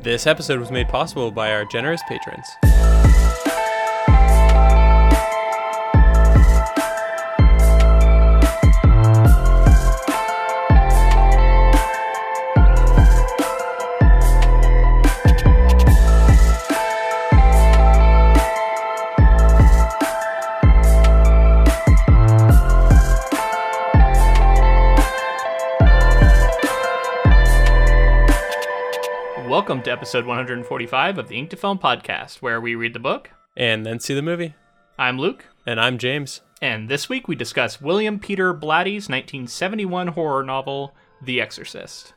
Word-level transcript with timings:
This 0.00 0.28
episode 0.28 0.60
was 0.60 0.70
made 0.70 0.88
possible 0.88 1.32
by 1.32 1.50
our 1.50 1.64
generous 1.64 2.00
patrons. 2.08 2.46
Episode 29.98 30.26
145 30.26 31.18
of 31.18 31.26
the 31.26 31.36
Ink 31.36 31.50
to 31.50 31.56
Film 31.56 31.76
podcast, 31.76 32.36
where 32.36 32.60
we 32.60 32.76
read 32.76 32.92
the 32.92 33.00
book. 33.00 33.30
And 33.56 33.84
then 33.84 33.98
see 33.98 34.14
the 34.14 34.22
movie. 34.22 34.54
I'm 34.96 35.18
Luke, 35.18 35.44
And 35.66 35.80
I'm 35.80 35.98
James. 35.98 36.40
and 36.62 36.88
this 36.88 37.08
week 37.08 37.26
we 37.26 37.34
discuss 37.34 37.80
William 37.80 38.20
Peter 38.20 38.54
Blatty's 38.54 39.08
1971 39.08 40.06
horror 40.08 40.44
novel, 40.44 40.94
The 41.20 41.40
Exorcist. 41.40 42.14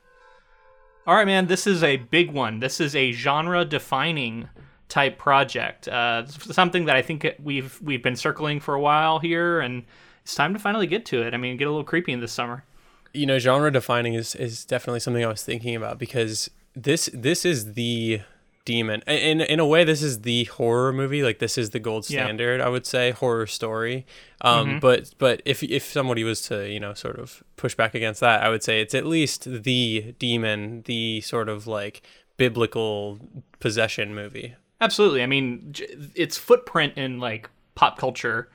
All 1.07 1.15
right, 1.15 1.25
man, 1.25 1.47
this 1.47 1.65
is 1.65 1.81
a 1.81 1.97
big 1.97 2.31
one. 2.31 2.59
This 2.59 2.79
is 2.79 2.95
a 2.95 3.11
genre-defining 3.13 4.47
type 4.87 5.17
project. 5.17 5.87
Uh, 5.87 6.27
something 6.27 6.85
that 6.85 6.95
I 6.95 7.01
think 7.01 7.25
we've 7.41 7.81
we've 7.81 8.03
been 8.03 8.15
circling 8.15 8.59
for 8.59 8.75
a 8.75 8.79
while 8.79 9.17
here, 9.17 9.59
and 9.59 9.85
it's 10.21 10.35
time 10.35 10.53
to 10.53 10.59
finally 10.59 10.85
get 10.85 11.03
to 11.07 11.23
it. 11.23 11.33
I 11.33 11.37
mean, 11.37 11.57
get 11.57 11.65
a 11.67 11.71
little 11.71 11.83
creepy 11.83 12.11
in 12.11 12.19
this 12.19 12.31
summer. 12.31 12.63
You 13.11 13.25
know, 13.25 13.39
genre 13.39 13.71
defining 13.71 14.13
is, 14.13 14.35
is 14.35 14.63
definitely 14.65 14.99
something 14.99 15.25
I 15.25 15.27
was 15.27 15.43
thinking 15.43 15.75
about 15.75 15.97
because 15.97 16.51
this 16.75 17.09
this 17.13 17.45
is 17.45 17.73
the 17.73 18.21
demon. 18.65 19.01
In 19.07 19.41
in 19.41 19.59
a 19.59 19.65
way, 19.65 19.83
this 19.83 20.01
is 20.03 20.21
the 20.21 20.45
horror 20.45 20.93
movie. 20.93 21.23
Like 21.23 21.39
this 21.39 21.57
is 21.57 21.71
the 21.71 21.79
gold 21.79 22.09
Yeah. 22.09 22.23
standard, 22.25 22.61
I 22.61 22.69
would 22.69 22.85
say, 22.85 23.11
horror 23.11 23.47
story. 23.47 24.05
Um, 24.41 24.79
but 24.79 25.13
but 25.17 25.41
if 25.45 25.63
if 25.63 25.83
somebody 25.83 26.23
was 26.23 26.41
to 26.43 26.69
you 26.69 26.79
know 26.79 26.93
sort 26.93 27.19
of 27.19 27.43
push 27.57 27.75
back 27.75 27.95
against 27.95 28.21
that, 28.21 28.43
I 28.43 28.49
would 28.49 28.63
say 28.63 28.81
it's 28.81 28.93
at 28.95 29.05
least 29.05 29.63
the 29.63 30.13
demon, 30.19 30.83
the 30.85 31.21
sort 31.21 31.49
of 31.49 31.67
like 31.67 32.01
biblical 32.37 33.19
possession 33.59 34.15
movie. 34.15 34.55
Absolutely. 34.79 35.21
I 35.21 35.27
mean, 35.27 35.73
its 36.15 36.37
footprint 36.37 36.97
in 36.97 37.19
like 37.19 37.49
pop 37.75 37.99
culture, 37.99 38.49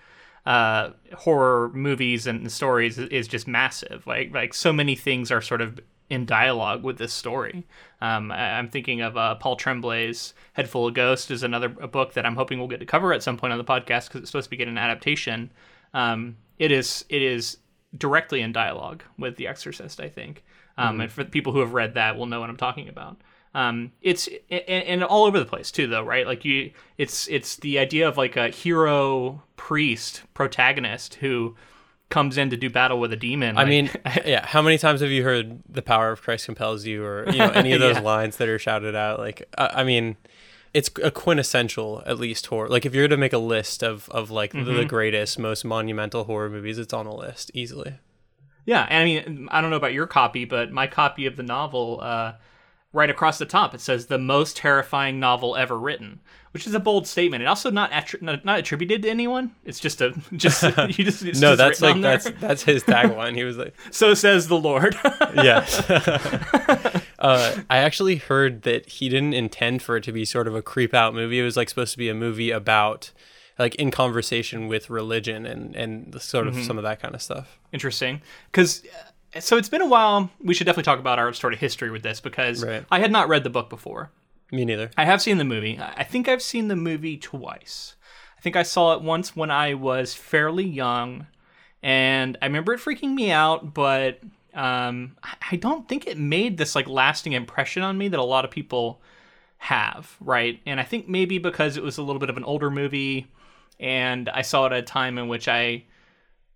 uh, 0.44 0.90
horror 1.16 1.70
movies 1.72 2.26
and 2.26 2.50
stories 2.50 2.98
is 2.98 3.28
just 3.28 3.46
massive. 3.46 4.06
Like 4.06 4.32
like 4.34 4.54
so 4.54 4.72
many 4.72 4.96
things 4.96 5.30
are 5.30 5.40
sort 5.40 5.60
of 5.60 5.78
in 6.08 6.24
dialogue 6.26 6.82
with 6.84 6.98
this 6.98 7.12
story. 7.12 7.66
Um, 8.00 8.30
I- 8.30 8.58
I'm 8.58 8.68
thinking 8.68 9.00
of 9.00 9.16
uh, 9.16 9.34
Paul 9.36 9.56
Tremblay's 9.56 10.34
Head 10.52 10.68
Full 10.68 10.86
of 10.86 10.94
Ghosts 10.94 11.30
is 11.30 11.42
another 11.42 11.74
a 11.80 11.88
book 11.88 12.12
that 12.14 12.24
I'm 12.26 12.36
hoping 12.36 12.58
we'll 12.58 12.68
get 12.68 12.80
to 12.80 12.86
cover 12.86 13.12
at 13.12 13.22
some 13.22 13.36
point 13.36 13.52
on 13.52 13.58
the 13.58 13.64
podcast 13.64 14.08
because 14.08 14.20
it's 14.22 14.30
supposed 14.30 14.46
to 14.46 14.50
be 14.50 14.56
getting 14.56 14.74
an 14.74 14.78
adaptation. 14.78 15.50
Um, 15.94 16.36
it 16.58 16.70
is 16.70 17.04
it 17.08 17.22
is 17.22 17.58
directly 17.96 18.40
in 18.42 18.52
dialogue 18.52 19.02
with 19.18 19.36
The 19.36 19.46
Exorcist, 19.46 20.00
I 20.00 20.08
think. 20.08 20.44
Um, 20.78 21.00
And 21.00 21.10
for 21.10 21.24
people 21.24 21.52
who 21.52 21.60
have 21.60 21.72
read 21.72 21.94
that, 21.94 22.16
will 22.16 22.26
know 22.26 22.40
what 22.40 22.50
I'm 22.50 22.56
talking 22.58 22.88
about. 22.88 23.16
Um, 23.54 23.92
it's 24.02 24.28
and, 24.50 24.62
and 24.68 25.04
all 25.04 25.24
over 25.24 25.38
the 25.38 25.46
place 25.46 25.70
too, 25.70 25.86
though, 25.86 26.02
right? 26.02 26.26
Like 26.26 26.44
you, 26.44 26.72
it's 26.98 27.26
it's 27.28 27.56
the 27.56 27.78
idea 27.78 28.06
of 28.06 28.18
like 28.18 28.36
a 28.36 28.50
hero 28.50 29.42
priest 29.56 30.22
protagonist 30.34 31.14
who 31.14 31.56
comes 32.08 32.38
in 32.38 32.50
to 32.50 32.56
do 32.56 32.70
battle 32.70 33.00
with 33.00 33.12
a 33.12 33.16
demon. 33.16 33.56
I 33.56 33.62
like- 33.62 33.68
mean, 33.68 33.90
yeah. 34.24 34.46
How 34.46 34.62
many 34.62 34.78
times 34.78 35.00
have 35.00 35.10
you 35.10 35.22
heard 35.24 35.60
"the 35.68 35.82
power 35.82 36.12
of 36.12 36.22
Christ 36.22 36.46
compels 36.46 36.84
you" 36.86 37.04
or 37.04 37.28
you 37.30 37.38
know 37.38 37.50
any 37.50 37.72
of 37.72 37.80
those 37.86 37.96
Yeah. 37.96 38.02
lines 38.02 38.36
that 38.38 38.48
are 38.48 38.58
shouted 38.58 38.94
out? 38.94 39.18
Like, 39.18 39.42
I, 39.58 39.80
I 39.80 39.84
mean, 39.84 40.16
it's 40.74 40.90
a 41.02 41.10
quintessential, 41.10 42.02
at 42.06 42.18
least 42.18 42.46
horror. 42.46 42.68
Like, 42.68 42.84
if 42.86 42.94
you're 42.94 43.08
to 43.08 43.16
make 43.16 43.32
a 43.32 43.38
list 43.38 43.82
of 43.82 44.08
of 44.10 44.30
like 44.30 44.52
the, 44.52 44.58
Mm-hmm. 44.58 44.76
the 44.76 44.84
greatest, 44.84 45.38
most 45.38 45.64
monumental 45.64 46.24
horror 46.24 46.48
movies, 46.50 46.78
it's 46.78 46.92
on 46.92 47.06
the 47.06 47.12
list 47.12 47.50
easily. 47.54 47.94
Yeah, 48.66 48.86
and 48.90 48.98
I 49.00 49.04
mean, 49.04 49.48
I 49.52 49.60
don't 49.60 49.70
know 49.70 49.76
about 49.76 49.92
your 49.92 50.06
copy, 50.08 50.44
but 50.44 50.72
my 50.72 50.86
copy 50.88 51.26
of 51.26 51.36
the 51.36 51.44
novel, 51.44 52.00
uh, 52.02 52.32
right 52.92 53.10
across 53.10 53.38
the 53.38 53.46
top, 53.46 53.74
it 53.74 53.80
says 53.80 54.06
the 54.06 54.18
most 54.18 54.56
terrifying 54.56 55.20
novel 55.20 55.54
ever 55.56 55.78
written, 55.78 56.20
which 56.52 56.66
is 56.66 56.72
a 56.74 56.80
bold 56.80 57.06
statement. 57.06 57.42
It 57.42 57.46
also 57.46 57.70
not 57.70 57.90
attri- 57.90 58.22
not, 58.22 58.44
not 58.44 58.58
attributed 58.58 59.02
to 59.02 59.10
anyone. 59.10 59.54
It's 59.64 59.78
just 59.80 60.00
a 60.00 60.14
just 60.32 60.62
you 60.98 61.04
just 61.04 61.22
no, 61.22 61.54
just 61.54 61.58
that's 61.58 61.80
like 61.82 62.00
that's 62.00 62.30
that's 62.40 62.62
his 62.62 62.82
tagline. 62.84 63.34
He 63.34 63.44
was 63.44 63.56
like, 63.58 63.74
so 63.90 64.14
says 64.14 64.48
the 64.48 64.58
Lord. 64.58 64.96
yes. 65.34 65.88
uh, 67.18 67.62
I 67.68 67.78
actually 67.78 68.16
heard 68.16 68.62
that 68.62 68.88
he 68.88 69.08
didn't 69.08 69.34
intend 69.34 69.82
for 69.82 69.96
it 69.96 70.04
to 70.04 70.12
be 70.12 70.24
sort 70.24 70.48
of 70.48 70.54
a 70.54 70.62
creep 70.62 70.94
out 70.94 71.14
movie. 71.14 71.38
It 71.40 71.44
was 71.44 71.56
like 71.56 71.68
supposed 71.68 71.92
to 71.92 71.98
be 71.98 72.08
a 72.08 72.14
movie 72.14 72.50
about 72.50 73.12
like 73.58 73.74
in 73.76 73.90
conversation 73.90 74.68
with 74.68 74.90
religion 74.90 75.46
and 75.46 75.74
and 75.76 76.20
sort 76.20 76.46
of 76.46 76.54
Mm-hmm. 76.54 76.64
some 76.64 76.78
of 76.78 76.84
that 76.84 77.00
kind 77.00 77.14
of 77.14 77.22
stuff. 77.22 77.58
Interesting, 77.72 78.22
because 78.50 78.82
so 79.38 79.56
it's 79.56 79.68
been 79.68 79.82
a 79.82 79.86
while. 79.86 80.30
We 80.40 80.54
should 80.54 80.66
definitely 80.66 80.84
talk 80.84 80.98
about 80.98 81.18
our 81.18 81.32
sort 81.32 81.52
of 81.52 81.58
history 81.60 81.90
with 81.90 82.02
this 82.02 82.20
because 82.20 82.64
Right. 82.64 82.84
I 82.90 83.00
had 83.00 83.12
not 83.12 83.28
read 83.28 83.44
the 83.44 83.50
book 83.50 83.68
before. 83.68 84.10
Me 84.52 84.64
neither. 84.64 84.90
I 84.96 85.04
have 85.04 85.20
seen 85.20 85.38
the 85.38 85.44
movie. 85.44 85.78
I 85.80 86.04
think 86.04 86.28
I've 86.28 86.42
seen 86.42 86.68
the 86.68 86.76
movie 86.76 87.16
twice. 87.16 87.96
I 88.38 88.40
think 88.40 88.54
I 88.54 88.62
saw 88.62 88.94
it 88.94 89.02
once 89.02 89.34
when 89.34 89.50
I 89.50 89.74
was 89.74 90.14
fairly 90.14 90.64
young, 90.64 91.26
and 91.82 92.38
I 92.40 92.46
remember 92.46 92.72
it 92.74 92.80
freaking 92.80 93.14
me 93.14 93.32
out, 93.32 93.74
but 93.74 94.20
um, 94.54 95.16
I 95.50 95.56
don't 95.56 95.88
think 95.88 96.06
it 96.06 96.16
made 96.18 96.56
this 96.58 96.74
like 96.76 96.86
lasting 96.88 97.32
impression 97.32 97.82
on 97.82 97.98
me 97.98 98.08
that 98.08 98.20
a 98.20 98.24
lot 98.24 98.44
of 98.44 98.50
people 98.52 99.00
have, 99.58 100.16
right? 100.20 100.60
And 100.64 100.78
I 100.78 100.84
think 100.84 101.08
maybe 101.08 101.38
because 101.38 101.76
it 101.76 101.82
was 101.82 101.98
a 101.98 102.02
little 102.02 102.20
bit 102.20 102.30
of 102.30 102.36
an 102.36 102.44
older 102.44 102.70
movie, 102.70 103.26
and 103.80 104.28
I 104.28 104.42
saw 104.42 104.66
it 104.66 104.72
at 104.72 104.78
a 104.78 104.82
time 104.82 105.18
in 105.18 105.26
which 105.28 105.48
I 105.48 105.84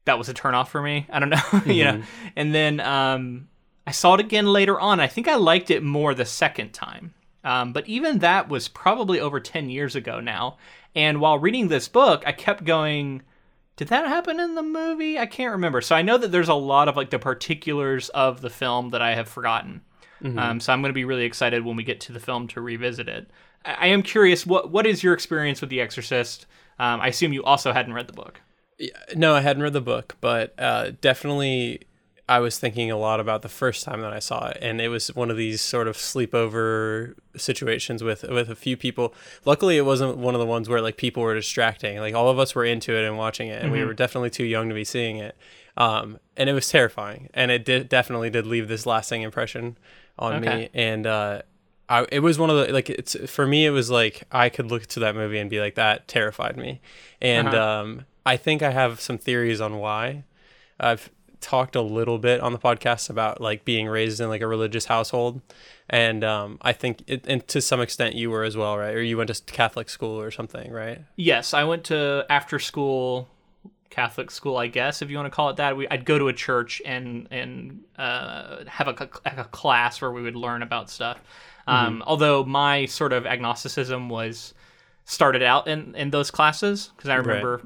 that 0.04 0.18
was 0.18 0.28
a 0.28 0.34
turnoff 0.34 0.68
for 0.68 0.82
me. 0.82 1.06
I 1.10 1.18
don't 1.18 1.30
know, 1.30 1.62
you 1.66 1.84
know. 1.84 2.02
And 2.36 2.54
then 2.54 2.80
um, 2.80 3.48
I 3.86 3.92
saw 3.92 4.14
it 4.14 4.20
again 4.20 4.46
later 4.46 4.78
on. 4.80 5.00
I 5.00 5.06
think 5.06 5.28
I 5.28 5.36
liked 5.36 5.70
it 5.70 5.82
more 5.82 6.14
the 6.14 6.24
second 6.24 6.72
time. 6.72 7.14
Um, 7.42 7.72
but 7.72 7.88
even 7.88 8.18
that 8.18 8.48
was 8.48 8.68
probably 8.68 9.18
over 9.20 9.40
10 9.40 9.70
years 9.70 9.96
ago 9.96 10.20
now. 10.20 10.58
And 10.94 11.20
while 11.20 11.38
reading 11.38 11.68
this 11.68 11.88
book, 11.88 12.22
I 12.26 12.32
kept 12.32 12.64
going, 12.64 13.22
did 13.76 13.88
that 13.88 14.06
happen 14.06 14.38
in 14.40 14.54
the 14.54 14.62
movie? 14.62 15.18
I 15.18 15.26
can't 15.26 15.52
remember. 15.52 15.80
So 15.80 15.94
I 15.94 16.02
know 16.02 16.18
that 16.18 16.32
there's 16.32 16.50
a 16.50 16.54
lot 16.54 16.88
of 16.88 16.96
like 16.96 17.10
the 17.10 17.18
particulars 17.18 18.10
of 18.10 18.42
the 18.42 18.50
film 18.50 18.90
that 18.90 19.00
I 19.00 19.14
have 19.14 19.28
forgotten. 19.28 19.82
Um, 20.38 20.60
so 20.60 20.72
I'm 20.72 20.82
going 20.82 20.90
to 20.90 20.94
be 20.94 21.06
really 21.06 21.24
excited 21.24 21.64
when 21.64 21.76
we 21.76 21.82
get 21.82 22.00
to 22.02 22.12
the 22.12 22.20
film 22.20 22.46
to 22.48 22.60
revisit 22.60 23.08
it. 23.08 23.30
I, 23.64 23.72
I 23.80 23.86
am 23.86 24.02
curious, 24.02 24.44
what 24.44 24.70
what 24.70 24.86
is 24.86 25.02
your 25.02 25.14
experience 25.14 25.62
with 25.62 25.70
The 25.70 25.80
Exorcist? 25.80 26.44
Um, 26.78 27.00
I 27.00 27.08
assume 27.08 27.32
you 27.32 27.42
also 27.42 27.72
hadn't 27.72 27.94
read 27.94 28.06
the 28.06 28.12
book. 28.12 28.40
No, 29.14 29.34
I 29.34 29.40
hadn't 29.40 29.62
read 29.62 29.72
the 29.72 29.80
book, 29.80 30.16
but 30.20 30.54
uh, 30.58 30.92
definitely 31.00 31.80
I 32.28 32.38
was 32.38 32.58
thinking 32.58 32.90
a 32.90 32.96
lot 32.96 33.18
about 33.20 33.42
the 33.42 33.48
first 33.48 33.84
time 33.84 34.00
that 34.02 34.12
I 34.12 34.20
saw 34.20 34.48
it, 34.48 34.58
and 34.62 34.80
it 34.80 34.88
was 34.88 35.14
one 35.14 35.30
of 35.30 35.36
these 35.36 35.60
sort 35.60 35.88
of 35.88 35.96
sleepover 35.96 37.14
situations 37.36 38.02
with 38.02 38.22
with 38.22 38.48
a 38.48 38.54
few 38.54 38.76
people. 38.76 39.12
Luckily, 39.44 39.76
it 39.76 39.84
wasn't 39.84 40.16
one 40.16 40.34
of 40.34 40.40
the 40.40 40.46
ones 40.46 40.68
where 40.68 40.80
like 40.80 40.96
people 40.96 41.22
were 41.22 41.34
distracting. 41.34 41.98
Like 41.98 42.14
all 42.14 42.28
of 42.28 42.38
us 42.38 42.54
were 42.54 42.64
into 42.64 42.94
it 42.96 43.04
and 43.04 43.18
watching 43.18 43.48
it, 43.48 43.62
and 43.62 43.72
we 43.72 43.84
were 43.84 43.94
definitely 43.94 44.30
too 44.30 44.44
young 44.44 44.68
to 44.68 44.74
be 44.74 44.84
seeing 44.84 45.16
it. 45.18 45.36
Um, 45.76 46.18
and 46.36 46.48
it 46.48 46.52
was 46.52 46.68
terrifying, 46.68 47.28
and 47.34 47.50
it 47.50 47.64
did 47.64 47.88
definitely 47.88 48.30
did 48.30 48.46
leave 48.46 48.68
this 48.68 48.86
lasting 48.86 49.22
impression 49.22 49.76
on 50.18 50.40
me. 50.40 50.68
And 50.74 51.06
uh, 51.06 51.42
I, 51.88 52.06
it 52.12 52.20
was 52.20 52.38
one 52.38 52.50
of 52.50 52.56
the 52.66 52.72
like 52.72 52.88
it's 52.90 53.16
for 53.30 53.46
me 53.46 53.66
it 53.66 53.70
was 53.70 53.90
like 53.90 54.22
I 54.30 54.48
could 54.50 54.70
look 54.70 54.86
to 54.86 55.00
that 55.00 55.14
movie 55.16 55.38
and 55.38 55.50
be 55.50 55.58
like 55.60 55.74
that 55.74 56.06
terrified 56.08 56.56
me, 56.56 56.80
and 57.20 57.48
Uh-huh. 57.48 57.80
um, 57.82 58.04
I 58.30 58.36
think 58.36 58.62
I 58.62 58.70
have 58.70 59.00
some 59.00 59.18
theories 59.18 59.60
on 59.60 59.78
why. 59.78 60.22
I've 60.78 61.10
talked 61.40 61.74
a 61.74 61.80
little 61.80 62.16
bit 62.16 62.40
on 62.40 62.52
the 62.52 62.60
podcast 62.60 63.10
about 63.10 63.40
like 63.40 63.64
being 63.64 63.88
raised 63.88 64.20
in 64.20 64.28
like 64.28 64.40
a 64.40 64.46
religious 64.46 64.84
household, 64.84 65.40
and 65.88 66.22
um, 66.22 66.56
I 66.62 66.72
think 66.72 67.02
it, 67.08 67.26
and 67.26 67.46
to 67.48 67.60
some 67.60 67.80
extent 67.80 68.14
you 68.14 68.30
were 68.30 68.44
as 68.44 68.56
well, 68.56 68.78
right? 68.78 68.94
Or 68.94 69.02
you 69.02 69.16
went 69.16 69.34
to 69.34 69.42
Catholic 69.52 69.88
school 69.88 70.20
or 70.20 70.30
something, 70.30 70.70
right? 70.70 71.00
Yes, 71.16 71.52
I 71.54 71.64
went 71.64 71.82
to 71.86 72.24
after 72.30 72.60
school 72.60 73.28
Catholic 73.90 74.30
school, 74.30 74.58
I 74.58 74.68
guess 74.68 75.02
if 75.02 75.10
you 75.10 75.16
want 75.16 75.26
to 75.26 75.34
call 75.34 75.50
it 75.50 75.56
that. 75.56 75.76
We, 75.76 75.88
I'd 75.88 76.04
go 76.04 76.16
to 76.16 76.28
a 76.28 76.32
church 76.32 76.80
and 76.86 77.26
and 77.32 77.80
uh, 77.98 78.58
have 78.68 78.86
a 78.86 78.94
class 79.50 80.00
where 80.00 80.12
we 80.12 80.22
would 80.22 80.36
learn 80.36 80.62
about 80.62 80.88
stuff. 80.88 81.20
Um, 81.66 82.04
although 82.06 82.44
my 82.44 82.86
sort 82.86 83.12
of 83.12 83.26
agnosticism 83.26 84.08
was 84.08 84.54
started 85.04 85.42
out 85.42 85.66
in, 85.66 85.94
in 85.94 86.10
those 86.10 86.30
classes 86.30 86.92
because 86.96 87.10
I 87.10 87.16
remember 87.16 87.62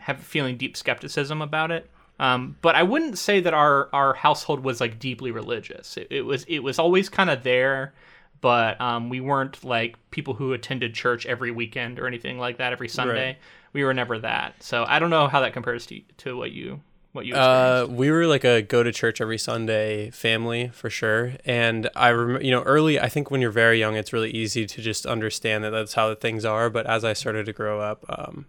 have 0.00 0.20
feeling 0.20 0.56
deep 0.56 0.76
skepticism 0.76 1.42
about 1.42 1.70
it. 1.70 1.88
Um, 2.20 2.56
but 2.62 2.74
I 2.74 2.82
wouldn't 2.82 3.16
say 3.16 3.40
that 3.40 3.54
our 3.54 3.88
our 3.92 4.14
household 4.14 4.64
was 4.64 4.80
like 4.80 4.98
deeply 4.98 5.30
religious. 5.30 5.96
It, 5.96 6.08
it 6.10 6.22
was 6.22 6.44
it 6.44 6.60
was 6.60 6.78
always 6.78 7.08
kind 7.08 7.30
of 7.30 7.44
there, 7.44 7.94
but 8.40 8.80
um, 8.80 9.08
we 9.08 9.20
weren't 9.20 9.62
like 9.62 9.96
people 10.10 10.34
who 10.34 10.52
attended 10.52 10.94
church 10.94 11.26
every 11.26 11.50
weekend 11.52 11.98
or 11.98 12.06
anything 12.06 12.38
like 12.38 12.58
that 12.58 12.72
every 12.72 12.88
Sunday. 12.88 13.38
We 13.72 13.84
were 13.84 13.94
never 13.94 14.18
that. 14.18 14.60
So 14.62 14.84
I 14.88 14.98
don't 14.98 15.10
know 15.10 15.28
how 15.28 15.40
that 15.40 15.52
compares 15.52 15.86
to 15.86 16.00
to 16.18 16.36
what 16.36 16.50
you 16.50 16.80
what 17.18 17.26
you 17.26 17.34
Uh, 17.34 17.86
we 17.88 18.10
were 18.10 18.26
like 18.26 18.44
a 18.44 18.62
go 18.62 18.82
to 18.82 18.92
church 18.92 19.20
every 19.20 19.38
Sunday 19.38 20.10
family 20.10 20.68
for 20.68 20.88
sure, 20.88 21.34
and 21.44 21.90
I 21.94 22.08
remember, 22.08 22.44
you 22.44 22.50
know, 22.50 22.62
early. 22.62 22.98
I 22.98 23.08
think 23.08 23.30
when 23.30 23.40
you're 23.40 23.50
very 23.50 23.78
young, 23.78 23.96
it's 23.96 24.12
really 24.12 24.30
easy 24.30 24.66
to 24.66 24.82
just 24.82 25.04
understand 25.06 25.64
that 25.64 25.70
that's 25.70 25.94
how 25.94 26.14
things 26.14 26.44
are. 26.44 26.70
But 26.70 26.86
as 26.86 27.04
I 27.04 27.12
started 27.12 27.46
to 27.46 27.52
grow 27.52 27.80
up, 27.80 28.04
um, 28.08 28.46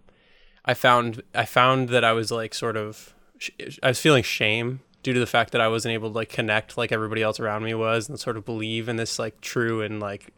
I 0.64 0.74
found 0.74 1.22
I 1.34 1.44
found 1.44 1.88
that 1.90 2.04
I 2.04 2.12
was 2.12 2.30
like 2.30 2.54
sort 2.54 2.76
of 2.76 3.14
I 3.82 3.88
was 3.88 4.00
feeling 4.00 4.22
shame 4.22 4.80
due 5.02 5.12
to 5.14 5.20
the 5.20 5.26
fact 5.26 5.52
that 5.52 5.60
I 5.60 5.68
wasn't 5.68 5.94
able 5.94 6.10
to 6.10 6.14
like 6.14 6.28
connect 6.28 6.76
like 6.76 6.92
everybody 6.92 7.22
else 7.22 7.40
around 7.40 7.64
me 7.64 7.74
was 7.74 8.08
and 8.08 8.20
sort 8.20 8.36
of 8.36 8.44
believe 8.44 8.88
in 8.88 8.96
this 8.96 9.18
like 9.18 9.40
true 9.40 9.82
and 9.82 9.98
like 9.98 10.32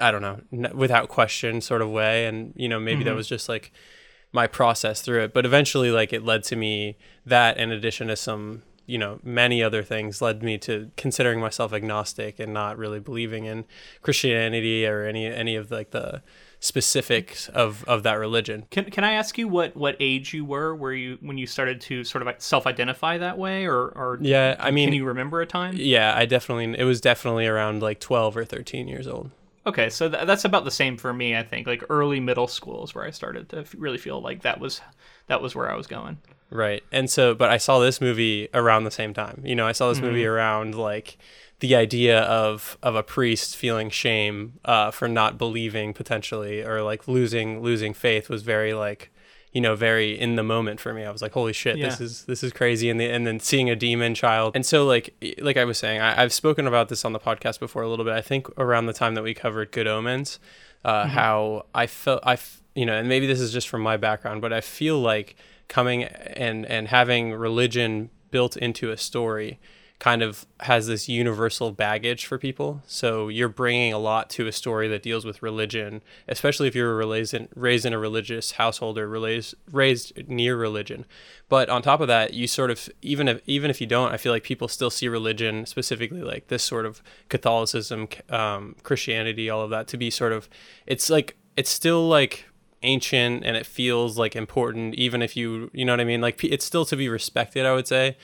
I 0.00 0.10
don't 0.10 0.22
know 0.22 0.40
n- 0.52 0.72
without 0.74 1.08
question 1.08 1.60
sort 1.60 1.82
of 1.82 1.90
way 1.90 2.26
and 2.26 2.52
you 2.56 2.68
know 2.68 2.78
maybe 2.78 3.02
that 3.04 3.14
was 3.16 3.28
just 3.28 3.48
like 3.48 3.72
my 4.32 4.46
process 4.46 5.02
through 5.02 5.22
it 5.22 5.32
but 5.32 5.44
eventually 5.44 5.90
like 5.90 6.12
it 6.12 6.24
led 6.24 6.42
to 6.42 6.56
me 6.56 6.96
that 7.26 7.56
in 7.56 7.70
addition 7.70 8.08
to 8.08 8.16
some 8.16 8.62
you 8.90 8.98
know 8.98 9.20
many 9.22 9.62
other 9.62 9.82
things 9.82 10.20
led 10.20 10.42
me 10.42 10.58
to 10.58 10.90
considering 10.96 11.40
myself 11.40 11.72
agnostic 11.72 12.40
and 12.40 12.52
not 12.52 12.76
really 12.76 12.98
believing 12.98 13.44
in 13.44 13.64
Christianity 14.02 14.84
or 14.84 15.04
any 15.04 15.26
any 15.26 15.54
of 15.54 15.70
like 15.70 15.92
the 15.92 16.22
specifics 16.58 17.48
of 17.50 17.84
of 17.84 18.02
that 18.02 18.14
religion 18.14 18.66
Can 18.70 18.86
Can 18.90 19.04
I 19.04 19.12
ask 19.12 19.38
you 19.38 19.46
what 19.46 19.76
what 19.76 19.96
age 20.00 20.34
you 20.34 20.44
were 20.44 20.74
where 20.74 20.92
you 20.92 21.18
when 21.20 21.38
you 21.38 21.46
started 21.46 21.80
to 21.82 22.02
sort 22.02 22.26
of 22.26 22.34
self 22.38 22.66
identify 22.66 23.16
that 23.18 23.38
way, 23.38 23.64
or 23.64 23.88
or 23.90 24.18
yeah 24.20 24.56
I 24.58 24.72
mean 24.72 24.88
can 24.88 24.94
you 24.94 25.04
remember 25.04 25.40
a 25.40 25.46
time? 25.46 25.76
Yeah, 25.76 26.12
I 26.14 26.26
definitely. 26.26 26.78
It 26.78 26.84
was 26.84 27.00
definitely 27.00 27.46
around 27.46 27.82
like 27.82 28.00
twelve 28.00 28.36
or 28.36 28.44
thirteen 28.44 28.88
years 28.88 29.06
old. 29.06 29.30
Okay, 29.66 29.90
so 29.90 30.08
th- 30.08 30.26
that's 30.26 30.44
about 30.44 30.64
the 30.64 30.70
same 30.70 30.96
for 30.96 31.12
me. 31.12 31.36
I 31.36 31.42
think 31.42 31.66
like 31.66 31.84
early 31.90 32.20
middle 32.20 32.48
school 32.48 32.84
is 32.84 32.94
where 32.94 33.04
I 33.04 33.10
started 33.10 33.48
to 33.50 33.58
f- 33.58 33.74
really 33.76 33.98
feel 33.98 34.20
like 34.20 34.42
that 34.42 34.58
was 34.58 34.80
that 35.26 35.42
was 35.42 35.54
where 35.54 35.70
I 35.70 35.76
was 35.76 35.86
going. 35.86 36.18
Right, 36.50 36.82
and 36.90 37.08
so, 37.08 37.34
but 37.34 37.50
I 37.50 37.58
saw 37.58 37.78
this 37.78 38.00
movie 38.00 38.48
around 38.54 38.84
the 38.84 38.90
same 38.90 39.14
time. 39.14 39.42
You 39.44 39.54
know, 39.54 39.66
I 39.66 39.72
saw 39.72 39.90
this 39.90 40.00
movie 40.00 40.26
around 40.26 40.74
like 40.74 41.16
the 41.60 41.76
idea 41.76 42.22
of 42.22 42.78
of 42.82 42.94
a 42.94 43.02
priest 43.02 43.56
feeling 43.56 43.90
shame 43.90 44.54
uh, 44.64 44.90
for 44.90 45.08
not 45.08 45.38
believing 45.38 45.92
potentially 45.92 46.62
or 46.62 46.82
like 46.82 47.06
losing 47.06 47.62
losing 47.62 47.94
faith 47.94 48.28
was 48.28 48.42
very 48.42 48.74
like 48.74 49.12
you 49.52 49.60
know 49.60 49.74
very 49.74 50.18
in 50.18 50.36
the 50.36 50.42
moment 50.42 50.80
for 50.80 50.92
me. 50.94 51.04
I 51.04 51.10
was 51.10 51.22
like 51.22 51.32
holy 51.32 51.52
shit 51.52 51.76
this 51.90 52.00
is 52.00 52.24
this 52.24 52.42
is 52.42 52.52
crazy. 52.52 52.88
And, 52.90 53.00
the, 53.00 53.06
and 53.10 53.26
then 53.26 53.40
seeing 53.40 53.68
a 53.68 53.76
demon 53.76 54.14
child. 54.14 54.54
And 54.54 54.64
so 54.64 54.86
like 54.86 55.14
like 55.40 55.56
i 55.56 55.64
was 55.64 55.78
saying 55.78 56.00
I, 56.00 56.22
i've 56.22 56.32
spoken 56.32 56.66
about 56.66 56.88
this 56.88 57.04
on 57.04 57.12
the 57.12 57.20
podcast 57.20 57.58
before 57.60 57.82
a 57.82 57.88
little 57.88 58.04
bit. 58.04 58.14
I 58.14 58.20
think 58.20 58.48
around 58.58 58.86
the 58.86 58.92
time 58.92 59.14
that 59.14 59.22
we 59.22 59.34
covered 59.34 59.72
good 59.72 59.86
omens 59.86 60.38
uh, 60.84 61.06
how 61.06 61.66
i 61.74 61.86
felt 61.86 62.20
i 62.24 62.34
f- 62.34 62.62
you 62.74 62.86
know 62.86 62.94
and 62.94 63.08
maybe 63.08 63.26
this 63.26 63.40
is 63.40 63.52
just 63.52 63.68
from 63.68 63.82
my 63.82 63.96
background 63.96 64.40
but 64.40 64.52
i 64.52 64.60
feel 64.60 64.98
like 64.98 65.36
coming 65.68 66.04
and 66.04 66.64
and 66.66 66.88
having 66.88 67.32
religion 67.32 68.08
built 68.30 68.56
into 68.56 68.90
a 68.90 68.96
story 68.96 69.58
kind 70.00 70.22
of 70.22 70.46
has 70.60 70.86
this 70.86 71.10
universal 71.10 71.72
baggage 71.72 72.24
for 72.24 72.38
people. 72.38 72.82
So 72.86 73.28
you're 73.28 73.50
bringing 73.50 73.92
a 73.92 73.98
lot 73.98 74.30
to 74.30 74.46
a 74.46 74.52
story 74.52 74.88
that 74.88 75.02
deals 75.02 75.26
with 75.26 75.42
religion, 75.42 76.02
especially 76.26 76.68
if 76.68 76.74
you're 76.74 76.96
raised 76.96 77.34
in, 77.34 77.48
raised 77.54 77.84
in 77.84 77.92
a 77.92 77.98
religious 77.98 78.52
household 78.52 78.96
or 78.98 79.06
raised 79.06 79.54
raised 79.70 80.26
near 80.26 80.56
religion. 80.56 81.04
But 81.50 81.68
on 81.68 81.82
top 81.82 82.00
of 82.00 82.08
that, 82.08 82.32
you 82.32 82.46
sort 82.46 82.70
of 82.70 82.88
even 83.02 83.28
if 83.28 83.42
even 83.46 83.70
if 83.70 83.78
you 83.78 83.86
don't, 83.86 84.10
I 84.10 84.16
feel 84.16 84.32
like 84.32 84.42
people 84.42 84.68
still 84.68 84.90
see 84.90 85.06
religion, 85.06 85.66
specifically 85.66 86.22
like 86.22 86.48
this 86.48 86.64
sort 86.64 86.86
of 86.86 87.02
Catholicism, 87.28 88.08
um, 88.30 88.76
Christianity, 88.82 89.50
all 89.50 89.60
of 89.60 89.68
that, 89.70 89.86
to 89.88 89.98
be 89.98 90.08
sort 90.08 90.32
of 90.32 90.48
it's 90.86 91.10
like 91.10 91.36
it's 91.58 91.70
still 91.70 92.08
like 92.08 92.46
ancient 92.82 93.44
and 93.44 93.54
it 93.54 93.66
feels 93.66 94.16
like 94.16 94.34
important 94.34 94.94
even 94.94 95.20
if 95.20 95.36
you 95.36 95.70
you 95.74 95.84
know 95.84 95.92
what 95.92 96.00
i 96.00 96.04
mean 96.04 96.22
like 96.22 96.42
it's 96.42 96.64
still 96.64 96.86
to 96.86 96.96
be 96.96 97.10
respected 97.10 97.66
i 97.66 97.74
would 97.74 97.86
say 97.86 98.16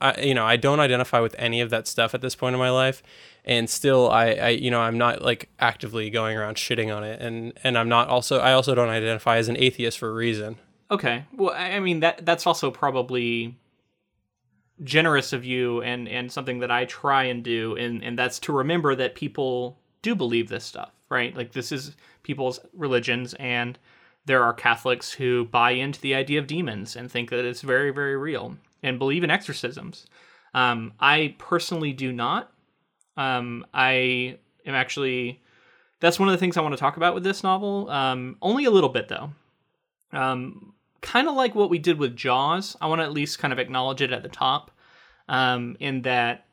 I, 0.00 0.20
you 0.20 0.34
know, 0.34 0.46
I 0.46 0.56
don't 0.56 0.80
identify 0.80 1.20
with 1.20 1.34
any 1.38 1.60
of 1.60 1.70
that 1.70 1.86
stuff 1.86 2.14
at 2.14 2.22
this 2.22 2.34
point 2.34 2.54
in 2.54 2.58
my 2.58 2.70
life, 2.70 3.02
and 3.44 3.68
still, 3.68 4.10
I, 4.10 4.32
I, 4.32 4.48
you 4.48 4.70
know, 4.70 4.80
I'm 4.80 4.96
not 4.96 5.22
like 5.22 5.50
actively 5.58 6.08
going 6.10 6.36
around 6.36 6.56
shitting 6.56 6.94
on 6.94 7.04
it, 7.04 7.20
and 7.20 7.52
and 7.62 7.76
I'm 7.76 7.88
not 7.88 8.08
also, 8.08 8.38
I 8.38 8.52
also 8.52 8.74
don't 8.74 8.88
identify 8.88 9.36
as 9.36 9.48
an 9.48 9.56
atheist 9.58 9.98
for 9.98 10.08
a 10.08 10.12
reason. 10.12 10.56
Okay, 10.90 11.24
well, 11.36 11.54
I 11.54 11.78
mean 11.80 12.00
that 12.00 12.24
that's 12.24 12.46
also 12.46 12.70
probably 12.70 13.56
generous 14.82 15.32
of 15.32 15.44
you, 15.44 15.82
and 15.82 16.08
and 16.08 16.32
something 16.32 16.60
that 16.60 16.70
I 16.70 16.86
try 16.86 17.24
and 17.24 17.44
do, 17.44 17.76
and 17.76 18.02
and 18.02 18.18
that's 18.18 18.38
to 18.40 18.52
remember 18.52 18.94
that 18.94 19.14
people 19.14 19.78
do 20.02 20.14
believe 20.14 20.48
this 20.48 20.64
stuff, 20.64 20.90
right? 21.10 21.36
Like 21.36 21.52
this 21.52 21.72
is 21.72 21.94
people's 22.22 22.58
religions, 22.72 23.34
and 23.34 23.78
there 24.24 24.42
are 24.42 24.54
Catholics 24.54 25.12
who 25.12 25.44
buy 25.44 25.72
into 25.72 26.00
the 26.00 26.14
idea 26.14 26.38
of 26.38 26.46
demons 26.46 26.96
and 26.96 27.10
think 27.10 27.30
that 27.30 27.44
it's 27.44 27.60
very 27.60 27.90
very 27.90 28.16
real 28.16 28.56
and 28.82 28.98
believe 28.98 29.24
in 29.24 29.30
exorcisms. 29.30 30.06
Um, 30.54 30.92
I 30.98 31.34
personally 31.38 31.92
do 31.92 32.12
not. 32.12 32.52
Um, 33.16 33.66
I 33.74 34.38
am 34.66 34.74
actually. 34.74 35.42
That's 36.00 36.18
one 36.18 36.28
of 36.28 36.32
the 36.32 36.38
things 36.38 36.56
I 36.56 36.62
want 36.62 36.72
to 36.72 36.80
talk 36.80 36.96
about 36.96 37.14
with 37.14 37.24
this 37.24 37.42
novel. 37.42 37.90
Um, 37.90 38.36
only 38.40 38.64
a 38.64 38.70
little 38.70 38.88
bit 38.88 39.08
though. 39.08 39.30
Um, 40.12 40.72
kind 41.02 41.28
of 41.28 41.34
like 41.34 41.54
what 41.54 41.70
we 41.70 41.78
did 41.78 41.98
with 41.98 42.16
Jaws. 42.16 42.76
I 42.80 42.86
want 42.86 43.00
to 43.00 43.04
at 43.04 43.12
least 43.12 43.38
kind 43.38 43.52
of 43.52 43.58
acknowledge 43.58 44.02
it 44.02 44.12
at 44.12 44.22
the 44.22 44.28
top. 44.28 44.70
Um, 45.28 45.76
in 45.78 46.02
that, 46.02 46.46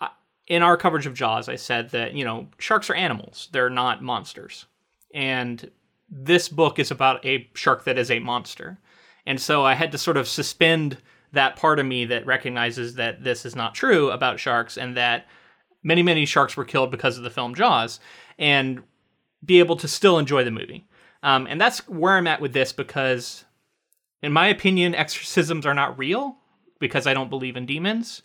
I- 0.00 0.10
in 0.46 0.62
our 0.62 0.76
coverage 0.76 1.06
of 1.06 1.14
Jaws, 1.14 1.48
I 1.48 1.56
said 1.56 1.90
that 1.90 2.14
you 2.14 2.24
know 2.24 2.48
sharks 2.58 2.90
are 2.90 2.94
animals; 2.94 3.48
they're 3.52 3.70
not 3.70 4.02
monsters. 4.02 4.66
And 5.14 5.70
this 6.10 6.48
book 6.48 6.78
is 6.78 6.90
about 6.90 7.24
a 7.24 7.48
shark 7.54 7.84
that 7.84 7.98
is 7.98 8.10
a 8.10 8.18
monster. 8.18 8.78
And 9.26 9.40
so 9.40 9.64
I 9.64 9.74
had 9.74 9.92
to 9.92 9.98
sort 9.98 10.16
of 10.16 10.28
suspend 10.28 10.98
that 11.32 11.56
part 11.56 11.78
of 11.78 11.86
me 11.86 12.04
that 12.06 12.26
recognizes 12.26 12.94
that 12.94 13.24
this 13.24 13.46
is 13.46 13.56
not 13.56 13.74
true 13.74 14.10
about 14.10 14.40
sharks 14.40 14.76
and 14.76 14.96
that 14.96 15.26
many, 15.82 16.02
many 16.02 16.26
sharks 16.26 16.56
were 16.56 16.64
killed 16.64 16.90
because 16.90 17.16
of 17.16 17.24
the 17.24 17.30
film 17.30 17.54
Jaws 17.54 18.00
and 18.38 18.82
be 19.44 19.58
able 19.58 19.76
to 19.76 19.88
still 19.88 20.18
enjoy 20.18 20.44
the 20.44 20.50
movie. 20.50 20.86
Um, 21.22 21.46
and 21.46 21.60
that's 21.60 21.88
where 21.88 22.16
I'm 22.16 22.26
at 22.26 22.40
with 22.40 22.52
this 22.52 22.72
because, 22.72 23.44
in 24.22 24.32
my 24.32 24.48
opinion, 24.48 24.94
exorcisms 24.94 25.64
are 25.66 25.74
not 25.74 25.98
real 25.98 26.36
because 26.80 27.06
I 27.06 27.14
don't 27.14 27.30
believe 27.30 27.56
in 27.56 27.66
demons. 27.66 28.22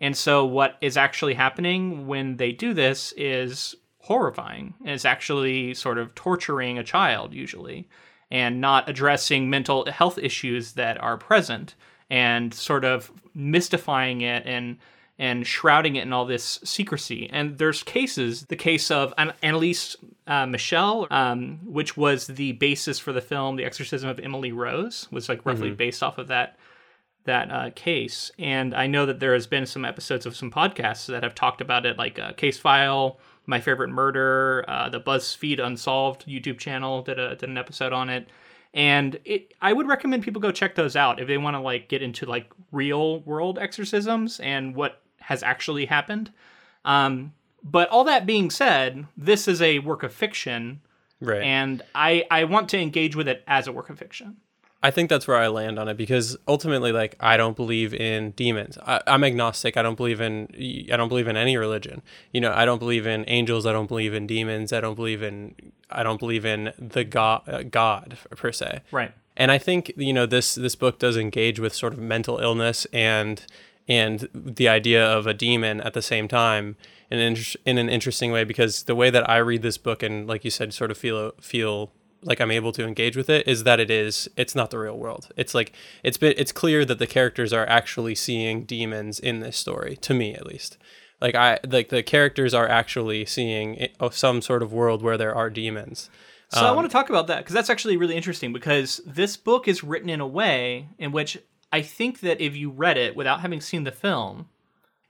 And 0.00 0.16
so, 0.16 0.44
what 0.44 0.76
is 0.80 0.96
actually 0.96 1.34
happening 1.34 2.06
when 2.06 2.36
they 2.36 2.52
do 2.52 2.74
this 2.74 3.12
is 3.16 3.76
horrifying. 4.00 4.74
It's 4.84 5.04
actually 5.04 5.74
sort 5.74 5.98
of 5.98 6.14
torturing 6.14 6.78
a 6.78 6.84
child, 6.84 7.34
usually, 7.34 7.88
and 8.30 8.60
not 8.60 8.88
addressing 8.88 9.50
mental 9.50 9.90
health 9.90 10.18
issues 10.18 10.72
that 10.72 11.00
are 11.00 11.16
present 11.16 11.74
and 12.08 12.52
sort 12.52 12.84
of 12.84 13.10
mystifying 13.34 14.20
it 14.20 14.44
and 14.46 14.78
and 15.18 15.46
shrouding 15.46 15.96
it 15.96 16.02
in 16.02 16.14
all 16.14 16.24
this 16.24 16.58
secrecy. 16.64 17.28
And 17.30 17.58
there's 17.58 17.82
cases, 17.82 18.46
the 18.46 18.56
case 18.56 18.90
of 18.90 19.12
An- 19.18 19.34
Anneliese 19.42 19.96
uh, 20.26 20.46
Michelle, 20.46 21.06
um, 21.10 21.58
which 21.62 21.94
was 21.94 22.26
the 22.26 22.52
basis 22.52 22.98
for 22.98 23.12
the 23.12 23.20
film 23.20 23.56
The 23.56 23.66
Exorcism 23.66 24.08
of 24.08 24.18
Emily 24.18 24.50
Rose, 24.50 25.08
was 25.10 25.28
like 25.28 25.44
roughly 25.44 25.72
based 25.72 26.02
off 26.02 26.16
of 26.16 26.28
that 26.28 26.56
that 27.24 27.50
uh, 27.50 27.70
case. 27.74 28.30
And 28.38 28.74
I 28.74 28.86
know 28.86 29.04
that 29.04 29.20
there 29.20 29.34
has 29.34 29.46
been 29.46 29.66
some 29.66 29.84
episodes 29.84 30.24
of 30.24 30.34
some 30.34 30.50
podcasts 30.50 31.04
that 31.06 31.22
have 31.22 31.34
talked 31.34 31.60
about 31.60 31.84
it, 31.84 31.98
like 31.98 32.18
uh, 32.18 32.32
Case 32.32 32.58
File, 32.58 33.18
My 33.46 33.60
Favorite 33.60 33.88
Murder, 33.90 34.64
uh, 34.68 34.88
the 34.88 35.00
BuzzFeed 35.00 35.58
Unsolved 35.58 36.26
YouTube 36.26 36.58
channel 36.58 37.02
did 37.02 37.18
a 37.18 37.36
did 37.36 37.48
an 37.48 37.58
episode 37.58 37.92
on 37.92 38.08
it. 38.08 38.28
And 38.72 39.18
it, 39.24 39.52
I 39.60 39.72
would 39.72 39.88
recommend 39.88 40.22
people 40.22 40.40
go 40.40 40.52
check 40.52 40.76
those 40.76 40.94
out 40.94 41.20
if 41.20 41.26
they 41.26 41.38
want 41.38 41.54
to 41.56 41.60
like 41.60 41.88
get 41.88 42.02
into 42.02 42.24
like 42.26 42.50
real 42.70 43.20
world 43.20 43.58
exorcisms 43.58 44.38
and 44.38 44.76
what 44.76 45.02
has 45.18 45.42
actually 45.42 45.86
happened. 45.86 46.30
Um, 46.84 47.32
but 47.64 47.88
all 47.88 48.04
that 48.04 48.26
being 48.26 48.48
said, 48.50 49.06
this 49.16 49.48
is 49.48 49.60
a 49.60 49.80
work 49.80 50.02
of 50.04 50.12
fiction, 50.12 50.80
Right. 51.20 51.42
and 51.42 51.82
I 51.94 52.24
I 52.30 52.44
want 52.44 52.68
to 52.70 52.78
engage 52.78 53.16
with 53.16 53.26
it 53.28 53.42
as 53.46 53.66
a 53.66 53.72
work 53.72 53.90
of 53.90 53.98
fiction. 53.98 54.36
I 54.82 54.90
think 54.90 55.10
that's 55.10 55.28
where 55.28 55.36
I 55.36 55.48
land 55.48 55.78
on 55.78 55.88
it 55.88 55.96
because 55.96 56.38
ultimately, 56.48 56.90
like, 56.90 57.14
I 57.20 57.36
don't 57.36 57.54
believe 57.54 57.92
in 57.92 58.30
demons. 58.30 58.78
I, 58.78 59.00
I'm 59.06 59.22
agnostic. 59.24 59.76
I 59.76 59.82
don't 59.82 59.96
believe 59.96 60.20
in. 60.20 60.48
I 60.90 60.96
don't 60.96 61.08
believe 61.08 61.28
in 61.28 61.36
any 61.36 61.56
religion. 61.56 62.00
You 62.32 62.40
know, 62.40 62.52
I 62.52 62.64
don't 62.64 62.78
believe 62.78 63.06
in 63.06 63.24
angels. 63.28 63.66
I 63.66 63.72
don't 63.72 63.88
believe 63.88 64.14
in 64.14 64.26
demons. 64.26 64.72
I 64.72 64.80
don't 64.80 64.94
believe 64.94 65.22
in. 65.22 65.54
I 65.90 66.02
don't 66.02 66.18
believe 66.18 66.46
in 66.46 66.72
the 66.78 67.04
God, 67.04 67.42
uh, 67.46 67.62
God 67.62 68.16
per 68.30 68.52
se. 68.52 68.80
Right. 68.90 69.12
And 69.36 69.50
I 69.50 69.58
think 69.58 69.92
you 69.96 70.12
know 70.12 70.26
this 70.26 70.54
this 70.54 70.74
book 70.74 70.98
does 70.98 71.16
engage 71.16 71.60
with 71.60 71.74
sort 71.74 71.92
of 71.92 71.98
mental 71.98 72.38
illness 72.38 72.86
and 72.92 73.44
and 73.86 74.28
the 74.34 74.68
idea 74.68 75.04
of 75.04 75.26
a 75.26 75.34
demon 75.34 75.80
at 75.80 75.94
the 75.94 76.02
same 76.02 76.28
time 76.28 76.76
in 77.10 77.18
an, 77.18 77.26
inter- 77.26 77.58
in 77.66 77.76
an 77.76 77.88
interesting 77.88 78.32
way 78.32 78.44
because 78.44 78.84
the 78.84 78.94
way 78.94 79.10
that 79.10 79.28
I 79.28 79.38
read 79.38 79.62
this 79.62 79.78
book 79.78 80.02
and 80.02 80.26
like 80.26 80.44
you 80.44 80.50
said 80.50 80.72
sort 80.72 80.90
of 80.90 80.96
feel 80.96 81.32
feel 81.40 81.90
like 82.22 82.40
I'm 82.40 82.50
able 82.50 82.72
to 82.72 82.86
engage 82.86 83.16
with 83.16 83.30
it 83.30 83.48
is 83.48 83.64
that 83.64 83.80
it 83.80 83.90
is 83.90 84.28
it's 84.36 84.54
not 84.54 84.70
the 84.70 84.78
real 84.78 84.98
world. 84.98 85.28
It's 85.36 85.54
like 85.54 85.72
it's 86.02 86.18
been 86.18 86.34
it's 86.36 86.52
clear 86.52 86.84
that 86.84 86.98
the 86.98 87.06
characters 87.06 87.52
are 87.52 87.66
actually 87.68 88.14
seeing 88.14 88.64
demons 88.64 89.18
in 89.18 89.40
this 89.40 89.56
story 89.56 89.96
to 90.02 90.14
me 90.14 90.34
at 90.34 90.46
least. 90.46 90.76
Like 91.20 91.34
I 91.34 91.58
like 91.66 91.88
the 91.88 92.02
characters 92.02 92.54
are 92.54 92.68
actually 92.68 93.24
seeing 93.26 93.74
it, 93.76 93.96
oh, 94.00 94.10
some 94.10 94.42
sort 94.42 94.62
of 94.62 94.72
world 94.72 95.02
where 95.02 95.18
there 95.18 95.34
are 95.34 95.50
demons. 95.50 96.10
So 96.50 96.62
I 96.62 96.70
um, 96.70 96.76
want 96.76 96.88
to 96.88 96.92
talk 96.92 97.10
about 97.10 97.28
that 97.28 97.38
because 97.38 97.54
that's 97.54 97.70
actually 97.70 97.96
really 97.96 98.16
interesting 98.16 98.52
because 98.52 99.00
this 99.06 99.36
book 99.36 99.68
is 99.68 99.84
written 99.84 100.10
in 100.10 100.20
a 100.20 100.26
way 100.26 100.88
in 100.98 101.12
which 101.12 101.38
I 101.72 101.82
think 101.82 102.20
that 102.20 102.40
if 102.40 102.56
you 102.56 102.70
read 102.70 102.96
it 102.96 103.14
without 103.14 103.40
having 103.40 103.60
seen 103.60 103.84
the 103.84 103.92
film, 103.92 104.48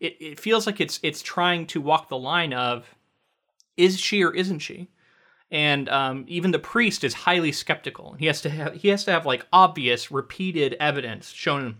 it, 0.00 0.16
it 0.20 0.40
feels 0.40 0.66
like 0.66 0.80
it's 0.80 1.00
it's 1.02 1.22
trying 1.22 1.66
to 1.68 1.80
walk 1.80 2.08
the 2.08 2.18
line 2.18 2.52
of 2.52 2.94
is 3.76 3.98
she 3.98 4.22
or 4.22 4.34
isn't 4.34 4.58
she? 4.58 4.88
And 5.50 5.88
um, 5.88 6.24
even 6.28 6.52
the 6.52 6.58
priest 6.58 7.02
is 7.02 7.12
highly 7.12 7.52
skeptical. 7.52 8.14
He 8.18 8.26
has 8.26 8.40
to 8.42 8.50
have 8.50 8.74
he 8.74 8.88
has 8.88 9.04
to 9.04 9.12
have 9.12 9.26
like 9.26 9.46
obvious, 9.52 10.10
repeated 10.10 10.76
evidence 10.78 11.30
shown 11.30 11.76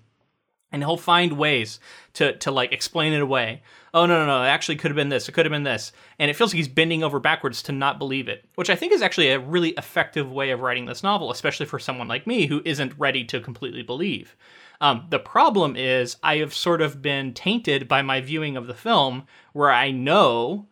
and 0.72 0.82
he'll 0.82 0.96
find 0.96 1.32
ways 1.32 1.80
to 2.14 2.36
to 2.38 2.50
like 2.50 2.72
explain 2.72 3.12
it 3.12 3.22
away. 3.22 3.62
Oh 3.92 4.06
no 4.06 4.24
no 4.24 4.26
no! 4.26 4.42
It 4.42 4.48
actually 4.48 4.76
could 4.76 4.90
have 4.90 4.96
been 4.96 5.08
this. 5.08 5.28
It 5.28 5.32
could 5.32 5.46
have 5.46 5.50
been 5.50 5.64
this, 5.64 5.92
and 6.18 6.30
it 6.30 6.34
feels 6.34 6.52
like 6.52 6.58
he's 6.58 6.68
bending 6.68 7.02
over 7.02 7.18
backwards 7.18 7.62
to 7.64 7.72
not 7.72 7.98
believe 7.98 8.28
it, 8.28 8.44
which 8.54 8.70
I 8.70 8.76
think 8.76 8.92
is 8.92 9.02
actually 9.02 9.30
a 9.30 9.38
really 9.38 9.70
effective 9.70 10.30
way 10.30 10.50
of 10.50 10.60
writing 10.60 10.86
this 10.86 11.02
novel, 11.02 11.30
especially 11.30 11.66
for 11.66 11.78
someone 11.78 12.08
like 12.08 12.26
me 12.26 12.46
who 12.46 12.62
isn't 12.64 12.98
ready 12.98 13.24
to 13.24 13.40
completely 13.40 13.82
believe. 13.82 14.36
Um, 14.80 15.06
the 15.10 15.18
problem 15.18 15.76
is 15.76 16.16
I 16.22 16.36
have 16.36 16.54
sort 16.54 16.80
of 16.80 17.02
been 17.02 17.34
tainted 17.34 17.88
by 17.88 18.02
my 18.02 18.20
viewing 18.20 18.56
of 18.56 18.66
the 18.66 18.74
film, 18.74 19.26
where 19.52 19.70
I 19.70 19.90
know 19.90 20.68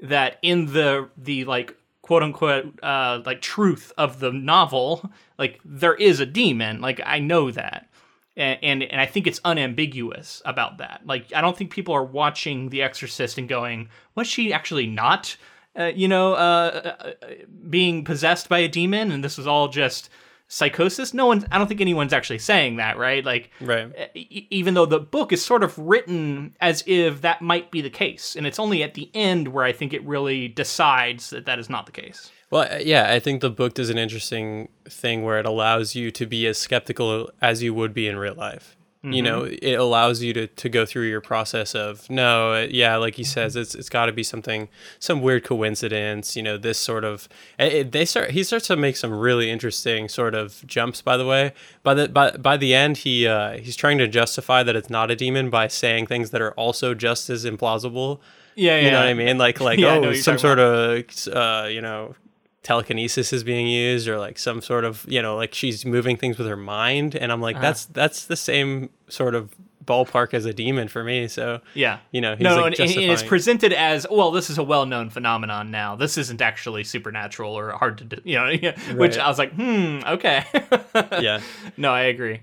that 0.00 0.38
in 0.42 0.66
the 0.66 1.08
the 1.16 1.44
like 1.44 1.76
quote 2.10 2.24
unquote 2.24 2.82
uh, 2.82 3.20
like 3.24 3.40
truth 3.40 3.92
of 3.96 4.18
the 4.18 4.32
novel, 4.32 5.12
like 5.38 5.60
there 5.64 5.94
is 5.94 6.18
a 6.18 6.26
demon. 6.26 6.80
Like 6.80 7.00
I 7.06 7.20
know 7.20 7.52
that 7.52 7.88
and, 8.36 8.58
and 8.64 8.82
and 8.82 9.00
I 9.00 9.06
think 9.06 9.28
it's 9.28 9.40
unambiguous 9.44 10.42
about 10.44 10.78
that. 10.78 11.02
Like 11.04 11.32
I 11.32 11.40
don't 11.40 11.56
think 11.56 11.70
people 11.70 11.94
are 11.94 12.02
watching 12.02 12.70
The 12.70 12.82
Exorcist 12.82 13.38
and 13.38 13.48
going, 13.48 13.90
"Was 14.16 14.26
she 14.26 14.52
actually 14.52 14.88
not, 14.88 15.36
uh, 15.78 15.92
you 15.94 16.08
know, 16.08 16.32
uh, 16.32 16.96
uh, 16.98 17.12
uh 17.22 17.28
being 17.68 18.02
possessed 18.02 18.48
by 18.48 18.58
a 18.58 18.66
demon?" 18.66 19.12
And 19.12 19.22
this 19.22 19.38
was 19.38 19.46
all 19.46 19.68
just 19.68 20.10
psychosis. 20.50 21.14
No 21.14 21.26
one, 21.26 21.46
I 21.50 21.58
don't 21.58 21.68
think 21.68 21.80
anyone's 21.80 22.12
actually 22.12 22.40
saying 22.40 22.76
that, 22.76 22.98
right? 22.98 23.24
Like, 23.24 23.50
right. 23.60 24.10
even 24.14 24.74
though 24.74 24.84
the 24.84 24.98
book 24.98 25.32
is 25.32 25.42
sort 25.42 25.62
of 25.62 25.78
written 25.78 26.54
as 26.60 26.82
if 26.86 27.22
that 27.22 27.40
might 27.40 27.70
be 27.70 27.80
the 27.80 27.88
case, 27.88 28.36
and 28.36 28.46
it's 28.46 28.58
only 28.58 28.82
at 28.82 28.94
the 28.94 29.10
end 29.14 29.48
where 29.48 29.64
I 29.64 29.72
think 29.72 29.92
it 29.92 30.04
really 30.04 30.48
decides 30.48 31.30
that 31.30 31.46
that 31.46 31.58
is 31.58 31.70
not 31.70 31.86
the 31.86 31.92
case. 31.92 32.30
Well, 32.50 32.68
uh, 32.70 32.78
yeah, 32.78 33.12
I 33.12 33.20
think 33.20 33.40
the 33.40 33.50
book 33.50 33.74
does 33.74 33.90
an 33.90 33.98
interesting 33.98 34.68
thing 34.88 35.22
where 35.22 35.38
it 35.38 35.46
allows 35.46 35.94
you 35.94 36.10
to 36.10 36.26
be 36.26 36.46
as 36.48 36.58
skeptical 36.58 37.30
as 37.40 37.62
you 37.62 37.72
would 37.72 37.94
be 37.94 38.08
in 38.08 38.18
real 38.18 38.34
life. 38.34 38.76
Mm-hmm. 39.02 39.12
You 39.14 39.22
know, 39.22 39.44
it 39.44 39.80
allows 39.80 40.22
you 40.22 40.34
to, 40.34 40.46
to 40.46 40.68
go 40.68 40.84
through 40.84 41.04
your 41.04 41.22
process 41.22 41.74
of 41.74 42.10
no, 42.10 42.52
uh, 42.52 42.66
yeah, 42.68 42.96
like 42.96 43.14
he 43.14 43.24
says, 43.24 43.56
it's 43.56 43.74
it's 43.74 43.88
got 43.88 44.06
to 44.06 44.12
be 44.12 44.22
something, 44.22 44.68
some 44.98 45.22
weird 45.22 45.42
coincidence. 45.42 46.36
You 46.36 46.42
know, 46.42 46.58
this 46.58 46.78
sort 46.78 47.02
of 47.02 47.26
it, 47.58 47.92
they 47.92 48.04
start. 48.04 48.32
He 48.32 48.44
starts 48.44 48.66
to 48.66 48.76
make 48.76 48.96
some 48.96 49.10
really 49.10 49.50
interesting 49.50 50.10
sort 50.10 50.34
of 50.34 50.62
jumps. 50.66 51.00
By 51.00 51.16
the 51.16 51.24
way, 51.24 51.54
by 51.82 51.94
the 51.94 52.08
by 52.10 52.32
by 52.32 52.58
the 52.58 52.74
end, 52.74 52.98
he 52.98 53.26
uh, 53.26 53.56
he's 53.56 53.74
trying 53.74 53.96
to 53.98 54.06
justify 54.06 54.62
that 54.62 54.76
it's 54.76 54.90
not 54.90 55.10
a 55.10 55.16
demon 55.16 55.48
by 55.48 55.68
saying 55.68 56.06
things 56.06 56.28
that 56.28 56.42
are 56.42 56.52
also 56.52 56.92
just 56.92 57.30
as 57.30 57.46
implausible. 57.46 58.20
Yeah, 58.54 58.76
yeah. 58.76 58.84
You 58.84 58.90
know 58.90 58.98
what 58.98 59.08
I 59.08 59.14
mean? 59.14 59.38
Like 59.38 59.60
like 59.60 59.78
yeah, 59.78 59.94
oh, 59.94 60.12
some 60.12 60.36
sort 60.36 60.58
about. 60.58 61.26
of 61.26 61.34
uh, 61.34 61.68
you 61.68 61.80
know 61.80 62.16
telekinesis 62.62 63.32
is 63.32 63.42
being 63.42 63.66
used 63.66 64.06
or 64.06 64.18
like 64.18 64.38
some 64.38 64.60
sort 64.60 64.84
of 64.84 65.06
you 65.08 65.22
know 65.22 65.36
like 65.36 65.54
she's 65.54 65.84
moving 65.84 66.16
things 66.16 66.38
with 66.38 66.46
her 66.46 66.56
mind. 66.56 67.14
And 67.14 67.32
i'm 67.32 67.40
like 67.40 67.56
uh-huh. 67.56 67.62
that's 67.62 67.84
that's 67.86 68.24
the 68.26 68.36
same 68.36 68.90
sort 69.08 69.34
of 69.34 69.54
ballpark 69.84 70.34
as 70.34 70.44
a 70.44 70.52
demon 70.52 70.88
for 70.88 71.02
me. 71.02 71.26
So 71.26 71.60
yeah. 71.74 71.98
you 72.12 72.20
know 72.20 72.36
no, 72.38 72.56
like 72.56 72.78
and, 72.78 72.90
and, 72.90 73.10
it's 73.10 73.22
presented 73.22 73.72
as 73.72 74.06
well 74.10 74.30
this 74.30 74.50
is 74.50 74.58
a 74.58 74.62
well-known 74.62 75.10
phenomenon 75.10 75.70
now. 75.70 75.96
This 75.96 76.18
isn't 76.18 76.40
actually 76.42 76.84
supernatural 76.84 77.52
or 77.52 77.72
hard 77.72 77.98
to 77.98 78.04
do 78.04 78.16
you 78.24 78.36
know 78.36 78.44
right. 78.62 78.96
which 78.96 79.18
i 79.18 79.26
was 79.28 79.38
like 79.38 79.52
hmm 79.52 80.00
okay. 80.06 80.44
Yeah. 81.20 81.40
No 81.76 81.92
i 81.92 82.02
agree. 82.02 82.42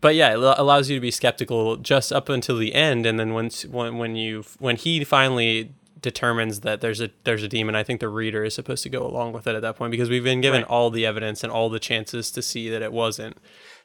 But 0.00 0.16
yeah, 0.16 0.34
it 0.34 0.58
allows 0.58 0.90
you 0.90 0.96
to 0.96 1.00
be 1.00 1.10
skeptical 1.10 1.78
just 1.78 2.12
up 2.12 2.28
until 2.28 2.58
the 2.58 2.74
end, 2.74 3.06
and 3.06 3.18
then 3.18 3.32
once 3.32 3.64
when 3.64 3.96
when 3.96 4.16
you 4.16 4.44
when 4.58 4.76
he 4.76 5.02
finally 5.02 5.72
determines 6.04 6.60
that 6.60 6.80
there's 6.80 7.00
a 7.00 7.10
there's 7.24 7.42
a 7.42 7.48
demon, 7.48 7.74
I 7.74 7.82
think 7.82 7.98
the 7.98 8.08
reader 8.08 8.44
is 8.44 8.54
supposed 8.54 8.84
to 8.84 8.88
go 8.88 9.04
along 9.04 9.32
with 9.32 9.48
it 9.48 9.56
at 9.56 9.62
that 9.62 9.76
point 9.76 9.90
because 9.90 10.08
we've 10.08 10.22
been 10.22 10.40
given 10.40 10.62
right. 10.62 10.70
all 10.70 10.90
the 10.90 11.04
evidence 11.04 11.42
and 11.42 11.50
all 11.50 11.68
the 11.68 11.80
chances 11.80 12.30
to 12.30 12.42
see 12.42 12.68
that 12.68 12.82
it 12.82 12.92
wasn't. 12.92 13.38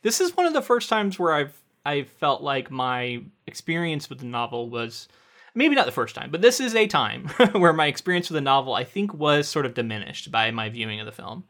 This 0.04 0.22
is 0.22 0.38
one 0.38 0.46
of 0.46 0.54
the 0.54 0.62
first 0.62 0.90
times 0.90 1.18
where 1.18 1.34
I've 1.34 1.60
I 1.86 2.04
felt 2.04 2.44
like 2.44 2.70
my 2.70 3.24
experience 3.48 4.10
with 4.10 4.20
the 4.20 4.26
novel 4.26 4.70
was 4.70 5.08
maybe 5.56 5.74
not 5.74 5.88
the 5.88 5.92
first 5.92 6.14
time, 6.14 6.30
but 6.30 6.42
this 6.42 6.60
is 6.60 6.76
a 6.76 6.86
time 6.86 7.28
where 7.54 7.74
my 7.74 7.88
experience 7.88 8.30
with 8.30 8.36
the 8.36 8.42
novel 8.42 8.76
I 8.76 8.84
think 8.84 9.14
was 9.14 9.48
sort 9.48 9.66
of 9.66 9.74
diminished 9.74 10.32
by 10.32 10.52
my 10.52 10.70
viewing 10.70 11.00
of 11.00 11.08
the 11.08 11.12
film. 11.12 11.46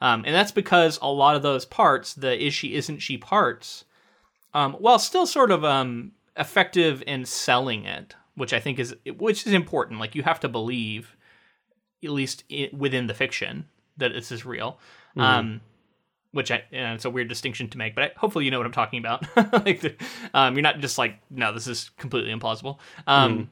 Um, 0.00 0.24
and 0.26 0.34
that's 0.34 0.52
because 0.52 0.98
a 1.00 1.10
lot 1.10 1.36
of 1.36 1.42
those 1.42 1.64
parts, 1.64 2.14
the 2.14 2.36
is 2.44 2.52
she 2.52 2.74
isn't 2.74 2.98
she 2.98 3.16
parts, 3.16 3.84
um, 4.52 4.72
while 4.74 4.98
still 4.98 5.26
sort 5.26 5.50
of 5.50 5.64
um, 5.64 6.12
effective 6.36 7.02
in 7.06 7.24
selling 7.24 7.84
it, 7.84 8.14
which 8.36 8.52
I 8.52 8.60
think 8.60 8.78
is 8.78 8.94
which 9.16 9.46
is 9.46 9.52
important. 9.52 10.00
Like 10.00 10.14
you 10.14 10.22
have 10.22 10.40
to 10.40 10.48
believe, 10.48 11.16
at 12.02 12.10
least 12.10 12.44
within 12.72 13.06
the 13.06 13.14
fiction, 13.14 13.66
that 13.96 14.12
this 14.12 14.32
is 14.32 14.44
real. 14.44 14.78
Mm-hmm. 15.16 15.20
Um, 15.20 15.60
which 16.32 16.50
I, 16.50 16.64
you 16.72 16.80
know, 16.80 16.94
it's 16.94 17.04
a 17.04 17.10
weird 17.10 17.28
distinction 17.28 17.68
to 17.70 17.78
make, 17.78 17.94
but 17.94 18.04
I, 18.04 18.10
hopefully 18.16 18.44
you 18.44 18.50
know 18.50 18.58
what 18.58 18.66
I'm 18.66 18.72
talking 18.72 18.98
about. 18.98 19.24
like, 19.64 19.80
the, 19.80 19.94
um, 20.34 20.56
you're 20.56 20.62
not 20.62 20.80
just 20.80 20.98
like, 20.98 21.20
no, 21.30 21.52
this 21.52 21.68
is 21.68 21.92
completely 21.96 22.34
implausible. 22.34 22.78
Um, 23.06 23.38
mm. 23.38 23.48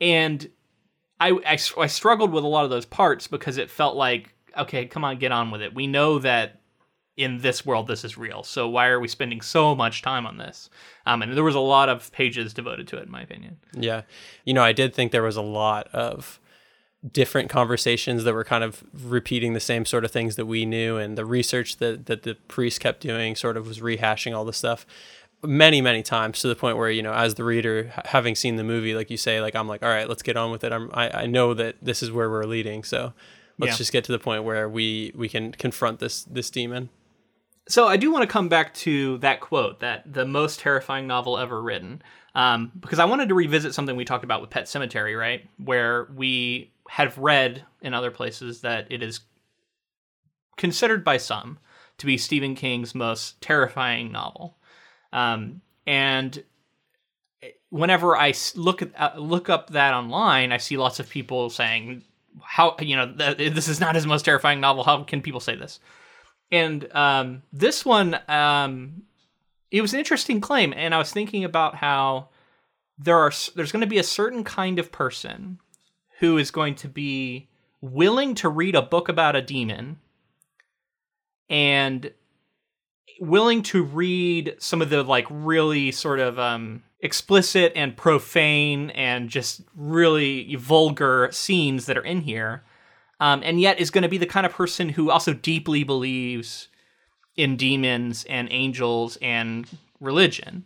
And 0.00 0.50
I, 1.20 1.32
I, 1.46 1.58
I 1.78 1.86
struggled 1.86 2.32
with 2.32 2.42
a 2.42 2.46
lot 2.46 2.64
of 2.64 2.70
those 2.70 2.86
parts 2.86 3.26
because 3.26 3.58
it 3.58 3.70
felt 3.70 3.96
like, 3.96 4.34
okay, 4.56 4.86
come 4.86 5.04
on, 5.04 5.18
get 5.18 5.30
on 5.30 5.50
with 5.50 5.60
it. 5.60 5.74
We 5.74 5.86
know 5.86 6.18
that 6.20 6.62
in 7.16 7.38
this 7.38 7.64
world 7.64 7.86
this 7.86 8.04
is 8.04 8.18
real. 8.18 8.42
So 8.42 8.68
why 8.68 8.88
are 8.88 9.00
we 9.00 9.08
spending 9.08 9.40
so 9.40 9.74
much 9.74 10.02
time 10.02 10.26
on 10.26 10.36
this? 10.36 10.68
Um, 11.06 11.22
and 11.22 11.36
there 11.36 11.44
was 11.44 11.54
a 11.54 11.60
lot 11.60 11.88
of 11.88 12.12
pages 12.12 12.52
devoted 12.52 12.86
to 12.88 12.96
it, 12.98 13.04
in 13.04 13.10
my 13.10 13.22
opinion. 13.22 13.58
Yeah, 13.72 14.02
you 14.44 14.52
know, 14.52 14.62
I 14.62 14.72
did 14.72 14.94
think 14.94 15.12
there 15.12 15.22
was 15.22 15.36
a 15.36 15.42
lot 15.42 15.88
of 15.88 16.40
different 17.12 17.48
conversations 17.48 18.24
that 18.24 18.34
were 18.34 18.44
kind 18.44 18.64
of 18.64 18.82
repeating 18.92 19.52
the 19.52 19.60
same 19.60 19.84
sort 19.84 20.04
of 20.04 20.10
things 20.10 20.36
that 20.36 20.46
we 20.46 20.66
knew, 20.66 20.96
and 20.96 21.16
the 21.16 21.24
research 21.24 21.78
that 21.78 22.06
that 22.06 22.22
the 22.22 22.34
priest 22.48 22.80
kept 22.80 23.00
doing 23.00 23.34
sort 23.36 23.56
of 23.56 23.66
was 23.66 23.80
rehashing 23.80 24.36
all 24.36 24.44
the 24.44 24.52
stuff 24.52 24.86
many 25.42 25.80
many 25.80 26.02
times 26.02 26.40
to 26.40 26.48
the 26.48 26.56
point 26.56 26.76
where 26.76 26.90
you 26.90 27.02
know 27.02 27.12
as 27.12 27.34
the 27.34 27.44
reader 27.44 27.92
having 28.06 28.34
seen 28.34 28.56
the 28.56 28.64
movie 28.64 28.94
like 28.94 29.10
you 29.10 29.18
say 29.18 29.40
like 29.40 29.54
i'm 29.54 29.68
like 29.68 29.82
all 29.82 29.88
right 29.88 30.08
let's 30.08 30.22
get 30.22 30.36
on 30.36 30.50
with 30.50 30.64
it 30.64 30.72
i'm 30.72 30.90
i, 30.94 31.22
I 31.22 31.26
know 31.26 31.52
that 31.54 31.76
this 31.82 32.02
is 32.02 32.10
where 32.10 32.30
we're 32.30 32.44
leading 32.44 32.82
so 32.82 33.12
let's 33.58 33.74
yeah. 33.74 33.76
just 33.76 33.92
get 33.92 34.02
to 34.04 34.12
the 34.12 34.18
point 34.18 34.44
where 34.44 34.68
we 34.68 35.12
we 35.14 35.28
can 35.28 35.52
confront 35.52 36.00
this 36.00 36.24
this 36.24 36.50
demon 36.50 36.88
so 37.68 37.86
I 37.86 37.96
do 37.96 38.10
want 38.12 38.22
to 38.22 38.28
come 38.28 38.48
back 38.48 38.74
to 38.74 39.18
that 39.18 39.40
quote, 39.40 39.80
that 39.80 40.12
the 40.12 40.24
most 40.24 40.60
terrifying 40.60 41.06
novel 41.06 41.38
ever 41.38 41.60
written, 41.60 42.02
um, 42.34 42.70
because 42.78 42.98
I 42.98 43.04
wanted 43.06 43.28
to 43.28 43.34
revisit 43.34 43.74
something 43.74 43.96
we 43.96 44.04
talked 44.04 44.24
about 44.24 44.40
with 44.40 44.50
Pet 44.50 44.64
Sematary, 44.66 45.18
right? 45.18 45.48
Where 45.62 46.08
we 46.14 46.72
have 46.88 47.18
read 47.18 47.64
in 47.82 47.94
other 47.94 48.10
places 48.10 48.60
that 48.60 48.86
it 48.90 49.02
is 49.02 49.20
considered 50.56 51.04
by 51.04 51.16
some 51.16 51.58
to 51.98 52.06
be 52.06 52.16
Stephen 52.16 52.54
King's 52.54 52.94
most 52.94 53.40
terrifying 53.40 54.12
novel. 54.12 54.56
Um, 55.12 55.62
and 55.86 56.42
whenever 57.70 58.16
I 58.16 58.34
look 58.54 58.82
at 58.82 58.92
uh, 58.98 59.18
look 59.18 59.48
up 59.48 59.70
that 59.70 59.94
online, 59.94 60.52
I 60.52 60.58
see 60.58 60.76
lots 60.76 61.00
of 61.00 61.08
people 61.08 61.50
saying, 61.50 62.04
"How 62.42 62.76
you 62.80 62.96
know 62.96 63.12
th- 63.12 63.54
this 63.54 63.68
is 63.68 63.80
not 63.80 63.94
his 63.94 64.06
most 64.06 64.24
terrifying 64.24 64.60
novel? 64.60 64.84
How 64.84 65.02
can 65.04 65.22
people 65.22 65.40
say 65.40 65.56
this?" 65.56 65.80
And 66.50 66.90
um, 66.94 67.42
this 67.52 67.84
one, 67.84 68.18
um, 68.28 69.02
it 69.70 69.82
was 69.82 69.92
an 69.92 69.98
interesting 69.98 70.40
claim, 70.40 70.72
and 70.76 70.94
I 70.94 70.98
was 70.98 71.12
thinking 71.12 71.44
about 71.44 71.76
how 71.76 72.28
there 72.98 73.18
are 73.18 73.32
there's 73.54 73.72
going 73.72 73.80
to 73.80 73.86
be 73.86 73.98
a 73.98 74.04
certain 74.04 74.44
kind 74.44 74.78
of 74.78 74.92
person 74.92 75.58
who 76.20 76.38
is 76.38 76.50
going 76.50 76.74
to 76.76 76.88
be 76.88 77.48
willing 77.80 78.34
to 78.36 78.48
read 78.48 78.74
a 78.74 78.82
book 78.82 79.08
about 79.08 79.36
a 79.36 79.42
demon 79.42 79.98
and 81.48 82.12
willing 83.20 83.62
to 83.62 83.82
read 83.82 84.56
some 84.58 84.80
of 84.82 84.90
the 84.90 85.02
like 85.02 85.26
really 85.30 85.90
sort 85.90 86.20
of 86.20 86.38
um, 86.38 86.82
explicit 87.00 87.72
and 87.76 87.96
profane 87.96 88.90
and 88.90 89.28
just 89.28 89.62
really 89.74 90.54
vulgar 90.56 91.28
scenes 91.32 91.86
that 91.86 91.98
are 91.98 92.04
in 92.04 92.22
here 92.22 92.64
um, 93.20 93.42
and 93.44 93.60
yet 93.60 93.78
is 93.78 93.90
going 93.90 94.02
to 94.02 94.08
be 94.08 94.18
the 94.18 94.26
kind 94.26 94.46
of 94.46 94.52
person 94.52 94.90
who 94.90 95.10
also 95.10 95.32
deeply 95.32 95.84
believes 95.84 96.68
in 97.36 97.56
demons 97.56 98.24
and 98.28 98.48
angels 98.50 99.18
and 99.20 99.66
religion. 100.00 100.64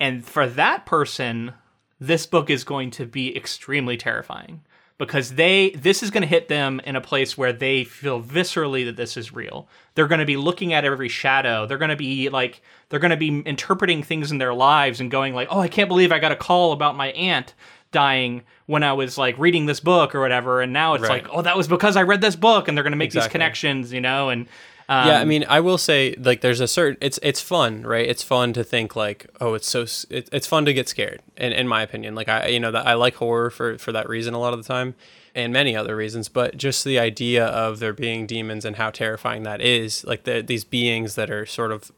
And 0.00 0.24
for 0.24 0.46
that 0.46 0.86
person, 0.86 1.52
this 2.00 2.26
book 2.26 2.50
is 2.50 2.64
going 2.64 2.90
to 2.92 3.06
be 3.06 3.36
extremely 3.36 3.96
terrifying 3.96 4.62
because 4.96 5.34
they 5.34 5.70
this 5.70 6.02
is 6.02 6.10
going 6.10 6.22
to 6.22 6.28
hit 6.28 6.48
them 6.48 6.80
in 6.84 6.94
a 6.94 7.00
place 7.00 7.36
where 7.36 7.52
they 7.52 7.84
feel 7.84 8.22
viscerally 8.22 8.84
that 8.84 8.96
this 8.96 9.16
is 9.16 9.32
real. 9.32 9.68
They're 9.94 10.08
going 10.08 10.20
to 10.20 10.24
be 10.26 10.36
looking 10.36 10.72
at 10.72 10.84
every 10.84 11.08
shadow. 11.08 11.66
They're 11.66 11.78
going 11.78 11.90
to 11.90 11.96
be 11.96 12.28
like 12.28 12.62
they're 12.88 13.00
going 13.00 13.10
to 13.10 13.16
be 13.16 13.42
interpreting 13.46 14.02
things 14.02 14.30
in 14.30 14.38
their 14.38 14.54
lives 14.54 15.00
and 15.00 15.10
going 15.10 15.34
like, 15.34 15.48
"Oh, 15.50 15.60
I 15.60 15.68
can't 15.68 15.88
believe 15.88 16.12
I 16.12 16.18
got 16.18 16.32
a 16.32 16.36
call 16.36 16.72
about 16.72 16.96
my 16.96 17.08
aunt 17.08 17.54
dying 17.94 18.42
when 18.66 18.82
I 18.82 18.92
was 18.92 19.16
like 19.16 19.38
reading 19.38 19.64
this 19.66 19.80
book 19.80 20.14
or 20.14 20.20
whatever, 20.20 20.60
and 20.60 20.72
now 20.72 20.94
it's 20.94 21.02
right. 21.02 21.24
like, 21.24 21.32
oh, 21.32 21.42
that 21.42 21.56
was 21.56 21.68
because 21.68 21.96
I 21.96 22.02
read 22.02 22.20
this 22.20 22.36
book, 22.36 22.68
and 22.68 22.76
they're 22.76 22.84
going 22.84 22.98
to 22.98 23.02
make 23.04 23.08
exactly. 23.08 23.28
these 23.28 23.32
connections, 23.32 23.92
you 23.92 24.02
know, 24.02 24.28
and 24.28 24.46
Um, 24.86 25.08
yeah, 25.08 25.20
I 25.20 25.24
mean, 25.24 25.46
I 25.48 25.60
will 25.60 25.78
say 25.78 26.14
like 26.18 26.42
there's 26.42 26.60
a 26.60 26.68
certain 26.68 26.98
it's 27.00 27.18
it's 27.22 27.40
fun, 27.40 27.82
right? 27.84 28.06
It's 28.06 28.22
fun 28.22 28.52
to 28.52 28.62
think 28.62 28.94
like, 28.94 29.26
oh, 29.40 29.54
it's 29.54 29.68
so 29.68 29.86
it, 30.10 30.28
it's 30.30 30.46
fun 30.46 30.66
to 30.66 30.74
get 30.74 30.88
scared. 30.88 31.20
In 31.38 31.52
in 31.52 31.66
my 31.66 31.82
opinion, 31.82 32.14
like 32.14 32.28
I 32.28 32.48
you 32.48 32.60
know 32.60 32.70
that 32.70 32.86
I 32.86 32.94
like 32.94 33.14
horror 33.14 33.50
for 33.50 33.78
for 33.78 33.92
that 33.92 34.08
reason 34.10 34.34
a 34.34 34.38
lot 34.38 34.52
of 34.52 34.62
the 34.62 34.68
time, 34.68 34.94
and 35.34 35.52
many 35.52 35.74
other 35.76 35.96
reasons. 35.96 36.28
But 36.28 36.56
just 36.56 36.84
the 36.84 36.98
idea 36.98 37.46
of 37.46 37.80
there 37.80 37.92
being 37.92 38.26
demons 38.26 38.64
and 38.64 38.76
how 38.76 38.90
terrifying 38.90 39.42
that 39.42 39.60
is, 39.60 40.04
like 40.04 40.24
the, 40.24 40.42
these 40.42 40.64
beings 40.64 41.16
that 41.16 41.30
are 41.30 41.44
sort 41.44 41.72
of 41.72 41.90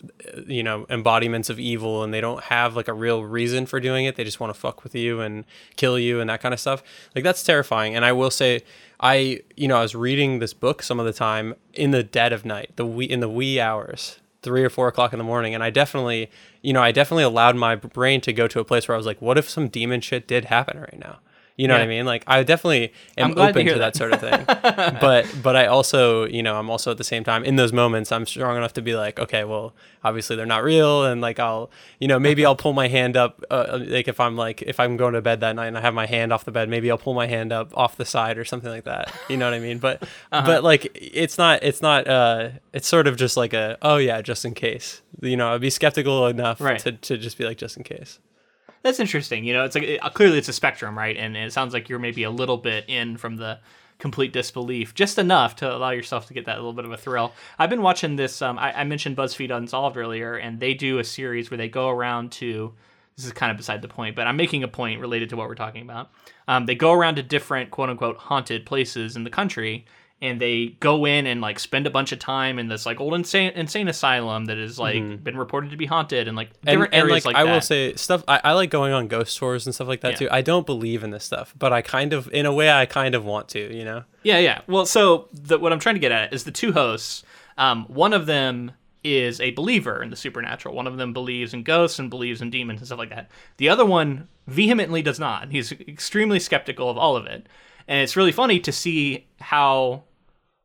you 0.46 0.62
know 0.62 0.86
embodiments 0.88 1.50
of 1.50 1.60
evil, 1.60 2.02
and 2.02 2.12
they 2.14 2.20
don't 2.20 2.44
have 2.44 2.76
like 2.76 2.88
a 2.88 2.94
real 2.94 3.24
reason 3.24 3.66
for 3.66 3.80
doing 3.80 4.04
it. 4.04 4.16
They 4.16 4.24
just 4.24 4.40
want 4.40 4.54
to 4.54 4.58
fuck 4.58 4.82
with 4.82 4.94
you 4.94 5.20
and 5.20 5.44
kill 5.76 5.98
you 5.98 6.20
and 6.20 6.30
that 6.30 6.40
kind 6.40 6.54
of 6.54 6.60
stuff. 6.60 6.82
Like 7.14 7.24
that's 7.24 7.42
terrifying. 7.42 7.94
And 7.94 8.04
I 8.04 8.12
will 8.12 8.30
say. 8.30 8.62
I 8.98 9.42
you 9.56 9.68
know 9.68 9.76
I 9.76 9.82
was 9.82 9.94
reading 9.94 10.38
this 10.38 10.54
book 10.54 10.82
some 10.82 10.98
of 10.98 11.04
the 11.04 11.12
time 11.12 11.54
in 11.74 11.90
the 11.90 12.02
dead 12.02 12.32
of 12.32 12.46
night, 12.46 12.70
the 12.76 12.86
wee 12.86 13.04
in 13.04 13.20
the 13.20 13.28
wee 13.28 13.60
hours, 13.60 14.20
three 14.40 14.64
or 14.64 14.70
four 14.70 14.88
o'clock 14.88 15.12
in 15.12 15.18
the 15.18 15.24
morning, 15.24 15.54
and 15.54 15.62
I 15.62 15.68
definitely 15.68 16.30
you 16.62 16.72
know 16.72 16.82
I 16.82 16.92
definitely 16.92 17.24
allowed 17.24 17.56
my 17.56 17.74
brain 17.74 18.22
to 18.22 18.32
go 18.32 18.48
to 18.48 18.58
a 18.58 18.64
place 18.64 18.88
where 18.88 18.94
I 18.94 18.96
was 18.96 19.04
like, 19.04 19.20
what 19.20 19.36
if 19.36 19.50
some 19.50 19.68
demon 19.68 20.00
shit 20.00 20.26
did 20.26 20.46
happen 20.46 20.80
right 20.80 20.98
now? 20.98 21.18
You 21.58 21.68
know 21.68 21.74
what 21.74 21.80
I 21.82 21.86
mean? 21.86 22.04
Like 22.04 22.22
I 22.26 22.42
definitely 22.42 22.92
am 23.16 23.30
I'm 23.30 23.34
to 23.34 23.48
open 23.48 23.66
to, 23.66 23.72
that. 23.74 23.78
that. 23.78 23.96
sort 23.96 24.12
of 24.12 24.20
thing. 24.20 24.44
but 25.00 25.26
but 25.42 25.56
I 25.56 25.66
also, 25.66 26.26
you 26.26 26.42
know, 26.42 26.56
I'm 26.58 26.68
also 26.68 26.90
at 26.90 26.98
the 26.98 27.04
same 27.04 27.24
time 27.24 27.44
in 27.44 27.56
those 27.56 27.72
moments 27.72 28.12
I'm 28.12 28.26
strong 28.26 28.58
enough 28.58 28.74
to 28.74 28.82
be 28.82 28.94
like, 28.94 29.18
okay, 29.18 29.42
well, 29.44 29.72
obviously 30.04 30.36
they're 30.36 30.44
not 30.44 30.62
real 30.62 31.04
and 31.04 31.22
like 31.22 31.38
I'll, 31.38 31.70
you 31.98 32.08
know, 32.08 32.18
maybe 32.18 32.44
I'll 32.44 32.56
pull 32.56 32.74
my 32.74 32.88
hand 32.88 33.16
up 33.16 33.42
uh, 33.50 33.78
like 33.86 34.06
if 34.06 34.20
I'm 34.20 34.36
like 34.36 34.60
if 34.60 34.78
I'm 34.78 34.98
going 34.98 35.14
to 35.14 35.22
bed 35.22 35.40
that 35.40 35.56
night 35.56 35.68
and 35.68 35.78
I 35.78 35.80
have 35.80 35.94
my 35.94 36.04
hand 36.04 36.30
off 36.30 36.44
the 36.44 36.52
bed, 36.52 36.68
maybe 36.68 36.90
I'll 36.90 36.98
pull 36.98 37.14
my 37.14 37.26
hand 37.26 37.52
up 37.54 37.72
off 37.74 37.96
the 37.96 38.04
side 38.04 38.36
or 38.36 38.44
something 38.44 38.70
like 38.70 38.84
that. 38.84 39.10
You 39.30 39.38
know 39.38 39.46
what 39.46 39.54
I 39.54 39.58
mean? 39.60 39.78
But 39.78 40.02
Uh-huh. 40.32 40.46
but 40.46 40.62
like 40.62 40.90
it's 40.94 41.38
not 41.38 41.62
it's 41.62 41.80
not 41.80 42.06
uh 42.06 42.50
it's 42.74 42.86
sort 42.86 43.06
of 43.06 43.16
just 43.16 43.36
like 43.38 43.54
a 43.54 43.78
oh 43.80 43.96
yeah, 43.96 44.20
just 44.20 44.44
in 44.44 44.52
case. 44.52 45.00
You 45.22 45.38
know, 45.38 45.54
I'd 45.54 45.62
be 45.62 45.70
skeptical 45.70 46.26
enough 46.26 46.60
Right. 46.60 46.78
to 46.80 46.92
to 46.92 47.16
just 47.16 47.38
be 47.38 47.44
like 47.44 47.56
just 47.56 47.78
in 47.78 47.82
case. 47.82 48.18
That's 48.86 49.00
interesting. 49.00 49.44
You 49.44 49.52
know, 49.52 49.64
it's 49.64 49.74
like 49.74 49.82
it, 49.82 50.00
clearly 50.14 50.38
it's 50.38 50.48
a 50.48 50.52
spectrum, 50.52 50.96
right? 50.96 51.16
And 51.16 51.36
it 51.36 51.52
sounds 51.52 51.74
like 51.74 51.88
you're 51.88 51.98
maybe 51.98 52.22
a 52.22 52.30
little 52.30 52.56
bit 52.56 52.84
in 52.86 53.16
from 53.16 53.34
the 53.34 53.58
complete 53.98 54.32
disbelief, 54.32 54.94
just 54.94 55.18
enough 55.18 55.56
to 55.56 55.74
allow 55.74 55.90
yourself 55.90 56.28
to 56.28 56.34
get 56.34 56.44
that 56.44 56.58
little 56.58 56.72
bit 56.72 56.84
of 56.84 56.92
a 56.92 56.96
thrill. 56.96 57.32
I've 57.58 57.68
been 57.68 57.82
watching 57.82 58.14
this. 58.14 58.40
Um, 58.40 58.60
I, 58.60 58.72
I 58.72 58.84
mentioned 58.84 59.16
BuzzFeed 59.16 59.50
Unsolved 59.50 59.96
earlier, 59.96 60.36
and 60.36 60.60
they 60.60 60.72
do 60.72 61.00
a 61.00 61.04
series 61.04 61.50
where 61.50 61.58
they 61.58 61.68
go 61.68 61.88
around 61.88 62.30
to. 62.32 62.74
This 63.16 63.26
is 63.26 63.32
kind 63.32 63.50
of 63.50 63.56
beside 63.56 63.82
the 63.82 63.88
point, 63.88 64.14
but 64.14 64.28
I'm 64.28 64.36
making 64.36 64.62
a 64.62 64.68
point 64.68 65.00
related 65.00 65.30
to 65.30 65.36
what 65.36 65.48
we're 65.48 65.56
talking 65.56 65.82
about. 65.82 66.12
Um, 66.46 66.66
they 66.66 66.76
go 66.76 66.92
around 66.92 67.16
to 67.16 67.24
different 67.24 67.72
quote 67.72 67.90
unquote 67.90 68.18
haunted 68.18 68.66
places 68.66 69.16
in 69.16 69.24
the 69.24 69.30
country, 69.30 69.84
and 70.22 70.40
they 70.40 70.68
go 70.80 71.04
in 71.04 71.26
and 71.26 71.40
like 71.42 71.58
spend 71.58 71.86
a 71.86 71.90
bunch 71.90 72.10
of 72.10 72.18
time 72.18 72.58
in 72.58 72.68
this 72.68 72.86
like 72.86 73.00
old 73.00 73.12
insane 73.14 73.52
insane 73.54 73.86
asylum 73.86 74.46
that 74.46 74.56
is 74.56 74.78
like 74.78 75.22
been 75.22 75.36
reported 75.36 75.70
to 75.70 75.76
be 75.76 75.84
haunted 75.86 76.26
and 76.26 76.36
like 76.36 76.48
Mm-hmm. 76.48 76.68
and, 76.68 76.74
different 76.76 76.94
and 76.94 77.02
areas 77.02 77.24
like, 77.26 77.34
like, 77.34 77.36
I 77.36 77.44
that. 77.46 77.52
will 77.52 77.60
say 77.60 77.94
stuff 77.96 78.24
I, 78.26 78.40
I 78.44 78.52
like 78.54 78.70
going 78.70 78.92
on 78.94 79.08
ghost 79.08 79.36
tours 79.36 79.66
and 79.66 79.74
stuff 79.74 79.88
like 79.88 80.00
that 80.00 80.12
Yeah. 80.12 80.16
too. 80.16 80.28
I 80.30 80.40
don't 80.40 80.64
believe 80.64 81.04
in 81.04 81.10
this 81.10 81.24
stuff, 81.24 81.54
but 81.58 81.72
I 81.72 81.82
kind 81.82 82.12
of 82.14 82.28
in 82.32 82.46
a 82.46 82.52
way 82.52 82.70
I 82.70 82.86
kind 82.86 83.14
of 83.14 83.24
want 83.26 83.48
to, 83.50 83.76
you 83.76 83.84
know. 83.84 84.04
Yeah, 84.22 84.38
yeah. 84.38 84.62
Well, 84.66 84.86
so 84.86 85.28
the, 85.32 85.58
what 85.58 85.72
I'm 85.72 85.78
trying 85.80 85.96
to 85.96 86.00
get 86.00 86.12
at 86.12 86.32
is 86.32 86.44
the 86.44 86.50
two 86.50 86.72
hosts. 86.72 87.22
Um, 87.58 87.84
one 87.88 88.12
of 88.14 88.24
them 88.26 88.72
is 89.04 89.40
a 89.40 89.50
believer 89.52 90.02
in 90.02 90.10
the 90.10 90.16
supernatural. 90.16 90.74
One 90.74 90.86
of 90.88 90.96
them 90.96 91.12
believes 91.12 91.54
in 91.54 91.62
ghosts 91.62 91.98
and 91.98 92.10
believes 92.10 92.40
in 92.42 92.50
demons 92.50 92.80
and 92.80 92.86
stuff 92.88 92.98
like 92.98 93.10
that. 93.10 93.30
The 93.58 93.68
other 93.68 93.84
one 93.84 94.26
vehemently 94.48 95.00
does 95.02 95.20
not. 95.20 95.52
He's 95.52 95.70
extremely 95.72 96.40
skeptical 96.40 96.90
of 96.90 96.98
all 96.98 97.16
of 97.16 97.26
it. 97.26 97.46
And 97.88 98.00
it's 98.00 98.16
really 98.16 98.32
funny 98.32 98.60
to 98.60 98.72
see 98.72 99.26
how 99.40 100.04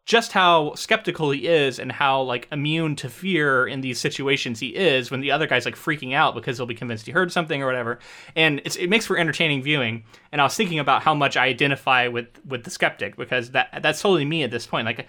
just 0.05 0.31
how 0.31 0.73
skeptical 0.73 1.31
he 1.31 1.47
is 1.47 1.77
and 1.77 1.91
how 1.91 2.21
like 2.21 2.47
immune 2.51 2.95
to 2.97 3.07
fear 3.07 3.67
in 3.67 3.81
these 3.81 3.99
situations 3.99 4.59
he 4.59 4.75
is 4.75 5.11
when 5.11 5.21
the 5.21 5.31
other 5.31 5.45
guy's 5.45 5.63
like 5.63 5.75
freaking 5.75 6.13
out 6.13 6.33
because 6.33 6.57
he'll 6.57 6.65
be 6.65 6.73
convinced 6.73 7.05
he 7.05 7.11
heard 7.11 7.31
something 7.31 7.61
or 7.61 7.65
whatever. 7.65 7.99
And 8.35 8.61
it 8.65 8.89
makes 8.89 9.05
for 9.05 9.17
entertaining 9.17 9.61
viewing. 9.61 10.03
And 10.31 10.41
i 10.41 10.43
was 10.43 10.55
thinking 10.55 10.79
about 10.79 11.03
how 11.03 11.13
much 11.13 11.37
i 11.37 11.45
identify 11.45 12.07
with 12.07 12.27
with 12.45 12.63
the 12.63 12.71
skeptic 12.71 13.15
because 13.15 13.51
that 13.51 13.79
that's 13.81 14.01
totally 14.01 14.25
me 14.25 14.43
at 14.43 14.51
this 14.51 14.65
point. 14.65 14.85
Like 14.85 15.07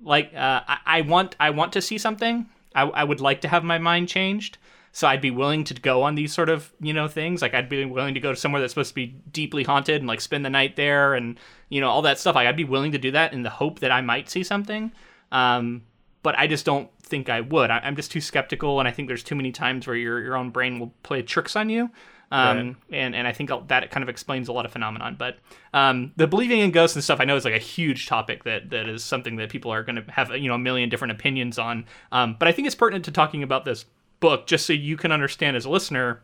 like 0.00 0.32
uh, 0.34 0.60
I, 0.68 0.78
I 0.86 1.00
want 1.00 1.34
i 1.40 1.50
want 1.50 1.72
to 1.72 1.82
see 1.82 1.98
something. 1.98 2.46
I, 2.74 2.82
I 2.82 3.04
would 3.04 3.22
like 3.22 3.40
to 3.40 3.48
have 3.48 3.64
my 3.64 3.78
mind 3.78 4.08
changed 4.08 4.58
so 4.96 5.06
I'd 5.06 5.20
be 5.20 5.30
willing 5.30 5.62
to 5.64 5.74
go 5.74 6.04
on 6.04 6.14
these 6.14 6.32
sort 6.32 6.48
of, 6.48 6.72
you 6.80 6.94
know, 6.94 7.06
things. 7.06 7.42
Like 7.42 7.52
I'd 7.52 7.68
be 7.68 7.84
willing 7.84 8.14
to 8.14 8.20
go 8.20 8.32
to 8.32 8.40
somewhere 8.40 8.62
that's 8.62 8.72
supposed 8.72 8.88
to 8.88 8.94
be 8.94 9.08
deeply 9.30 9.62
haunted 9.62 9.96
and 9.96 10.08
like 10.08 10.22
spend 10.22 10.42
the 10.42 10.48
night 10.48 10.76
there 10.76 11.12
and, 11.12 11.38
you 11.68 11.82
know, 11.82 11.90
all 11.90 12.00
that 12.00 12.18
stuff. 12.18 12.34
Like 12.34 12.48
I'd 12.48 12.56
be 12.56 12.64
willing 12.64 12.92
to 12.92 12.98
do 12.98 13.10
that 13.10 13.34
in 13.34 13.42
the 13.42 13.50
hope 13.50 13.80
that 13.80 13.90
I 13.90 14.00
might 14.00 14.30
see 14.30 14.42
something. 14.42 14.90
Um, 15.30 15.82
but 16.22 16.38
I 16.38 16.46
just 16.46 16.64
don't 16.64 16.88
think 17.02 17.28
I 17.28 17.42
would. 17.42 17.70
I, 17.70 17.80
I'm 17.80 17.94
just 17.94 18.10
too 18.10 18.22
skeptical, 18.22 18.78
and 18.78 18.88
I 18.88 18.90
think 18.90 19.08
there's 19.08 19.22
too 19.22 19.34
many 19.34 19.52
times 19.52 19.86
where 19.86 19.96
your 19.96 20.18
your 20.18 20.34
own 20.34 20.48
brain 20.48 20.80
will 20.80 20.94
play 21.02 21.20
tricks 21.20 21.56
on 21.56 21.68
you. 21.68 21.90
Um, 22.32 22.76
and, 22.90 23.14
and 23.14 23.28
I 23.28 23.32
think 23.32 23.50
that 23.68 23.90
kind 23.90 24.02
of 24.02 24.08
explains 24.08 24.48
a 24.48 24.52
lot 24.52 24.64
of 24.64 24.72
phenomenon. 24.72 25.14
But 25.16 25.38
um, 25.72 26.12
the 26.16 26.26
believing 26.26 26.60
in 26.60 26.70
ghosts 26.70 26.96
and 26.96 27.04
stuff, 27.04 27.20
I 27.20 27.24
know 27.24 27.36
is 27.36 27.44
like 27.44 27.54
a 27.54 27.58
huge 27.58 28.06
topic 28.06 28.44
that, 28.44 28.70
that 28.70 28.88
is 28.88 29.04
something 29.04 29.36
that 29.36 29.50
people 29.50 29.70
are 29.70 29.84
going 29.84 29.96
to 29.96 30.10
have 30.10 30.34
you 30.34 30.48
know 30.48 30.54
a 30.54 30.58
million 30.58 30.88
different 30.88 31.12
opinions 31.12 31.58
on. 31.58 31.84
Um, 32.10 32.36
but 32.38 32.48
I 32.48 32.52
think 32.52 32.66
it's 32.66 32.74
pertinent 32.74 33.04
to 33.04 33.12
talking 33.12 33.42
about 33.42 33.64
this 33.64 33.84
book 34.20 34.46
just 34.46 34.66
so 34.66 34.72
you 34.72 34.96
can 34.96 35.12
understand 35.12 35.56
as 35.56 35.64
a 35.64 35.70
listener 35.70 36.22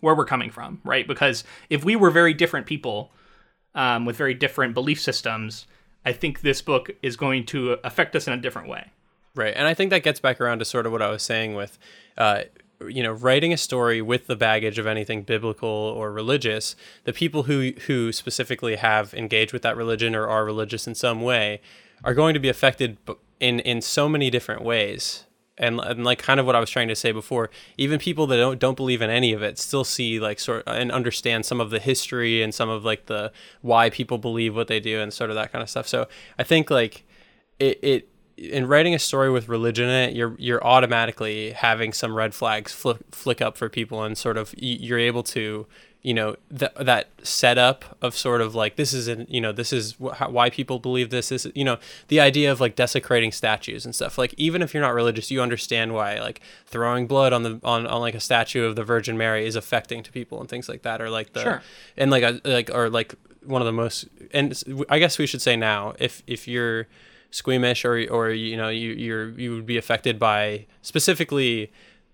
where 0.00 0.14
we're 0.14 0.26
coming 0.26 0.50
from, 0.50 0.80
right? 0.84 1.06
Because 1.06 1.44
if 1.70 1.84
we 1.84 1.96
were 1.96 2.10
very 2.10 2.34
different 2.34 2.66
people 2.66 3.10
um, 3.74 4.04
with 4.04 4.16
very 4.16 4.34
different 4.34 4.74
belief 4.74 5.00
systems, 5.00 5.66
I 6.04 6.12
think 6.12 6.40
this 6.40 6.62
book 6.62 6.90
is 7.02 7.16
going 7.16 7.46
to 7.46 7.78
affect 7.84 8.14
us 8.16 8.26
in 8.26 8.32
a 8.32 8.36
different 8.36 8.68
way. 8.68 8.90
Right. 9.34 9.52
And 9.54 9.66
I 9.66 9.74
think 9.74 9.90
that 9.90 10.02
gets 10.02 10.18
back 10.18 10.40
around 10.40 10.60
to 10.60 10.64
sort 10.64 10.86
of 10.86 10.92
what 10.92 11.02
I 11.02 11.10
was 11.10 11.22
saying 11.22 11.54
with, 11.54 11.78
uh, 12.16 12.44
you 12.88 13.02
know, 13.02 13.12
writing 13.12 13.52
a 13.52 13.58
story 13.58 14.00
with 14.00 14.26
the 14.28 14.36
baggage 14.36 14.78
of 14.78 14.86
anything 14.86 15.22
biblical 15.22 15.68
or 15.68 16.10
religious. 16.10 16.74
The 17.04 17.12
people 17.12 17.42
who 17.42 17.72
who 17.86 18.12
specifically 18.12 18.76
have 18.76 19.12
engaged 19.12 19.52
with 19.52 19.62
that 19.62 19.76
religion 19.76 20.14
or 20.14 20.26
are 20.26 20.44
religious 20.44 20.86
in 20.86 20.94
some 20.94 21.20
way 21.20 21.60
are 22.02 22.14
going 22.14 22.32
to 22.32 22.40
be 22.40 22.48
affected 22.48 22.96
in 23.38 23.60
in 23.60 23.82
so 23.82 24.08
many 24.08 24.30
different 24.30 24.62
ways. 24.62 25.25
And, 25.58 25.80
and 25.80 26.04
like 26.04 26.18
kind 26.18 26.38
of 26.38 26.44
what 26.44 26.54
I 26.54 26.60
was 26.60 26.68
trying 26.68 26.88
to 26.88 26.94
say 26.94 27.12
before, 27.12 27.48
even 27.78 27.98
people 27.98 28.26
that 28.26 28.36
don't 28.36 28.58
don't 28.58 28.76
believe 28.76 29.00
in 29.00 29.08
any 29.08 29.32
of 29.32 29.42
it 29.42 29.58
still 29.58 29.84
see 29.84 30.20
like 30.20 30.38
sort 30.38 30.62
and 30.66 30.92
understand 30.92 31.46
some 31.46 31.62
of 31.62 31.70
the 31.70 31.78
history 31.78 32.42
and 32.42 32.54
some 32.54 32.68
of 32.68 32.84
like 32.84 33.06
the 33.06 33.32
why 33.62 33.88
people 33.88 34.18
believe 34.18 34.54
what 34.54 34.68
they 34.68 34.80
do 34.80 35.00
and 35.00 35.14
sort 35.14 35.30
of 35.30 35.36
that 35.36 35.52
kind 35.52 35.62
of 35.62 35.70
stuff. 35.70 35.88
So 35.88 36.08
I 36.38 36.42
think 36.42 36.70
like 36.70 37.06
it, 37.58 37.78
it 37.82 38.08
in 38.36 38.66
writing 38.66 38.94
a 38.94 38.98
story 38.98 39.30
with 39.30 39.48
religion 39.48 39.88
in 39.88 40.10
it, 40.10 40.14
you're 40.14 40.36
you're 40.38 40.64
automatically 40.64 41.52
having 41.52 41.92
some 41.92 42.14
red 42.14 42.34
flags 42.34 42.72
flick, 42.72 42.98
flick 43.10 43.40
up 43.40 43.56
for 43.56 43.68
people, 43.68 44.02
and 44.02 44.16
sort 44.16 44.36
of 44.36 44.54
you're 44.58 44.98
able 44.98 45.22
to, 45.22 45.66
you 46.06 46.14
know, 46.14 46.36
th- 46.56 46.70
that 46.78 47.08
setup 47.24 47.84
of 48.00 48.14
sort 48.16 48.40
of 48.40 48.54
like 48.54 48.76
this 48.76 48.92
is 48.92 49.08
an, 49.08 49.26
you 49.28 49.40
know 49.40 49.50
this 49.50 49.72
is 49.72 49.96
wh- 50.02 50.14
how, 50.14 50.30
why 50.30 50.48
people 50.50 50.78
believe 50.78 51.10
this. 51.10 51.30
This 51.30 51.44
is, 51.46 51.52
you 51.56 51.64
know 51.64 51.78
the 52.06 52.20
idea 52.20 52.52
of 52.52 52.60
like 52.60 52.76
desecrating 52.76 53.32
statues 53.32 53.84
and 53.84 53.92
stuff. 53.92 54.16
Like 54.16 54.32
even 54.36 54.62
if 54.62 54.72
you're 54.72 54.82
not 54.88 54.94
religious, 54.94 55.32
you 55.32 55.42
understand 55.42 55.92
why 55.94 56.20
like 56.20 56.40
throwing 56.64 57.08
blood 57.08 57.32
on 57.32 57.42
the 57.42 57.60
on, 57.64 57.86
on 57.88 58.00
like 58.00 58.14
a 58.14 58.20
statue 58.20 58.64
of 58.64 58.76
the 58.76 58.84
Virgin 58.84 59.18
Mary 59.18 59.44
is 59.46 59.56
affecting 59.56 60.04
to 60.04 60.12
people 60.12 60.38
and 60.40 60.48
things 60.48 60.68
like 60.68 60.82
that, 60.82 61.00
or 61.02 61.10
like 61.10 61.32
the 61.32 61.42
Sure. 61.42 61.62
and 61.96 62.10
like 62.12 62.22
a, 62.22 62.40
like 62.44 62.70
or 62.72 62.88
like 62.88 63.14
one 63.44 63.60
of 63.62 63.66
the 63.66 63.72
most 63.72 64.06
and 64.32 64.60
i 64.88 64.98
guess 64.98 65.18
we 65.18 65.26
should 65.26 65.40
say 65.42 65.54
now 65.56 65.94
if 66.00 66.20
if 66.26 66.48
you're 66.48 66.86
squeamish 67.30 67.84
or 67.84 67.94
or 68.10 68.30
you 68.30 68.56
know 68.56 68.68
you 68.68 68.90
you're 68.90 69.28
you 69.38 69.54
would 69.54 69.66
be 69.66 69.76
affected 69.76 70.18
by 70.18 70.66
specifically 70.82 71.70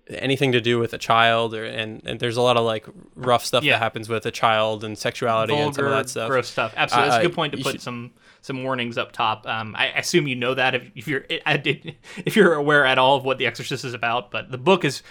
anything 0.08 0.52
to 0.52 0.60
do 0.60 0.78
with 0.78 0.92
a 0.92 0.98
child 0.98 1.54
or 1.54 1.64
and, 1.64 2.02
and 2.06 2.18
there's 2.20 2.36
a 2.36 2.42
lot 2.42 2.56
of 2.56 2.64
like 2.64 2.86
rough 3.14 3.44
stuff 3.44 3.62
Yeah. 3.64 3.74
that 3.74 3.82
happens 3.82 4.08
with 4.08 4.26
a 4.26 4.30
child 4.30 4.82
and 4.84 4.98
sexuality 4.98 5.54
and 5.54 5.74
some 5.74 5.84
of 5.84 5.90
Vulgar, 5.90 6.02
that 6.04 6.10
stuff 6.10 6.28
gross 6.28 6.48
stuff. 6.48 6.74
Absolutely, 6.76 7.08
that's 7.10 7.16
Uh, 7.18 7.26
a 7.26 7.28
good 7.28 7.34
point 7.36 7.52
to 7.52 7.62
put 7.62 7.72
should- 7.72 7.80
some 7.82 8.10
some 8.40 8.64
warnings 8.64 8.98
up 8.98 9.12
top. 9.12 9.46
Um, 9.46 9.76
I 9.78 9.86
assume 9.90 10.26
you 10.26 10.34
know 10.34 10.54
that 10.54 10.74
if, 10.74 10.90
if 10.96 11.06
you're 11.06 11.24
I 11.46 11.56
did, 11.56 11.94
if 12.26 12.34
you're 12.34 12.54
aware 12.54 12.84
at 12.84 12.98
all 12.98 13.16
of 13.16 13.24
what 13.24 13.38
The 13.38 13.46
Exorcist 13.46 13.84
is 13.84 13.94
about, 13.94 14.30
but 14.32 14.50
the 14.50 14.58
book 14.58 14.84
is 14.84 15.02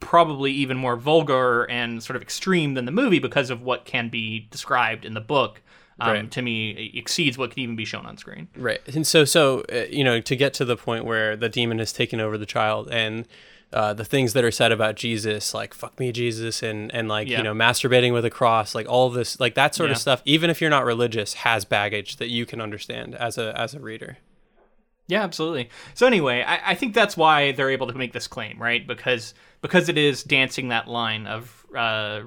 probably 0.00 0.50
even 0.52 0.76
more 0.76 0.96
vulgar 0.96 1.64
and 1.70 2.02
sort 2.02 2.16
of 2.16 2.22
extreme 2.22 2.74
than 2.74 2.86
the 2.86 2.90
movie 2.92 3.18
because 3.18 3.50
of 3.50 3.62
what 3.62 3.84
can 3.84 4.08
be 4.08 4.48
described 4.50 5.04
in 5.04 5.14
the 5.14 5.20
book. 5.20 5.62
Um, 6.00 6.10
Right. 6.12 6.30
To 6.30 6.40
me, 6.42 6.90
exceeds 6.94 7.36
what 7.36 7.50
can 7.50 7.60
even 7.60 7.76
be 7.76 7.84
shown 7.84 8.06
on 8.06 8.16
screen. 8.16 8.48
Right. 8.56 8.80
And 8.94 9.06
so, 9.06 9.26
so 9.26 9.60
uh, 9.70 9.84
you 9.90 10.02
know, 10.02 10.18
to 10.22 10.34
get 10.34 10.54
to 10.54 10.64
the 10.64 10.76
point 10.76 11.04
where 11.04 11.36
the 11.36 11.50
demon 11.50 11.78
has 11.78 11.92
taken 11.92 12.20
over 12.20 12.38
the 12.38 12.46
child 12.46 12.88
and 12.90 13.28
uh, 13.72 13.94
the 13.94 14.04
things 14.04 14.32
that 14.32 14.44
are 14.44 14.50
said 14.50 14.72
about 14.72 14.96
Jesus, 14.96 15.54
like 15.54 15.74
"fuck 15.74 15.98
me, 16.00 16.12
Jesus," 16.12 16.62
and 16.62 16.92
and 16.94 17.08
like 17.08 17.28
Yeah. 17.28 17.38
you 17.38 17.44
know, 17.44 17.54
masturbating 17.54 18.12
with 18.12 18.24
a 18.24 18.30
cross, 18.30 18.74
like 18.74 18.88
all 18.88 19.10
this, 19.10 19.38
like 19.38 19.54
that 19.54 19.74
sort 19.74 19.90
of 19.90 19.98
stuff. 19.98 20.22
Even 20.24 20.50
if 20.50 20.60
you're 20.60 20.70
not 20.70 20.84
religious, 20.84 21.34
has 21.34 21.64
baggage 21.64 22.16
that 22.16 22.28
you 22.30 22.46
can 22.46 22.60
understand 22.60 23.14
as 23.14 23.38
a 23.38 23.58
as 23.58 23.74
a 23.74 23.80
reader. 23.80 24.18
Yeah, 25.06 25.22
absolutely. 25.22 25.70
So 25.94 26.06
anyway, 26.06 26.44
I, 26.46 26.70
I 26.70 26.74
think 26.76 26.94
that's 26.94 27.16
why 27.16 27.50
they're 27.52 27.70
able 27.70 27.88
to 27.88 27.94
make 27.94 28.12
this 28.12 28.26
claim, 28.28 28.60
right? 28.62 28.86
Because 28.86 29.34
because 29.60 29.88
it 29.88 29.98
is 29.98 30.22
dancing 30.22 30.68
that 30.68 30.86
line 30.88 31.26
of 31.26 31.66
uh, 31.76 32.20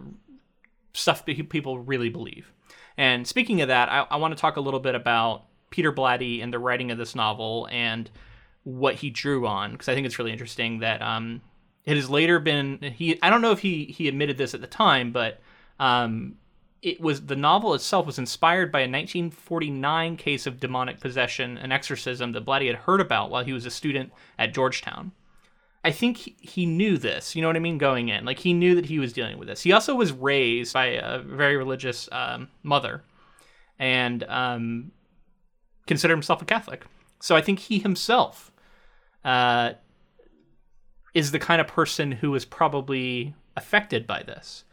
stuff 0.93 1.25
that 1.25 1.49
people 1.49 1.79
really 1.79 2.09
believe. 2.09 2.51
And 2.97 3.27
speaking 3.27 3.61
of 3.61 3.69
that, 3.69 3.89
I, 3.89 4.05
I 4.11 4.15
want 4.17 4.35
to 4.35 4.39
talk 4.39 4.57
a 4.57 4.61
little 4.61 4.79
bit 4.79 4.95
about 4.95 5.45
Peter 5.71 5.91
Blatty 5.91 6.43
and 6.43 6.53
the 6.53 6.59
writing 6.59 6.91
of 6.91 6.97
this 6.97 7.15
novel 7.15 7.67
and 7.71 8.09
what 8.63 8.95
he 8.95 9.09
drew 9.09 9.45
on 9.45 9.71
because 9.71 9.89
I 9.89 9.93
think 9.93 10.05
it's 10.05 10.19
really 10.19 10.31
interesting 10.31 10.79
that 10.79 11.01
um, 11.01 11.41
it 11.85 11.95
has 11.95 12.09
later 12.09 12.39
been 12.39 12.79
he. 12.81 13.19
I 13.21 13.29
don't 13.29 13.41
know 13.41 13.51
if 13.51 13.59
he 13.59 13.85
he 13.85 14.07
admitted 14.07 14.37
this 14.37 14.53
at 14.53 14.61
the 14.61 14.67
time, 14.67 15.11
but 15.11 15.41
um, 15.79 16.35
it 16.81 16.99
was 16.99 17.25
the 17.25 17.35
novel 17.35 17.73
itself 17.73 18.05
was 18.05 18.19
inspired 18.19 18.71
by 18.71 18.79
a 18.79 18.83
1949 18.83 20.17
case 20.17 20.45
of 20.45 20.59
demonic 20.59 20.99
possession 20.99 21.57
and 21.57 21.71
exorcism 21.71 22.33
that 22.33 22.45
Blatty 22.45 22.67
had 22.67 22.75
heard 22.75 23.01
about 23.01 23.31
while 23.31 23.43
he 23.43 23.53
was 23.53 23.65
a 23.65 23.71
student 23.71 24.11
at 24.37 24.53
Georgetown. 24.53 25.13
I 25.85 25.91
think 25.91 26.17
he, 26.39 26.65
knew 26.65 26.97
this, 26.97 27.35
you 27.35 27.41
know 27.41 27.49
what 27.49 27.57
I 27.57 27.59
mean, 27.59 27.77
going 27.77 28.07
in. 28.07 28.23
Like, 28.23 28.39
he 28.39 28.53
knew 28.53 28.73
that 28.75 28.85
he 28.85 28.99
was 28.99 29.11
dealing 29.11 29.37
with 29.37 29.49
this. 29.49 29.63
He 29.63 29.73
also 29.73 29.93
was 29.95 30.13
raised 30.13 30.73
by 30.73 30.85
a 30.85 31.19
very 31.19 31.57
religious 31.57 32.07
um, 32.13 32.47
mother 32.63 33.03
and 33.77 34.23
um, 34.29 34.91
considered 35.85 36.13
himself 36.13 36.41
a 36.41 36.45
Catholic. 36.45 36.85
So 37.19 37.35
I 37.35 37.41
think 37.41 37.59
he 37.59 37.79
himself 37.79 38.49
uh, 39.23 39.73
is 41.13 41.31
the 41.31 41.39
kind 41.39 41.61
of 41.61 41.67
person 41.67 42.11
who 42.11 42.31
was 42.31 42.45
probably 42.45 43.33
affected 43.55 44.07
by 44.07 44.23
this. 44.23 44.63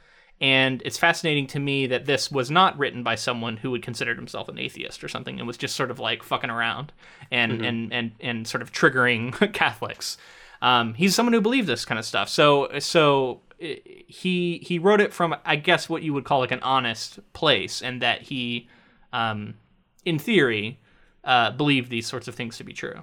And 0.41 0.81
it's 0.87 0.97
fascinating 0.97 1.47
to 1.49 1.59
me 1.59 1.87
that 1.89 2.07
this 2.07 2.31
was 2.31 2.51
not 2.51 2.79
written 2.79 3.03
by 3.03 3.15
someone 3.15 3.59
who 3.59 3.71
would 3.73 3.83
consider 3.83 4.15
himself 4.15 4.49
an 4.49 4.59
atheist 4.59 5.05
or 5.05 5.09
something. 5.09 5.39
and 5.39 5.47
was 5.47 5.59
just 5.59 5.77
sort 5.77 5.91
of 5.91 5.99
like 5.99 6.23
fucking 6.23 6.49
around 6.49 6.93
and 7.31 7.53
mm-hmm. 7.53 7.65
and, 7.65 7.93
and 7.93 8.13
and 8.21 8.49
sort 8.49 8.63
of 8.63 8.73
triggering 8.73 9.53
Catholics. 9.53 10.17
Um, 10.63 10.95
he's 10.95 11.15
someone 11.15 11.35
who 11.35 11.43
believed 11.43 11.69
this 11.69 11.85
kind 11.85 11.99
of 11.99 12.07
stuff. 12.07 12.31
So 12.31 12.79
so 12.79 13.43
he 13.61 14.61
he 14.63 14.79
wrote 14.79 15.01
it 15.01 15.13
from 15.13 15.37
I 15.45 15.57
guess 15.57 15.89
what 15.89 16.03
you 16.03 16.15
would 16.15 16.25
call 16.25 16.41
like 16.41 16.51
an 16.51 16.63
honest 16.63 17.21
place, 17.33 17.83
and 17.83 18.01
that 18.01 18.23
he, 18.23 18.69
um, 19.13 19.55
in 20.05 20.19
theory, 20.19 20.81
uh, 21.25 21.51
believed 21.51 21.91
these 21.91 22.07
sorts 22.07 22.29
of 22.29 22.35
things 22.35 22.57
to 22.57 22.65
be 22.65 22.73
true. 22.73 23.01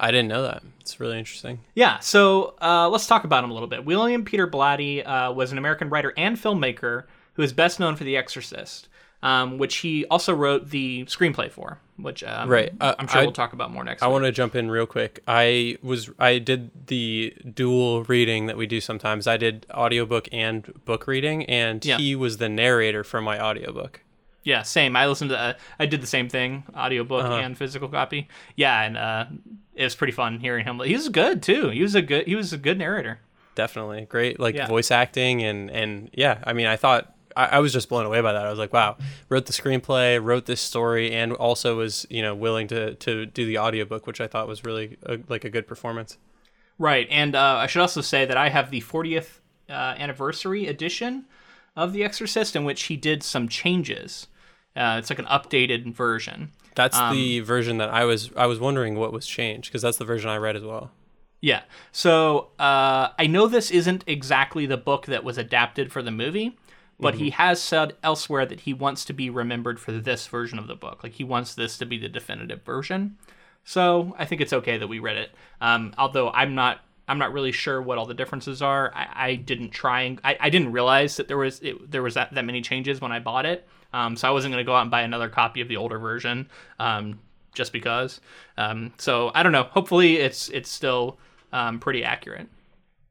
I 0.00 0.10
didn't 0.10 0.28
know 0.28 0.42
that. 0.42 0.62
It's 0.80 0.98
really 0.98 1.18
interesting. 1.18 1.60
Yeah. 1.74 1.98
So 1.98 2.54
uh, 2.60 2.88
let's 2.88 3.06
talk 3.06 3.24
about 3.24 3.44
him 3.44 3.50
a 3.50 3.52
little 3.52 3.68
bit. 3.68 3.84
William 3.84 4.24
Peter 4.24 4.48
Blatty 4.48 5.06
uh, 5.06 5.32
was 5.32 5.52
an 5.52 5.58
American 5.58 5.90
writer 5.90 6.14
and 6.16 6.36
filmmaker 6.36 7.04
who 7.34 7.42
is 7.42 7.52
best 7.52 7.78
known 7.78 7.96
for 7.96 8.04
The 8.04 8.16
Exorcist, 8.16 8.88
um, 9.22 9.58
which 9.58 9.76
he 9.76 10.06
also 10.06 10.34
wrote 10.34 10.70
the 10.70 11.04
screenplay 11.04 11.50
for. 11.50 11.78
Which 11.98 12.24
um, 12.24 12.48
right, 12.48 12.72
uh, 12.80 12.94
I'm 12.98 13.06
sure 13.08 13.20
I, 13.20 13.24
we'll 13.24 13.32
talk 13.32 13.52
about 13.52 13.70
more 13.70 13.84
next. 13.84 14.02
I 14.02 14.06
want 14.06 14.24
to 14.24 14.32
jump 14.32 14.54
in 14.56 14.70
real 14.70 14.86
quick. 14.86 15.22
I 15.28 15.76
was 15.82 16.08
I 16.18 16.38
did 16.38 16.86
the 16.86 17.34
dual 17.52 18.04
reading 18.04 18.46
that 18.46 18.56
we 18.56 18.66
do 18.66 18.80
sometimes. 18.80 19.26
I 19.26 19.36
did 19.36 19.66
audiobook 19.70 20.26
and 20.32 20.72
book 20.86 21.06
reading, 21.06 21.44
and 21.44 21.84
yeah. 21.84 21.98
he 21.98 22.16
was 22.16 22.38
the 22.38 22.48
narrator 22.48 23.04
for 23.04 23.20
my 23.20 23.38
audiobook. 23.38 24.00
Yeah, 24.42 24.62
same. 24.62 24.96
I 24.96 25.06
listened 25.06 25.30
to. 25.30 25.38
Uh, 25.38 25.52
I 25.78 25.84
did 25.84 26.00
the 26.00 26.06
same 26.06 26.30
thing, 26.30 26.64
audiobook 26.74 27.24
uh-huh. 27.24 27.34
and 27.34 27.58
physical 27.58 27.88
copy. 27.88 28.28
Yeah, 28.56 28.80
and 28.80 28.96
uh, 28.96 29.26
it 29.80 29.84
was 29.84 29.94
pretty 29.94 30.12
fun 30.12 30.40
hearing 30.40 30.66
him. 30.66 30.78
He 30.80 30.94
was 30.94 31.08
good 31.08 31.42
too. 31.42 31.70
He 31.70 31.82
was 31.82 31.94
a 31.94 32.02
good. 32.02 32.26
He 32.26 32.34
was 32.34 32.52
a 32.52 32.58
good 32.58 32.78
narrator. 32.78 33.20
Definitely 33.54 34.06
great, 34.06 34.38
like 34.38 34.54
yeah. 34.54 34.66
voice 34.66 34.90
acting 34.90 35.42
and 35.42 35.70
and 35.70 36.10
yeah. 36.12 36.38
I 36.44 36.52
mean, 36.52 36.66
I 36.66 36.76
thought 36.76 37.14
I, 37.34 37.46
I, 37.46 37.58
was 37.60 37.72
just 37.72 37.88
blown 37.88 38.04
away 38.04 38.20
by 38.20 38.32
that. 38.32 38.46
I 38.46 38.50
was 38.50 38.58
like, 38.58 38.72
wow, 38.72 38.98
wrote 39.28 39.46
the 39.46 39.52
screenplay, 39.52 40.22
wrote 40.22 40.44
this 40.44 40.60
story, 40.60 41.12
and 41.12 41.32
also 41.32 41.78
was 41.78 42.06
you 42.10 42.20
know 42.20 42.34
willing 42.34 42.68
to 42.68 42.94
to 42.94 43.24
do 43.24 43.46
the 43.46 43.58
audiobook, 43.58 44.06
which 44.06 44.20
I 44.20 44.26
thought 44.26 44.46
was 44.46 44.64
really 44.64 44.98
a, 45.04 45.18
like 45.28 45.44
a 45.44 45.50
good 45.50 45.66
performance. 45.66 46.18
Right, 46.78 47.06
and 47.10 47.34
uh, 47.34 47.56
I 47.56 47.66
should 47.66 47.82
also 47.82 48.02
say 48.02 48.26
that 48.26 48.36
I 48.36 48.48
have 48.50 48.70
the 48.70 48.80
40th 48.80 49.40
uh, 49.68 49.72
anniversary 49.72 50.66
edition 50.66 51.26
of 51.76 51.92
The 51.92 52.04
Exorcist, 52.04 52.56
in 52.56 52.64
which 52.64 52.84
he 52.84 52.96
did 52.96 53.22
some 53.22 53.48
changes. 53.48 54.26
Uh, 54.74 54.96
it's 54.98 55.10
like 55.10 55.18
an 55.18 55.26
updated 55.26 55.92
version. 55.94 56.52
That's 56.74 56.96
um, 56.96 57.14
the 57.14 57.40
version 57.40 57.78
that 57.78 57.90
I 57.90 58.04
was 58.04 58.30
I 58.36 58.46
was 58.46 58.58
wondering 58.58 58.96
what 58.96 59.12
was 59.12 59.26
changed 59.26 59.70
because 59.70 59.82
that's 59.82 59.98
the 59.98 60.04
version 60.04 60.30
I 60.30 60.36
read 60.36 60.56
as 60.56 60.62
well. 60.62 60.90
Yeah. 61.40 61.62
So 61.92 62.48
uh, 62.58 63.08
I 63.18 63.26
know 63.26 63.46
this 63.46 63.70
isn't 63.70 64.04
exactly 64.06 64.66
the 64.66 64.76
book 64.76 65.06
that 65.06 65.24
was 65.24 65.38
adapted 65.38 65.90
for 65.90 66.02
the 66.02 66.10
movie, 66.10 66.58
but 66.98 67.14
mm-hmm. 67.14 67.24
he 67.24 67.30
has 67.30 67.62
said 67.62 67.94
elsewhere 68.02 68.44
that 68.44 68.60
he 68.60 68.74
wants 68.74 69.04
to 69.06 69.12
be 69.12 69.30
remembered 69.30 69.80
for 69.80 69.92
this 69.92 70.26
version 70.26 70.58
of 70.58 70.66
the 70.66 70.74
book. 70.74 71.02
Like 71.02 71.12
he 71.12 71.24
wants 71.24 71.54
this 71.54 71.78
to 71.78 71.86
be 71.86 71.98
the 71.98 72.08
definitive 72.08 72.62
version. 72.62 73.16
So 73.64 74.14
I 74.18 74.26
think 74.26 74.40
it's 74.40 74.52
okay 74.52 74.78
that 74.78 74.88
we 74.88 74.98
read 74.98 75.16
it. 75.16 75.30
Um, 75.60 75.94
although 75.96 76.30
I'm 76.30 76.54
not 76.54 76.80
I'm 77.08 77.18
not 77.18 77.32
really 77.32 77.52
sure 77.52 77.82
what 77.82 77.98
all 77.98 78.06
the 78.06 78.14
differences 78.14 78.62
are. 78.62 78.92
I, 78.94 79.08
I 79.14 79.34
didn't 79.34 79.70
try 79.70 80.02
and 80.02 80.20
I, 80.22 80.36
I 80.38 80.50
didn't 80.50 80.72
realize 80.72 81.16
that 81.16 81.26
there 81.26 81.38
was 81.38 81.60
it, 81.60 81.90
there 81.90 82.02
was 82.02 82.14
that, 82.14 82.32
that 82.34 82.44
many 82.44 82.60
changes 82.60 83.00
when 83.00 83.12
I 83.12 83.18
bought 83.18 83.46
it. 83.46 83.66
Um, 83.92 84.16
so 84.16 84.28
I 84.28 84.30
wasn't 84.30 84.52
going 84.52 84.64
to 84.64 84.66
go 84.66 84.74
out 84.74 84.82
and 84.82 84.90
buy 84.90 85.02
another 85.02 85.28
copy 85.28 85.60
of 85.60 85.68
the 85.68 85.76
older 85.76 85.98
version 85.98 86.48
um, 86.78 87.20
just 87.54 87.72
because. 87.72 88.20
Um, 88.56 88.92
so 88.98 89.30
I 89.34 89.42
don't 89.42 89.52
know. 89.52 89.64
Hopefully 89.64 90.16
it's 90.16 90.48
it's 90.50 90.70
still 90.70 91.18
um, 91.52 91.80
pretty 91.80 92.04
accurate. 92.04 92.48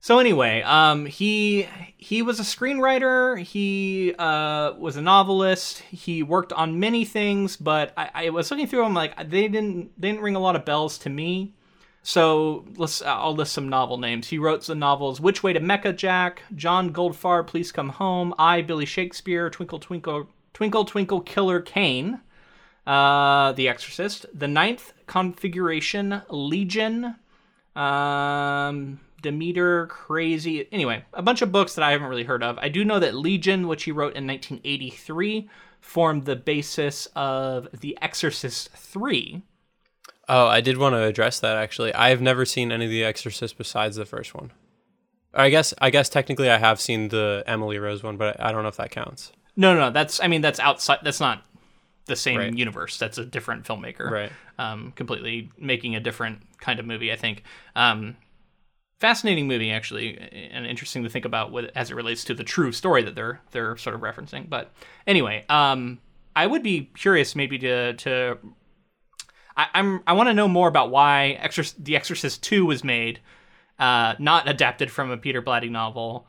So 0.02 0.20
anyway, 0.20 0.62
um, 0.62 1.06
he 1.06 1.68
he 1.98 2.22
was 2.22 2.40
a 2.40 2.44
screenwriter. 2.44 3.38
He 3.38 4.16
uh, 4.18 4.74
was 4.78 4.96
a 4.96 5.02
novelist. 5.02 5.80
He 5.80 6.24
worked 6.24 6.54
on 6.54 6.80
many 6.80 7.04
things, 7.04 7.58
but 7.58 7.92
I, 7.98 8.10
I 8.14 8.30
was 8.30 8.50
looking 8.50 8.68
through 8.68 8.84
them 8.84 8.94
like 8.94 9.18
they 9.30 9.50
didn't 9.50 9.92
they 10.00 10.10
didn't 10.10 10.24
ring 10.24 10.36
a 10.36 10.40
lot 10.40 10.56
of 10.56 10.64
bells 10.64 10.98
to 11.00 11.10
me. 11.10 11.54
So 12.02 12.66
let's 12.78 13.02
I'll 13.02 13.36
list 13.36 13.52
some 13.52 13.68
novel 13.68 13.98
names. 13.98 14.30
He 14.30 14.38
wrote 14.38 14.66
the 14.66 14.74
novels 14.74 15.20
Which 15.20 15.44
Way 15.44 15.52
to 15.52 15.60
Mecca 15.60 15.92
Jack, 15.92 16.44
John 16.56 16.94
Goldfarb, 16.94 17.48
Please 17.48 17.74
Come 17.74 17.90
Home, 17.90 18.34
I 18.40 18.62
Billy 18.62 18.86
Shakespeare, 18.86 19.50
Twinkle 19.50 19.80
Twinkle 19.80 20.30
Twinkle 20.60 20.84
Twinkle 20.84 21.22
Killer 21.22 21.62
Kane, 21.62 22.20
uh, 22.86 23.54
The 23.54 23.70
Exorcist, 23.70 24.26
The 24.34 24.50
Ninth 24.50 24.92
Configuration, 25.08 26.22
Legion, 26.30 27.16
um, 27.78 29.00
Dimiter, 29.24 29.88
Crazy. 29.88 30.68
Anyway, 30.74 31.06
a 31.14 31.22
bunch 31.22 31.42
of 31.42 31.54
books 31.54 31.76
that 31.76 31.84
I 31.84 31.92
haven't 31.92 32.10
really 32.10 32.26
heard 32.26 32.44
of. 32.44 32.58
I 32.58 32.68
do 32.68 32.84
know 32.84 33.00
that 33.00 33.16
Legion, 33.16 33.70
which 33.70 33.84
he 33.84 33.94
wrote 33.94 34.18
in 34.18 34.28
1983, 34.28 35.50
formed 35.80 36.26
the 36.26 36.36
basis 36.36 37.08
of 37.16 37.70
The 37.80 37.98
Exorcist 38.02 38.70
3 38.74 39.42
Oh, 40.28 40.48
I 40.48 40.60
did 40.60 40.78
want 40.78 40.92
to 40.92 41.04
address 41.04 41.40
that 41.40 41.56
actually. 41.56 41.94
I 41.94 42.10
have 42.10 42.20
never 42.20 42.44
seen 42.44 42.74
any 42.74 42.84
of 42.84 42.92
the 42.92 43.06
Exorcist 43.06 43.58
besides 43.58 43.96
the 43.96 44.06
first 44.06 44.36
one. 44.36 44.52
I 45.34 45.50
guess 45.52 45.74
I 45.80 45.90
guess 45.90 46.10
technically 46.10 46.50
I 46.50 46.58
have 46.58 46.82
seen 46.82 47.08
the 47.08 47.46
Emily 47.48 47.80
Rose 47.80 48.04
one, 48.04 48.18
but 48.18 48.38
I 48.42 48.52
don't 48.52 48.64
know 48.64 48.68
if 48.68 48.76
that 48.76 48.92
counts. 48.92 49.32
No, 49.60 49.76
no, 49.76 49.92
that's 49.92 50.22
I 50.22 50.28
mean 50.28 50.40
that's 50.40 50.58
outside. 50.62 51.00
That's 51.04 51.20
not 51.20 51.44
the 52.06 52.16
same 52.16 52.38
right. 52.38 52.58
universe. 52.58 52.98
That's 52.98 53.18
a 53.18 53.26
different 53.26 53.66
filmmaker. 53.66 54.10
Right. 54.10 54.32
Um, 54.58 54.94
completely 54.96 55.52
making 55.58 55.98
a 55.98 56.00
different 56.00 56.42
kind 56.60 56.80
of 56.80 56.86
movie. 56.86 57.12
I 57.12 57.18
think. 57.18 57.44
Um, 57.76 58.16
fascinating 59.02 59.48
movie 59.48 59.70
actually, 59.70 60.18
and 60.52 60.66
interesting 60.66 61.04
to 61.04 61.10
think 61.10 61.26
about 61.26 61.52
with, 61.52 61.72
as 61.76 61.92
it 61.92 61.96
relates 61.96 62.24
to 62.26 62.34
the 62.34 62.44
true 62.46 62.72
story 62.72 63.04
that 63.04 63.16
they're 63.16 63.42
they're 63.52 63.76
sort 63.76 63.96
of 63.96 64.02
referencing. 64.02 64.50
But 64.50 64.72
anyway, 65.06 65.44
um, 65.50 66.00
I 66.38 66.48
would 66.48 66.64
be 66.64 66.90
curious 66.96 67.36
maybe 67.36 67.60
to 67.60 67.96
to 67.96 68.38
I, 69.58 69.68
am 69.74 70.02
I 70.08 70.14
want 70.14 70.30
to 70.30 70.34
know 70.34 70.48
more 70.48 70.70
about 70.70 70.90
why 70.90 71.38
Exorc- 71.42 71.76
The 71.78 71.98
Exorcist 71.98 72.42
Two 72.42 72.66
was 72.66 72.82
made, 72.82 73.20
uh, 73.78 74.16
not 74.20 74.48
adapted 74.48 74.90
from 74.90 75.12
a 75.12 75.18
Peter 75.18 75.42
Blatty 75.42 75.70
novel, 75.70 76.29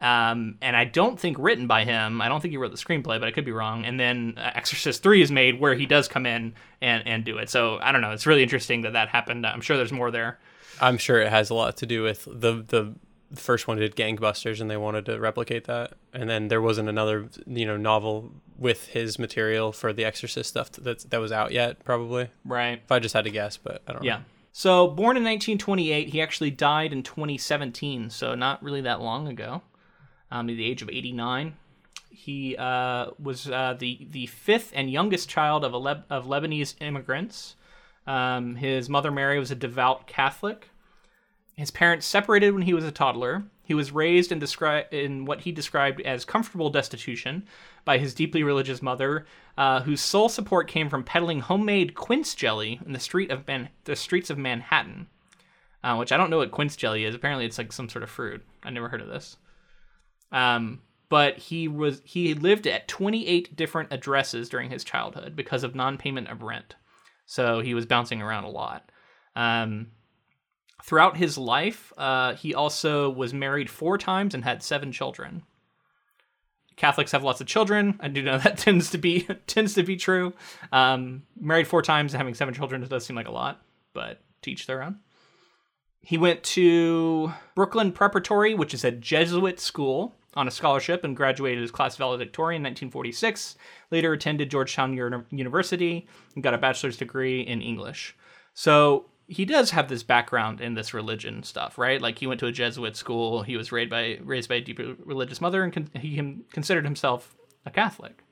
um, 0.00 0.58
and 0.60 0.76
I 0.76 0.84
don't 0.84 1.18
think 1.18 1.38
written 1.38 1.66
by 1.66 1.84
him. 1.84 2.20
I 2.20 2.28
don't 2.28 2.40
think 2.40 2.52
he 2.52 2.58
wrote 2.58 2.70
the 2.70 2.76
screenplay, 2.76 3.18
but 3.18 3.24
I 3.24 3.30
could 3.30 3.46
be 3.46 3.52
wrong. 3.52 3.84
And 3.84 3.98
then 3.98 4.34
uh, 4.36 4.50
Exorcist 4.54 5.02
Three 5.02 5.22
is 5.22 5.32
made 5.32 5.58
where 5.58 5.74
he 5.74 5.86
does 5.86 6.06
come 6.08 6.26
in 6.26 6.54
and 6.82 7.06
and 7.06 7.24
do 7.24 7.38
it. 7.38 7.48
So 7.48 7.78
I 7.80 7.92
don't 7.92 8.02
know. 8.02 8.10
It's 8.10 8.26
really 8.26 8.42
interesting 8.42 8.82
that 8.82 8.92
that 8.92 9.08
happened. 9.08 9.46
I'm 9.46 9.60
sure 9.60 9.76
there's 9.76 9.92
more 9.92 10.10
there. 10.10 10.38
I'm 10.80 10.98
sure 10.98 11.20
it 11.20 11.30
has 11.30 11.48
a 11.48 11.54
lot 11.54 11.78
to 11.78 11.86
do 11.86 12.02
with 12.02 12.24
the 12.24 12.62
the 12.66 12.94
first 13.34 13.66
one 13.66 13.78
did 13.78 13.96
gangbusters 13.96 14.60
and 14.60 14.70
they 14.70 14.76
wanted 14.76 15.04
to 15.06 15.18
replicate 15.18 15.64
that 15.64 15.94
and 16.12 16.30
then 16.30 16.46
there 16.46 16.62
wasn't 16.62 16.88
another 16.88 17.28
you 17.46 17.66
know 17.66 17.76
novel 17.76 18.30
with 18.56 18.86
his 18.88 19.18
material 19.18 19.72
for 19.72 19.92
the 19.92 20.04
exorcist 20.04 20.48
stuff 20.48 20.70
that 20.72 21.10
that 21.10 21.18
was 21.18 21.32
out 21.32 21.50
yet 21.50 21.84
probably 21.84 22.28
right 22.44 22.80
if 22.84 22.92
i 22.92 23.00
just 23.00 23.14
had 23.14 23.24
to 23.24 23.30
guess 23.30 23.56
but 23.56 23.82
i 23.88 23.92
don't 23.92 24.02
know. 24.02 24.06
yeah 24.06 24.18
know. 24.18 24.24
so 24.52 24.86
born 24.86 25.16
in 25.16 25.24
1928 25.24 26.08
he 26.10 26.20
actually 26.20 26.50
died 26.50 26.92
in 26.92 27.02
2017 27.02 28.10
so 28.10 28.36
not 28.36 28.62
really 28.62 28.80
that 28.80 29.00
long 29.00 29.26
ago 29.26 29.60
um, 30.30 30.46
the 30.46 30.64
age 30.64 30.82
of 30.82 30.88
89 30.88 31.54
he 32.16 32.56
uh, 32.56 33.10
was 33.22 33.48
uh, 33.48 33.76
the 33.78 34.06
the 34.10 34.26
fifth 34.26 34.72
and 34.74 34.90
youngest 34.90 35.28
child 35.28 35.64
of 35.64 35.74
Le- 35.74 36.04
of 36.08 36.26
Lebanese 36.26 36.74
immigrants. 36.80 37.56
Um, 38.06 38.56
his 38.56 38.88
mother 38.88 39.10
Mary 39.10 39.38
was 39.38 39.50
a 39.50 39.54
devout 39.54 40.06
Catholic. 40.06 40.70
His 41.56 41.70
parents 41.70 42.06
separated 42.06 42.52
when 42.52 42.62
he 42.62 42.74
was 42.74 42.84
a 42.84 42.90
toddler. 42.90 43.44
He 43.64 43.74
was 43.74 43.92
raised 43.92 44.30
in, 44.30 44.40
descri- 44.40 44.90
in 44.92 45.24
what 45.24 45.40
he 45.40 45.52
described 45.52 46.00
as 46.02 46.24
comfortable 46.24 46.70
destitution 46.70 47.46
by 47.84 47.98
his 47.98 48.14
deeply 48.14 48.42
religious 48.42 48.80
mother, 48.80 49.26
uh, 49.58 49.80
whose 49.80 50.00
sole 50.00 50.28
support 50.28 50.68
came 50.68 50.88
from 50.88 51.02
peddling 51.02 51.40
homemade 51.40 51.94
quince 51.94 52.34
jelly 52.34 52.80
in 52.86 52.92
the 52.92 53.00
street 53.00 53.30
of 53.30 53.46
Man- 53.46 53.70
the 53.84 53.96
streets 53.96 54.30
of 54.30 54.38
Manhattan. 54.38 55.08
Uh, 55.84 55.96
which 55.96 56.12
I 56.12 56.16
don't 56.16 56.30
know 56.30 56.38
what 56.38 56.50
quince 56.50 56.76
jelly 56.76 57.04
is. 57.04 57.14
Apparently, 57.14 57.44
it's 57.44 57.58
like 57.58 57.72
some 57.72 57.88
sort 57.88 58.02
of 58.02 58.10
fruit. 58.10 58.42
I 58.64 58.70
never 58.70 58.88
heard 58.88 59.02
of 59.02 59.08
this. 59.08 59.36
Um, 60.32 60.82
but 61.08 61.38
he 61.38 61.68
was 61.68 62.02
he 62.04 62.34
lived 62.34 62.66
at 62.66 62.88
28 62.88 63.54
different 63.54 63.92
addresses 63.92 64.48
during 64.48 64.70
his 64.70 64.82
childhood 64.84 65.36
because 65.36 65.62
of 65.62 65.74
non-payment 65.74 66.28
of 66.28 66.42
rent. 66.42 66.74
So 67.26 67.60
he 67.60 67.74
was 67.74 67.86
bouncing 67.86 68.22
around 68.22 68.44
a 68.44 68.50
lot. 68.50 68.90
Um, 69.34 69.88
Throughout 70.86 71.16
his 71.16 71.36
life, 71.36 71.92
uh, 71.96 72.34
he 72.34 72.54
also 72.54 73.10
was 73.10 73.34
married 73.34 73.68
four 73.68 73.98
times 73.98 74.34
and 74.34 74.44
had 74.44 74.62
seven 74.62 74.92
children. 74.92 75.42
Catholics 76.76 77.10
have 77.10 77.24
lots 77.24 77.40
of 77.40 77.48
children. 77.48 77.98
I 78.00 78.06
do 78.06 78.22
know 78.22 78.38
that 78.44 78.58
tends 78.58 78.90
to 78.90 78.98
be 78.98 79.22
tends 79.48 79.74
to 79.74 79.82
be 79.82 79.96
true. 79.96 80.32
Um, 80.70 81.24
married 81.40 81.66
four 81.66 81.82
times 81.82 82.12
and 82.12 82.18
having 82.18 82.34
seven 82.34 82.54
children 82.54 82.86
does 82.86 83.04
seem 83.04 83.16
like 83.16 83.26
a 83.26 83.32
lot, 83.32 83.62
but 83.94 84.20
teach 84.42 84.66
their 84.66 84.80
own. 84.80 85.00
He 86.06 86.18
went 86.18 86.44
to 86.44 87.32
Brooklyn 87.56 87.90
Preparatory, 87.90 88.54
which 88.54 88.72
is 88.72 88.84
a 88.84 88.92
Jesuit 88.92 89.58
school, 89.58 90.14
on 90.36 90.46
a 90.46 90.52
scholarship 90.52 91.02
and 91.02 91.16
graduated 91.16 91.64
as 91.64 91.72
class 91.72 91.96
valedictorian 91.96 92.60
in 92.60 92.70
1946. 92.70 93.56
Later 93.90 94.12
attended 94.12 94.48
Georgetown 94.48 94.92
University 95.30 96.06
and 96.36 96.44
got 96.44 96.54
a 96.54 96.58
bachelor's 96.58 96.96
degree 96.96 97.40
in 97.40 97.60
English. 97.60 98.14
So 98.54 99.06
he 99.26 99.44
does 99.44 99.72
have 99.72 99.88
this 99.88 100.04
background 100.04 100.60
in 100.60 100.74
this 100.74 100.94
religion 100.94 101.42
stuff, 101.42 101.76
right? 101.76 102.00
Like 102.00 102.20
he 102.20 102.28
went 102.28 102.38
to 102.38 102.46
a 102.46 102.52
Jesuit 102.52 102.94
school. 102.94 103.42
He 103.42 103.56
was 103.56 103.72
raised 103.72 103.90
by 103.90 104.20
raised 104.22 104.48
by 104.48 104.56
a 104.56 104.60
deeply 104.60 104.94
religious 105.04 105.40
mother, 105.40 105.64
and 105.64 105.72
con- 105.72 105.90
he 105.94 106.44
considered 106.52 106.84
himself 106.84 107.34
a 107.64 107.70
Catholic. 107.72 108.22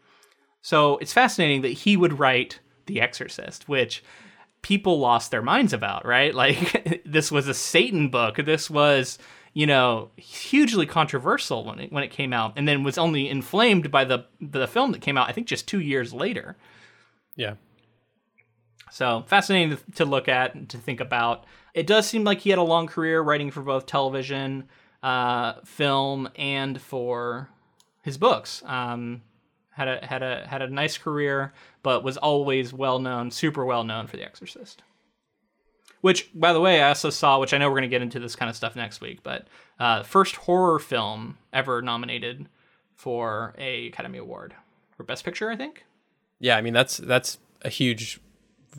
So 0.63 0.99
it's 0.99 1.13
fascinating 1.13 1.63
that 1.63 1.73
he 1.73 1.97
would 1.97 2.21
write 2.21 2.61
The 2.87 3.01
Exorcist, 3.01 3.69
which 3.69 4.05
people 4.65 4.99
lost 4.99 5.31
their 5.31 5.43
minds 5.43 5.75
about, 5.75 6.07
right? 6.07 6.35
Like 6.45 7.03
this 7.05 7.31
was 7.31 7.47
a 7.47 7.55
Satan 7.55 8.09
book. 8.09 8.37
This 8.37 8.69
was, 8.69 9.19
you 9.53 9.67
know, 9.67 10.11
hugely 10.17 10.87
controversial 10.87 11.65
when 11.65 11.79
it 11.79 11.93
when 11.93 12.03
it 12.03 12.11
came 12.11 12.33
out, 12.33 12.55
and 12.57 12.67
then 12.67 12.83
was 12.83 12.99
only 12.99 13.29
inflamed 13.29 13.91
by 13.91 14.05
the 14.05 14.25
the 14.41 14.67
film 14.67 14.93
that 14.93 15.01
came 15.01 15.17
out. 15.17 15.29
I 15.29 15.33
think 15.33 15.47
just 15.47 15.69
two 15.69 15.81
years 15.81 16.13
later. 16.13 16.57
Yeah. 17.37 17.55
So 18.91 19.25
fascinating 19.27 19.79
to 19.97 20.05
look 20.05 20.29
at 20.29 20.55
and 20.55 20.69
to 20.71 20.79
think 20.79 21.01
about. 21.01 21.45
It 21.75 21.87
does 21.87 22.07
seem 22.07 22.25
like 22.25 22.41
he 22.41 22.51
had 22.51 22.59
a 22.59 22.63
long 22.63 22.87
career 22.87 23.21
writing 23.21 23.51
for 23.51 23.63
both 23.63 23.87
television, 23.87 24.69
uh, 25.03 25.55
film, 25.65 26.29
and 26.37 26.81
for 26.81 27.51
his 28.03 28.17
books. 28.17 28.63
Um, 28.65 29.23
had 29.75 29.89
a 29.89 30.07
had 30.07 30.23
a 30.23 30.47
had 30.47 30.63
a 30.63 30.69
nice 30.69 30.97
career, 30.97 31.53
but 31.83 32.05
was 32.05 32.17
always 32.17 32.73
well 32.73 32.99
known, 32.99 33.31
super 33.31 33.65
well 33.65 33.85
known 33.85 34.07
for 34.07 34.17
The 34.17 34.25
Exorcist. 34.25 34.83
Which, 36.01 36.31
by 36.35 36.53
the 36.53 36.61
way, 36.61 36.83
I 36.83 36.89
also 36.89 37.09
saw, 37.09 37.41
which 37.41 37.55
I 37.55 37.59
know 37.59 37.69
we're 37.69 37.77
going 37.77 37.83
to 37.83 37.89
get 37.89 38.03
into 38.03 38.21
this 38.21 38.37
kind 38.37 38.51
of 38.51 38.57
stuff 38.57 38.77
next 38.77 39.01
week, 39.01 39.23
but 39.23 39.47
uh, 39.81 40.03
first 40.03 40.37
horror 40.37 40.79
film 40.79 41.39
ever 41.51 41.81
nominated 41.81 42.47
for 42.95 43.55
a 43.57 43.87
Academy 43.87 44.19
Award 44.19 44.55
for 44.97 45.03
Best 45.03 45.25
Picture, 45.25 45.51
I 45.51 45.57
think. 45.57 45.85
Yeah, 46.39 46.57
I 46.57 46.61
mean 46.61 46.75
that's 46.75 46.99
that's 46.99 47.39
a 47.63 47.69
huge 47.69 48.21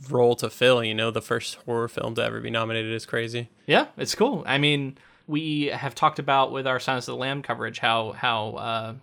role 0.10 0.36
to 0.36 0.50
fill. 0.50 0.84
You 0.84 0.94
know, 0.94 1.12
the 1.12 1.22
first 1.22 1.56
horror 1.66 1.88
film 1.88 2.16
to 2.16 2.24
ever 2.24 2.40
be 2.40 2.50
nominated 2.50 2.94
is 2.94 3.06
crazy. 3.06 3.50
Yeah, 3.66 3.88
it's 3.98 4.16
cool. 4.16 4.44
I 4.46 4.58
mean, 4.58 4.98
we 5.28 5.66
have 5.66 5.96
talked 5.96 6.20
about 6.20 6.52
with 6.52 6.68
our 6.68 6.80
Silence 6.80 7.08
of 7.08 7.14
the 7.14 7.20
Lamb 7.20 7.42
coverage 7.42 7.80
how 7.80 8.12
how 8.14 8.50
uh, 8.52 8.94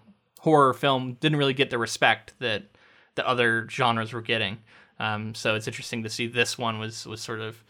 horror 0.43 0.75
film 0.75 1.17
didn't 1.21 1.39
really 1.39 1.55
get 1.55 1.71
the 1.71 1.79
respect 1.79 2.35
that 2.41 2.65
the 3.15 3.27
other 3.27 3.69
genres 3.71 4.13
were 4.13 4.23
getting. 4.23 4.59
Um, 4.99 5.35
so 5.35 5.55
it's 5.55 5.67
interesting 5.67 6.03
to 6.03 6.11
see 6.11 6.27
this 6.27 6.59
one 6.59 6.79
was 6.79 7.07
was 7.07 7.21
sort 7.21 7.41
of 7.41 7.63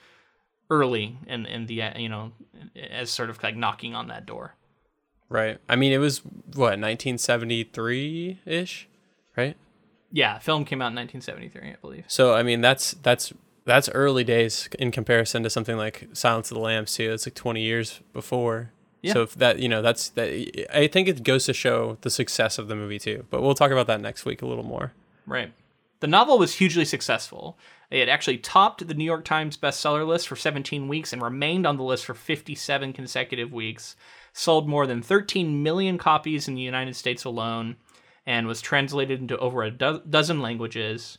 early 0.70 1.18
in 1.26 1.46
in 1.46 1.66
the 1.66 1.82
you 1.96 2.08
know 2.08 2.32
as 2.90 3.11
sort 3.11 3.30
of 3.30 3.42
like 3.42 3.56
knocking 3.56 3.94
on 3.94 4.08
that 4.08 4.26
door. 4.26 4.54
Right. 5.28 5.58
I 5.68 5.76
mean, 5.76 5.92
it 5.92 5.98
was 5.98 6.18
what 6.18 6.78
1973 6.78 8.40
ish, 8.44 8.88
right? 9.35 9.56
Yeah, 10.11 10.38
film 10.38 10.66
came 10.66 10.82
out 10.82 10.92
in 10.92 10.96
1973, 10.96 11.70
I 11.70 11.76
believe. 11.80 12.04
So 12.06 12.35
I 12.35 12.42
mean, 12.42 12.61
that's 12.61 12.92
that's 12.92 13.32
that's 13.64 13.88
early 13.90 14.24
days 14.24 14.68
in 14.78 14.90
comparison 14.90 15.42
to 15.42 15.50
something 15.50 15.76
like 15.76 16.08
Silence 16.12 16.50
of 16.50 16.56
the 16.56 16.61
Lambs 16.61 16.94
too. 16.94 17.12
It's 17.12 17.26
like 17.26 17.35
20 17.35 17.62
years 17.62 18.00
before. 18.12 18.72
Yeah. 19.02 19.14
So 19.14 19.22
if 19.22 19.34
that 19.34 19.58
you 19.58 19.68
know 19.68 19.82
that's 19.82 20.10
that 20.10 20.28
I 20.74 20.86
think 20.86 21.08
it 21.08 21.22
goes 21.24 21.44
to 21.46 21.52
show 21.52 21.98
the 22.02 22.10
success 22.10 22.58
of 22.58 22.68
the 22.68 22.76
movie 22.76 22.98
too. 22.98 23.26
But 23.30 23.42
we'll 23.42 23.54
talk 23.54 23.72
about 23.72 23.88
that 23.88 24.00
next 24.00 24.24
week 24.24 24.42
a 24.42 24.46
little 24.46 24.64
more. 24.64 24.92
Right. 25.26 25.52
The 26.00 26.06
novel 26.08 26.38
was 26.38 26.54
hugely 26.54 26.84
successful. 26.84 27.56
It 27.90 28.08
actually 28.08 28.38
topped 28.38 28.86
the 28.88 28.94
New 28.94 29.04
York 29.04 29.24
Times 29.24 29.56
bestseller 29.56 30.06
list 30.06 30.26
for 30.26 30.34
17 30.34 30.88
weeks 30.88 31.12
and 31.12 31.22
remained 31.22 31.66
on 31.66 31.76
the 31.76 31.84
list 31.84 32.06
for 32.06 32.14
57 32.14 32.92
consecutive 32.92 33.52
weeks. 33.52 33.94
Sold 34.32 34.68
more 34.68 34.86
than 34.86 35.02
13 35.02 35.62
million 35.62 35.98
copies 35.98 36.48
in 36.48 36.54
the 36.54 36.62
United 36.62 36.96
States 36.96 37.24
alone 37.24 37.76
and 38.26 38.46
was 38.46 38.60
translated 38.60 39.20
into 39.20 39.38
over 39.38 39.62
a 39.62 39.70
do- 39.70 40.02
dozen 40.08 40.40
languages. 40.40 41.18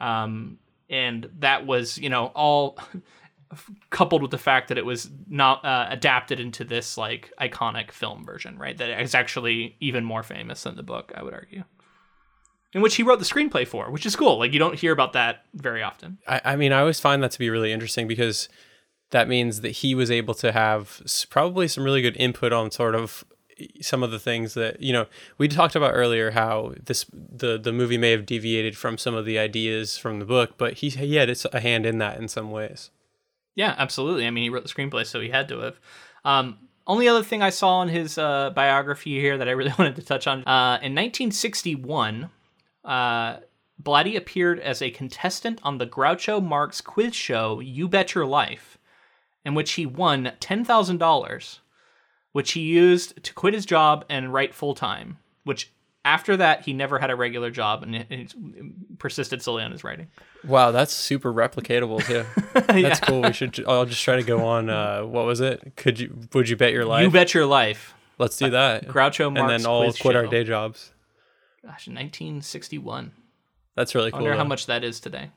Um, 0.00 0.58
and 0.88 1.28
that 1.38 1.66
was, 1.66 1.98
you 1.98 2.08
know, 2.08 2.26
all 2.34 2.78
coupled 3.90 4.22
with 4.22 4.30
the 4.30 4.38
fact 4.38 4.68
that 4.68 4.78
it 4.78 4.84
was 4.84 5.10
not 5.28 5.64
uh, 5.64 5.86
adapted 5.90 6.40
into 6.40 6.64
this 6.64 6.96
like 6.96 7.32
iconic 7.40 7.90
film 7.90 8.24
version, 8.24 8.58
right? 8.58 8.76
That 8.76 9.00
is 9.00 9.14
actually 9.14 9.76
even 9.80 10.04
more 10.04 10.22
famous 10.22 10.62
than 10.62 10.76
the 10.76 10.82
book, 10.82 11.12
I 11.14 11.22
would 11.22 11.34
argue. 11.34 11.64
In 12.72 12.80
which 12.80 12.96
he 12.96 13.02
wrote 13.04 13.20
the 13.20 13.24
screenplay 13.24 13.66
for, 13.66 13.90
which 13.90 14.04
is 14.04 14.16
cool. 14.16 14.38
Like 14.38 14.52
you 14.52 14.58
don't 14.58 14.78
hear 14.78 14.92
about 14.92 15.12
that 15.12 15.44
very 15.54 15.82
often. 15.82 16.18
I, 16.26 16.40
I 16.44 16.56
mean, 16.56 16.72
I 16.72 16.80
always 16.80 16.98
find 16.98 17.22
that 17.22 17.30
to 17.32 17.38
be 17.38 17.50
really 17.50 17.72
interesting 17.72 18.08
because 18.08 18.48
that 19.10 19.28
means 19.28 19.60
that 19.60 19.70
he 19.70 19.94
was 19.94 20.10
able 20.10 20.34
to 20.34 20.50
have 20.50 21.00
probably 21.30 21.68
some 21.68 21.84
really 21.84 22.02
good 22.02 22.16
input 22.16 22.52
on 22.52 22.72
sort 22.72 22.96
of 22.96 23.24
some 23.80 24.02
of 24.02 24.10
the 24.10 24.18
things 24.18 24.54
that 24.54 24.80
you 24.80 24.92
know 24.92 25.06
we 25.38 25.48
talked 25.48 25.76
about 25.76 25.92
earlier 25.92 26.32
how 26.32 26.74
this 26.84 27.06
the 27.12 27.58
the 27.58 27.72
movie 27.72 27.98
may 27.98 28.10
have 28.10 28.26
deviated 28.26 28.76
from 28.76 28.98
some 28.98 29.14
of 29.14 29.24
the 29.24 29.38
ideas 29.38 29.96
from 29.96 30.18
the 30.18 30.24
book 30.24 30.54
but 30.58 30.74
he 30.74 30.88
he 30.88 31.14
had 31.16 31.34
a 31.52 31.60
hand 31.60 31.86
in 31.86 31.98
that 31.98 32.18
in 32.18 32.28
some 32.28 32.50
ways 32.50 32.90
yeah 33.54 33.74
absolutely 33.78 34.26
i 34.26 34.30
mean 34.30 34.44
he 34.44 34.50
wrote 34.50 34.62
the 34.62 34.72
screenplay 34.72 35.06
so 35.06 35.20
he 35.20 35.28
had 35.28 35.48
to 35.48 35.58
have 35.58 35.78
um, 36.24 36.58
only 36.86 37.08
other 37.08 37.22
thing 37.22 37.42
i 37.42 37.50
saw 37.50 37.82
in 37.82 37.88
his 37.88 38.18
uh, 38.18 38.50
biography 38.50 39.20
here 39.20 39.38
that 39.38 39.48
i 39.48 39.52
really 39.52 39.72
wanted 39.78 39.96
to 39.96 40.02
touch 40.02 40.26
on 40.26 40.38
uh, 40.46 40.78
in 40.82 40.94
1961 40.94 42.30
uh, 42.84 43.38
Blatty 43.82 44.16
appeared 44.16 44.60
as 44.60 44.80
a 44.80 44.90
contestant 44.90 45.58
on 45.64 45.78
the 45.78 45.86
Groucho 45.86 46.40
Marx 46.40 46.80
quiz 46.80 47.14
show 47.14 47.58
You 47.58 47.88
Bet 47.88 48.14
Your 48.14 48.24
Life, 48.24 48.78
in 49.44 49.54
which 49.54 49.72
he 49.72 49.84
won 49.84 50.30
$10,000 50.40 51.58
which 52.34 52.52
he 52.52 52.60
used 52.60 53.22
to 53.22 53.32
quit 53.32 53.54
his 53.54 53.64
job 53.64 54.04
and 54.08 54.32
write 54.32 54.52
full 54.52 54.74
time. 54.74 55.18
Which 55.44 55.70
after 56.04 56.36
that, 56.36 56.62
he 56.62 56.72
never 56.72 56.98
had 56.98 57.10
a 57.10 57.16
regular 57.16 57.50
job 57.50 57.82
and 57.82 58.96
persisted 58.98 59.42
solely 59.42 59.62
on 59.62 59.72
his 59.72 59.84
writing. 59.84 60.08
Wow, 60.44 60.70
that's 60.70 60.92
super 60.92 61.32
replicatable 61.32 62.04
too. 62.04 62.24
That's 62.54 62.78
yeah. 62.78 62.94
cool. 62.96 63.22
We 63.22 63.32
should. 63.32 63.64
I'll 63.66 63.86
just 63.86 64.02
try 64.02 64.16
to 64.16 64.22
go 64.22 64.46
on. 64.46 64.68
Uh, 64.68 65.02
what 65.02 65.24
was 65.24 65.40
it? 65.40 65.74
Could 65.76 65.98
you? 65.98 66.14
Would 66.34 66.48
you 66.48 66.56
bet 66.56 66.72
your 66.72 66.84
life? 66.84 67.02
You 67.02 67.10
bet 67.10 67.32
your 67.32 67.46
life. 67.46 67.94
Let's 68.18 68.36
do 68.36 68.50
that. 68.50 68.86
Groucho 68.86 69.32
Marx 69.32 69.40
and 69.40 69.50
then 69.50 69.66
all 69.66 69.82
quit 69.84 69.96
show. 69.96 70.14
our 70.14 70.26
day 70.26 70.44
jobs. 70.44 70.92
Gosh, 71.62 71.88
1961. 71.88 73.12
That's 73.74 73.94
really 73.94 74.10
cool. 74.10 74.18
I 74.18 74.22
wonder 74.22 74.36
though. 74.36 74.42
how 74.42 74.48
much 74.48 74.66
that 74.66 74.84
is 74.84 75.00
today. 75.00 75.30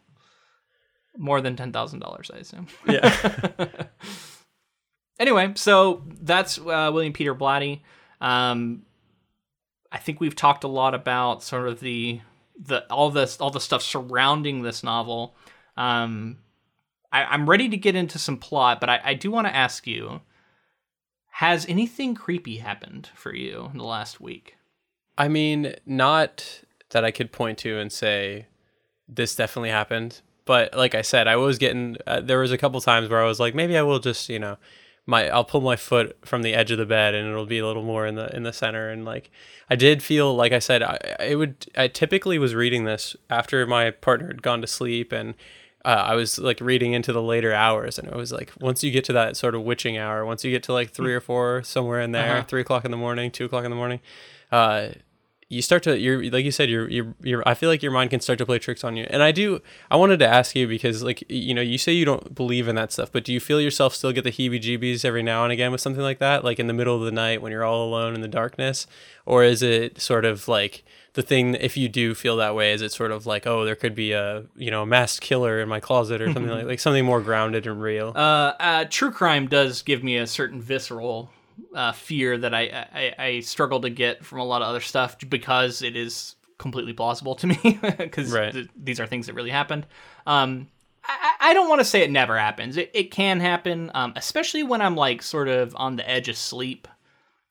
More 1.17 1.41
than 1.41 1.56
ten 1.56 1.71
thousand 1.71 1.99
dollars, 1.99 2.30
I 2.34 2.39
assume. 2.39 2.67
Yeah. 2.88 3.58
Anyway, 5.19 5.53
so 5.56 6.03
that's 6.21 6.58
uh, 6.60 6.91
William 6.93 7.13
Peter 7.13 7.34
Blatty. 7.34 7.82
Um, 8.21 8.84
I 9.97 9.99
think 9.99 10.21
we've 10.21 10.36
talked 10.36 10.63
a 10.63 10.67
lot 10.67 10.93
about 10.93 11.41
sort 11.41 11.67
of 11.67 11.79
the 11.79 12.21
the 12.55 12.86
all 12.91 13.10
this 13.10 13.38
all 13.41 13.49
the 13.49 13.60
stuff 13.60 13.81
surrounding 13.81 14.62
this 14.62 14.83
novel. 14.83 15.36
Um, 15.75 16.38
I, 17.12 17.33
am 17.33 17.49
ready 17.49 17.67
to 17.69 17.77
get 17.77 17.95
into 17.95 18.19
some 18.19 18.38
plot, 18.38 18.79
but 18.79 18.91
I, 18.91 19.01
I 19.03 19.13
do 19.15 19.31
want 19.31 19.47
to 19.47 19.55
ask 19.55 19.88
you: 19.88 20.21
Has 21.31 21.65
anything 21.65 22.13
creepy 22.13 22.57
happened 22.57 23.10
for 23.15 23.33
you 23.33 23.71
in 23.71 23.79
the 23.79 23.86
last 23.86 24.21
week? 24.21 24.57
I 25.17 25.29
mean, 25.29 25.73
not 25.83 26.62
that 26.91 27.03
I 27.03 27.10
could 27.10 27.31
point 27.31 27.57
to 27.60 27.79
and 27.79 27.91
say 27.91 28.45
this 29.07 29.36
definitely 29.36 29.71
happened, 29.71 30.21
but 30.45 30.77
like 30.77 30.93
I 30.93 31.01
said, 31.01 31.27
I 31.27 31.38
was 31.38 31.57
getting. 31.57 31.97
Uh, 32.05 32.21
there 32.21 32.38
was 32.38 32.51
a 32.51 32.57
couple 32.60 32.79
times 32.81 33.10
where 33.10 33.23
I 33.23 33.27
was 33.27 33.39
like, 33.39 33.55
maybe 33.55 33.75
I 33.75 33.81
will 33.81 33.99
just 33.99 34.29
you 34.29 34.38
know 34.38 34.57
my 35.08 35.30
I'll 35.30 35.46
pull 35.46 35.62
my 35.62 35.78
foot 35.78 36.15
from 36.24 36.43
the 36.43 36.54
edge 36.54 36.70
of 36.70 36.78
the 36.78 36.86
bed 36.86 37.15
and 37.15 37.28
it'll 37.28 37.48
be 37.48 37.58
a 37.58 37.65
little 37.65 37.82
more 37.82 38.06
in 38.06 38.15
the 38.15 38.34
in 38.36 38.43
the 38.43 38.54
center 38.54 38.89
and 38.89 39.06
like 39.06 39.32
I 39.70 39.76
did 39.76 40.04
feel 40.04 40.36
like 40.36 40.52
I 40.52 40.60
said 40.60 40.84
I 40.84 40.98
it 41.20 41.36
would 41.36 41.65
I 41.76 41.88
typically 41.88 42.38
was 42.38 42.54
reading 42.54 42.84
this 42.84 43.15
after 43.30 43.65
my 43.65 43.89
partner 43.89 44.28
had 44.28 44.43
gone 44.43 44.62
to 44.62 44.67
sleep 44.67 45.12
and 45.12 45.34
uh, 45.86 46.04
I 46.08 46.15
was 46.15 46.38
like 46.38 46.60
reading 46.60 46.91
into 46.91 47.13
the 47.13 47.22
later 47.22 47.54
hours 47.54 47.98
and 47.98 48.10
it 48.10 48.15
was 48.15 48.34
like 48.34 48.52
once 48.60 48.84
you 48.84 48.91
get 48.91 49.06
to 49.06 49.13
that 49.13 49.38
sort 49.38 49.56
of 49.56 49.63
witching 49.63 49.98
hour 49.98 50.26
once 50.26 50.43
you 50.43 50.52
get 50.52 50.63
to 50.63 50.74
like 50.74 50.91
three 50.91 51.13
or 51.13 51.22
four 51.22 51.63
somewhere 51.63 52.02
in 52.02 52.12
there 52.12 52.38
uh-huh. 52.39 52.48
three 52.48 52.62
o'clock 52.62 52.84
in 52.84 52.91
the 52.91 52.98
morning 52.98 53.32
two 53.32 53.46
o'clock 53.46 53.63
in 53.63 53.72
the 53.72 53.78
morning 53.78 54.02
uh 54.52 54.89
you 55.49 55.62
start 55.62 55.83
to 55.83 55.97
you're 55.97 56.29
like 56.29 56.43
you 56.43 56.51
said 56.51 56.69
you're 56.69 56.89
you're, 56.89 57.15
you're 57.21 57.43
I 57.47 57.53
feel 57.53 57.69
like 57.69 57.81
your 57.81 57.91
mind 57.91 58.10
can 58.10 58.19
start 58.19 58.38
to 58.39 58.45
play 58.45 58.60
tricks 58.60 58.83
on 58.83 58.97
you. 58.97 59.07
And 59.10 59.23
I 59.23 59.31
do 59.31 59.62
I 59.89 59.95
wanted 59.95 60.19
to 60.19 60.27
ask 60.27 60.55
you 60.55 60.67
because 60.67 61.03
like 61.03 61.23
you 61.29 61.53
know, 61.53 61.62
you 61.62 61.77
say 61.77 61.93
you 61.93 62.05
don't 62.05 62.36
believe 62.36 62.67
in 62.67 62.75
that 62.75 62.91
stuff, 62.91 63.12
but 63.12 63.23
do 63.23 63.31
you 63.31 63.39
feel 63.39 63.62
yourself 63.62 63.95
still 63.95 64.12
get 64.12 64.23
the 64.23 64.31
heebie-jeebies 64.31 65.05
every 65.05 65.23
now 65.23 65.43
and 65.43 65.53
again 65.53 65.71
with 65.71 65.81
something 65.81 66.03
like 66.03 66.19
that, 66.19 66.43
like 66.43 66.60
in 66.60 66.67
the 66.67 66.73
middle 66.73 66.95
of 66.95 67.03
the 67.03 67.12
night 67.12 67.41
when 67.41 67.51
you're 67.51 67.63
all 67.63 67.88
alone 67.88 68.13
in 68.13 68.21
the 68.21 68.27
darkness, 68.27 68.88
or 69.25 69.43
is 69.43 69.63
it 69.63 70.01
sort 70.01 70.25
of 70.25 70.49
like 70.49 70.83
the 71.13 71.21
thing 71.21 71.55
if 71.55 71.77
you 71.77 71.88
do 71.88 72.13
feel 72.13 72.36
that 72.38 72.53
way 72.53 72.73
is 72.73 72.81
it 72.81 72.91
sort 72.91 73.12
of 73.12 73.25
like 73.25 73.47
oh 73.47 73.65
there 73.65 73.75
could 73.75 73.95
be 73.95 74.12
a 74.12 74.43
you 74.55 74.69
know 74.69 74.83
a 74.83 74.86
masked 74.86 75.21
killer 75.21 75.60
in 75.62 75.67
my 75.67 75.79
closet 75.79 76.21
or 76.21 76.31
something 76.31 76.51
like 76.51 76.65
like 76.65 76.79
something 76.79 77.05
more 77.05 77.21
grounded 77.21 77.65
and 77.65 77.81
real? 77.81 78.12
Uh, 78.15 78.51
uh, 78.60 78.86
true 78.89 79.12
crime 79.12 79.47
does 79.47 79.81
give 79.81 80.03
me 80.03 80.17
a 80.17 80.27
certain 80.27 80.62
visceral 80.62 81.31
uh, 81.74 81.91
fear 81.91 82.38
that 82.38 82.54
I, 82.54 82.88
I 82.93 83.13
I 83.26 83.39
struggle 83.41 83.82
to 83.82 83.89
get 83.89 84.26
from 84.26 84.39
a 84.39 84.46
lot 84.46 84.62
of 84.62 84.67
other 84.67 84.82
stuff 84.82 85.17
because 85.30 85.82
it 85.82 85.96
is 85.96 86.36
completely 86.58 86.93
plausible 86.93 87.36
to 87.36 87.48
me 87.48 87.80
because 87.98 88.32
Right. 88.32 88.52
th- 88.54 88.70
these 88.76 89.00
are 89.00 89.06
things 89.08 89.28
that 89.28 89.34
really 89.34 89.52
happened. 89.52 89.86
Um, 90.26 90.67
I, 91.04 91.34
I 91.39 91.54
don't 91.54 91.70
want 91.70 91.80
to 91.80 91.86
say 91.86 92.02
it 92.02 92.12
never 92.12 92.38
happens. 92.38 92.78
It, 92.78 92.91
it 92.93 93.12
can 93.12 93.39
happen, 93.39 93.91
um, 93.93 94.13
especially 94.15 94.63
when 94.63 94.82
I'm 94.82 94.96
like 94.96 95.22
sort 95.22 95.48
of 95.48 95.76
on 95.78 95.96
the 95.96 96.10
edge 96.10 96.30
of 96.30 96.36
sleep. 96.38 96.88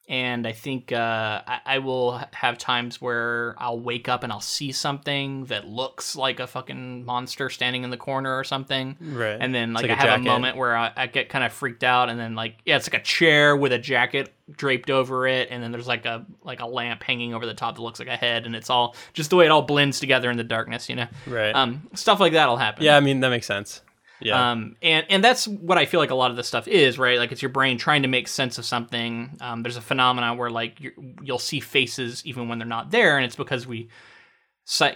And 0.08 0.46
I 0.46 0.52
think 0.52 0.92
uh, 0.92 1.42
I, 1.46 1.60
I 1.66 1.78
will 1.78 2.20
have 2.32 2.58
times 2.58 3.00
where 3.00 3.56
I'll 3.58 3.80
wake 3.80 4.08
up 4.08 4.22
and 4.22 4.32
I'll 4.32 4.40
see 4.40 4.70
something 4.70 5.46
that 5.46 5.66
looks 5.66 6.14
like 6.14 6.38
a 6.38 6.46
fucking 6.46 7.04
monster 7.04 7.50
standing 7.50 7.82
in 7.82 7.90
the 7.90 7.96
corner 7.96 8.38
or 8.38 8.44
something. 8.44 8.96
Right. 9.00 9.36
And 9.40 9.52
then 9.52 9.72
like, 9.72 9.82
like 9.88 9.98
I 9.98 10.04
a 10.04 10.10
have 10.10 10.20
a 10.20 10.22
moment 10.22 10.56
where 10.56 10.76
I, 10.76 10.92
I 10.96 11.06
get 11.08 11.28
kind 11.28 11.44
of 11.44 11.52
freaked 11.52 11.82
out, 11.82 12.08
and 12.08 12.20
then 12.20 12.36
like 12.36 12.54
yeah, 12.64 12.76
it's 12.76 12.88
like 12.88 13.00
a 13.00 13.04
chair 13.04 13.56
with 13.56 13.72
a 13.72 13.78
jacket 13.78 14.32
draped 14.56 14.90
over 14.90 15.26
it, 15.26 15.48
and 15.50 15.60
then 15.60 15.72
there's 15.72 15.88
like 15.88 16.06
a 16.06 16.24
like 16.44 16.60
a 16.60 16.66
lamp 16.66 17.02
hanging 17.02 17.34
over 17.34 17.44
the 17.44 17.54
top 17.54 17.74
that 17.74 17.82
looks 17.82 17.98
like 17.98 18.08
a 18.08 18.16
head, 18.16 18.46
and 18.46 18.54
it's 18.54 18.70
all 18.70 18.94
just 19.12 19.30
the 19.30 19.36
way 19.36 19.46
it 19.46 19.50
all 19.50 19.62
blends 19.62 19.98
together 19.98 20.30
in 20.30 20.36
the 20.36 20.44
darkness, 20.44 20.88
you 20.88 20.94
know. 20.94 21.08
right. 21.26 21.52
Um, 21.52 21.88
stuff 21.94 22.20
like 22.20 22.32
that'll 22.34 22.56
happen. 22.56 22.84
yeah 22.84 22.96
i 22.96 23.00
mean 23.00 23.20
that 23.20 23.30
makes 23.30 23.46
sense 23.46 23.80
yeah 24.20 24.52
Um, 24.52 24.76
and 24.82 25.06
and 25.10 25.22
that's 25.22 25.46
what 25.46 25.78
I 25.78 25.86
feel 25.86 26.00
like 26.00 26.10
a 26.10 26.14
lot 26.14 26.30
of 26.30 26.36
this 26.36 26.48
stuff 26.48 26.66
is, 26.68 26.98
right? 26.98 27.18
Like 27.18 27.32
it's 27.32 27.42
your 27.42 27.50
brain 27.50 27.78
trying 27.78 28.02
to 28.02 28.08
make 28.08 28.28
sense 28.28 28.58
of 28.58 28.64
something. 28.64 29.36
Um, 29.40 29.62
there's 29.62 29.76
a 29.76 29.82
phenomenon 29.82 30.38
where 30.38 30.50
like 30.50 30.80
you 30.80 30.92
you'll 31.22 31.38
see 31.38 31.60
faces 31.60 32.24
even 32.24 32.48
when 32.48 32.58
they're 32.58 32.66
not 32.66 32.90
there, 32.90 33.16
and 33.16 33.24
it's 33.26 33.36
because 33.36 33.66
we, 33.66 33.88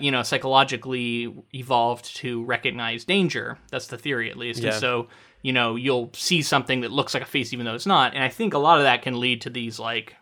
you 0.01 0.11
know, 0.11 0.23
psychologically 0.23 1.35
evolved 1.55 2.17
to 2.17 2.45
recognize 2.45 3.05
danger. 3.05 3.59
That's 3.71 3.87
the 3.89 3.99
theory, 3.99 4.31
at 4.31 4.37
least. 4.37 4.61
Yeah. 4.61 4.71
And 4.71 4.81
so 4.81 5.09
you 5.43 5.53
know 5.53 5.77
you'll 5.77 6.11
see 6.13 6.43
something 6.43 6.83
that 6.83 6.91
looks 6.93 7.15
like 7.15 7.23
a 7.23 7.27
face 7.27 7.53
even 7.53 7.67
though 7.67 7.75
it's 7.75 7.87
not. 7.87 8.15
And 8.15 8.23
I 8.23 8.29
think 8.29 8.55
a 8.55 8.59
lot 8.59 8.79
of 8.79 8.85
that 8.85 9.03
can 9.03 9.19
lead 9.21 9.43
to 9.43 9.51
these 9.51 9.79
like 9.79 10.15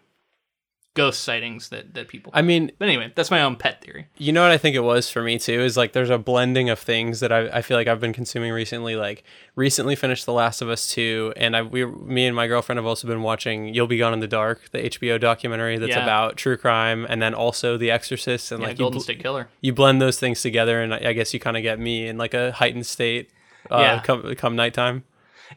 ghost 0.98 1.20
sightings 1.22 1.68
that 1.70 1.94
that 1.94 2.08
people. 2.08 2.30
i 2.34 2.42
mean 2.42 2.70
but 2.78 2.88
anyway, 2.88 3.10
that's 3.14 3.30
my 3.30 3.40
own 3.42 3.56
pet 3.56 3.80
theory. 3.82 4.06
You 4.18 4.32
know 4.32 4.42
what 4.42 4.50
I 4.50 4.58
think 4.58 4.76
it 4.76 4.80
was 4.92 5.08
for 5.10 5.22
me 5.22 5.38
too 5.38 5.60
is 5.68 5.76
like 5.76 5.92
there's 5.92 6.10
a 6.10 6.18
blending 6.18 6.68
of 6.70 6.78
things 6.78 7.20
that 7.20 7.32
I, 7.32 7.40
I 7.58 7.62
feel 7.62 7.76
like 7.76 7.88
I've 7.88 8.00
been 8.00 8.12
consuming 8.12 8.52
recently. 8.52 8.94
Like 8.96 9.24
recently 9.54 9.96
finished 9.96 10.26
The 10.26 10.32
Last 10.32 10.60
of 10.62 10.68
Us 10.68 10.90
two, 10.90 11.32
and 11.36 11.56
I 11.56 11.62
we 11.62 11.84
me 11.86 12.26
and 12.26 12.34
my 12.36 12.46
girlfriend 12.46 12.76
have 12.78 12.86
also 12.86 13.06
been 13.08 13.22
watching 13.22 13.72
You'll 13.74 13.86
Be 13.86 13.98
Gone 13.98 14.12
in 14.12 14.20
the 14.20 14.28
Dark, 14.28 14.70
the 14.72 14.78
HBO 14.90 15.18
documentary 15.20 15.78
that's 15.78 15.90
Yeah. 15.96 16.02
about 16.02 16.36
true 16.36 16.56
crime, 16.56 17.06
and 17.08 17.22
then 17.22 17.32
also 17.34 17.76
The 17.78 17.90
Exorcist, 17.90 18.52
and 18.52 18.60
Yeah, 18.60 18.68
like 18.68 18.78
you, 18.78 18.84
Golden 18.84 18.98
bl- 18.98 19.02
State 19.04 19.20
Killer. 19.22 19.48
you 19.60 19.72
blend 19.72 20.02
those 20.02 20.18
things 20.20 20.42
together, 20.42 20.82
and 20.82 20.92
I 20.92 21.00
I 21.10 21.12
guess 21.14 21.32
you 21.32 21.40
kind 21.40 21.56
of 21.56 21.62
get 21.62 21.78
me 21.78 22.08
in 22.08 22.18
like 22.18 22.34
a 22.34 22.52
heightened 22.52 22.86
state. 22.86 23.30
Uh, 23.70 23.78
Yeah. 23.80 24.00
come 24.00 24.34
come 24.36 24.56
nighttime. 24.56 25.04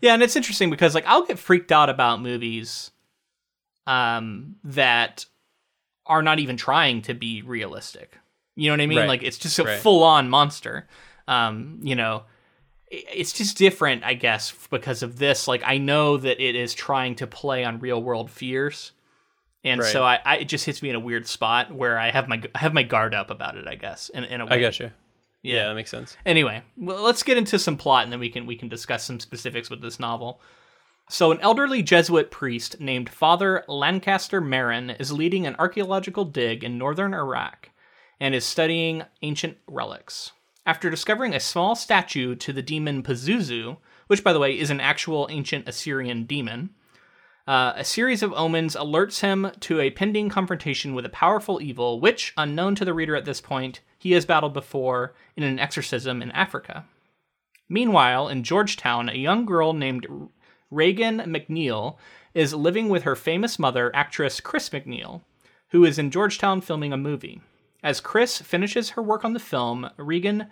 Yeah, 0.02 0.14
and 0.14 0.24
it's 0.24 0.36
interesting 0.36 0.70
because 0.70 0.96
like 0.96 1.06
I'll 1.08 1.26
get 1.26 1.38
freaked 1.40 1.72
out 1.72 1.90
about 1.90 2.22
movies 2.22 2.92
um 3.88 4.56
that 4.64 5.26
are 6.06 6.22
not 6.22 6.40
even 6.40 6.58
trying 6.58 7.02
to 7.04 7.14
be 7.14 7.42
realistic. 7.42 8.18
You 8.56 8.70
know 8.70 8.74
what 8.74 8.82
I 8.82 8.88
mean? 8.88 8.98
Right. 9.00 9.08
Like 9.08 9.24
it's 9.24 9.38
just 9.38 9.60
a 9.60 9.64
Right. 9.64 9.80
full-on 9.80 10.30
monster. 10.30 10.88
Um, 11.28 11.80
you 11.84 11.96
know, 11.96 12.24
it's 12.90 13.32
just 13.32 13.58
different, 13.58 14.04
I 14.04 14.14
guess, 14.16 14.52
because 14.70 15.02
of 15.04 15.18
this. 15.18 15.48
Like 15.48 15.62
I 15.66 15.78
know 15.78 16.18
that 16.18 16.42
it 16.44 16.56
is 16.56 16.74
trying 16.74 17.16
to 17.16 17.28
play 17.28 17.64
on 17.64 17.80
real-world 17.80 18.30
fears. 18.30 18.92
And 19.64 19.84
so 19.84 20.04
I, 20.04 20.20
I 20.26 20.38
it 20.38 20.46
just 20.50 20.66
hits 20.66 20.82
me 20.82 20.90
in 20.90 20.96
a 20.96 21.00
weird 21.00 21.28
spot 21.28 21.72
where 21.74 21.98
I 22.00 22.10
have 22.10 22.28
my 22.28 22.42
I 22.56 22.58
have 22.60 22.74
my 22.74 22.84
guard 22.84 23.14
up 23.14 23.30
about 23.30 23.58
it, 23.58 23.68
I 23.68 23.76
guess. 23.76 24.10
In, 24.10 24.24
in 24.24 24.42
a 24.42 24.46
way. 24.46 24.54
I 24.56 24.60
get 24.60 24.80
you. 24.80 24.92
Yeah. 25.44 25.68
that 25.70 25.76
makes 25.76 25.90
sense. 25.92 26.18
Anyway, 26.26 26.64
well, 26.78 27.02
let's 27.04 27.24
get 27.24 27.38
into 27.38 27.58
some 27.60 27.78
plot, 27.78 28.04
and 28.04 28.12
then 28.12 28.20
we 28.20 28.30
can 28.30 28.46
we 28.48 28.56
can 28.56 28.70
discuss 28.70 29.04
some 29.04 29.20
specifics 29.20 29.70
with 29.70 29.82
this 29.82 30.00
novel. 30.00 30.42
So, 31.12 31.34
an 31.34 31.42
elderly 31.42 31.84
Jesuit 31.84 32.32
priest 32.32 32.80
named 32.80 33.10
Father 33.10 33.66
Lankester 33.68 34.40
Merrin 34.40 34.98
is 34.98 35.12
leading 35.12 35.46
an 35.46 35.58
archaeological 35.60 36.24
dig 36.24 36.64
in 36.64 36.78
northern 36.78 37.14
Iraq 37.14 37.70
and 38.18 38.34
is 38.34 38.46
studying 38.46 39.04
ancient 39.22 39.58
relics. 39.68 40.32
After 40.66 40.90
discovering 40.90 41.34
a 41.34 41.42
small 41.42 41.76
statue 41.76 42.34
to 42.36 42.54
the 42.54 42.62
demon 42.62 43.04
Pazuzu, 43.04 43.76
which, 44.08 44.24
by 44.24 44.32
the 44.32 44.40
way, 44.40 44.58
is 44.58 44.70
an 44.70 44.80
actual 44.80 45.28
ancient 45.30 45.68
Assyrian 45.68 46.24
demon, 46.24 46.70
uh, 47.46 47.74
a 47.76 47.84
series 47.84 48.24
of 48.24 48.32
omens 48.32 48.78
alerts 48.78 49.20
him 49.20 49.52
to 49.60 49.82
a 49.82 49.90
pending 49.90 50.30
confrontation 50.30 50.96
with 50.96 51.06
a 51.06 51.10
powerful 51.10 51.62
evil, 51.62 52.00
which, 52.00 52.32
unknown 52.38 52.74
to 52.76 52.86
the 52.86 52.94
reader 52.94 53.18
at 53.18 53.26
this 53.26 53.42
point, 53.42 53.82
he 53.98 54.14
has 54.14 54.26
battled 54.26 54.54
before 54.54 55.14
in 55.36 55.44
an 55.44 55.60
exorcism 55.60 56.22
in 56.22 56.32
Africa. 56.32 56.86
Meanwhile, 57.68 58.30
in 58.30 58.44
Georgetown, 58.44 59.10
a 59.10 59.16
young 59.16 59.46
girl 59.46 59.74
named 59.74 60.08
Reagan 60.72 61.20
MacNeil 61.20 61.98
is 62.34 62.54
living 62.54 62.88
with 62.88 63.04
her 63.04 63.16
famous 63.16 63.60
mother, 63.60 63.92
actress 63.94 64.40
Chris 64.40 64.70
MacNeil, 64.70 65.22
who 65.70 65.84
is 65.84 66.00
in 66.00 66.10
Georgetown 66.10 66.62
filming 66.62 66.94
a 66.94 66.98
movie. 66.98 67.42
As 67.84 68.00
Chris 68.00 68.40
finishes 68.40 68.92
her 68.92 69.02
work 69.02 69.26
on 69.26 69.34
the 69.34 69.40
film, 69.40 69.90
Regan 69.98 70.48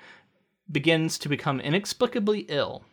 begins 0.70 1.18
to 1.20 1.30
become 1.30 1.60
inexplicably 1.60 2.42
ill. 2.50 2.84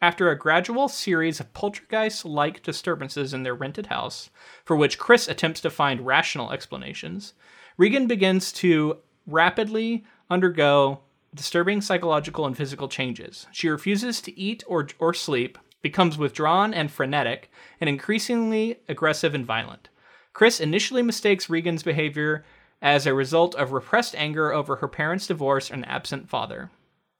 After 0.00 0.30
a 0.30 0.38
gradual 0.38 0.88
series 0.88 1.40
of 1.40 1.52
poltergeist 1.54 2.24
like 2.24 2.62
disturbances 2.62 3.32
in 3.34 3.42
their 3.42 3.54
rented 3.54 3.86
house, 3.86 4.30
for 4.64 4.76
which 4.76 4.98
Chris 4.98 5.26
attempts 5.26 5.60
to 5.62 5.70
find 5.70 6.06
rational 6.06 6.52
explanations, 6.52 7.32
Regan 7.78 8.06
begins 8.06 8.52
to 8.52 8.98
rapidly 9.26 10.04
undergo 10.30 11.00
disturbing 11.34 11.80
psychological 11.80 12.46
and 12.46 12.56
physical 12.56 12.88
changes. 12.88 13.46
She 13.52 13.68
refuses 13.68 14.20
to 14.22 14.38
eat 14.38 14.62
or, 14.66 14.88
or 14.98 15.14
sleep, 15.14 15.58
becomes 15.86 16.18
withdrawn 16.18 16.74
and 16.74 16.90
frenetic, 16.90 17.48
and 17.80 17.88
increasingly 17.88 18.80
aggressive 18.88 19.36
and 19.36 19.46
violent. 19.46 19.88
Chris 20.32 20.58
initially 20.58 21.00
mistakes 21.00 21.48
Regan's 21.48 21.84
behavior 21.84 22.44
as 22.82 23.06
a 23.06 23.14
result 23.14 23.54
of 23.54 23.70
repressed 23.70 24.16
anger 24.16 24.52
over 24.52 24.76
her 24.76 24.88
parents' 24.88 25.28
divorce 25.28 25.70
and 25.70 25.86
absent 25.86 26.28
father. 26.28 26.72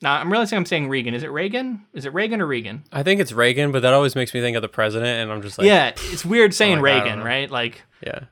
Now, 0.03 0.17
I'm 0.17 0.33
realizing 0.33 0.57
I'm 0.57 0.67
saying 0.67 0.89
Regan. 0.89 1.15
Is 1.15 1.23
it 1.23 1.31
Reagan? 1.31 1.87
Is 1.95 2.07
it 2.07 2.13
Reagan 2.13 2.41
or 2.41 2.47
Regan? 2.47 2.83
I 2.93 3.05
think 3.05 3.21
it's 3.21 3.33
Reagan, 3.33 3.71
but 3.71 3.83
that 3.83 3.95
always 3.95 4.17
makes 4.17 4.35
me 4.35 4.41
think 4.41 4.57
of 4.57 4.63
the 4.63 4.69
president, 4.69 5.23
and 5.23 5.31
I'm 5.31 5.43
just 5.43 5.59
like, 5.59 5.67
yeah, 5.69 5.93
it's 5.95 6.25
weird 6.25 6.53
saying 6.53 6.73
oh 6.79 6.83
like, 6.83 7.05
Reagan, 7.05 7.23
right? 7.23 7.49
Like 7.49 7.83
yeah. 8.05 8.25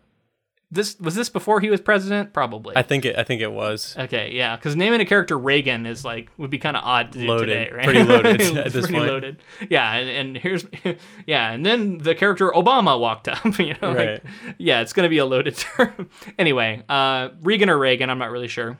This 0.74 0.98
was 1.00 1.14
this 1.14 1.28
before 1.30 1.60
he 1.60 1.70
was 1.70 1.80
president? 1.80 2.32
Probably. 2.32 2.76
I 2.76 2.82
think 2.82 3.04
it. 3.04 3.16
I 3.18 3.24
think 3.24 3.40
it 3.40 3.52
was. 3.52 3.96
okay, 3.98 4.30
yeah, 4.32 4.56
because 4.56 4.76
naming 4.76 5.00
a 5.00 5.04
character 5.06 5.38
Reagan 5.38 5.86
is 5.86 6.04
like 6.04 6.30
would 6.36 6.50
be 6.50 6.58
kind 6.58 6.76
of 6.76 6.84
odd 6.84 7.12
to 7.12 7.18
do 7.20 7.26
Loaded. 7.26 7.46
today, 7.46 7.70
right? 7.74 7.84
Pretty 7.84 8.02
loaded 8.02 8.40
at 8.58 8.72
this 8.72 8.86
Pretty 8.86 8.92
point. 8.98 9.06
loaded. 9.10 9.42
Yeah, 9.70 9.92
and, 9.94 10.10
and 10.10 10.36
here's 10.36 10.66
yeah, 11.26 11.50
and 11.52 11.64
then 11.64 11.98
the 11.98 12.14
character 12.14 12.50
Obama 12.50 12.98
walked 13.00 13.28
up. 13.28 13.42
You 13.58 13.74
know, 13.80 13.92
like, 13.92 13.96
Right. 13.96 14.22
yeah, 14.58 14.80
it's 14.80 14.92
gonna 14.92 15.08
be 15.08 15.18
a 15.18 15.24
loaded 15.24 15.56
term. 15.56 16.10
anyway, 16.38 16.82
uh, 16.88 17.30
Regan 17.42 17.70
or 17.70 17.78
Reagan, 17.78 18.10
I'm 18.10 18.18
not 18.18 18.30
really 18.30 18.48
sure. 18.48 18.76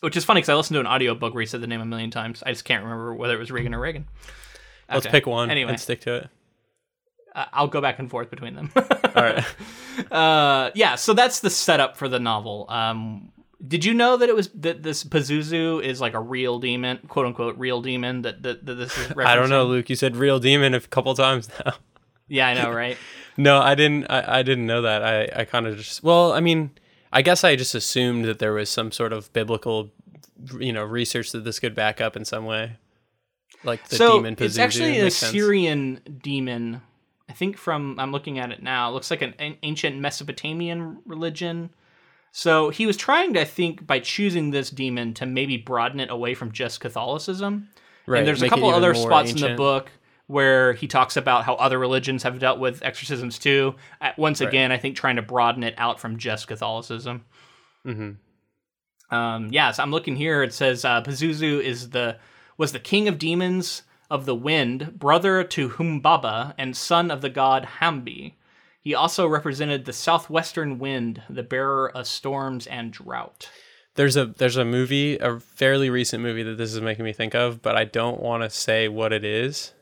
Which 0.00 0.16
is 0.16 0.24
funny 0.24 0.40
because 0.40 0.50
I 0.50 0.54
listened 0.56 0.74
to 0.74 0.80
an 0.80 0.86
audiobook 0.86 1.32
where 1.32 1.40
he 1.40 1.46
said 1.46 1.62
the 1.62 1.66
name 1.66 1.80
a 1.80 1.86
million 1.86 2.10
times. 2.10 2.42
I 2.44 2.50
just 2.50 2.64
can't 2.64 2.82
remember 2.84 3.14
whether 3.14 3.34
it 3.34 3.38
was 3.38 3.50
Reagan 3.50 3.72
or 3.74 3.80
Reagan. 3.80 4.06
Let's 4.92 5.06
pick 5.06 5.26
one 5.26 5.50
Anyway, 5.50 5.70
and 5.70 5.80
stick 5.80 6.00
to 6.02 6.14
it. 6.16 6.28
Uh, 7.34 7.46
I'll 7.52 7.68
go 7.68 7.80
back 7.80 7.98
and 7.98 8.10
forth 8.10 8.30
between 8.30 8.54
them. 8.54 8.70
All 8.76 9.22
right. 9.22 9.44
uh, 10.12 10.70
yeah, 10.74 10.94
so 10.94 11.12
that's 11.12 11.40
the 11.40 11.50
setup 11.50 11.96
for 11.96 12.08
the 12.08 12.20
novel. 12.20 12.66
Um, 12.68 13.32
did 13.66 13.84
you 13.84 13.94
know 13.94 14.16
that 14.16 14.28
it 14.28 14.34
was 14.34 14.48
that 14.54 14.82
this 14.82 15.04
Pazuzu 15.04 15.82
is 15.82 16.00
like 16.00 16.14
a 16.14 16.20
real 16.20 16.58
demon, 16.58 16.98
quote 17.08 17.26
unquote 17.26 17.56
real 17.58 17.80
demon? 17.82 18.22
That 18.22 18.42
that, 18.42 18.66
that 18.66 18.74
this 18.74 18.96
is. 18.98 19.12
I 19.18 19.34
don't 19.34 19.48
know. 19.48 19.64
Luke. 19.64 19.88
You 19.88 19.96
said 19.96 20.16
real 20.16 20.38
demon 20.38 20.74
a 20.74 20.80
couple 20.80 21.14
times 21.14 21.48
now. 21.64 21.74
Yeah, 22.28 22.48
I 22.48 22.54
know, 22.54 22.70
right? 22.70 22.96
No, 23.36 23.60
I 23.60 23.74
didn't. 23.74 24.10
I, 24.10 24.40
I 24.40 24.42
didn't 24.42 24.66
know 24.66 24.82
that. 24.82 25.02
I, 25.02 25.40
I 25.40 25.44
kind 25.44 25.66
of 25.66 25.76
just. 25.76 26.02
Well, 26.02 26.32
I 26.32 26.40
mean, 26.40 26.70
I 27.12 27.22
guess 27.22 27.44
I 27.44 27.56
just 27.56 27.74
assumed 27.74 28.24
that 28.26 28.38
there 28.38 28.52
was 28.52 28.70
some 28.70 28.92
sort 28.92 29.12
of 29.12 29.32
biblical, 29.32 29.90
you 30.58 30.72
know, 30.72 30.84
research 30.84 31.32
that 31.32 31.44
this 31.44 31.58
could 31.58 31.74
back 31.74 32.00
up 32.00 32.16
in 32.16 32.24
some 32.24 32.44
way, 32.44 32.76
like 33.62 33.86
the 33.88 33.96
so 33.96 34.16
demon. 34.16 34.36
it's 34.38 34.58
actually 34.58 34.98
an. 34.98 35.06
Assyrian 35.06 36.00
demon. 36.22 36.82
I 37.28 37.32
think 37.32 37.56
from 37.56 37.98
I'm 37.98 38.12
looking 38.12 38.38
at 38.38 38.52
it 38.52 38.62
now. 38.62 38.90
It 38.90 38.92
looks 38.92 39.10
like 39.10 39.22
an, 39.22 39.34
an 39.38 39.56
ancient 39.62 39.96
Mesopotamian 39.96 40.98
religion. 41.06 41.70
So 42.32 42.70
he 42.70 42.84
was 42.84 42.96
trying 42.96 43.34
to, 43.34 43.40
I 43.42 43.44
think, 43.44 43.86
by 43.86 44.00
choosing 44.00 44.50
this 44.50 44.68
demon 44.68 45.14
to 45.14 45.26
maybe 45.26 45.56
broaden 45.56 46.00
it 46.00 46.10
away 46.10 46.34
from 46.34 46.50
just 46.50 46.80
Catholicism. 46.80 47.68
Right, 48.06 48.18
and 48.18 48.26
there's 48.28 48.42
a 48.42 48.48
couple 48.48 48.68
other 48.70 48.92
spots 48.94 49.32
in 49.32 49.38
the 49.38 49.54
book 49.54 49.90
where 50.26 50.72
he 50.72 50.88
talks 50.88 51.16
about 51.16 51.44
how 51.44 51.54
other 51.54 51.78
religions 51.78 52.22
have 52.24 52.38
dealt 52.38 52.58
with 52.58 52.82
exorcisms 52.82 53.38
too. 53.38 53.76
Once 54.16 54.40
again, 54.40 54.72
I 54.72 54.78
think 54.78 54.96
trying 54.96 55.16
to 55.16 55.22
broaden 55.22 55.62
it 55.62 55.74
out 55.78 56.00
from 56.00 56.18
just 56.18 56.48
Catholicism. 56.48 57.24
Mm-hmm. 57.86 59.14
Um, 59.14 59.48
yeah, 59.52 59.70
so 59.70 59.82
I'm 59.82 59.92
looking 59.92 60.16
here. 60.16 60.42
It 60.42 60.52
says 60.52 60.84
uh, 60.84 61.02
Pazuzu 61.02 61.60
is 61.60 61.90
the 61.90 62.18
was 62.58 62.72
the 62.72 62.80
king 62.80 63.06
of 63.06 63.18
demons 63.18 63.83
of 64.10 64.26
the 64.26 64.34
wind, 64.34 64.98
brother 64.98 65.44
to 65.44 65.70
Humbaba, 65.70 66.54
and 66.58 66.76
son 66.76 67.10
of 67.10 67.20
the 67.20 67.30
god 67.30 67.68
Hanbi. 67.80 68.34
He 68.80 68.94
also 68.94 69.26
represented 69.26 69.84
the 69.84 69.92
southwestern 69.92 70.78
wind, 70.78 71.22
the 71.30 71.42
bearer 71.42 71.90
of 71.90 72.06
storms 72.06 72.66
and 72.66 72.92
drought. 72.92 73.50
There's 73.94 74.16
a 74.16 74.26
there's 74.26 74.56
a 74.56 74.64
movie, 74.64 75.18
a 75.18 75.40
fairly 75.40 75.88
recent 75.88 76.22
movie 76.22 76.42
that 76.42 76.58
this 76.58 76.74
is 76.74 76.80
making 76.80 77.04
me 77.04 77.12
think 77.12 77.34
of, 77.34 77.62
but 77.62 77.76
I 77.76 77.84
don't 77.84 78.20
want 78.20 78.42
to 78.42 78.50
say 78.50 78.88
what 78.88 79.12
it 79.12 79.24
is 79.24 79.72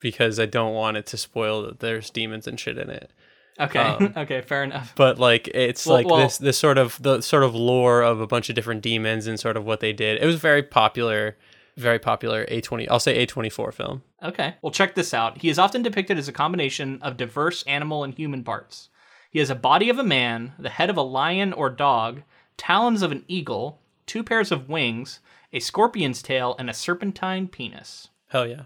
because 0.00 0.38
I 0.38 0.46
don't 0.46 0.74
want 0.74 0.96
it 0.96 1.06
to 1.06 1.16
spoil 1.16 1.62
that 1.62 1.80
there's 1.80 2.10
demons 2.10 2.46
and 2.46 2.60
shit 2.60 2.78
in 2.78 2.90
it. 2.90 3.10
Okay. 3.58 3.78
Um, 3.78 4.12
okay. 4.16 4.40
Fair 4.40 4.64
enough. 4.64 4.92
But 4.96 5.18
like, 5.18 5.48
it's 5.48 5.86
well, 5.86 5.96
like 5.96 6.06
well, 6.06 6.18
this 6.18 6.38
this 6.38 6.58
sort 6.58 6.78
of 6.78 7.00
the 7.02 7.20
sort 7.20 7.42
of 7.42 7.54
lore 7.54 8.02
of 8.02 8.20
a 8.20 8.26
bunch 8.26 8.48
of 8.48 8.54
different 8.54 8.82
demons 8.82 9.26
and 9.26 9.38
sort 9.38 9.56
of 9.56 9.64
what 9.64 9.80
they 9.80 9.92
did. 9.92 10.22
It 10.22 10.26
was 10.26 10.36
very 10.36 10.62
popular, 10.62 11.36
very 11.76 11.98
popular 11.98 12.44
A 12.48 12.60
twenty. 12.60 12.88
I'll 12.88 13.00
say 13.00 13.16
A 13.18 13.26
twenty 13.26 13.50
four 13.50 13.72
film. 13.72 14.02
Okay. 14.22 14.54
Well, 14.62 14.72
check 14.72 14.94
this 14.94 15.12
out. 15.12 15.38
He 15.38 15.48
is 15.48 15.58
often 15.58 15.82
depicted 15.82 16.18
as 16.18 16.28
a 16.28 16.32
combination 16.32 17.00
of 17.02 17.16
diverse 17.16 17.62
animal 17.64 18.04
and 18.04 18.14
human 18.14 18.44
parts. 18.44 18.88
He 19.30 19.38
has 19.40 19.50
a 19.50 19.56
body 19.56 19.90
of 19.90 19.98
a 19.98 20.04
man, 20.04 20.52
the 20.58 20.70
head 20.70 20.90
of 20.90 20.96
a 20.96 21.02
lion 21.02 21.52
or 21.52 21.68
dog, 21.68 22.22
talons 22.56 23.02
of 23.02 23.10
an 23.10 23.24
eagle, 23.26 23.80
two 24.06 24.22
pairs 24.22 24.52
of 24.52 24.68
wings, 24.68 25.20
a 25.52 25.60
scorpion's 25.60 26.22
tail, 26.22 26.54
and 26.58 26.70
a 26.70 26.74
serpentine 26.74 27.48
penis. 27.48 28.08
Hell 28.28 28.46
yeah. 28.46 28.62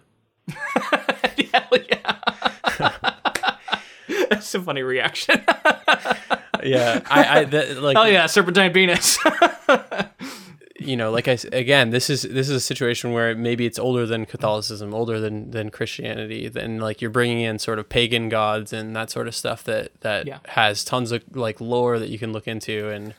Hell 0.48 1.68
yeah. 1.90 2.16
That's 4.30 4.54
a 4.54 4.60
funny 4.60 4.82
reaction. 4.82 5.42
yeah, 6.62 7.00
I, 7.10 7.40
I 7.40 7.42
like. 7.44 7.96
Oh 7.96 8.04
yeah, 8.04 8.26
serpentine 8.26 8.72
penis. 8.72 9.18
You 10.78 10.96
know, 10.96 11.10
like 11.10 11.28
I 11.28 11.38
again, 11.52 11.90
this 11.90 12.08
is 12.08 12.22
this 12.22 12.48
is 12.48 12.56
a 12.56 12.60
situation 12.60 13.12
where 13.12 13.34
maybe 13.34 13.66
it's 13.66 13.78
older 13.78 14.06
than 14.06 14.26
Catholicism, 14.26 14.94
older 14.94 15.20
than 15.20 15.50
than 15.50 15.70
Christianity. 15.70 16.48
Then 16.48 16.78
like 16.78 17.00
you're 17.00 17.10
bringing 17.10 17.40
in 17.40 17.58
sort 17.58 17.78
of 17.78 17.88
pagan 17.88 18.28
gods 18.28 18.72
and 18.72 18.94
that 18.94 19.10
sort 19.10 19.28
of 19.28 19.34
stuff 19.34 19.64
that 19.64 19.92
that 20.00 20.26
yeah. 20.26 20.38
has 20.46 20.84
tons 20.84 21.12
of 21.12 21.24
like 21.34 21.60
lore 21.60 21.98
that 21.98 22.10
you 22.10 22.18
can 22.18 22.32
look 22.32 22.46
into 22.46 22.88
and 22.90 23.14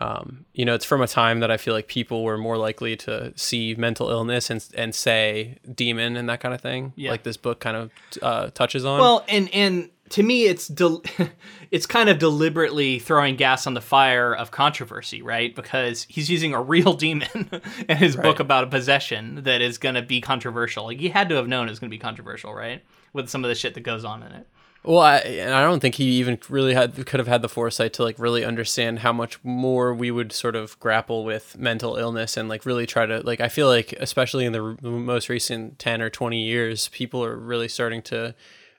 um, 0.00 0.44
you 0.52 0.64
know, 0.64 0.74
it's 0.74 0.84
from 0.84 1.02
a 1.02 1.06
time 1.06 1.40
that 1.40 1.50
I 1.50 1.56
feel 1.56 1.72
like 1.72 1.86
people 1.86 2.24
were 2.24 2.36
more 2.36 2.58
likely 2.58 2.96
to 2.96 3.32
see 3.36 3.74
mental 3.76 4.10
illness 4.10 4.50
and 4.50 4.64
and 4.74 4.94
say 4.94 5.58
demon 5.72 6.16
and 6.16 6.28
that 6.28 6.40
kind 6.40 6.52
of 6.54 6.60
thing. 6.60 6.92
Yeah. 6.96 7.12
Like 7.12 7.22
this 7.22 7.36
book 7.36 7.60
kind 7.60 7.76
of 7.76 7.90
uh, 8.20 8.50
touches 8.50 8.84
on. 8.84 9.00
Well, 9.00 9.24
and 9.28 9.48
and 9.54 9.90
to 10.14 10.22
me, 10.22 10.44
it's 10.44 10.68
del- 10.68 11.02
it's 11.72 11.86
kind 11.86 12.08
of 12.08 12.20
deliberately 12.20 13.00
throwing 13.00 13.34
gas 13.34 13.66
on 13.66 13.74
the 13.74 13.80
fire 13.80 14.32
of 14.32 14.52
controversy, 14.52 15.22
right? 15.22 15.52
Because 15.52 16.06
he's 16.08 16.30
using 16.30 16.54
a 16.54 16.62
real 16.62 16.92
demon 16.94 17.50
in 17.88 17.96
his 17.96 18.16
right. 18.16 18.22
book 18.22 18.38
about 18.38 18.62
a 18.62 18.68
possession 18.68 19.42
that 19.42 19.60
is 19.60 19.76
going 19.76 19.96
to 19.96 20.02
be 20.02 20.20
controversial. 20.20 20.84
Like 20.84 21.00
he 21.00 21.08
had 21.08 21.28
to 21.30 21.34
have 21.34 21.48
known 21.48 21.66
it 21.66 21.72
was 21.72 21.80
going 21.80 21.90
to 21.90 21.94
be 21.94 21.98
controversial, 21.98 22.54
right? 22.54 22.84
With 23.12 23.28
some 23.28 23.42
of 23.42 23.48
the 23.48 23.56
shit 23.56 23.74
that 23.74 23.80
goes 23.80 24.04
on 24.04 24.22
in 24.22 24.30
it. 24.30 24.46
Well, 24.84 25.00
I, 25.00 25.16
and 25.16 25.52
I 25.52 25.62
don't 25.62 25.80
think 25.80 25.96
he 25.96 26.04
even 26.20 26.38
really 26.48 26.74
had 26.74 26.94
could 27.06 27.18
have 27.18 27.26
had 27.26 27.42
the 27.42 27.48
foresight 27.48 27.94
to 27.94 28.04
like 28.04 28.16
really 28.16 28.44
understand 28.44 29.00
how 29.00 29.12
much 29.12 29.42
more 29.42 29.92
we 29.94 30.12
would 30.12 30.30
sort 30.30 30.54
of 30.54 30.78
grapple 30.78 31.24
with 31.24 31.58
mental 31.58 31.96
illness 31.96 32.36
and 32.36 32.48
like 32.48 32.64
really 32.64 32.86
try 32.86 33.04
to 33.04 33.18
like 33.20 33.40
I 33.40 33.48
feel 33.48 33.66
like 33.66 33.94
especially 33.94 34.44
in 34.44 34.52
the 34.52 34.76
most 34.82 35.28
recent 35.28 35.80
10 35.80 36.02
or 36.02 36.10
20 36.10 36.40
years 36.40 36.88
people 36.88 37.24
are 37.24 37.36
really 37.36 37.66
starting 37.66 38.02
to 38.02 38.34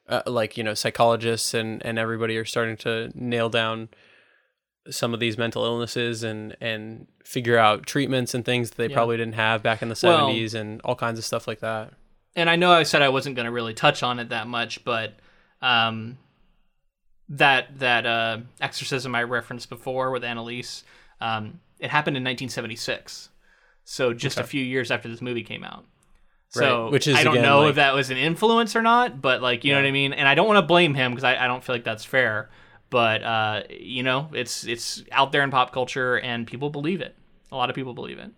uh, 0.08 0.22
like 0.26 0.58
you 0.58 0.64
know 0.64 0.74
psychologists 0.74 1.54
and 1.54 1.84
and 1.86 1.98
everybody 1.98 2.38
are 2.38 2.46
starting 2.46 2.78
to 2.78 3.12
nail 3.16 3.50
down 3.50 3.90
some 4.90 5.14
of 5.14 5.20
these 5.20 5.38
mental 5.38 5.66
illnesses 5.66 6.24
and 6.24 6.56
and 6.62 7.08
figure 7.24 7.58
out 7.58 7.86
treatments 7.86 8.34
and 8.34 8.46
things 8.46 8.70
that 8.70 8.78
they 8.78 8.88
yeah. 8.88 8.96
probably 8.96 9.18
didn't 9.18 9.34
have 9.34 9.64
back 9.64 9.82
in 9.82 9.90
the 9.90 9.96
70s 9.96 10.54
well, 10.54 10.62
and 10.62 10.82
all 10.82 10.96
kinds 10.96 11.18
of 11.18 11.26
stuff 11.26 11.48
like 11.48 11.60
that. 11.60 11.94
And 12.36 12.50
I 12.50 12.56
know 12.56 12.72
I 12.72 12.84
said 12.84 13.02
I 13.02 13.10
wasn't 13.10 13.36
going 13.36 13.46
to 13.46 13.52
really 13.52 13.74
touch 13.74 14.04
on 14.04 14.20
it 14.20 14.30
that 14.30 14.48
much, 14.48 14.84
but 14.84 15.14
um, 15.62 16.18
that 17.30 17.80
that 17.80 18.06
uh, 18.06 18.40
exorcism 18.62 19.16
I 19.16 19.24
referenced 19.24 19.70
before 19.70 20.12
with 20.12 20.24
Anneliese, 20.24 20.84
um, 21.20 21.60
it 21.80 21.90
happened 21.90 22.18
in 22.18 22.24
1976, 22.24 23.30
so 23.84 24.14
just 24.14 24.38
okay. 24.38 24.44
a 24.44 24.48
few 24.48 24.64
years 24.64 24.92
after 24.92 25.10
this 25.10 25.22
movie 25.22 25.44
came 25.44 25.64
out. 25.64 25.86
So 26.56 26.84
right. 26.84 26.92
which 26.92 27.08
is 27.08 27.16
I 27.16 27.24
don't 27.24 27.34
again, 27.34 27.46
know 27.46 27.62
like, 27.62 27.72
if 27.72 27.76
that 27.76 27.94
was 27.94 28.10
an 28.10 28.18
influence 28.18 28.76
or 28.76 28.82
not, 28.82 29.22
but 29.22 29.42
like 29.42 29.64
you 29.64 29.70
yeah. 29.70 29.76
know 29.76 29.84
what 29.84 29.88
I 29.88 29.92
mean. 29.92 30.14
And 30.14 30.28
I 30.28 30.36
don't 30.36 30.48
want 30.48 30.58
to 30.58 30.66
blame 30.66 30.94
him 30.94 31.12
because 31.12 31.24
I, 31.24 31.44
I 31.44 31.48
don't 31.48 31.64
feel 31.64 31.76
like 31.76 31.84
that's 31.84 32.06
fair. 32.06 32.50
But 32.90 33.24
uh, 33.24 33.64
you 33.70 34.04
know, 34.04 34.30
it's 34.34 34.66
it's 34.66 35.04
out 35.12 35.32
there 35.32 35.44
in 35.44 35.52
pop 35.52 35.74
culture 35.74 36.18
and 36.18 36.48
people 36.48 36.70
believe 36.70 37.02
it. 37.02 37.16
A 37.52 37.56
lot 37.56 37.70
of 37.70 37.76
people 37.76 37.94
believe 37.94 38.20
it. 38.20 38.32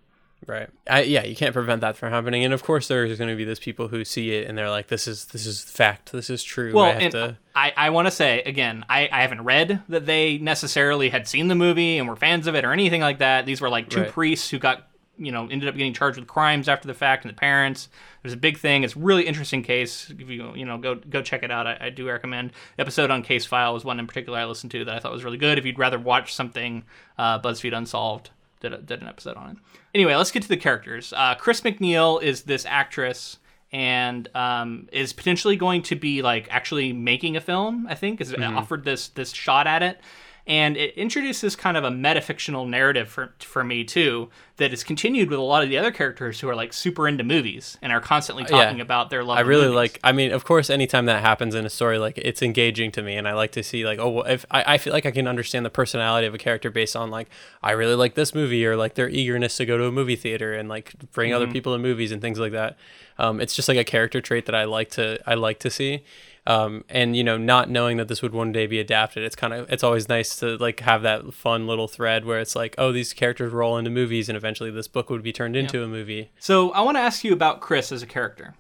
Right. 0.46 0.70
I, 0.90 1.02
yeah, 1.02 1.26
you 1.26 1.36
can't 1.36 1.54
prevent 1.54 1.82
that 1.82 1.98
from 1.98 2.14
happening, 2.14 2.46
and 2.46 2.54
of 2.54 2.64
course 2.64 2.88
there's 2.88 3.18
going 3.18 3.30
to 3.30 3.36
be 3.36 3.44
those 3.44 3.60
people 3.60 3.88
who 3.88 4.06
see 4.06 4.32
it 4.32 4.48
and 4.48 4.58
they're 4.58 4.70
like, 4.70 4.88
"This 4.88 5.08
is 5.08 5.26
this 5.26 5.46
is 5.46 5.64
fact. 5.64 6.12
This 6.12 6.30
is 6.30 6.44
true." 6.44 6.74
Well, 6.74 6.86
I 6.86 6.92
and 6.92 7.12
to... 7.12 7.38
I, 7.56 7.74
I 7.76 7.90
want 7.90 8.08
to 8.08 8.12
say 8.12 8.42
again, 8.44 8.86
I, 8.88 9.10
I 9.12 9.24
haven't 9.24 9.42
read 9.42 9.82
that 9.90 10.06
they 10.06 10.38
necessarily 10.38 11.10
had 11.10 11.28
seen 11.28 11.48
the 11.48 11.56
movie 11.56 11.98
and 11.98 12.08
were 12.08 12.16
fans 12.16 12.46
of 12.48 12.56
it 12.56 12.64
or 12.64 12.72
anything 12.72 13.02
like 13.02 13.18
that. 13.18 13.46
These 13.46 13.62
were 13.62 13.70
like 13.70 13.90
two 13.90 14.02
right. 14.02 14.12
priests 14.12 14.50
who 14.50 14.60
got 14.60 14.87
you 15.18 15.32
know 15.32 15.48
ended 15.50 15.68
up 15.68 15.76
getting 15.76 15.94
charged 15.94 16.18
with 16.18 16.28
crimes 16.28 16.70
after 16.70 16.88
the 16.88 16.94
fact, 16.94 17.26
and 17.26 17.34
the 17.34 17.38
parents. 17.38 17.90
There's 18.22 18.34
a 18.34 18.38
big 18.38 18.58
thing. 18.58 18.84
It's 18.84 18.96
a 18.96 19.00
really 19.00 19.24
interesting 19.24 19.64
case. 19.64 20.10
If 20.10 20.30
you 20.30 20.54
you 20.56 20.66
know 20.66 20.78
go 20.78 20.96
go 20.96 21.22
check 21.22 21.44
it 21.44 21.52
out, 21.52 21.68
I, 21.68 21.78
I 21.80 21.90
do 21.90 22.08
recommend. 22.08 22.52
The 22.76 22.82
episode 22.82 23.12
on 23.12 23.24
Case 23.24 23.46
File 23.46 23.74
was 23.74 23.84
one 23.86 24.00
in 24.00 24.08
particular 24.08 24.40
I 24.40 24.46
listened 24.46 24.72
to 24.72 24.86
that 24.86 24.96
I 24.96 25.00
thought 25.00 25.12
was 25.12 25.24
really 25.24 25.38
good. 25.38 25.58
If 25.58 25.66
you'd 25.66 25.80
rather 25.80 26.00
watch 26.00 26.34
something 26.34 26.84
uh, 27.18 27.40
BuzzFeed 27.40 27.76
Unsolved 27.76 28.30
did, 28.60 28.74
a, 28.74 28.78
did 28.78 29.02
an 29.02 29.08
episode 29.08 29.38
on 29.38 29.52
it. 29.52 29.58
Anyway, 29.94 30.16
let's 30.16 30.32
get 30.32 30.44
to 30.44 30.50
the 30.50 30.58
characters. 30.58 31.14
Uh, 31.16 31.36
Chris 31.36 31.62
MacNeil 31.62 32.22
is 32.22 32.44
this 32.44 32.66
actress 32.66 33.38
and 33.72 34.30
um, 34.36 34.88
is 34.92 35.14
potentially 35.14 35.56
going 35.56 35.82
to 35.84 35.96
be 35.96 36.22
like 36.22 36.48
actually 36.50 36.94
making 36.94 37.36
a 37.36 37.42
film. 37.42 37.88
I 37.90 37.96
think 37.96 38.22
is 38.22 38.32
mm-hmm. 38.32 38.58
offered 38.58 38.84
this 38.84 39.10
this 39.10 39.32
shot 39.32 39.68
at 39.68 39.84
it 39.84 40.00
and 40.48 40.78
it 40.78 40.96
introduces 40.96 41.56
kind 41.56 41.76
of 41.76 41.84
a 41.84 41.92
metafictional 41.92 42.68
narrative 42.68 43.10
for 43.10 43.34
for 43.40 43.64
me 43.64 43.84
too 43.84 44.30
that 44.56 44.74
is 44.74 44.84
continued 44.84 45.30
with 45.30 45.38
a 45.38 45.44
lot 45.44 45.62
of 45.62 45.70
the 45.70 45.78
other 45.78 45.92
characters 45.92 46.40
who 46.40 46.50
are 46.50 46.56
like 46.56 46.74
super 46.74 47.08
into 47.08 47.24
movies 47.24 47.78
and 47.82 47.92
are 47.92 48.00
constantly 48.00 48.44
talking 48.44 48.78
yeah. 48.78 48.84
about 48.84 49.12
their 49.12 49.24
love. 49.24 49.38
I 49.38 49.42
really 49.42 49.64
movies. 49.64 49.76
like. 49.76 50.00
I 50.04 50.12
mean, 50.14 50.32
of 50.32 50.46
course, 50.46 50.70
anytime 50.70 51.06
that 51.06 51.22
happens 51.22 51.54
in 51.54 51.66
a 51.66 51.70
story, 51.70 52.00
like 52.00 52.18
it's 52.18 52.42
engaging 52.42 52.92
to 52.94 53.04
me, 53.04 53.18
and 53.18 53.28
I 53.28 53.34
like 53.34 53.52
to 53.52 53.62
see 53.62 53.86
like, 53.86 54.00
oh, 54.00 54.22
if 54.22 54.46
I, 54.50 54.74
I 54.74 54.78
feel 54.80 54.94
like 54.94 55.06
I 55.06 55.12
can 55.12 55.28
understand 55.28 55.66
the 55.66 55.70
personality 55.70 56.26
of 56.26 56.34
a 56.34 56.40
character 56.40 56.72
based 56.72 56.96
on 56.96 57.12
like 57.12 57.30
I 57.62 57.72
really 57.72 57.96
like 57.96 58.16
this 58.16 58.34
movie 58.34 58.66
or 58.66 58.76
like 58.76 58.96
their 58.96 59.10
eagerness 59.10 59.58
to 59.58 59.66
go 59.66 59.78
to 59.78 59.86
a 59.86 59.92
movie 59.92 60.16
theater 60.16 60.54
and 60.54 60.70
like 60.70 60.94
bring 61.12 61.32
mm-hmm. 61.32 61.44
other 61.44 61.52
people 61.52 61.74
to 61.74 61.80
movies 61.80 62.12
and 62.12 62.22
things 62.22 62.40
like 62.40 62.54
that. 62.54 62.78
Um, 63.20 63.40
it's 63.40 63.56
just 63.56 63.68
like 63.68 63.78
a 63.78 63.84
character 63.84 64.22
trait 64.22 64.46
that 64.48 64.56
I 64.56 64.64
like 64.64 64.90
to 64.92 65.20
I 65.28 65.36
like 65.36 65.60
to 65.60 65.70
see 65.70 66.04
um, 66.48 66.86
and 66.88 67.16
you 67.16 67.24
know 67.24 67.38
not 67.38 67.70
knowing 67.70 67.98
that 67.98 68.08
this 68.08 68.22
would 68.22 68.34
one 68.34 68.52
day 68.52 68.66
be 68.66 68.80
adapted 68.80 69.24
it's 69.24 69.36
kind 69.36 69.54
of 69.54 69.70
it's 69.72 69.84
always 69.84 70.10
nice 70.10 70.38
to 70.38 70.58
like 70.58 70.80
have 70.80 71.04
that 71.04 71.34
fun 71.34 71.68
little 71.68 71.88
thread 71.88 72.26
where 72.26 72.40
it's 72.40 72.56
like 72.56 72.74
oh 72.78 72.92
these 72.92 73.14
characters 73.14 73.52
roll 73.52 73.78
into 73.78 73.92
movies 73.92 74.30
and 74.30 74.38
eventually 74.38 74.72
this 74.72 74.88
book 74.88 75.10
would 75.10 75.22
be 75.22 75.34
turned 75.34 75.56
into 75.56 75.80
yeah. 75.80 75.84
a 75.84 75.88
movie 75.88 76.32
so 76.40 76.72
i 76.72 76.82
want 76.82 76.96
to 76.96 77.02
ask 77.02 77.24
you 77.24 77.34
about 77.34 77.60
chris 77.60 77.92
as 77.92 78.02
a 78.02 78.08
character 78.08 78.56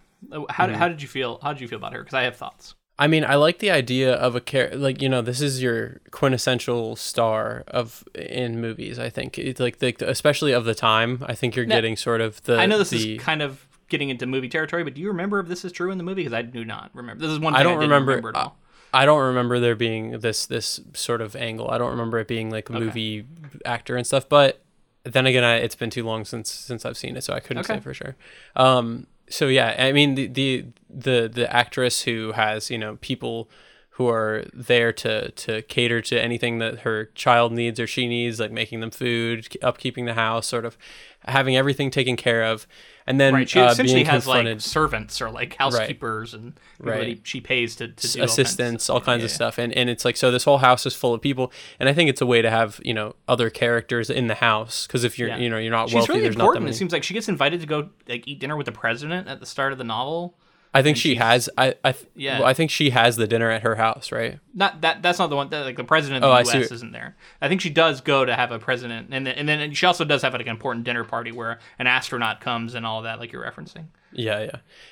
how, 0.50 0.68
mm. 0.68 0.74
how 0.74 0.88
did 0.88 1.02
you 1.02 1.08
feel 1.08 1.40
how 1.42 1.54
did 1.54 1.62
you 1.62 1.68
feel 1.68 1.78
about 1.78 1.94
her 1.94 2.00
because 2.00 2.14
i 2.14 2.24
have 2.24 2.36
thoughts 2.36 2.76
I 3.00 3.06
mean, 3.06 3.24
I 3.24 3.36
like 3.36 3.60
the 3.60 3.70
idea 3.70 4.16
of 4.16 4.36
a 4.36 4.42
character 4.42 4.76
like 4.76 5.04
you 5.04 5.08
know 5.08 5.22
this 5.22 5.40
is 5.40 5.62
your 5.62 6.02
quintessential 6.10 6.96
star 6.96 7.64
of 7.68 8.04
in 8.16 8.60
movies. 8.60 8.98
I 8.98 9.12
think 9.12 9.38
it's 9.38 9.60
like 9.60 9.78
the, 9.78 9.94
especially 10.10 10.52
of 10.52 10.66
the 10.66 10.74
time. 10.74 11.24
I 11.28 11.36
think 11.36 11.56
you're 11.56 11.68
now, 11.68 11.76
getting 11.76 11.96
sort 11.96 12.22
of 12.22 12.42
the. 12.46 12.58
I 12.58 12.66
know 12.66 12.80
this 12.80 12.90
the, 12.90 13.18
is 13.18 13.22
kind 13.22 13.44
of 13.44 13.67
getting 13.90 14.10
into 14.10 14.26
movie 14.26 14.50
territory, 14.50 14.84
but 14.84 14.94
do 14.94 15.02
you 15.02 15.08
remember 15.08 15.40
if 15.40 15.48
this 15.48 15.64
is 15.66 15.72
true 15.72 15.92
in 15.92 15.98
the 15.98 16.04
movie? 16.04 16.22
Because 16.22 16.34
I 16.34 16.42
do 16.42 16.66
not 16.66 16.92
remember. 16.94 17.22
This 17.22 17.32
is 17.32 17.40
one 17.40 17.56
I 17.56 17.64
don't 17.64 17.80
I 17.80 17.82
remember, 17.82 18.12
remember, 18.12 18.30
at 18.30 18.36
all. 18.36 18.58
I 18.94 19.06
don't 19.06 19.22
remember 19.22 19.60
there 19.60 19.76
being 19.76 20.20
this 20.20 20.46
this 20.46 20.80
sort 20.94 21.22
of 21.22 21.36
angle. 21.36 21.70
I 21.70 21.78
don't 21.78 21.92
remember 21.92 22.20
it 22.20 22.28
being 22.28 22.50
like 22.50 22.70
a 22.70 22.74
okay. 22.74 22.84
movie 22.86 23.26
actor 23.66 23.96
and 23.96 24.06
stuff. 24.08 24.28
But 24.30 24.62
then 25.04 25.26
again, 25.26 25.44
I, 25.44 25.58
it's 25.58 25.76
been 25.76 25.90
too 25.90 26.04
long 26.04 26.26
since 26.26 26.52
since 26.52 26.86
I've 26.86 26.98
seen 26.98 27.18
it, 27.18 27.24
so 27.24 27.34
I 27.34 27.40
couldn't 27.40 27.66
okay. 27.66 27.76
say 27.76 27.80
for 27.80 27.94
sure. 27.94 28.16
Um, 28.56 29.08
so 29.30 29.48
yeah, 29.48 29.76
I 29.78 29.92
mean 29.92 30.16
the, 30.16 30.28
the 30.28 30.66
the 30.90 31.30
the 31.34 31.54
actress 31.54 32.02
who 32.04 32.32
has 32.34 32.70
you 32.70 32.78
know 32.78 32.98
people 33.02 33.50
who 33.98 34.08
are 34.08 34.46
there 34.54 34.92
to 34.94 35.32
to 35.32 35.62
cater 35.64 36.02
to 36.02 36.22
anything 36.22 36.60
that 36.60 36.80
her 36.80 37.06
child 37.16 37.52
needs 37.52 37.80
or 37.80 37.88
she 37.88 38.08
needs, 38.08 38.40
like 38.40 38.52
making 38.52 38.80
them 38.80 38.92
food, 38.92 39.44
upkeeping 39.62 40.06
the 40.06 40.14
house, 40.14 40.48
sort 40.48 40.66
of 40.66 40.78
having 41.26 41.58
everything 41.58 41.92
taken 41.92 42.16
care 42.16 42.44
of 42.44 42.68
and 43.08 43.22
then 43.22 43.34
right. 43.34 43.50
she 43.50 43.60
uh, 43.60 43.72
essentially 43.72 44.04
has 44.04 44.28
like 44.28 44.60
servants 44.60 45.22
or 45.22 45.32
like 45.32 45.56
housekeepers 45.56 46.34
right. 46.34 46.44
and 46.44 46.60
right. 46.80 47.20
she 47.24 47.40
pays 47.40 47.78
to, 47.78 47.88
to 47.88 48.08
do 48.12 48.22
assistants, 48.22 48.90
all 48.90 48.98
kinds, 48.98 49.02
all 49.02 49.06
kinds 49.06 49.22
yeah, 49.22 49.26
of 49.26 49.32
stuff. 49.32 49.58
And 49.58 49.72
and 49.74 49.90
it's 49.90 50.04
like 50.04 50.18
so 50.18 50.30
this 50.30 50.44
whole 50.44 50.58
house 50.58 50.86
is 50.86 50.94
full 50.94 51.14
of 51.14 51.22
people, 51.22 51.54
and 51.80 51.88
I 51.88 51.94
think 51.94 52.10
it's 52.10 52.20
a 52.20 52.26
way 52.26 52.42
to 52.42 52.50
have 52.50 52.82
you 52.84 52.94
know 52.94 53.16
other 53.28 53.50
characters 53.50 54.10
in 54.10 54.28
the 54.28 54.36
house 54.36 54.86
because 54.86 55.06
if 55.06 55.18
you're 55.18 55.30
yeah. 55.30 55.38
you 55.38 55.50
know 55.50 55.58
you're 55.58 55.72
not 55.72 55.88
She's 55.88 55.96
wealthy, 55.96 56.12
really 56.12 56.24
there's 56.24 56.36
important. 56.36 56.66
not 56.66 56.72
It 56.72 56.76
seems 56.76 56.92
like 56.92 57.04
she 57.04 57.14
gets 57.14 57.30
invited 57.30 57.62
to 57.62 57.66
go 57.66 57.90
like 58.10 58.28
eat 58.28 58.40
dinner 58.40 58.58
with 58.58 58.66
the 58.66 58.74
president 58.74 59.30
at 59.30 59.40
the 59.40 59.46
start 59.46 59.72
of 59.72 59.78
the 59.78 59.86
novel. 59.86 60.36
I 60.78 60.84
think 60.84 60.98
she 60.98 61.16
has. 61.16 61.50
I 61.58 61.76
I 61.84 61.92
th- 61.92 62.06
Yeah. 62.16 62.40
well, 62.40 62.48
I 62.48 62.54
think 62.54 62.72
she 62.72 62.90
has 62.92 63.16
the 63.16 63.28
dinner 63.28 63.50
at 63.50 63.64
her 63.64 63.76
house, 63.76 64.12
right? 64.12 64.40
Not 64.54 64.82
that. 64.82 65.02
That's 65.02 65.20
not 65.20 65.30
the 65.30 65.36
one. 65.36 65.50
That, 65.50 65.66
like 65.66 65.76
the 65.78 65.84
president 65.84 66.24
Oh, 66.24 66.30
of 66.30 66.34
I 66.36 66.44
the 66.44 66.50
see. 66.50 66.58
U.S. 66.60 66.72
isn't 66.72 66.92
there. 66.92 67.16
I 67.42 67.48
think 67.48 67.62
she 67.62 67.70
does 67.70 68.02
go 68.02 68.26
to 68.26 68.36
have 68.36 68.52
a 68.52 68.60
president, 68.60 69.10
and 69.12 69.26
then, 69.28 69.36
and 69.36 69.48
then 69.50 69.74
she 69.74 69.86
also 69.86 70.06
does 70.06 70.22
have 70.22 70.34
like 70.34 70.42
an 70.44 70.48
important 70.50 70.86
dinner 70.86 71.04
party 71.04 71.32
where 71.32 71.60
an 71.80 71.88
astronaut 71.88 72.42
comes 72.42 72.74
and 72.76 72.86
all 72.86 73.02
that, 73.04 73.20
like 73.20 73.32
you're 73.32 73.44
referencing. 73.44 73.86
Yeah, 74.12 74.40
yeah, 74.44 74.52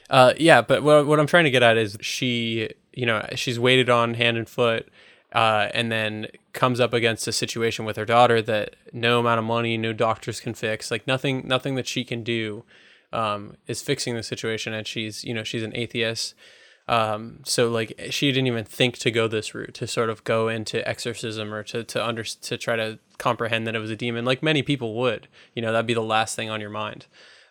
uh, 0.09 0.33
yeah. 0.38 0.61
But 0.61 0.83
what 0.83 1.07
what 1.07 1.19
I'm 1.19 1.27
trying 1.27 1.45
to 1.45 1.51
get 1.51 1.63
at 1.63 1.77
is 1.77 1.97
she, 2.01 2.69
you 2.93 3.05
know, 3.05 3.25
she's 3.36 3.59
waited 3.59 3.89
on 3.89 4.13
hand 4.15 4.38
and 4.38 4.47
foot, 4.49 4.88
uh, 5.33 5.69
and 5.73 5.91
then 5.91 6.27
comes 6.53 6.79
up 6.79 6.93
against 6.93 7.27
a 7.27 7.31
situation 7.31 7.86
with 7.86 7.97
her 7.97 8.05
daughter 8.05 8.41
that 8.41 8.75
no 8.93 9.19
amount 9.19 9.39
of 9.39 9.45
money, 9.45 9.77
no 9.77 9.93
doctors 9.93 10.39
can 10.39 10.53
fix. 10.53 10.89
Like 10.91 11.05
nothing, 11.07 11.47
nothing 11.47 11.75
that 11.75 11.88
she 11.88 12.03
can 12.05 12.23
do 12.23 12.63
um, 13.16 13.57
is 13.68 13.82
fixing 13.82 14.16
the 14.16 14.24
situation. 14.24 14.74
And 14.74 14.86
she's, 14.86 15.24
you 15.24 15.34
know, 15.34 15.43
she's 15.43 15.63
an 15.63 15.72
atheist. 15.76 16.36
Um, 16.88 17.39
so 17.43 17.70
like 17.70 17.99
she 18.11 18.32
didn't 18.32 18.47
even 18.47 18.63
think 18.63 18.99
to 18.99 19.09
go 19.09 19.28
this 19.28 19.55
route 19.55 19.74
to 19.76 19.88
sort 19.88 20.09
of 20.09 20.24
go 20.24 20.47
into 20.47 20.88
exorcism 20.88 21.51
or 21.51 21.63
to 21.63 21.84
to 21.84 22.05
under 22.05 22.24
to 22.24 22.57
try 22.57 22.76
to 22.76 22.99
comprehend 23.18 23.66
that 23.66 23.76
it 23.76 23.80
was 23.80 23.89
a 23.89 23.95
demon, 23.95 24.24
like 24.24 24.43
many 24.43 24.61
people 24.61 24.93
would. 24.95 25.28
You 25.55 25.63
know, 25.63 25.72
that'd 25.72 25.88
be 25.88 25.95
the 25.95 26.01
last 26.01 26.36
thing 26.36 26.49
on 26.49 26.61
your 26.61 26.70
mind. 26.70 27.07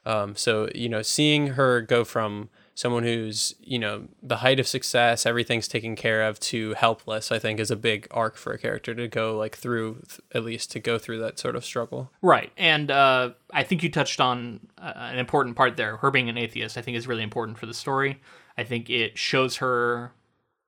Um, 0.06 0.36
so 0.36 0.68
you 0.74 0.88
know, 0.88 1.02
seeing 1.02 1.48
her 1.48 1.80
go 1.80 2.04
from 2.04 2.48
someone 2.74 3.04
who's 3.04 3.54
you 3.60 3.78
know 3.78 4.04
the 4.22 4.36
height 4.36 4.60
of 4.60 4.66
success, 4.66 5.26
everything's 5.26 5.68
taken 5.68 5.96
care 5.96 6.22
of, 6.22 6.38
to 6.40 6.74
helpless, 6.74 7.30
I 7.32 7.38
think 7.38 7.60
is 7.60 7.70
a 7.70 7.76
big 7.76 8.06
arc 8.10 8.36
for 8.36 8.52
a 8.52 8.58
character 8.58 8.94
to 8.94 9.08
go 9.08 9.36
like 9.36 9.56
through, 9.56 10.02
at 10.32 10.44
least 10.44 10.70
to 10.72 10.80
go 10.80 10.98
through 10.98 11.20
that 11.20 11.38
sort 11.38 11.56
of 11.56 11.64
struggle. 11.64 12.10
Right, 12.20 12.52
and 12.56 12.90
uh, 12.90 13.30
I 13.52 13.62
think 13.62 13.82
you 13.82 13.90
touched 13.90 14.20
on 14.20 14.60
uh, 14.78 14.92
an 14.96 15.18
important 15.18 15.56
part 15.56 15.76
there. 15.76 15.96
Her 15.96 16.10
being 16.10 16.28
an 16.28 16.38
atheist, 16.38 16.76
I 16.76 16.82
think, 16.82 16.96
is 16.96 17.06
really 17.06 17.22
important 17.22 17.58
for 17.58 17.66
the 17.66 17.74
story. 17.74 18.20
I 18.58 18.64
think 18.64 18.90
it 18.90 19.16
shows 19.16 19.56
her. 19.56 20.12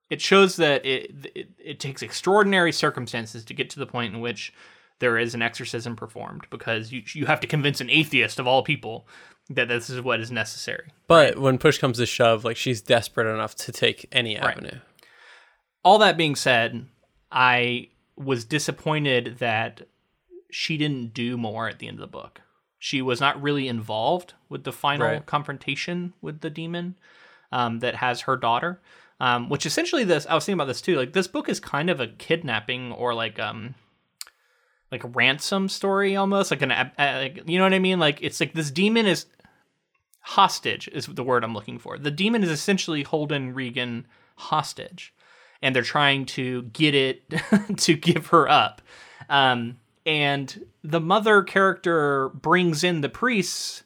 It 0.08 0.20
shows 0.20 0.56
that 0.56 0.86
it, 0.86 1.10
it 1.34 1.48
it 1.58 1.80
takes 1.80 2.02
extraordinary 2.02 2.72
circumstances 2.72 3.44
to 3.44 3.54
get 3.54 3.70
to 3.70 3.80
the 3.80 3.86
point 3.86 4.14
in 4.14 4.20
which 4.20 4.52
there 4.98 5.18
is 5.18 5.34
an 5.34 5.42
exorcism 5.42 5.96
performed, 5.96 6.46
because 6.50 6.92
you 6.92 7.02
you 7.12 7.26
have 7.26 7.40
to 7.40 7.46
convince 7.46 7.80
an 7.80 7.90
atheist 7.90 8.38
of 8.38 8.46
all 8.46 8.62
people 8.62 9.06
that 9.50 9.68
this 9.68 9.88
is 9.90 10.00
what 10.00 10.20
is 10.20 10.30
necessary. 10.32 10.88
But 11.06 11.38
when 11.38 11.58
push 11.58 11.78
comes 11.78 11.98
to 11.98 12.06
shove, 12.06 12.44
like 12.44 12.56
she's 12.56 12.80
desperate 12.80 13.32
enough 13.32 13.54
to 13.56 13.72
take 13.72 14.08
any 14.10 14.36
avenue. 14.36 14.80
all 15.84 15.98
that 15.98 16.16
being 16.16 16.34
said, 16.34 16.86
I 17.30 17.88
was 18.16 18.44
disappointed 18.44 19.36
that 19.38 19.82
she 20.50 20.76
didn't 20.76 21.14
do 21.14 21.36
more 21.36 21.68
at 21.68 21.78
the 21.78 21.86
end 21.86 21.96
of 21.96 22.00
the 22.00 22.06
book. 22.06 22.40
She 22.78 23.02
was 23.02 23.20
not 23.20 23.40
really 23.40 23.68
involved 23.68 24.34
with 24.48 24.64
the 24.64 24.72
final 24.72 25.06
Right. 25.08 25.26
confrontation 25.26 26.12
with 26.20 26.40
the 26.40 26.50
demon 26.50 26.96
um, 27.52 27.80
that 27.80 27.96
has 27.96 28.22
her 28.22 28.36
daughter. 28.36 28.80
Um, 29.20 29.48
which 29.48 29.64
essentially, 29.64 30.04
this 30.04 30.26
I 30.26 30.34
was 30.34 30.44
thinking 30.44 30.58
about 30.58 30.66
this 30.66 30.82
too. 30.82 30.96
Like 30.96 31.12
this 31.14 31.26
book 31.26 31.48
is 31.48 31.58
kind 31.60 31.88
of 31.88 32.00
a 32.00 32.08
kidnapping 32.08 32.92
or 32.92 33.14
like 33.14 33.38
um 33.38 33.74
like 34.92 35.04
a 35.04 35.08
ransom 35.08 35.68
story 35.68 36.16
almost 36.16 36.50
like 36.50 36.62
an 36.62 36.72
uh, 36.72 37.28
you 37.46 37.58
know 37.58 37.64
what 37.64 37.74
I 37.74 37.78
mean? 37.78 37.98
Like 37.98 38.22
it's 38.22 38.40
like 38.40 38.54
this 38.54 38.70
demon 38.70 39.06
is 39.06 39.26
hostage 40.20 40.88
is 40.88 41.06
the 41.06 41.22
word 41.22 41.44
I'm 41.44 41.54
looking 41.54 41.78
for. 41.78 41.98
The 41.98 42.10
demon 42.10 42.42
is 42.42 42.50
essentially 42.50 43.02
holding 43.02 43.54
Regan 43.54 44.06
hostage, 44.36 45.14
and 45.62 45.74
they're 45.74 45.82
trying 45.82 46.26
to 46.26 46.62
get 46.62 46.94
it 46.94 47.22
to 47.76 47.94
give 47.94 48.28
her 48.28 48.48
up. 48.48 48.82
Um, 49.28 49.78
and 50.04 50.66
the 50.84 51.00
mother 51.00 51.42
character 51.42 52.28
brings 52.30 52.84
in 52.84 53.00
the 53.00 53.08
priests 53.08 53.82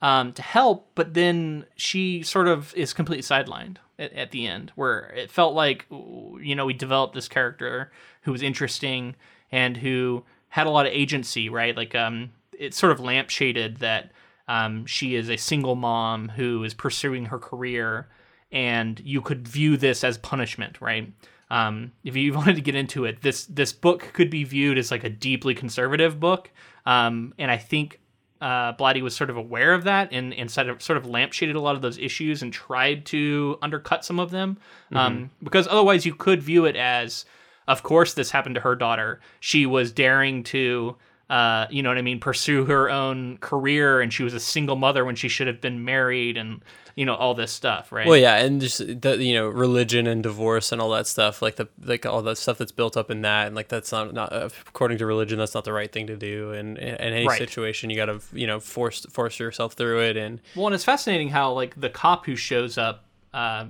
um, 0.00 0.32
to 0.34 0.42
help, 0.42 0.90
but 0.94 1.14
then 1.14 1.66
she 1.76 2.22
sort 2.22 2.46
of 2.46 2.72
is 2.76 2.92
completely 2.92 3.22
sidelined 3.22 3.76
at, 3.98 4.12
at 4.12 4.30
the 4.30 4.46
end, 4.46 4.72
where 4.76 5.12
it 5.16 5.30
felt 5.30 5.54
like 5.54 5.86
you 5.90 6.54
know 6.54 6.66
we 6.66 6.74
developed 6.74 7.14
this 7.14 7.28
character 7.28 7.90
who 8.22 8.32
was 8.32 8.42
interesting 8.42 9.16
and 9.50 9.76
who 9.76 10.24
had 10.48 10.66
a 10.66 10.70
lot 10.70 10.86
of 10.86 10.92
agency, 10.92 11.48
right? 11.48 11.76
Like 11.76 11.94
um, 11.94 12.30
it's 12.52 12.76
sort 12.76 12.92
of 12.92 12.98
lampshaded 12.98 13.78
that 13.78 14.12
um, 14.48 14.86
she 14.86 15.14
is 15.14 15.28
a 15.28 15.36
single 15.36 15.74
mom 15.74 16.28
who 16.30 16.64
is 16.64 16.74
pursuing 16.74 17.26
her 17.26 17.38
career, 17.38 18.08
and 18.50 19.00
you 19.00 19.20
could 19.20 19.46
view 19.46 19.76
this 19.76 20.02
as 20.04 20.18
punishment, 20.18 20.80
right? 20.80 21.12
Um, 21.50 21.92
if 22.04 22.16
you 22.16 22.32
wanted 22.34 22.56
to 22.56 22.62
get 22.62 22.74
into 22.74 23.04
it, 23.04 23.22
this 23.22 23.46
this 23.46 23.72
book 23.72 24.10
could 24.12 24.30
be 24.30 24.44
viewed 24.44 24.78
as 24.78 24.90
like 24.90 25.04
a 25.04 25.10
deeply 25.10 25.54
conservative 25.54 26.18
book, 26.18 26.50
um, 26.86 27.34
and 27.38 27.50
I 27.50 27.58
think 27.58 28.00
uh, 28.40 28.72
Blatty 28.74 29.02
was 29.02 29.16
sort 29.16 29.30
of 29.30 29.36
aware 29.36 29.74
of 29.74 29.84
that 29.84 30.12
and, 30.12 30.32
and 30.32 30.50
sort 30.50 30.68
of 30.68 30.82
sort 30.82 30.96
of 30.96 31.04
lampshaded 31.04 31.56
a 31.56 31.60
lot 31.60 31.74
of 31.74 31.82
those 31.82 31.98
issues 31.98 32.42
and 32.42 32.52
tried 32.52 33.04
to 33.06 33.58
undercut 33.62 34.04
some 34.04 34.20
of 34.20 34.30
them. 34.30 34.58
Um, 34.94 35.30
because 35.42 35.66
otherwise, 35.66 36.06
you 36.06 36.14
could 36.14 36.42
view 36.42 36.64
it 36.64 36.76
as, 36.76 37.24
of 37.68 37.84
course, 37.84 38.14
this 38.14 38.32
happened 38.32 38.56
to 38.56 38.60
her 38.62 38.74
daughter. 38.74 39.20
She 39.38 39.64
was 39.66 39.92
daring 39.92 40.42
to, 40.44 40.96
uh, 41.30 41.66
you 41.70 41.82
know 41.82 41.90
what 41.90 41.98
I 41.98 42.02
mean, 42.02 42.18
pursue 42.18 42.64
her 42.64 42.90
own 42.90 43.36
career, 43.38 44.00
and 44.00 44.12
she 44.12 44.24
was 44.24 44.34
a 44.34 44.40
single 44.40 44.74
mother 44.76 45.04
when 45.04 45.14
she 45.14 45.28
should 45.28 45.46
have 45.46 45.60
been 45.60 45.84
married, 45.84 46.36
and 46.36 46.62
you 46.96 47.04
know 47.04 47.14
all 47.14 47.34
this 47.34 47.52
stuff, 47.52 47.92
right? 47.92 48.06
Well, 48.08 48.16
yeah, 48.16 48.36
and 48.36 48.60
just 48.60 48.78
the 48.78 49.18
you 49.22 49.34
know 49.34 49.46
religion 49.46 50.06
and 50.06 50.22
divorce 50.22 50.72
and 50.72 50.80
all 50.80 50.90
that 50.90 51.06
stuff, 51.06 51.42
like 51.42 51.56
the 51.56 51.68
like 51.84 52.06
all 52.06 52.22
that 52.22 52.38
stuff 52.38 52.56
that's 52.58 52.72
built 52.72 52.96
up 52.96 53.10
in 53.10 53.20
that, 53.22 53.46
and 53.46 53.54
like 53.54 53.68
that's 53.68 53.92
not 53.92 54.14
not 54.14 54.32
uh, 54.32 54.48
according 54.66 54.96
to 54.98 55.06
religion, 55.06 55.38
that's 55.38 55.54
not 55.54 55.64
the 55.64 55.72
right 55.72 55.92
thing 55.92 56.06
to 56.08 56.16
do. 56.16 56.52
And 56.52 56.78
in 56.78 56.94
any 56.96 57.26
Right. 57.26 57.38
situation, 57.38 57.90
you 57.90 57.96
got 57.96 58.06
to 58.06 58.20
you 58.32 58.46
know 58.46 58.58
force 58.58 59.04
force 59.10 59.38
yourself 59.38 59.74
through 59.74 60.00
it. 60.00 60.16
And 60.16 60.40
Well, 60.56 60.66
and 60.66 60.74
it's 60.74 60.84
fascinating 60.84 61.28
how 61.28 61.52
like 61.52 61.78
the 61.78 61.90
cop 61.90 62.24
who 62.24 62.34
shows 62.34 62.78
up 62.78 63.04
uh, 63.34 63.66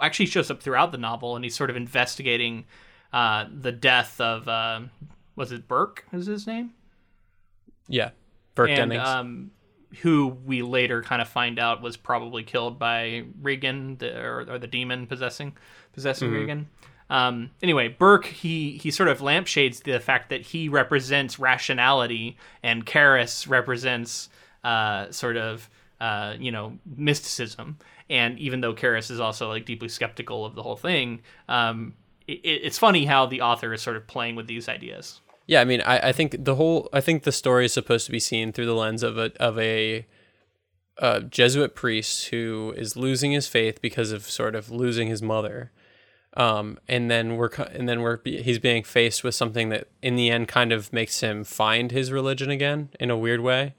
actually 0.00 0.26
shows 0.26 0.48
up 0.50 0.62
throughout 0.62 0.92
the 0.92 0.98
novel, 0.98 1.34
and 1.34 1.44
he's 1.44 1.56
sort 1.56 1.70
of 1.70 1.76
investigating 1.76 2.64
uh, 3.12 3.46
the 3.52 3.72
death 3.72 4.20
of 4.20 4.48
uh, 4.48 4.80
was 5.36 5.52
it 5.52 5.68
Burke? 5.68 6.04
Is 6.12 6.26
his 6.26 6.46
name? 6.46 6.72
yeah, 7.88 8.10
Burke 8.54 8.70
and 8.70 8.90
Dennings. 8.90 9.08
um, 9.08 9.50
who 10.00 10.28
we 10.28 10.62
later 10.62 11.02
kind 11.02 11.20
of 11.20 11.28
find 11.28 11.58
out 11.58 11.82
was 11.82 11.96
probably 11.96 12.42
killed 12.42 12.78
by 12.78 13.24
Regan, 13.40 13.96
the, 13.98 14.18
or, 14.18 14.46
or 14.48 14.58
the 14.58 14.66
demon 14.66 15.06
possessing 15.06 15.54
possessing 15.92 16.30
Regan. 16.32 16.68
Um, 17.10 17.50
anyway, 17.62 17.88
Burke 17.88 18.24
he 18.24 18.78
he 18.78 18.90
sort 18.90 19.10
of 19.10 19.20
lampshades 19.20 19.80
the 19.80 20.00
fact 20.00 20.30
that 20.30 20.40
he 20.40 20.68
represents 20.68 21.38
rationality, 21.38 22.38
and 22.62 22.86
Karras 22.86 23.48
represents 23.48 24.30
uh, 24.64 25.10
sort 25.10 25.36
of 25.36 25.68
uh, 26.00 26.34
you 26.38 26.50
know 26.50 26.78
mysticism. 26.96 27.78
And 28.08 28.38
even 28.38 28.60
though 28.60 28.74
Karras 28.74 29.10
is 29.10 29.20
also 29.20 29.48
like 29.48 29.66
deeply 29.66 29.88
skeptical 29.88 30.44
of 30.44 30.54
the 30.54 30.62
whole 30.62 30.76
thing, 30.76 31.20
um, 31.48 31.94
it, 32.26 32.32
it's 32.32 32.78
funny 32.78 33.04
how 33.06 33.26
the 33.26 33.40
author 33.40 33.72
is 33.72 33.82
sort 33.82 33.96
of 33.96 34.06
playing 34.06 34.36
with 34.36 34.46
these 34.46 34.68
ideas. 34.68 35.20
Yeah, 35.46 35.60
I 35.60 35.64
mean, 35.64 35.80
I, 35.82 36.08
I 36.08 36.12
think 36.12 36.44
the 36.44 36.54
whole 36.54 36.88
I 36.92 37.00
think 37.00 37.24
the 37.24 37.32
story 37.32 37.64
is 37.64 37.72
supposed 37.72 38.06
to 38.06 38.12
be 38.12 38.20
seen 38.20 38.52
through 38.52 38.66
the 38.66 38.74
lens 38.74 39.02
of 39.02 39.18
a 39.18 39.32
of 39.40 39.58
a, 39.58 40.06
uh 40.98 41.20
Jesuit 41.20 41.74
priest 41.74 42.28
who 42.28 42.74
is 42.76 42.96
losing 42.96 43.32
his 43.32 43.48
faith 43.48 43.80
because 43.80 44.12
of 44.12 44.24
sort 44.24 44.54
of 44.54 44.70
losing 44.70 45.08
his 45.08 45.22
mother, 45.22 45.72
um, 46.36 46.78
and 46.86 47.10
then 47.10 47.36
we're 47.36 47.50
and 47.72 47.88
then 47.88 48.02
we're 48.02 48.18
he's 48.24 48.58
being 48.58 48.84
faced 48.84 49.24
with 49.24 49.34
something 49.34 49.68
that 49.70 49.88
in 50.00 50.16
the 50.16 50.30
end 50.30 50.48
kind 50.48 50.72
of 50.72 50.92
makes 50.92 51.20
him 51.20 51.44
find 51.44 51.90
his 51.90 52.12
religion 52.12 52.50
again 52.50 52.90
in 53.00 53.10
a 53.10 53.16
weird 53.16 53.40
way, 53.40 53.74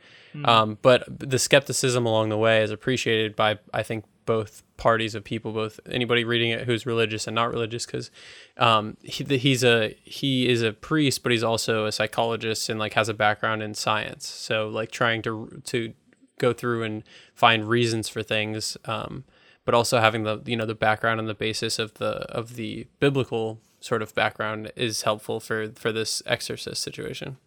um, 0.45 0.77
but 0.81 1.03
the 1.07 1.39
skepticism 1.39 2.05
along 2.05 2.29
the 2.29 2.37
way 2.37 2.61
is 2.61 2.71
appreciated 2.71 3.35
by 3.35 3.57
I 3.73 3.83
think 3.83 4.05
both 4.25 4.63
parties 4.77 5.15
of 5.15 5.23
people, 5.23 5.51
both 5.51 5.79
anybody 5.89 6.23
reading 6.23 6.51
it 6.51 6.65
who's 6.65 6.85
religious 6.85 7.27
and 7.27 7.35
not 7.35 7.51
religious, 7.51 7.85
because 7.85 8.11
um, 8.57 8.97
he, 9.03 9.23
he's 9.37 9.63
a 9.63 9.95
he 10.03 10.49
is 10.49 10.61
a 10.61 10.73
priest, 10.73 11.23
but 11.23 11.31
he's 11.31 11.43
also 11.43 11.85
a 11.85 11.91
psychologist 11.91 12.69
and 12.69 12.79
like 12.79 12.93
has 12.93 13.09
a 13.09 13.13
background 13.13 13.63
in 13.63 13.73
science. 13.73 14.27
So 14.27 14.67
like 14.67 14.91
trying 14.91 15.21
to 15.23 15.61
to 15.65 15.93
go 16.39 16.53
through 16.53 16.83
and 16.83 17.03
find 17.33 17.67
reasons 17.67 18.09
for 18.09 18.23
things, 18.23 18.77
um, 18.85 19.23
but 19.65 19.73
also 19.73 19.99
having 19.99 20.23
the 20.23 20.41
you 20.45 20.55
know 20.55 20.65
the 20.65 20.75
background 20.75 21.19
and 21.19 21.29
the 21.29 21.33
basis 21.33 21.79
of 21.79 21.95
the 21.95 22.29
of 22.31 22.55
the 22.55 22.87
biblical 22.99 23.59
sort 23.79 24.01
of 24.01 24.15
background 24.15 24.71
is 24.75 25.03
helpful 25.03 25.39
for 25.39 25.69
for 25.71 25.91
this 25.91 26.21
exorcist 26.25 26.81
situation. 26.81 27.37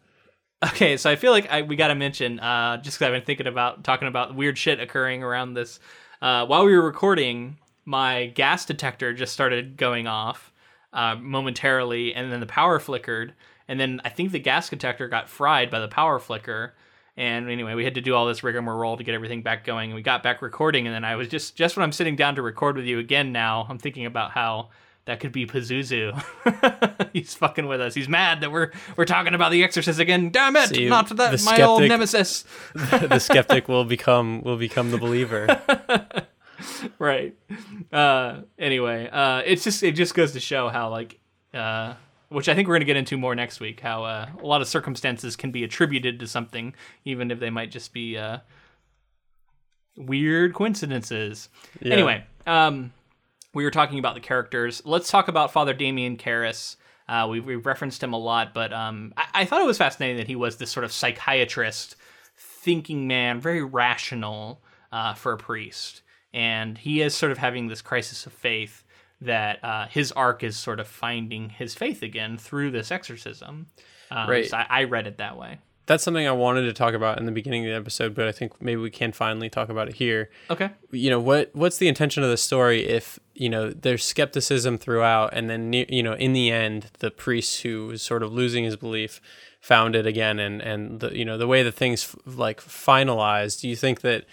Okay, 0.64 0.97
so 0.97 1.11
I 1.11 1.16
feel 1.16 1.33
like 1.33 1.51
I, 1.51 1.62
we 1.62 1.77
got 1.77 1.89
to 1.89 1.95
mention, 1.95 2.41
uh, 2.41 2.79
just 2.79 2.99
because 2.99 3.09
I've 3.09 3.12
been 3.12 3.27
thinking 3.27 3.47
about 3.47 3.85
talking 3.85 4.09
about 4.09 4.35
weird 4.35 4.57
shit 4.57 4.81
occurring 4.81 5.22
around 5.22 5.55
this. 5.55 5.81
Uh, 6.21 6.47
while 6.47 6.64
we 6.64 6.75
were 6.75 6.83
recording, 6.83 7.59
my 7.85 8.27
gas 8.27 8.64
detector 8.64 9.12
just 9.12 9.33
started 9.33 9.77
going 9.77 10.07
off 10.07 10.53
uh, 10.93 11.14
momentarily, 11.17 12.14
and 12.14 12.33
then 12.33 12.41
the 12.41 12.47
power 12.47 12.79
flickered, 12.79 13.35
and 13.69 13.79
then 13.79 14.01
I 14.05 14.09
think 14.09 14.33
the 14.33 14.39
gas 14.39 14.69
detector 14.69 15.09
got 15.09 15.29
fried 15.29 15.71
by 15.71 15.81
the 15.81 15.89
power 15.89 16.19
flicker. 16.19 16.75
And 17.19 17.49
anyway, 17.49 17.75
we 17.75 17.85
had 17.85 17.95
to 17.95 18.03
do 18.03 18.14
all 18.14 18.27
this 18.27 18.43
rigmarole 18.43 18.99
to 18.99 19.05
get 19.05 19.14
everything 19.14 19.43
back 19.43 19.64
going, 19.64 19.91
and 19.91 19.95
we 19.95 20.03
got 20.03 20.23
back 20.23 20.43
recording. 20.43 20.87
And 20.87 20.95
then 20.95 21.05
I 21.05 21.17
was 21.17 21.29
just 21.29 21.57
just 21.57 21.77
when 21.77 21.83
I'm 21.83 21.93
sitting 21.93 22.17
down 22.17 22.35
to 22.35 22.43
record 22.43 22.77
with 22.77 22.85
you 22.85 22.99
again 22.99 23.33
now, 23.33 23.67
I'm 23.69 23.79
thinking 23.79 24.05
about 24.05 24.33
how 24.33 24.69
that 25.07 25.21
could 25.21 25.33
be 25.33 25.47
Pazuzu. 25.47 26.23
He's 27.13 27.35
fucking 27.35 27.67
with 27.67 27.81
us. 27.81 27.95
He's 27.95 28.09
mad 28.09 28.43
that 28.43 28.53
we're 28.53 28.73
we're 28.97 29.05
talking 29.05 29.35
about 29.35 29.53
The 29.53 29.65
Exorcist 29.65 29.99
again. 29.99 30.31
Damn 30.31 30.57
it! 30.57 30.69
See, 30.69 30.89
Not 30.89 31.09
that 31.09 31.17
the 31.17 31.43
my 31.45 31.63
old 31.63 31.79
skeptic- 31.79 31.89
nemesis. 31.89 32.45
the 32.75 33.19
skeptic 33.19 33.69
will 33.69 33.85
become 33.85 34.43
will 34.43 34.57
become 34.57 34.91
the 34.91 34.99
believer. 34.99 35.47
right. 36.99 37.35
Uh, 37.93 38.41
anyway, 38.59 39.09
uh, 39.11 39.43
it's 39.45 39.65
just 39.65 39.83
it 39.83 39.93
just 39.93 40.15
goes 40.15 40.33
to 40.33 40.41
show 40.41 40.69
how 40.69 40.91
like 40.91 41.19
uh, 41.55 41.95
which 42.29 42.49
I 42.49 42.55
think 42.55 42.67
we're 42.67 42.75
going 42.75 42.81
to 42.81 42.87
get 42.87 42.97
into 42.97 43.17
more 43.17 43.35
next 43.35 43.61
week. 43.61 43.81
How 43.81 44.05
uh, 44.05 44.27
a 44.43 44.47
lot 44.47 44.61
of 44.61 44.69
circumstances 44.69 45.37
can 45.37 45.53
be 45.53 45.63
attributed 45.63 46.19
to 46.21 46.27
something, 46.27 46.75
even 47.05 47.31
if 47.31 47.39
they 47.39 47.51
might 47.51 47.71
just 47.71 47.93
be 47.93 48.19
uh, 48.19 48.39
weird 49.97 50.53
coincidences. 50.53 51.49
Yeah. 51.81 51.93
Anyway, 51.93 52.25
um, 52.47 52.93
we 53.57 53.65
were 53.65 53.71
talking 53.71 53.99
about 53.99 54.15
the 54.15 54.21
characters. 54.21 54.83
Let's 54.85 55.11
talk 55.11 55.29
about 55.29 55.51
Father 55.51 55.73
Damien 55.73 56.19
Karras. 56.19 56.77
Uh, 57.09 57.27
we, 57.31 57.41
we 57.41 57.57
referenced 57.57 58.03
him 58.03 58.13
a 58.13 58.19
lot, 58.19 58.53
but 58.53 58.71
um, 58.71 59.15
I, 59.17 59.25
I 59.33 59.45
thought 59.47 59.63
it 59.63 59.67
was 59.67 59.79
fascinating 59.79 60.19
that 60.19 60.27
he 60.27 60.37
was 60.37 60.59
this 60.59 60.71
sort 60.71 60.85
of 60.85 60.93
psychiatrist, 60.93 61.97
thinking 62.37 63.09
man, 63.09 63.41
very 63.41 63.65
rational 63.65 64.61
uh, 64.93 65.15
for 65.15 65.33
a 65.33 65.39
priest. 65.39 66.03
And 66.35 66.77
he 66.77 67.01
is 67.01 67.15
sort 67.15 67.33
of 67.33 67.39
having 67.39 67.69
this 67.69 67.81
crisis 67.81 68.27
of 68.27 68.35
faith 68.35 68.85
that 69.23 69.65
uh, 69.65 69.87
his 69.87 70.13
arc 70.13 70.43
is 70.43 70.59
sort 70.59 70.79
of 70.79 70.87
finding 70.87 71.49
his 71.49 71.75
faith 71.75 72.03
again 72.03 72.37
through 72.37 72.73
this 72.73 72.91
exorcism. 72.91 73.69
Um, 74.11 74.29
Right. 74.29 74.51
So 74.51 74.59
I, 74.59 74.67
I 74.69 74.85
read 74.85 75.07
it 75.07 75.17
that 75.17 75.39
way. 75.39 75.61
That's 75.87 76.03
something 76.03 76.26
I 76.26 76.32
wanted 76.32 76.62
to 76.62 76.72
talk 76.72 76.95
about 76.95 77.18
in 77.18 77.26
the 77.26 77.32
beginning 77.32 77.64
of 77.64 77.70
the 77.70 77.76
episode, 77.76 78.14
but 78.14 78.26
I 78.26 78.32
think 78.32 78.61
maybe 78.61 78.80
we 78.80 78.91
can 78.91 79.12
finally 79.12 79.49
talk 79.49 79.68
about 79.68 79.89
it 79.89 79.95
here. 79.95 80.30
Okay. 80.51 80.70
you 80.91 81.11
know 81.11 81.20
what 81.20 81.51
what's 81.55 81.78
the 81.78 81.89
intention 81.89 82.22
of 82.22 82.30
the 82.30 82.37
story 82.37 82.87
if 82.87 83.18
you 83.34 83.49
know 83.49 83.70
there's 83.70 84.05
skepticism 84.05 84.78
throughout 84.78 85.30
and 85.32 85.49
then 85.51 85.72
you 85.72 86.03
know 86.03 86.14
in 86.14 86.32
the 86.32 86.51
end 86.51 86.91
the 86.99 87.11
priest 87.11 87.62
who 87.62 87.87
was 87.89 88.03
sort 88.03 88.22
of 88.22 88.32
losing 88.32 88.64
his 88.64 88.76
belief 88.76 89.20
found 89.61 89.95
it 89.95 90.07
again 90.07 90.39
and 90.39 90.62
and 90.62 91.01
the 91.01 91.16
you 91.16 91.24
know 91.24 91.37
the 91.37 91.47
way 91.47 91.62
that 91.62 91.72
things 91.72 92.05
f- 92.05 92.37
like 92.37 92.61
finalized 92.61 93.61
do 93.61 93.68
you 93.68 93.76
think 93.76 94.01
that 94.01 94.24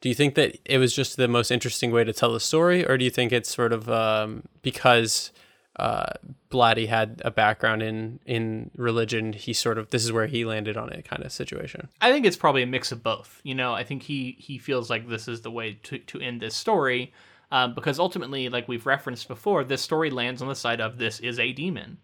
do 0.00 0.08
you 0.08 0.14
think 0.14 0.34
that 0.34 0.58
it 0.64 0.78
was 0.78 0.94
just 0.94 1.16
the 1.16 1.28
most 1.28 1.50
interesting 1.50 1.90
way 1.90 2.04
to 2.04 2.12
tell 2.12 2.32
the 2.32 2.40
story 2.40 2.86
or 2.86 2.96
do 2.98 3.04
you 3.04 3.10
think 3.10 3.32
it's 3.32 3.52
sort 3.52 3.72
of 3.72 3.88
um, 3.88 4.42
because 4.62 5.32
uh, 5.76 6.12
Blatty 6.50 6.86
had 6.86 7.22
a 7.24 7.30
background 7.30 7.82
in 7.82 8.20
in 8.26 8.70
religion 8.76 9.32
he 9.32 9.52
sort 9.54 9.78
of 9.78 9.88
this 9.90 10.04
is 10.04 10.12
where 10.12 10.26
he 10.26 10.44
landed 10.44 10.76
on 10.76 10.92
it 10.92 11.04
kind 11.06 11.22
of 11.24 11.32
situation 11.32 11.88
I 12.00 12.12
think 12.12 12.26
it's 12.26 12.36
probably 12.36 12.62
a 12.62 12.66
mix 12.66 12.92
of 12.92 13.02
both. 13.02 13.40
You 13.42 13.54
know, 13.54 13.72
I 13.72 13.82
think 13.84 14.02
he 14.02 14.36
he 14.38 14.58
feels 14.58 14.90
like 14.90 15.08
this 15.08 15.28
is 15.28 15.40
the 15.40 15.50
way 15.50 15.78
to 15.84 15.98
to 15.98 16.20
end 16.20 16.40
this 16.42 16.54
story, 16.54 17.12
um, 17.50 17.74
because 17.74 17.98
ultimately, 17.98 18.48
like 18.50 18.68
we've 18.68 18.84
referenced 18.86 19.28
before, 19.28 19.64
this 19.64 19.80
story 19.82 20.10
lands 20.10 20.42
on 20.42 20.48
the 20.48 20.54
side 20.54 20.80
of 20.80 20.98
this 20.98 21.20
is 21.20 21.38
a 21.38 21.52
demon, 21.52 21.98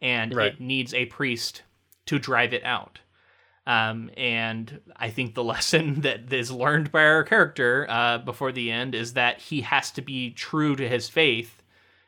and 0.00 0.34
Right. 0.34 0.54
it 0.54 0.60
needs 0.60 0.92
a 0.92 1.06
priest 1.06 1.62
to 2.06 2.18
drive 2.18 2.52
it 2.52 2.64
out. 2.64 2.98
Um, 3.64 4.10
and 4.16 4.80
I 4.96 5.10
think 5.10 5.34
the 5.34 5.44
lesson 5.54 6.00
that 6.00 6.32
is 6.32 6.50
learned 6.50 6.90
by 6.90 7.04
our 7.04 7.22
character 7.22 7.86
uh, 7.88 8.18
before 8.18 8.50
the 8.50 8.72
end 8.72 8.96
is 8.96 9.12
that 9.12 9.38
he 9.38 9.60
has 9.60 9.92
to 9.92 10.02
be 10.02 10.30
true 10.32 10.74
to 10.74 10.88
his 10.88 11.08
faith 11.08 11.61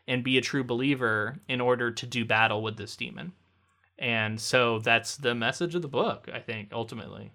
and 0.07 0.23
be 0.23 0.37
a 0.39 0.41
true 0.41 0.65
believer 0.65 1.37
in 1.49 1.61
order 1.61 1.91
to 1.91 2.07
do 2.07 2.25
battle 2.25 2.63
with 2.63 2.77
this 2.77 2.95
demon. 2.97 3.33
And 3.99 4.41
so 4.41 4.79
that's 4.81 5.17
the 5.17 5.35
message 5.35 5.75
of 5.75 5.83
the 5.83 5.89
book, 5.89 6.29
I 6.33 6.41
think, 6.41 6.71
ultimately. 6.73 7.33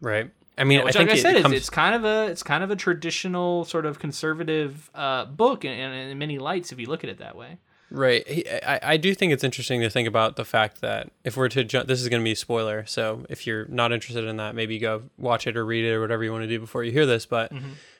right 0.00 0.30
I 0.56 0.64
mean 0.64 0.84
Which, 0.84 0.96
I 0.96 0.98
think 1.00 1.10
like 1.10 1.16
I 1.16 1.18
it 1.18 1.22
said, 1.22 1.42
comes- 1.42 1.54
it's, 1.54 1.70
kind 1.70 1.94
of 1.94 2.04
a 2.04 2.26
it's 2.30 2.42
kind 2.42 2.64
of 2.64 2.70
a 2.70 2.76
traditional 2.76 3.64
sort 3.64 3.86
of 3.86 3.98
conservative 4.00 4.90
uh, 4.94 5.24
book 5.26 5.64
in, 5.64 5.72
in, 5.72 5.92
in 6.10 6.18
many 6.18 6.38
lights 6.38 6.72
if 6.72 6.80
you 6.80 6.86
look 6.86 7.04
at 7.04 7.10
it 7.10 7.18
that 7.18 7.36
way. 7.36 7.58
Right. 7.90 8.46
I, 8.66 8.80
I 8.82 8.96
do 8.98 9.14
think 9.14 9.32
it's 9.32 9.44
interesting 9.44 9.80
to 9.80 9.88
think 9.88 10.06
about 10.06 10.36
the 10.36 10.44
fact 10.44 10.80
that 10.82 11.10
if 11.24 11.36
we're 11.36 11.48
to 11.50 11.64
jump, 11.64 11.88
this 11.88 12.00
is 12.02 12.08
going 12.08 12.20
to 12.20 12.24
be 12.24 12.32
a 12.32 12.36
spoiler. 12.36 12.84
So 12.86 13.24
if 13.30 13.46
you're 13.46 13.66
not 13.66 13.92
interested 13.92 14.24
in 14.24 14.36
that, 14.36 14.54
maybe 14.54 14.78
go 14.78 15.04
watch 15.16 15.46
it 15.46 15.56
or 15.56 15.64
read 15.64 15.84
it 15.84 15.92
or 15.94 16.00
whatever 16.00 16.22
you 16.22 16.30
want 16.30 16.42
to 16.42 16.48
do 16.48 16.58
before 16.60 16.84
you 16.84 16.92
hear 16.92 17.06
this. 17.06 17.24
But 17.24 17.50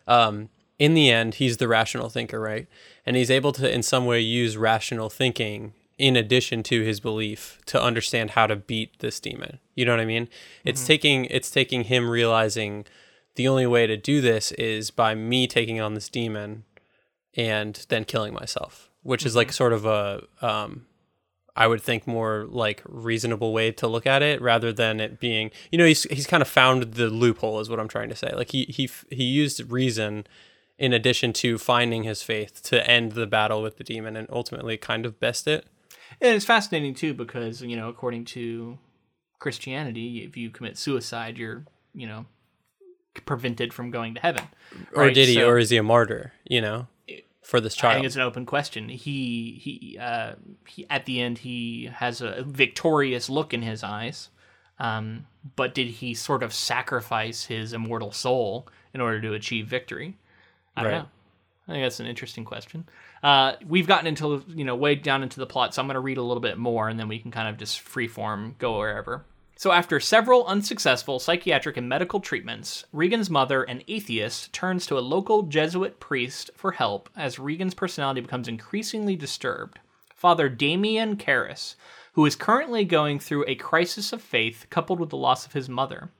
um, 0.06 0.50
in 0.79 0.95
the 0.95 1.11
end, 1.11 1.37
he's 1.37 1.57
the 1.57 1.68
rational 1.68 2.09
thinker, 2.09 2.41
right? 2.41 2.68
And 3.05 3.16
he's 3.16 3.31
able 3.31 3.53
to, 3.53 3.72
in 3.72 3.83
some 3.83 4.07
way, 4.07 4.20
use 4.20 4.57
rational 4.57 5.11
thinking 5.11 5.72
in 5.99 6.16
addition 6.16 6.62
to 6.62 6.83
his 6.83 7.01
belief 7.01 7.61
to 7.66 7.83
understand 7.83 8.31
how 8.31 8.47
to 8.47 8.55
beat 8.55 9.01
this 9.01 9.18
demon. 9.18 9.59
You 9.74 9.85
know 9.85 9.93
what 9.93 10.01
I 10.01 10.05
mean? 10.05 10.29
It's 10.64 10.87
taking 10.87 11.24
it's 11.26 11.51
taking 11.51 11.85
him 11.85 12.09
realizing 12.09 12.87
the 13.35 13.49
only 13.49 13.66
way 13.66 13.87
to 13.87 13.97
do 13.97 14.20
this 14.20 14.53
is 14.53 14.91
by 14.91 15.14
me 15.14 15.47
taking 15.49 15.81
on 15.81 15.95
this 15.95 16.09
demon 16.09 16.64
and 17.35 17.85
then 17.89 18.05
killing 18.05 18.33
myself, 18.33 18.91
which 19.03 19.26
is 19.26 19.35
like 19.35 19.53
sort 19.53 19.72
of 19.72 19.85
a 19.85 20.22
um 20.41 20.87
I 21.57 21.66
would 21.66 21.83
think 21.83 22.07
more 22.07 22.47
like 22.49 22.81
reasonable 22.87 23.53
way 23.53 23.72
to 23.72 23.89
look 23.89 24.07
at 24.07 24.22
it 24.22 24.41
rather 24.41 24.72
than 24.72 25.01
it 25.01 25.18
being 25.18 25.51
you 25.72 25.79
know 25.79 25.85
he's 25.85 26.05
he's 26.05 26.29
kind 26.29 26.43
of 26.43 26.49
found 26.49 26.95
the 26.95 27.11
loophole 27.11 27.59
is 27.59 27.68
what 27.68 27.81
I'm 27.81 27.89
trying 27.89 28.09
to 28.11 28.16
say. 28.16 28.33
Like 28.33 28.53
he 28.53 28.66
he 28.66 28.89
he 29.11 29.24
used 29.24 29.68
reason 29.72 30.29
in 30.79 30.93
addition 30.93 31.33
to 31.33 31.59
finding 31.59 32.05
his 32.05 32.22
faith 32.22 32.62
to 32.62 32.89
end 32.89 33.12
the 33.12 33.26
battle 33.26 33.62
with 33.62 33.76
the 33.79 33.85
demon 33.85 34.16
and 34.16 34.29
ultimately 34.31 34.76
kind 34.76 35.05
of 35.05 35.18
best 35.18 35.47
it. 35.47 35.66
And 36.20 36.35
it's 36.35 36.45
fascinating 36.45 36.95
too 36.95 37.14
because 37.14 37.62
you 37.62 37.76
know, 37.76 37.89
according 37.89 38.24
to 38.26 38.79
Christianity, 39.39 40.24
if 40.24 40.37
you 40.37 40.51
commit 40.51 40.79
suicide, 40.79 41.37
you're 41.39 41.64
you 41.95 42.07
know 42.07 42.26
prevented 43.24 43.72
from 43.72 43.91
going 43.91 44.14
to 44.14 44.20
heaven. 44.20 44.45
Or 44.95 45.11
did 45.11 45.29
he 45.29 45.35
so- 45.35 45.49
or 45.49 45.59
is 45.59 45.70
he 45.70 45.76
a 45.76 45.83
martyr, 45.83 46.33
you 46.45 46.61
know, 46.61 46.87
for 47.43 47.61
this 47.61 47.74
I 47.79 47.81
child? 47.81 47.95
think 47.95 48.07
it's 48.07 48.16
an 48.16 48.22
open 48.22 48.47
question. 48.47 48.89
He 48.89 49.59
he, 49.61 49.99
uh, 49.99 50.35
he 50.66 50.87
at 50.89 51.05
the 51.07 51.20
end 51.20 51.39
he 51.39 51.91
has 51.93 52.20
a 52.20 52.45
victorious 52.47 53.29
look 53.29 53.53
in 53.53 53.62
his 53.62 53.83
eyes, 53.83 54.31
um, 54.79 55.26
but 55.57 55.74
did 55.74 55.89
he 55.89 56.14
sort 56.14 56.43
of 56.43 56.55
sacrifice 56.55 57.45
his 57.47 57.72
immortal 57.72 58.12
soul 58.12 58.68
in 58.95 59.01
order 59.01 59.20
to 59.20 59.35
achieve 59.35 59.66
victory? 59.66 60.16
I 60.79 60.83
don't 60.83 60.93
Right. 60.93 60.99
know. 60.99 61.09
I 61.68 61.72
think 61.72 61.85
that's 61.85 62.01
an 62.01 62.07
interesting 62.07 62.45
question. 62.47 62.89
Uh, 63.22 63.53
we've 63.66 63.87
gotten 63.87 64.07
into 64.07 64.43
you 64.49 64.64
know 64.64 64.74
way 64.74 64.95
down 64.95 65.22
into 65.22 65.39
the 65.39 65.47
plot, 65.47 65.74
so 65.74 65.83
I'm 65.83 65.87
going 65.89 65.95
to 65.95 66.01
read 66.01 66.16
a 66.18 66.22
little 66.22 66.41
bit 66.41 66.57
more, 66.57 66.89
and 66.89 66.99
then 66.99 67.09
we 67.09 67.18
can 67.18 67.31
kind 67.31 67.49
of 67.49 67.59
just 67.59 67.85
freeform 67.85 68.57
go 68.59 68.79
wherever. 68.79 69.24
So, 69.57 69.72
after 69.72 69.99
several 69.99 70.47
unsuccessful 70.47 71.18
psychiatric 71.18 71.76
and 71.76 71.89
medical 71.89 72.20
treatments, 72.20 72.85
Regan's 72.93 73.29
mother, 73.29 73.64
an 73.64 73.83
atheist, 73.89 74.53
turns 74.53 74.87
to 74.87 74.97
a 74.97 75.01
local 75.01 75.43
Jesuit 75.43 75.99
priest 76.01 76.51
for 76.55 76.72
help 76.72 77.11
as 77.16 77.39
Regan's 77.41 77.74
personality 77.74 78.20
becomes 78.20 78.47
increasingly 78.49 79.16
disturbed. 79.16 79.81
Father 80.14 80.49
Damien 80.49 81.16
Karras, 81.16 81.74
who 82.12 82.24
is 82.24 82.35
currently 82.37 82.85
going 82.85 83.18
through 83.18 83.45
a 83.47 83.57
crisis 83.57 84.12
of 84.12 84.22
faith 84.22 84.66
coupled 84.70 85.01
with 85.01 85.11
the 85.11 85.16
loss 85.16 85.45
of 85.45 85.53
his 85.53 85.68
mother. 85.68 86.11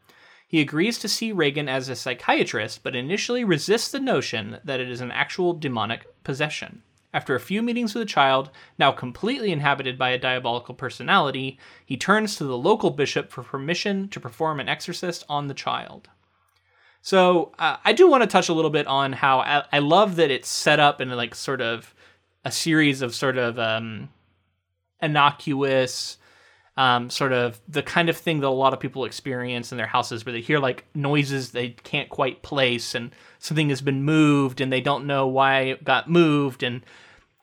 He 0.49 0.63
agrees 0.63 0.99
to 1.01 1.09
see 1.09 1.31
Reagan 1.31 1.69
as 1.69 1.91
a 1.91 1.95
psychiatrist, 1.95 2.83
but 2.83 2.97
initially 2.97 3.45
resists 3.45 3.91
the 3.91 4.01
notion 4.01 4.59
that 4.65 4.81
it 4.81 4.91
is 4.91 5.03
an 5.03 5.13
actual 5.13 5.53
demonic 5.53 6.07
possession. 6.25 6.83
After 7.13 7.35
a 7.35 7.41
few 7.41 7.63
meetings 7.63 7.95
with 7.95 8.03
the 8.03 8.13
child, 8.13 8.51
now 8.79 8.91
completely 8.91 9.53
inhabited 9.53 9.99
by 9.99 10.11
a 10.11 10.19
diabolical 10.19 10.75
personality, 10.75 11.59
he 11.85 11.99
turns 11.99 12.37
to 12.37 12.45
the 12.45 12.57
local 12.57 12.91
bishop 12.91 13.31
for 13.31 13.43
permission 13.43 14.09
to 14.09 14.21
perform 14.21 14.59
an 14.59 14.71
exorcist 14.71 15.23
on 15.29 15.49
the 15.49 15.55
child. 15.55 16.09
So 17.03 17.53
uh, 17.59 17.77
I 17.85 17.93
do 17.93 18.09
want 18.09 18.23
to 18.23 18.27
touch 18.27 18.49
a 18.49 18.55
little 18.55 18.71
bit 18.71 18.87
on 18.87 19.13
how 19.13 19.41
I, 19.41 19.65
I 19.71 19.79
love 19.81 20.17
that 20.17 20.31
it's 20.31 20.49
set 20.49 20.81
up 20.81 21.01
in 21.01 21.11
like 21.11 21.35
sort 21.35 21.61
of 21.61 21.95
a 22.45 22.51
series 22.51 23.03
of 23.03 23.15
sort 23.15 23.37
of 23.37 23.59
um, 23.59 24.09
innocuous, 25.01 26.17
um, 26.79 27.11
sort 27.11 27.33
of 27.33 27.61
the 27.66 27.83
kind 27.83 28.09
of 28.09 28.16
thing 28.16 28.39
that 28.39 28.47
a 28.47 28.51
lot 28.51 28.72
of 28.72 28.79
people 28.79 29.05
experience 29.05 29.72
in 29.72 29.79
their 29.79 29.89
houses 29.89 30.24
where 30.24 30.33
they 30.33 30.41
hear 30.41 30.61
like 30.61 30.85
noises 30.95 31.51
they 31.51 31.70
can't 31.70 32.09
quite 32.09 32.41
place 32.43 32.95
and 32.95 33.11
something 33.41 33.68
has 33.68 33.81
been 33.81 34.05
moved 34.05 34.61
and 34.61 34.72
they 34.72 34.81
don't 34.81 35.05
know 35.05 35.26
why 35.26 35.62
it 35.62 35.83
got 35.83 36.09
moved. 36.09 36.62
And 36.62 36.87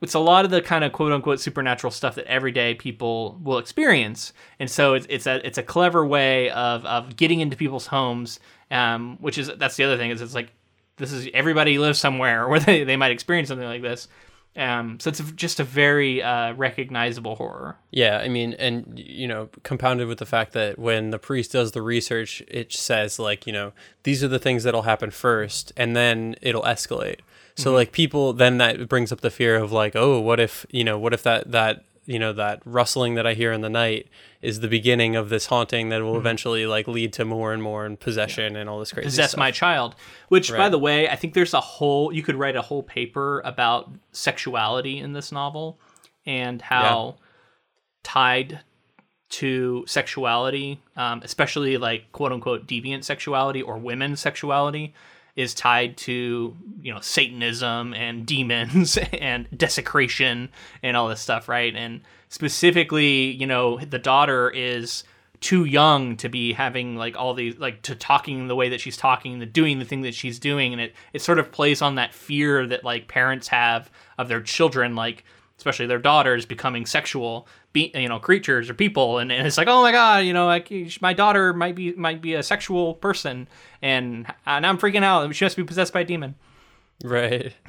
it's 0.01 0.13
a 0.13 0.19
lot 0.19 0.45
of 0.45 0.51
the 0.51 0.61
kind 0.61 0.85
of 0.85 0.93
quote 0.93 1.11
unquote 1.11 1.41
supernatural 1.41 1.91
stuff 1.91 2.15
that 2.15 2.25
everyday 2.27 2.75
people 2.75 3.37
will 3.43 3.57
experience. 3.57 4.31
And 4.57 4.71
so 4.71 4.93
it's, 4.93 5.05
it's 5.09 5.27
a 5.27 5.45
it's 5.45 5.57
a 5.57 5.63
clever 5.63 6.05
way 6.05 6.49
of 6.51 6.85
of 6.85 7.17
getting 7.17 7.41
into 7.41 7.57
people's 7.57 7.87
homes 7.87 8.39
um, 8.71 9.17
which 9.19 9.37
is 9.37 9.51
that's 9.57 9.75
the 9.75 9.83
other 9.83 9.97
thing 9.97 10.11
is 10.11 10.21
it's 10.21 10.33
like 10.33 10.51
this 10.95 11.11
is 11.11 11.27
everybody 11.33 11.77
lives 11.77 11.99
somewhere 11.99 12.47
where 12.49 12.61
they, 12.61 12.85
they 12.85 12.95
might 12.95 13.11
experience 13.11 13.49
something 13.49 13.67
like 13.67 13.81
this 13.81 14.07
um, 14.57 14.99
so 14.99 15.09
it's 15.09 15.19
just 15.31 15.59
a 15.59 15.63
very 15.63 16.21
uh, 16.23 16.53
recognizable 16.53 17.35
horror 17.35 17.77
Yeah, 17.91 18.19
I 18.19 18.27
mean, 18.27 18.53
and 18.53 18.97
you 18.97 19.27
know, 19.27 19.49
compounded 19.63 20.07
with 20.07 20.19
the 20.19 20.25
fact 20.25 20.53
that 20.53 20.77
when 20.79 21.11
the 21.11 21.19
priest 21.19 21.51
does 21.51 21.71
the 21.71 21.81
research, 21.81 22.41
it 22.47 22.71
says 22.73 23.19
like, 23.19 23.47
you 23.47 23.53
know, 23.53 23.73
these 24.03 24.23
are 24.23 24.27
the 24.27 24.39
things 24.39 24.63
that'll 24.63 24.83
happen 24.83 25.11
first, 25.11 25.71
and 25.77 25.95
then 25.95 26.35
it'll 26.41 26.63
escalate. 26.63 27.19
So 27.57 27.71
like 27.73 27.93
people, 27.93 28.33
then 28.33 28.57
that 28.57 28.89
brings 28.89 29.11
up 29.11 29.21
the 29.21 29.31
fear 29.31 29.55
of 29.55 29.71
like, 29.71 29.95
oh, 29.95 30.19
what 30.19 30.39
if 30.39 30.65
you 30.71 30.83
know, 30.83 30.99
what 30.99 31.13
if 31.13 31.23
that 31.23 31.51
that 31.51 31.83
you 32.05 32.19
know 32.19 32.33
that 32.33 32.61
rustling 32.65 33.15
that 33.15 33.25
I 33.25 33.33
hear 33.33 33.51
in 33.51 33.61
the 33.61 33.69
night 33.69 34.07
is 34.41 34.59
the 34.59 34.67
beginning 34.67 35.15
of 35.15 35.29
this 35.29 35.47
haunting 35.47 35.89
that 35.89 36.01
will 36.03 36.17
eventually 36.17 36.65
like 36.65 36.87
lead 36.87 37.13
to 37.13 37.25
more 37.25 37.53
and 37.53 37.61
more 37.61 37.85
and 37.85 37.99
possession 37.99 38.55
and 38.55 38.69
all 38.69 38.79
this 38.79 38.91
crazy 38.91 39.05
possess 39.05 39.31
stuff. 39.31 39.39
my 39.39 39.51
child. 39.51 39.95
Which 40.29 40.51
by 40.51 40.69
the 40.69 40.79
way 40.79 41.09
i 41.09 41.15
think 41.15 41.33
there's 41.33 41.53
a 41.53 41.61
whole 41.61 42.11
you 42.13 42.23
could 42.23 42.35
write 42.35 42.55
a 42.55 42.61
whole 42.61 42.83
paper 42.83 43.41
about 43.45 43.91
sexuality 44.11 44.99
in 44.99 45.13
this 45.13 45.31
novel 45.31 45.79
and 46.25 46.61
how 46.61 47.15
tied 48.03 48.59
to 49.29 49.83
sexuality 49.87 50.79
um, 50.95 51.21
especially 51.23 51.77
like 51.77 52.11
quote 52.11 52.31
unquote 52.31 52.67
deviant 52.67 53.03
sexuality 53.03 53.61
or 53.61 53.77
women's 53.77 54.19
sexuality 54.19 54.93
is 55.35 55.53
tied 55.53 55.97
to 55.97 56.55
you 56.81 56.93
know 56.93 56.99
Satanism 57.01 57.93
and 57.93 58.25
demons 58.25 58.97
and 59.13 59.47
desecration 59.55 60.49
and 60.81 60.95
all 60.95 61.07
this 61.07 61.21
stuff, 61.21 61.49
right? 61.49 61.75
And 61.75 62.01
specifically, 62.29 63.31
you 63.31 63.47
know, 63.47 63.79
the 63.79 63.99
daughter 63.99 64.49
is 64.49 65.03
too 65.41 65.65
young 65.65 66.17
to 66.17 66.29
be 66.29 66.53
having 66.53 66.95
like 66.95 67.15
all 67.15 67.33
these 67.33 67.57
like 67.59 67.81
to 67.83 67.95
talking 67.95 68.47
the 68.47 68.55
way 68.55 68.69
that 68.69 68.81
she's 68.81 68.97
talking, 68.97 69.39
the 69.39 69.45
doing 69.45 69.79
the 69.79 69.85
thing 69.85 70.01
that 70.01 70.15
she's 70.15 70.39
doing, 70.39 70.73
and 70.73 70.81
it 70.81 70.93
it 71.13 71.21
sort 71.21 71.39
of 71.39 71.51
plays 71.51 71.81
on 71.81 71.95
that 71.95 72.13
fear 72.13 72.65
that 72.67 72.83
like 72.83 73.07
parents 73.07 73.47
have 73.49 73.91
of 74.17 74.27
their 74.27 74.41
children, 74.41 74.95
like 74.95 75.23
especially 75.57 75.85
their 75.85 75.99
daughters 75.99 76.45
becoming 76.45 76.85
sexual 76.85 77.47
be, 77.73 77.91
you 77.93 78.09
know 78.09 78.19
creatures 78.19 78.69
or 78.69 78.73
people. 78.73 79.17
And, 79.19 79.31
and 79.31 79.45
it's 79.47 79.57
like 79.57 79.67
oh 79.67 79.81
my 79.81 79.91
god 79.91 80.25
you 80.25 80.33
know 80.33 80.45
like 80.45 80.71
my 81.01 81.13
daughter 81.13 81.53
might 81.53 81.75
be 81.75 81.93
might 81.93 82.21
be 82.21 82.33
a 82.33 82.43
sexual 82.43 82.95
person. 82.95 83.47
And 83.81 84.27
and 84.45 84.65
i'm 84.65 84.77
freaking 84.77 85.03
out. 85.03 85.33
She 85.35 85.45
must 85.45 85.57
be 85.57 85.63
possessed 85.63 85.93
by 85.93 86.01
a 86.01 86.05
demon. 86.05 86.35
Right. 87.03 87.53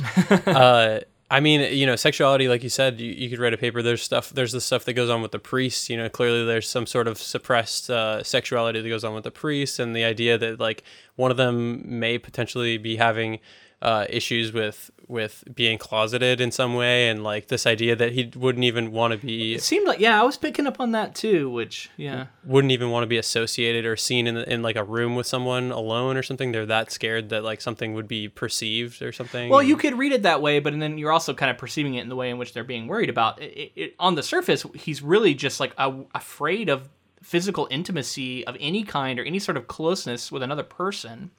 Uh 0.47 1.01
I 1.29 1.41
mean, 1.41 1.77
you 1.77 1.87
know, 1.87 1.97
sexuality, 1.97 2.49
like 2.49 2.63
you 2.63 2.69
said, 2.69 3.01
you, 3.01 3.11
you 3.11 3.29
could 3.29 3.41
write 3.41 3.53
a 3.53 3.57
paper. 3.57 3.83
There's 3.83 4.03
stuff, 4.03 4.31
there's 4.31 4.53
the 4.53 4.61
stuff 4.61 4.85
that 4.85 4.93
goes 4.93 5.11
on 5.11 5.23
with 5.23 5.33
the 5.33 5.41
priests. 5.41 5.91
You 5.91 5.97
know, 5.97 6.09
clearly 6.09 6.45
there's 6.45 6.69
some 6.69 6.87
sort 6.87 7.09
of 7.09 7.19
suppressed 7.19 7.91
uh, 7.91 8.23
sexuality 8.23 8.81
that 8.81 8.89
goes 8.89 9.03
on 9.03 9.13
with 9.13 9.25
the 9.25 9.33
priests, 9.33 9.81
and 9.81 9.95
the 9.95 10.05
idea 10.05 10.39
that 10.39 10.61
like 10.61 10.85
one 11.17 11.33
of 11.33 11.37
them 11.37 11.83
may 11.99 12.19
potentially 12.19 12.79
be 12.79 12.97
having 12.97 13.41
uh, 13.83 14.07
issues 14.09 14.53
with 14.53 14.91
with 15.09 15.45
being 15.55 15.79
closeted 15.79 16.41
in 16.41 16.51
some 16.51 16.75
way, 16.75 17.09
and 17.09 17.23
like 17.23 17.49
this 17.49 17.67
idea 17.67 17.95
that 17.97 18.13
he 18.13 18.31
wouldn't 18.35 18.65
even 18.65 18.93
want 18.93 19.13
to 19.13 19.19
be. 19.19 19.55
It 19.55 19.63
seemed 19.63 19.87
like 19.87 20.01
yeah, 20.01 20.21
I 20.21 20.25
was 20.25 20.37
picking 20.37 20.67
up 20.67 20.81
on 20.81 20.93
that 20.93 21.15
too. 21.15 21.51
Which 21.51 21.91
yeah, 21.97 22.27
wouldn't 22.45 22.73
even 22.73 22.91
want 22.91 23.05
to 23.05 23.07
be 23.07 23.19
associated 23.19 23.85
or 23.85 23.97
seen 23.97 24.27
in 24.27 24.37
in 24.37 24.63
like 24.63 24.77
a 24.77 24.85
room 24.85 25.17
with 25.17 25.27
someone 25.27 25.71
alone 25.73 26.17
or 26.17 26.23
something. 26.23 26.53
They're 26.53 26.67
that 26.67 26.91
scared 26.91 27.29
that 27.31 27.45
like 27.45 27.61
something 27.61 27.95
would 27.95 28.09
be 28.09 28.29
perceived 28.29 29.03
or 29.03 29.13
something. 29.13 29.51
Well, 29.51 29.63
you 29.63 29.77
could 29.77 29.99
read 29.99 30.13
it 30.13 30.23
that 30.23 30.43
way, 30.43 30.59
but 30.61 30.79
then 30.79 30.99
you're 30.99 31.13
also 31.13 31.35
kind 31.35 31.51
of 31.51 31.59
perceiving 31.59 31.95
it 31.95 32.03
in 32.03 32.09
the 32.09 32.17
way 32.17 32.31
in 32.31 32.39
which 32.39 32.53
they're 32.53 32.65
being 32.65 32.87
worried 32.87 33.11
about. 33.11 33.41
It, 33.41 33.73
it, 33.77 33.95
on 33.99 34.15
the 34.15 34.23
surface, 34.23 34.65
he's 34.75 35.03
really 35.03 35.35
just 35.35 35.61
like 35.61 35.73
a, 35.79 35.95
afraid 36.15 36.69
of 36.69 36.89
physical 37.23 37.67
intimacy 37.71 38.47
of 38.47 38.57
any 38.61 38.85
kind 38.85 39.19
or 39.19 39.25
any 39.25 39.39
sort 39.39 39.57
of 39.57 39.67
closeness 39.67 40.31
with 40.31 40.43
another 40.43 40.63
person. 40.63 41.31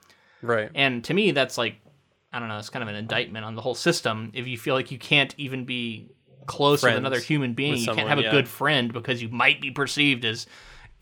Right. 0.41 0.69
And 0.75 1.03
to 1.05 1.13
me, 1.13 1.31
that's 1.31 1.57
like 1.57 1.77
I 2.31 2.39
don't 2.39 2.49
know, 2.49 2.57
it's 2.57 2.69
kind 2.69 2.83
of 2.83 2.89
an 2.89 2.95
indictment 2.95 3.45
on 3.45 3.55
the 3.55 3.61
whole 3.61 3.75
system. 3.75 4.31
If 4.33 4.47
you 4.47 4.57
feel 4.57 4.75
like 4.75 4.91
you 4.91 4.99
can't 4.99 5.33
even 5.37 5.65
be 5.65 6.09
close 6.45 6.81
Friends 6.81 6.95
with 6.95 6.99
another 6.99 7.19
human 7.19 7.53
being, 7.53 7.77
you 7.77 7.83
someone, 7.83 7.97
can't 7.97 8.09
have 8.09 8.19
a 8.19 8.23
yeah. 8.23 8.31
good 8.31 8.47
friend 8.47 8.91
because 8.91 9.21
you 9.21 9.29
might 9.29 9.61
be 9.61 9.71
perceived 9.71 10.25
as 10.25 10.47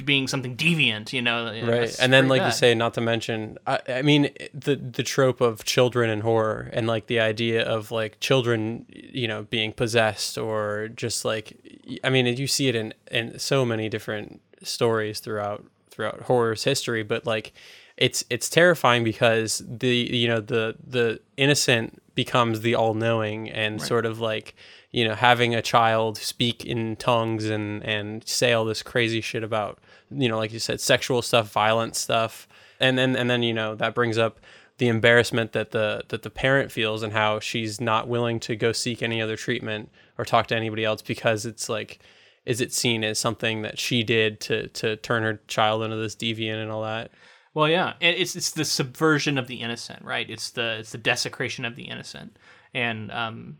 being 0.04 0.28
something 0.28 0.58
deviant, 0.58 1.14
you 1.14 1.22
know. 1.22 1.46
Right. 1.46 1.96
And 2.00 2.12
then 2.12 2.28
like 2.28 2.42
bad. 2.42 2.48
you 2.48 2.52
say, 2.52 2.76
not 2.76 2.94
to 2.96 3.02
mention 3.02 3.58
I, 3.66 3.80
I, 3.88 4.02
mean 4.02 4.30
the 4.54 4.76
the 4.76 5.04
trope 5.04 5.40
of 5.40 5.64
children 5.64 6.10
in 6.10 6.22
horror 6.22 6.70
and 6.74 6.86
like 6.86 7.08
the 7.08 7.20
idea 7.20 7.64
of 7.64 7.92
like 7.92 8.20
children, 8.20 8.86
you 8.90 9.28
know, 9.28 9.44
being 9.44 9.72
possessed 9.72 10.38
or 10.38 10.90
just 10.90 11.24
like 11.24 11.58
I 12.04 12.10
mean, 12.10 12.26
you 12.26 12.48
see 12.48 12.68
it 12.68 12.76
in 12.76 12.94
in 13.10 13.40
so 13.40 13.66
many 13.66 13.88
different 13.88 14.42
stories 14.62 15.20
throughout 15.20 15.64
throughout 15.90 16.24
horror's 16.24 16.66
history, 16.66 17.04
but 17.04 17.26
like 17.26 17.54
it's 17.98 18.24
it's 18.30 18.50
terrifying 18.50 19.04
because 19.04 19.64
the 19.68 19.96
you 19.96 20.28
know 20.28 20.40
the 20.40 20.76
the 20.86 21.20
innocent 21.38 22.02
becomes 22.16 22.62
the 22.62 22.76
all-knowing 22.76 23.50
and 23.50 23.80
right. 23.80 23.88
sort 23.88 24.06
of 24.06 24.20
like 24.20 24.56
you 24.92 25.08
know 25.08 25.16
having 25.16 25.54
a 25.54 25.62
child 25.62 26.18
speak 26.18 26.66
in 26.66 26.96
tongues 26.96 27.46
and 27.46 27.84
and 27.84 28.28
say 28.28 28.54
all 28.54 28.66
this 28.66 28.84
crazy 28.84 29.22
shit 29.22 29.44
about 29.44 29.80
you 30.12 30.28
know 30.28 30.38
like 30.38 30.52
you 30.52 30.60
said 30.60 30.80
sexual 30.80 31.22
stuff 31.22 31.52
violent 31.52 31.96
stuff 31.96 32.48
and 32.80 32.98
then 32.98 33.16
and 33.16 33.30
then 33.30 33.44
you 33.44 33.54
know 33.54 33.76
that 33.76 33.96
brings 33.96 34.18
up 34.18 34.40
the 34.78 34.88
embarrassment 34.88 35.54
that 35.54 35.72
the 35.72 36.04
that 36.10 36.24
the 36.24 36.30
parent 36.30 36.72
feels 36.72 37.02
and 37.02 37.14
how 37.14 37.40
she's 37.40 37.80
not 37.80 38.08
willing 38.08 38.40
to 38.40 38.56
go 38.56 38.72
seek 38.72 39.02
any 39.02 39.22
other 39.22 39.38
treatment 39.38 39.90
or 40.18 40.26
talk 40.26 40.48
to 40.48 40.56
anybody 40.56 40.84
else 40.84 41.02
because 41.02 41.46
it's 41.46 41.70
like 41.70 42.00
is 42.46 42.62
it 42.62 42.72
seen 42.74 43.04
as 43.04 43.18
something 43.18 43.62
that 43.62 43.80
she 43.80 44.04
did 44.04 44.40
to 44.40 44.68
to 44.70 44.98
turn 44.98 45.24
her 45.24 45.40
child 45.48 45.82
into 45.82 45.96
this 45.96 46.16
deviant 46.16 46.62
and 46.62 46.72
all 46.72 46.84
that 46.84 47.10
well, 47.56 47.70
yeah, 47.70 47.94
it's 48.02 48.36
it's 48.36 48.52
the 48.52 48.66
subversion 48.66 49.38
of 49.38 49.48
the 49.48 49.62
innocent, 49.62 50.04
right? 50.04 50.30
It's 50.30 50.52
the 50.52 50.80
it's 50.80 50.92
the 50.92 50.98
desecration 50.98 51.64
of 51.64 51.78
the 51.78 51.84
innocent, 51.84 52.38
and 52.74 53.10
um, 53.12 53.58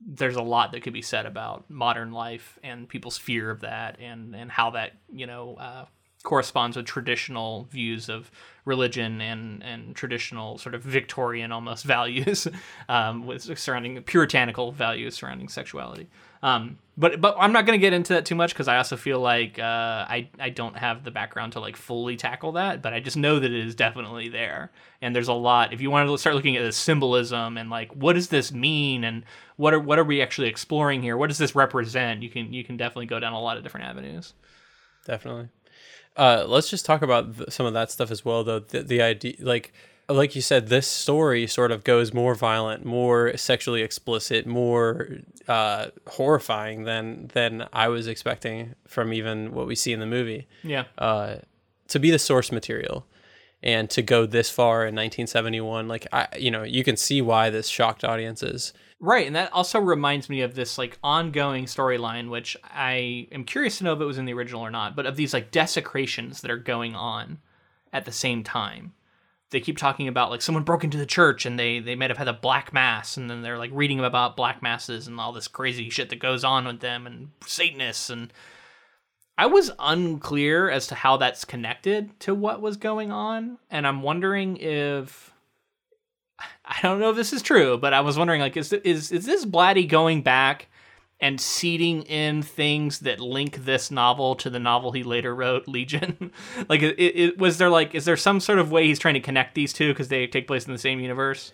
there's 0.00 0.36
a 0.36 0.42
lot 0.42 0.72
that 0.72 0.82
could 0.82 0.94
be 0.94 1.02
said 1.02 1.26
about 1.26 1.68
modern 1.68 2.10
life 2.10 2.58
and 2.64 2.88
people's 2.88 3.18
fear 3.18 3.50
of 3.50 3.60
that, 3.60 4.00
and 4.00 4.34
and 4.34 4.50
how 4.50 4.70
that 4.70 4.92
you 5.12 5.26
know 5.26 5.56
uh, 5.56 5.84
corresponds 6.24 6.76
with 6.76 6.86
traditional 6.86 7.68
views 7.70 8.08
of 8.08 8.30
religion 8.64 9.20
and 9.20 9.62
and 9.62 9.94
traditional 9.94 10.56
sort 10.58 10.74
of 10.74 10.82
Victorian 10.82 11.52
almost 11.52 11.84
values 11.96 12.48
um, 12.88 13.26
with 13.26 13.58
surrounding 13.58 14.02
puritanical 14.02 14.72
values 14.72 15.14
surrounding 15.14 15.48
sexuality. 15.48 16.08
Um, 16.42 16.78
but 16.96 17.20
but 17.20 17.36
I'm 17.38 17.52
not 17.52 17.66
going 17.66 17.78
to 17.78 17.80
get 17.80 17.92
into 17.92 18.14
that 18.14 18.24
too 18.24 18.34
much 18.34 18.52
because 18.52 18.68
I 18.68 18.78
also 18.78 18.96
feel 18.96 19.20
like 19.20 19.58
uh, 19.58 19.62
I 20.08 20.28
I 20.40 20.50
don't 20.50 20.76
have 20.76 21.04
the 21.04 21.10
background 21.10 21.52
to 21.52 21.60
like 21.60 21.76
fully 21.76 22.16
tackle 22.16 22.52
that, 22.52 22.82
but 22.82 22.92
I 22.92 23.00
just 23.00 23.16
know 23.16 23.38
that 23.38 23.50
it 23.50 23.66
is 23.66 23.74
definitely 23.74 24.28
there. 24.28 24.72
And 25.02 25.14
there's 25.14 25.28
a 25.28 25.34
lot. 25.34 25.72
If 25.72 25.80
you 25.80 25.90
want 25.90 26.08
to 26.08 26.18
start 26.18 26.34
looking 26.34 26.56
at 26.56 26.64
the 26.64 26.72
symbolism 26.72 27.58
and 27.58 27.70
like 27.70 27.94
what 27.94 28.14
does 28.14 28.28
this 28.28 28.52
mean 28.52 29.04
and 29.04 29.24
what 29.56 29.74
are 29.74 29.80
what 29.80 29.98
are 29.98 30.04
we 30.04 30.22
actually 30.22 30.48
exploring 30.48 31.02
here? 31.02 31.16
What 31.16 31.28
does 31.28 31.38
this 31.38 31.54
represent? 31.54 32.22
You 32.22 32.30
can 32.30 32.52
you 32.52 32.64
can 32.64 32.76
definitely 32.78 33.06
go 33.06 33.20
down 33.20 33.34
a 33.34 33.40
lot 33.40 33.58
of 33.58 33.62
different 33.62 33.86
avenues. 33.86 34.32
Definitely. 35.06 35.48
Uh, 36.16 36.44
let's 36.46 36.70
just 36.70 36.86
talk 36.86 37.02
about 37.02 37.36
th- 37.36 37.50
some 37.50 37.66
of 37.66 37.74
that 37.74 37.90
stuff 37.90 38.10
as 38.10 38.24
well, 38.24 38.44
though. 38.44 38.60
The, 38.60 38.82
the 38.82 39.02
idea, 39.02 39.34
like 39.40 39.72
like 40.08 40.36
you 40.36 40.42
said, 40.42 40.68
this 40.68 40.86
story 40.86 41.46
sort 41.46 41.72
of 41.72 41.82
goes 41.82 42.12
more 42.12 42.34
violent, 42.34 42.84
more 42.84 43.36
sexually 43.36 43.82
explicit, 43.82 44.46
more 44.46 45.08
uh, 45.48 45.88
horrifying 46.08 46.84
than 46.84 47.28
than 47.32 47.66
I 47.72 47.88
was 47.88 48.06
expecting 48.06 48.74
from 48.86 49.12
even 49.12 49.52
what 49.54 49.66
we 49.66 49.74
see 49.74 49.92
in 49.92 50.00
the 50.00 50.06
movie. 50.06 50.46
Yeah. 50.62 50.84
Uh, 50.98 51.36
to 51.88 51.98
be 51.98 52.10
the 52.10 52.18
source 52.18 52.50
material 52.50 53.06
and 53.62 53.88
to 53.90 54.02
go 54.02 54.26
this 54.26 54.50
far 54.50 54.82
in 54.82 54.94
1971, 54.94 55.88
like 55.88 56.06
I, 56.12 56.28
you 56.38 56.50
know, 56.50 56.62
you 56.62 56.84
can 56.84 56.96
see 56.96 57.22
why 57.22 57.50
this 57.50 57.66
shocked 57.68 58.04
audiences. 58.04 58.72
Right, 59.04 59.26
and 59.26 59.36
that 59.36 59.52
also 59.52 59.78
reminds 59.80 60.30
me 60.30 60.40
of 60.40 60.54
this 60.54 60.78
like 60.78 60.98
ongoing 61.04 61.66
storyline, 61.66 62.30
which 62.30 62.56
I 62.64 63.28
am 63.32 63.44
curious 63.44 63.76
to 63.76 63.84
know 63.84 63.92
if 63.92 64.00
it 64.00 64.06
was 64.06 64.16
in 64.16 64.24
the 64.24 64.32
original 64.32 64.62
or 64.62 64.70
not, 64.70 64.96
but 64.96 65.04
of 65.04 65.16
these 65.16 65.34
like 65.34 65.50
desecrations 65.50 66.40
that 66.40 66.50
are 66.50 66.56
going 66.56 66.94
on 66.94 67.36
at 67.92 68.06
the 68.06 68.12
same 68.12 68.42
time. 68.42 68.94
They 69.50 69.60
keep 69.60 69.76
talking 69.76 70.08
about 70.08 70.30
like 70.30 70.40
someone 70.40 70.64
broke 70.64 70.84
into 70.84 70.96
the 70.96 71.04
church 71.04 71.44
and 71.44 71.58
they 71.58 71.80
they 71.80 71.96
might 71.96 72.08
have 72.08 72.16
had 72.16 72.28
a 72.28 72.32
black 72.32 72.72
mass 72.72 73.18
and 73.18 73.28
then 73.28 73.42
they're 73.42 73.58
like 73.58 73.72
reading 73.74 74.00
about 74.00 74.38
black 74.38 74.62
masses 74.62 75.06
and 75.06 75.20
all 75.20 75.34
this 75.34 75.48
crazy 75.48 75.90
shit 75.90 76.08
that 76.08 76.18
goes 76.18 76.42
on 76.42 76.64
with 76.64 76.80
them 76.80 77.06
and 77.06 77.28
satanists 77.44 78.08
and 78.08 78.32
I 79.36 79.44
was 79.44 79.70
unclear 79.78 80.70
as 80.70 80.86
to 80.86 80.94
how 80.94 81.18
that's 81.18 81.44
connected 81.44 82.18
to 82.20 82.34
what 82.34 82.62
was 82.62 82.78
going 82.78 83.12
on 83.12 83.58
and 83.70 83.86
I'm 83.86 84.00
wondering 84.00 84.56
if 84.56 85.33
I 86.64 86.78
don't 86.82 86.98
know 86.98 87.10
if 87.10 87.16
this 87.16 87.32
is 87.32 87.42
true, 87.42 87.76
but 87.76 87.92
I 87.92 88.00
was 88.00 88.16
wondering 88.16 88.40
like 88.40 88.56
is 88.56 88.72
is 88.72 89.12
is 89.12 89.26
this 89.26 89.44
Blatty 89.44 89.88
going 89.88 90.22
back 90.22 90.68
and 91.20 91.40
seeding 91.40 92.02
in 92.02 92.42
things 92.42 92.98
that 93.00 93.20
link 93.20 93.64
this 93.64 93.90
novel 93.90 94.34
to 94.34 94.50
the 94.50 94.58
novel 94.58 94.92
he 94.92 95.02
later 95.02 95.34
wrote, 95.34 95.68
Legion. 95.68 96.32
like, 96.68 96.82
it, 96.82 96.98
it, 96.98 97.38
was 97.38 97.58
there 97.58 97.70
like, 97.70 97.94
is 97.94 98.04
there 98.04 98.16
some 98.16 98.40
sort 98.40 98.58
of 98.58 98.70
way 98.70 98.86
he's 98.86 98.98
trying 98.98 99.14
to 99.14 99.20
connect 99.20 99.54
these 99.54 99.72
two 99.72 99.92
because 99.92 100.08
they 100.08 100.26
take 100.26 100.46
place 100.46 100.66
in 100.66 100.72
the 100.72 100.78
same 100.78 101.00
universe? 101.00 101.52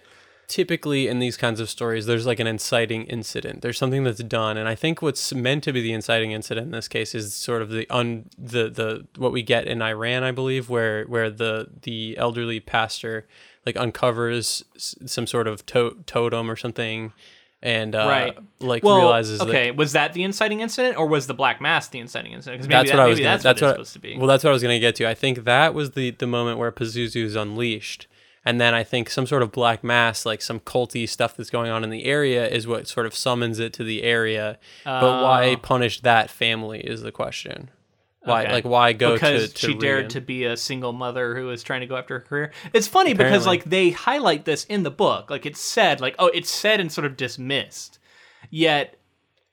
Typically, 0.48 1.06
in 1.06 1.20
these 1.20 1.36
kinds 1.36 1.60
of 1.60 1.70
stories, 1.70 2.06
there's 2.06 2.26
like 2.26 2.40
an 2.40 2.48
inciting 2.48 3.04
incident. 3.04 3.62
There's 3.62 3.78
something 3.78 4.02
that's 4.02 4.24
done, 4.24 4.56
and 4.56 4.68
I 4.68 4.74
think 4.74 5.00
what's 5.00 5.32
meant 5.32 5.62
to 5.62 5.72
be 5.72 5.80
the 5.80 5.92
inciting 5.92 6.32
incident 6.32 6.64
in 6.64 6.70
this 6.72 6.88
case 6.88 7.14
is 7.14 7.32
sort 7.32 7.62
of 7.62 7.70
the 7.70 7.88
un 7.88 8.28
the 8.36 8.68
the 8.68 9.06
what 9.16 9.30
we 9.30 9.44
get 9.44 9.68
in 9.68 9.80
Iran, 9.80 10.24
I 10.24 10.32
believe, 10.32 10.68
where 10.68 11.04
where 11.04 11.30
the 11.30 11.68
the 11.82 12.18
elderly 12.18 12.58
pastor 12.58 13.28
like 13.66 13.76
uncovers 13.76 14.64
some 14.76 15.26
sort 15.26 15.46
of 15.46 15.64
to- 15.66 16.02
totem 16.06 16.50
or 16.50 16.56
something 16.56 17.12
and 17.62 17.94
uh, 17.94 18.06
right. 18.08 18.38
like 18.60 18.82
well, 18.82 18.96
realizes 18.96 19.40
okay 19.40 19.66
that, 19.66 19.76
was 19.76 19.92
that 19.92 20.14
the 20.14 20.22
inciting 20.22 20.60
incident 20.60 20.96
or 20.96 21.06
was 21.06 21.26
the 21.26 21.34
black 21.34 21.60
mass 21.60 21.88
the 21.88 21.98
inciting 21.98 22.32
incident? 22.32 22.62
Because 22.62 22.68
that's 22.68 22.90
that, 22.90 22.96
what 22.96 23.04
i 23.04 23.08
was 23.08 23.18
gonna, 23.18 23.30
that's, 23.30 23.42
that's 23.42 23.60
what, 23.60 23.68
what 23.68 23.74
supposed 23.74 23.92
to 23.94 23.98
be. 23.98 24.16
well 24.16 24.26
that's 24.26 24.42
what 24.42 24.50
i 24.50 24.52
was 24.52 24.62
going 24.62 24.74
to 24.74 24.80
get 24.80 24.96
to. 24.96 25.08
I 25.08 25.14
think 25.14 25.44
that 25.44 25.74
was 25.74 25.90
the 25.90 26.12
the 26.12 26.26
moment 26.26 26.58
where 26.58 26.72
pazuzu 26.72 27.22
is 27.24 27.36
unleashed. 27.36 28.06
And 28.42 28.58
then 28.58 28.72
i 28.72 28.82
think 28.82 29.10
some 29.10 29.26
sort 29.26 29.42
of 29.42 29.52
black 29.52 29.84
mass 29.84 30.24
like 30.24 30.40
some 30.40 30.60
culty 30.60 31.06
stuff 31.06 31.36
that's 31.36 31.50
going 31.50 31.70
on 31.70 31.84
in 31.84 31.90
the 31.90 32.04
area 32.04 32.48
is 32.48 32.66
what 32.66 32.88
sort 32.88 33.04
of 33.04 33.14
summons 33.14 33.58
it 33.58 33.74
to 33.74 33.84
the 33.84 34.02
area. 34.02 34.58
Uh, 34.86 35.00
but 35.02 35.22
why 35.22 35.50
oh. 35.50 35.56
punish 35.58 36.00
that 36.00 36.30
family 36.30 36.80
is 36.80 37.02
the 37.02 37.12
question 37.12 37.70
why, 38.22 38.42
okay. 38.42 38.52
like, 38.52 38.64
why 38.64 38.92
go 38.92 39.14
because 39.14 39.48
to, 39.48 39.54
to 39.54 39.66
she 39.66 39.74
dared 39.74 40.10
to 40.10 40.20
be 40.20 40.44
a 40.44 40.56
single 40.56 40.92
mother 40.92 41.34
who 41.34 41.46
was 41.46 41.62
trying 41.62 41.80
to 41.80 41.86
go 41.86 41.96
after 41.96 42.18
her 42.18 42.24
career? 42.24 42.52
It's 42.72 42.86
funny 42.86 43.12
Apparently. 43.12 43.38
because 43.38 43.46
like 43.46 43.64
they 43.64 43.90
highlight 43.90 44.44
this 44.44 44.64
in 44.64 44.82
the 44.82 44.90
book, 44.90 45.30
like 45.30 45.46
it's 45.46 45.60
said, 45.60 46.00
like 46.00 46.16
oh, 46.18 46.26
it's 46.26 46.50
said 46.50 46.80
and 46.80 46.92
sort 46.92 47.06
of 47.06 47.16
dismissed. 47.16 47.98
Yet 48.50 48.98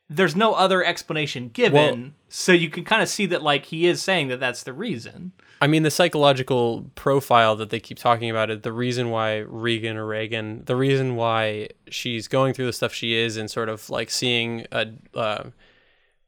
there's 0.10 0.36
no 0.36 0.54
other 0.54 0.84
explanation 0.84 1.50
given, 1.50 2.16
so 2.28 2.52
you 2.52 2.70
can 2.70 2.84
kind 2.84 3.02
of 3.02 3.08
see 3.08 3.26
that 3.28 3.42
like 3.42 3.66
he 3.66 3.88
is 3.88 4.02
saying 4.02 4.28
that 4.30 4.40
that's 4.40 4.64
the 4.64 4.74
reason. 4.74 5.32
I 5.60 5.68
mean, 5.68 5.84
the 5.84 5.92
psychological 5.92 6.92
profile 6.96 7.56
that 7.56 7.70
they 7.70 7.80
keep 7.80 7.98
talking 7.98 8.30
about 8.30 8.50
it, 8.50 8.64
the 8.64 8.72
reason 8.72 9.10
why 9.10 9.38
Regan 9.38 9.98
or 9.98 10.06
Reagan, 10.06 10.64
the 10.66 10.76
reason 10.76 11.16
why 11.16 11.70
she's 11.90 12.28
going 12.28 12.54
through 12.54 12.68
the 12.68 12.74
stuff 12.74 12.94
she 12.94 13.16
is 13.16 13.38
and 13.38 13.50
sort 13.50 13.70
of 13.70 13.90
like 13.90 14.12
seeing 14.12 14.68
a, 14.72 14.88
uh, 15.16 15.44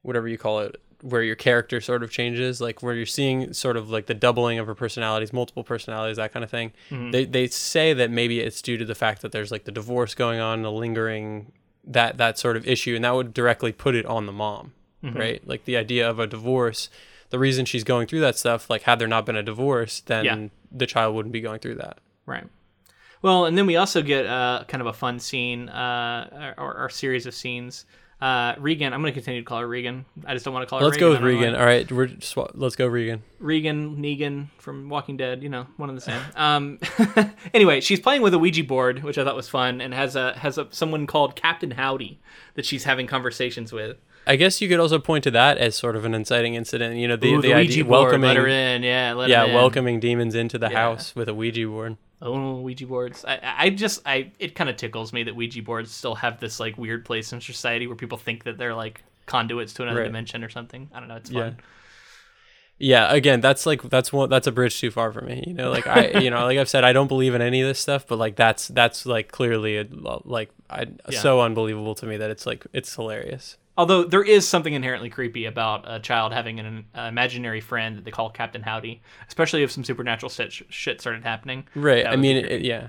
whatever 0.02 0.28
you 0.28 0.38
call 0.38 0.62
it, 0.62 0.82
where 1.02 1.24
your 1.24 1.36
character 1.36 1.80
sort 1.82 2.04
of 2.04 2.12
changes, 2.12 2.60
like 2.60 2.84
where 2.84 2.94
you're 2.94 3.06
seeing 3.06 3.54
sort 3.54 3.78
of 3.78 3.90
like 3.90 4.08
the 4.08 4.14
doubling 4.14 4.60
of 4.60 4.68
her 4.68 4.76
personalities, 4.76 5.32
multiple 5.32 5.64
personalities, 5.64 6.18
that 6.18 6.34
kind 6.34 6.44
of 6.44 6.50
thing. 6.50 6.72
They, 6.90 7.26
they 7.26 7.48
say 7.48 7.94
that 7.94 8.12
maybe 8.12 8.40
it's 8.42 8.62
due 8.62 8.78
to 8.78 8.86
the 8.86 8.96
fact 8.96 9.22
that 9.22 9.32
there's 9.32 9.52
like 9.52 9.64
the 9.64 9.72
divorce 9.72 10.14
going 10.16 10.40
on, 10.40 10.62
the 10.62 10.72
lingering, 10.72 11.52
that, 11.86 12.18
that 12.18 12.38
sort 12.38 12.58
of 12.58 12.68
issue. 12.68 12.96
And 12.96 13.04
that 13.06 13.16
would 13.16 13.34
directly 13.34 13.72
put 13.72 13.96
it 13.96 14.06
on 14.06 14.26
the 14.26 14.34
mom, 14.34 14.74
right? 15.02 15.42
Like 15.48 15.66
the 15.66 15.78
idea 15.78 16.10
of 16.10 16.20
a 16.20 16.28
divorce 16.28 16.90
the 17.32 17.38
reason 17.40 17.64
she's 17.64 17.84
going 17.84 18.08
through 18.08 18.22
that 18.22 18.36
stuff, 18.38 18.72
like 18.72 18.82
had 18.82 18.98
there 18.98 19.08
not 19.08 19.24
been 19.26 19.36
a 19.36 19.44
divorce, 19.44 20.00
then 20.02 20.26
Yeah. 20.26 20.48
the 20.72 20.88
child 20.88 21.16
wouldn't 21.16 21.32
be 21.32 21.42
going 21.42 21.60
through 21.60 21.76
that. 21.76 22.00
Right. 22.26 22.46
Well, 23.22 23.46
and 23.46 23.56
then 23.56 23.68
we 23.68 23.76
also 23.76 24.02
get 24.02 24.26
uh, 24.26 24.64
kind 24.68 24.82
of 24.82 24.88
a 24.88 24.94
fun 24.94 25.20
scene, 25.20 25.70
uh, 25.70 26.54
or, 26.58 26.76
or 26.86 26.90
series 26.90 27.26
of 27.28 27.36
scenes. 27.36 27.86
Uh, 28.22 28.54
Regan, 28.58 28.94
I'm 28.94 29.02
going 29.02 29.14
to 29.14 29.18
continue 29.18 29.40
to 29.40 29.46
call 29.46 29.60
her 29.60 29.68
Regan. 29.68 30.04
I 30.26 30.34
just 30.34 30.44
don't 30.44 30.54
want 30.54 30.68
to 30.68 30.70
call 30.70 30.80
her. 30.80 30.86
Let's 30.86 30.98
go 30.98 31.10
with 31.10 31.20
I 31.20 31.22
don't 31.22 31.32
know 31.32 31.40
Regan. 31.40 31.56
All 31.56 31.66
right, 31.66 31.90
we're 31.90 32.10
sw- 32.20 32.54
let's 32.54 32.76
go 32.76 32.86
Regan. 32.86 33.24
Regan, 33.40 33.96
Negan 33.96 34.48
from 34.58 34.90
Walking 34.90 35.16
Dead, 35.16 35.42
you 35.42 35.48
know, 35.48 35.68
one 35.78 35.88
and 35.88 35.98
the 35.98 36.02
same. 36.02 36.22
Um, 36.36 36.80
anyway, 37.54 37.80
she's 37.80 38.02
playing 38.02 38.22
with 38.22 38.34
a 38.34 38.40
Ouija 38.40 38.66
board, 38.66 39.04
which 39.04 39.18
I 39.18 39.24
thought 39.24 39.38
was 39.38 39.48
fun, 39.48 39.80
and 39.80 39.94
has 39.94 40.18
a 40.18 40.34
has 40.38 40.58
a 40.58 40.68
someone 40.72 41.08
called 41.08 41.38
Captain 41.38 41.72
Howdy 41.72 42.20
that 42.56 42.66
she's 42.66 42.84
having 42.84 43.08
conversations 43.08 43.72
with. 43.72 43.98
I 44.28 44.36
guess 44.36 44.62
you 44.62 44.68
could 44.68 44.82
also 44.82 45.00
point 45.00 45.24
to 45.24 45.32
that 45.32 45.58
as 45.58 45.78
sort 45.78 45.96
of 45.96 46.04
an 46.04 46.14
inciting 46.14 46.56
incident. 46.56 46.98
You 46.98 47.08
know, 47.08 47.16
the 47.16 47.34
Ooh, 47.34 47.42
the, 47.42 47.48
the, 47.48 47.54
idea 47.54 47.78
Ouija 47.78 47.84
board, 47.86 48.02
welcoming, 48.04 48.28
let 48.28 48.38
her 48.38 48.48
in, 48.48 48.84
yeah, 48.84 49.14
let 49.14 49.30
yeah, 49.30 49.44
her 49.44 49.48
in. 49.48 49.56
welcoming 49.56 50.00
demons 50.02 50.36
into 50.36 50.58
the 50.58 50.68
Yeah. 50.70 50.78
house 50.78 51.16
with 51.16 51.30
a 51.30 51.34
Ouija 51.34 51.66
board. 51.68 51.96
Oh, 52.22 52.60
Ouija 52.62 52.86
boards. 52.86 53.24
I, 53.26 53.40
I 53.58 53.70
just, 53.70 54.02
I, 54.06 54.32
it 54.40 54.54
kind 54.56 54.70
of 54.70 54.76
tickles 54.76 55.14
me 55.14 55.24
that 55.24 55.36
Ouija 55.36 55.62
boards 55.62 55.92
still 55.92 56.16
have 56.16 56.40
this 56.40 56.60
like 56.60 56.78
weird 56.78 57.06
place 57.06 57.32
in 57.32 57.40
society 57.40 57.88
where 57.88 57.96
people 57.96 58.18
think 58.18 58.44
that 58.44 58.58
they're 58.58 58.76
like 58.76 59.04
conduits 59.26 59.74
to 59.76 59.84
another 59.84 60.00
Right. 60.02 60.06
dimension 60.08 60.44
or 60.44 60.50
something. 60.50 60.90
I 60.94 61.00
don't 61.00 61.08
know. 61.08 61.16
It's 61.16 61.30
Yeah. 61.32 61.52
Yeah, 62.82 63.14
again, 63.14 63.42
that's 63.42 63.66
like 63.66 63.82
that's 63.84 64.14
one 64.14 64.30
that's 64.30 64.48
a 64.48 64.54
bridge 64.54 64.80
too 64.80 64.90
far 64.90 65.12
for 65.12 65.20
me. 65.20 65.44
You 65.46 65.54
know, 65.54 65.70
like 65.70 65.86
I, 65.86 66.20
you 66.20 66.30
know, 66.30 66.46
like 66.46 66.58
I've 66.58 66.70
said, 66.70 66.86
I 66.86 66.94
don't 66.94 67.10
believe 67.10 67.36
in 67.36 67.42
any 67.42 67.60
of 67.62 67.68
this 67.68 67.78
stuff, 67.78 68.08
but 68.08 68.18
like 68.18 68.38
that's 68.38 68.70
that's 68.70 69.06
like 69.06 69.34
clearly 69.34 69.78
a, 69.78 69.86
like 70.24 70.50
I 70.70 70.86
Yeah. 71.10 71.20
so 71.20 71.42
unbelievable 71.42 71.94
to 71.96 72.06
me 72.06 72.16
that 72.16 72.30
it's 72.32 72.46
like 72.46 72.66
it's 72.72 72.96
hilarious. 72.96 73.58
Although 73.80 74.04
there 74.04 74.24
is 74.24 74.46
something 74.46 74.74
inherently 74.74 75.10
creepy 75.10 75.46
about 75.46 75.86
a 75.88 76.02
child 76.02 76.34
having 76.34 76.60
an 76.60 76.86
uh, 76.94 77.04
imaginary 77.04 77.62
friend 77.62 77.96
that 77.96 78.04
they 78.04 78.12
call 78.12 78.30
Captain 78.30 78.62
Howdy, 78.62 79.02
especially 79.30 79.64
if 79.64 79.72
some 79.72 79.86
supernatural 79.86 80.30
shit, 80.30 80.52
shit 80.52 81.00
started 81.00 81.24
happening. 81.24 81.66
Right. 81.76 82.06
I 82.06 82.18
mean, 82.18 82.36
it, 82.36 82.62
yeah. 82.64 82.88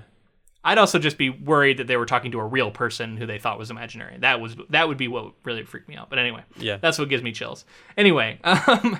I'd 0.65 0.77
also 0.77 0.99
just 0.99 1.17
be 1.17 1.29
worried 1.29 1.77
that 1.77 1.87
they 1.87 1.95
were 1.95 2.05
talking 2.05 2.33
to 2.33 2.41
a 2.41 2.45
real 2.45 2.71
person 2.71 3.15
who 3.15 3.25
they 3.25 3.39
thought 3.39 3.57
was 3.57 3.71
imaginary. 3.71 4.17
That 4.19 4.41
was 4.41 4.57
that 4.69 4.89
would 4.89 4.97
be 4.97 5.07
what 5.07 5.31
really 5.45 5.63
freaked 5.63 5.87
me 5.87 5.95
out. 5.95 6.09
But 6.09 6.19
anyway, 6.19 6.43
Yeah. 6.57 6.75
that's 6.75 6.99
what 6.99 7.07
gives 7.07 7.23
me 7.23 7.31
chills. 7.31 7.63
Anyway, 7.95 8.37
um, 8.43 8.99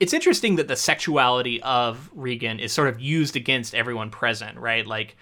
it's 0.00 0.12
interesting 0.12 0.56
that 0.56 0.68
the 0.68 0.76
sexuality 0.76 1.62
of 1.62 2.10
Regan 2.14 2.60
is 2.60 2.74
sort 2.74 2.88
of 2.88 3.00
used 3.00 3.36
against 3.36 3.74
everyone 3.74 4.10
present, 4.10 4.58
right? 4.58 4.86
Like 4.86 5.16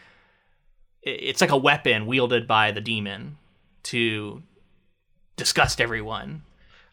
it's 1.03 1.41
like 1.41 1.53
a 1.53 1.57
weapon 1.57 2.07
wielded 2.07 2.49
by 2.49 2.73
the 2.73 2.81
demon 2.81 3.39
to 3.85 4.43
disgust 5.39 5.81
everyone. 5.81 6.43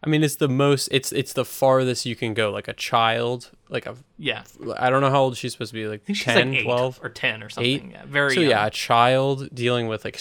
I 0.03 0.07
mean, 0.07 0.23
it's 0.23 0.35
the 0.35 0.47
most. 0.49 0.87
It's 0.91 1.11
it's 1.11 1.33
the 1.33 1.43
farthest 1.45 2.05
you 2.05 2.15
can 2.15 2.33
go. 2.35 2.51
Like 2.51 2.67
a 2.67 2.73
child, 2.73 3.49
like 3.69 3.87
a. 3.87 3.95
Yeah, 4.19 4.43
I 4.77 4.89
don't 4.91 5.01
know 5.01 5.09
how 5.09 5.21
old 5.23 5.35
she's 5.35 5.53
supposed 5.53 5.71
to 5.71 5.73
be. 5.73 5.87
Like 5.87 6.01
I 6.01 6.05
think 6.05 6.17
she's 6.17 6.25
10, 6.25 6.53
like 6.53 6.63
12? 6.63 6.99
or 7.03 7.09
ten 7.09 7.41
or 7.41 7.49
something. 7.49 7.91
Yeah, 7.91 8.03
very. 8.05 8.35
So 8.35 8.41
young. 8.41 8.49
yeah, 8.51 8.65
a 8.67 8.69
child 8.69 9.49
dealing 9.53 9.87
with 9.87 10.05
like 10.05 10.19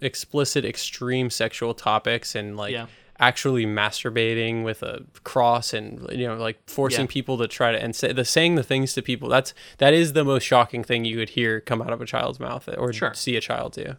explicit, 0.00 0.64
extreme 0.64 1.30
sexual 1.30 1.74
topics 1.74 2.34
and 2.34 2.56
like 2.56 2.72
Yeah. 2.72 2.86
actually 3.18 3.66
masturbating 3.66 4.62
with 4.62 4.82
a 4.82 5.02
cross 5.24 5.72
and 5.74 6.06
you 6.12 6.26
know 6.28 6.36
like 6.36 6.58
forcing 6.68 7.06
Yeah. 7.06 7.12
people 7.12 7.38
to 7.38 7.48
try 7.48 7.72
to 7.72 7.82
and 7.82 7.96
say 7.96 8.12
the 8.12 8.24
saying 8.24 8.54
the 8.54 8.62
things 8.62 8.92
to 8.94 9.02
people. 9.02 9.28
That's 9.28 9.52
that 9.78 9.94
is 9.94 10.12
the 10.12 10.24
most 10.24 10.44
shocking 10.44 10.84
thing 10.84 11.04
you 11.04 11.16
could 11.16 11.30
hear 11.30 11.60
come 11.60 11.82
out 11.82 11.92
of 11.92 12.00
a 12.00 12.06
child's 12.06 12.38
mouth 12.38 12.68
or 12.78 12.92
Sure. 12.92 13.14
see 13.14 13.36
a 13.36 13.40
child 13.40 13.72
do. 13.72 13.96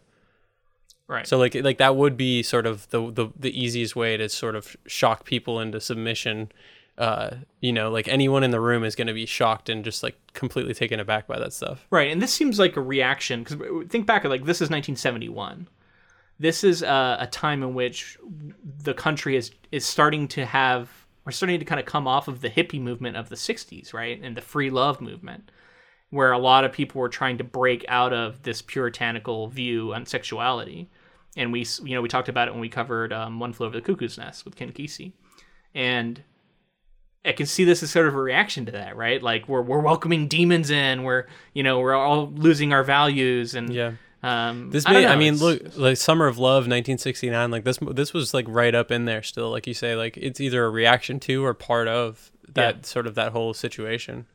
Right. 1.08 1.26
So 1.26 1.38
like 1.38 1.54
like 1.54 1.78
that 1.78 1.96
would 1.96 2.16
be 2.16 2.42
sort 2.42 2.66
of 2.66 2.88
the 2.90 3.10
the, 3.10 3.28
the 3.38 3.58
easiest 3.58 3.96
way 3.96 4.16
to 4.16 4.28
sort 4.28 4.56
of 4.56 4.76
shock 4.86 5.24
people 5.24 5.60
into 5.60 5.80
submission. 5.80 6.50
Uh, 6.96 7.38
you 7.60 7.72
know, 7.72 7.90
like 7.90 8.06
anyone 8.06 8.44
in 8.44 8.52
the 8.52 8.60
room 8.60 8.84
is 8.84 8.94
going 8.94 9.08
to 9.08 9.12
be 9.12 9.26
shocked 9.26 9.68
and 9.68 9.84
just 9.84 10.04
like 10.04 10.16
completely 10.32 10.74
taken 10.74 11.00
aback 11.00 11.26
by 11.26 11.38
that 11.38 11.52
stuff. 11.52 11.86
Right, 11.90 12.10
and 12.10 12.22
this 12.22 12.32
seems 12.32 12.58
like 12.58 12.76
a 12.76 12.80
reaction 12.80 13.42
because 13.42 13.88
think 13.88 14.06
back, 14.06 14.24
like 14.24 14.44
this 14.44 14.58
is 14.58 14.70
1971. 14.70 15.68
This 16.38 16.64
is 16.64 16.82
uh, 16.82 17.16
a 17.18 17.26
time 17.26 17.62
in 17.62 17.74
which 17.74 18.16
the 18.82 18.94
country 18.94 19.36
is 19.36 19.50
is 19.72 19.84
starting 19.84 20.28
to 20.28 20.46
have 20.46 21.04
we're 21.24 21.32
starting 21.32 21.58
to 21.58 21.64
kind 21.64 21.80
of 21.80 21.86
come 21.86 22.06
off 22.06 22.28
of 22.28 22.40
the 22.40 22.50
hippie 22.50 22.80
movement 22.80 23.16
of 23.16 23.28
the 23.28 23.36
60s, 23.36 23.94
right, 23.94 24.20
and 24.22 24.36
the 24.36 24.42
free 24.42 24.70
love 24.70 25.00
movement, 25.00 25.50
where 26.14 26.32
a 26.32 26.38
lot 26.38 26.64
of 26.64 26.72
people 26.72 27.00
were 27.00 27.08
trying 27.08 27.38
to 27.38 27.44
break 27.44 27.84
out 27.88 28.12
of 28.12 28.42
this 28.42 28.62
puritanical 28.62 29.48
view 29.48 29.92
on 29.94 30.06
sexuality. 30.06 30.88
And 31.36 31.52
we, 31.52 31.66
you 31.82 31.94
know, 31.94 32.02
we 32.02 32.08
talked 32.08 32.28
about 32.28 32.46
it 32.48 32.52
when 32.52 32.60
we 32.60 32.68
covered 32.68 33.12
um, 33.12 33.40
One 33.40 33.52
Flew 33.52 33.66
Over 33.66 33.76
the 33.80 33.82
Cuckoo's 33.82 34.16
Nest 34.16 34.44
with 34.44 34.54
Ken 34.54 34.70
Kesey, 34.72 35.12
and 35.74 36.22
I 37.24 37.32
can 37.32 37.46
see 37.46 37.64
this 37.64 37.82
as 37.82 37.90
sort 37.90 38.06
of 38.06 38.14
a 38.14 38.20
reaction 38.20 38.66
to 38.66 38.72
that, 38.72 38.96
right? 38.96 39.20
Like 39.22 39.48
we're 39.48 39.62
we're 39.62 39.80
welcoming 39.80 40.28
demons 40.28 40.70
in, 40.70 41.02
we're 41.02 41.26
you 41.52 41.62
know 41.62 41.80
we're 41.80 41.94
all 41.94 42.30
losing 42.30 42.72
our 42.72 42.84
values, 42.84 43.54
and 43.56 43.72
Yeah. 43.74 43.92
um, 44.22 44.70
This 44.70 44.86
I, 44.86 44.92
don't 44.92 45.06
I, 45.06 45.16
mean, 45.16 45.34
it's- 45.34 45.40
look, 45.40 45.76
like 45.76 45.96
Summer 45.96 46.26
of 46.26 46.38
Love, 46.38 46.64
1969. 46.68 47.50
Like 47.50 47.64
this, 47.64 47.78
this 47.80 48.12
was 48.12 48.32
like 48.34 48.44
right 48.48 48.74
up 48.74 48.90
in 48.92 49.04
there 49.06 49.22
still. 49.24 49.50
Like 49.50 49.66
you 49.66 49.74
say, 49.74 49.96
like 49.96 50.16
it's 50.16 50.40
either 50.40 50.64
a 50.64 50.70
reaction 50.70 51.18
to 51.20 51.44
or 51.44 51.54
part 51.54 51.88
of 51.88 52.30
that 52.52 52.74
Yeah. 52.76 52.82
sort 52.82 53.06
of 53.08 53.14
that 53.16 53.32
whole 53.32 53.54
situation. 53.54 54.26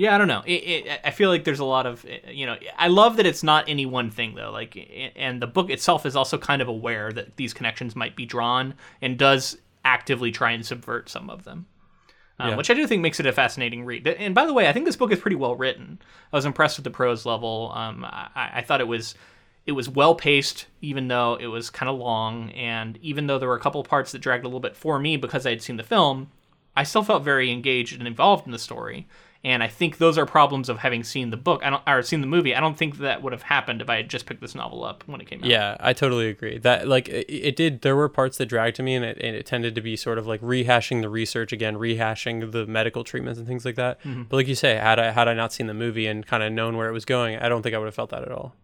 Yeah, 0.00 0.14
I 0.14 0.18
don't 0.18 0.28
know. 0.28 0.42
It, 0.46 0.86
it, 0.86 1.00
I 1.04 1.10
feel 1.10 1.28
like 1.28 1.44
there's 1.44 1.58
a 1.58 1.64
lot 1.66 1.84
of 1.84 2.06
you 2.26 2.46
know. 2.46 2.56
I 2.78 2.88
love 2.88 3.18
that 3.18 3.26
it's 3.26 3.42
not 3.42 3.68
any 3.68 3.84
one 3.84 4.10
thing 4.10 4.34
though. 4.34 4.50
Like, 4.50 5.12
and 5.14 5.42
the 5.42 5.46
book 5.46 5.68
itself 5.68 6.06
is 6.06 6.16
also 6.16 6.38
kind 6.38 6.62
of 6.62 6.68
aware 6.68 7.12
that 7.12 7.36
these 7.36 7.52
connections 7.52 7.94
might 7.94 8.16
be 8.16 8.24
drawn 8.24 8.72
and 9.02 9.18
does 9.18 9.58
actively 9.84 10.30
try 10.30 10.52
and 10.52 10.64
subvert 10.64 11.10
some 11.10 11.28
of 11.28 11.44
them. 11.44 11.66
Um, 12.38 12.48
Yeah. 12.48 12.56
Which 12.56 12.70
I 12.70 12.74
do 12.74 12.86
think 12.86 13.02
makes 13.02 13.20
it 13.20 13.26
a 13.26 13.32
fascinating 13.32 13.84
read. 13.84 14.08
And 14.08 14.34
by 14.34 14.46
the 14.46 14.54
way, 14.54 14.70
I 14.70 14.72
think 14.72 14.86
this 14.86 14.96
book 14.96 15.12
is 15.12 15.20
pretty 15.20 15.36
well 15.36 15.54
written. 15.54 15.98
I 16.32 16.36
was 16.36 16.46
impressed 16.46 16.78
with 16.78 16.84
the 16.84 16.90
prose 16.90 17.26
level. 17.26 17.70
Um, 17.74 18.02
I, 18.02 18.52
I 18.54 18.62
thought 18.62 18.80
it 18.80 18.88
was 18.88 19.14
it 19.66 19.72
was 19.72 19.90
well 19.90 20.14
paced, 20.14 20.64
even 20.80 21.08
though 21.08 21.34
it 21.38 21.48
was 21.48 21.68
kind 21.68 21.90
of 21.90 21.98
long, 21.98 22.52
and 22.52 22.98
even 23.02 23.26
though 23.26 23.38
there 23.38 23.50
were 23.50 23.56
a 23.56 23.60
couple 23.60 23.84
parts 23.84 24.12
that 24.12 24.20
dragged 24.20 24.46
a 24.46 24.48
little 24.48 24.60
bit 24.60 24.76
for 24.76 24.98
me 24.98 25.18
because 25.18 25.44
I 25.44 25.50
had 25.50 25.60
seen 25.60 25.76
the 25.76 25.82
film, 25.82 26.30
I 26.74 26.84
still 26.84 27.02
felt 27.02 27.22
very 27.22 27.50
engaged 27.52 27.98
and 27.98 28.08
involved 28.08 28.46
in 28.46 28.52
the 28.52 28.58
story. 28.58 29.06
And 29.42 29.62
I 29.62 29.68
think 29.68 29.96
those 29.96 30.18
are 30.18 30.26
problems 30.26 30.68
of 30.68 30.78
having 30.78 31.02
seen 31.02 31.30
the 31.30 31.36
book. 31.38 31.62
I 31.64 31.70
don't 31.70 31.82
or 31.86 32.02
seen 32.02 32.20
the 32.20 32.26
movie. 32.26 32.54
I 32.54 32.60
don't 32.60 32.76
think 32.76 32.98
that 32.98 33.22
would 33.22 33.32
have 33.32 33.42
happened 33.42 33.80
if 33.80 33.88
I 33.88 33.96
had 33.96 34.10
just 34.10 34.26
picked 34.26 34.42
this 34.42 34.54
novel 34.54 34.84
up 34.84 35.02
when 35.06 35.18
it 35.20 35.26
came 35.26 35.40
out. 35.40 35.46
Yeah, 35.46 35.78
I 35.80 35.94
totally 35.94 36.28
agree. 36.28 36.58
That 36.58 36.88
like 36.88 37.08
it, 37.08 37.26
it 37.30 37.56
did. 37.56 37.80
There 37.80 37.96
were 37.96 38.10
parts 38.10 38.36
that 38.36 38.46
dragged 38.46 38.76
to 38.76 38.82
me, 38.82 38.94
and 38.94 39.04
it, 39.04 39.18
and 39.18 39.34
it 39.34 39.46
tended 39.46 39.74
to 39.76 39.80
be 39.80 39.96
sort 39.96 40.18
of 40.18 40.26
like 40.26 40.42
rehashing 40.42 41.00
the 41.00 41.08
research 41.08 41.52
again, 41.52 41.76
rehashing 41.76 42.52
the 42.52 42.66
medical 42.66 43.02
treatments 43.02 43.38
and 43.38 43.48
things 43.48 43.64
like 43.64 43.76
that. 43.76 43.98
Mm-hmm. 44.02 44.24
But 44.24 44.36
like 44.36 44.48
you 44.48 44.54
say, 44.54 44.76
had 44.76 44.98
I 44.98 45.10
had 45.10 45.26
I 45.26 45.32
not 45.32 45.54
seen 45.54 45.68
the 45.68 45.74
movie 45.74 46.06
and 46.06 46.26
kind 46.26 46.42
of 46.42 46.52
known 46.52 46.76
where 46.76 46.90
it 46.90 46.92
was 46.92 47.06
going, 47.06 47.38
I 47.38 47.48
don't 47.48 47.62
think 47.62 47.74
I 47.74 47.78
would 47.78 47.86
have 47.86 47.94
felt 47.94 48.10
that 48.10 48.22
at 48.22 48.32
all. 48.32 48.54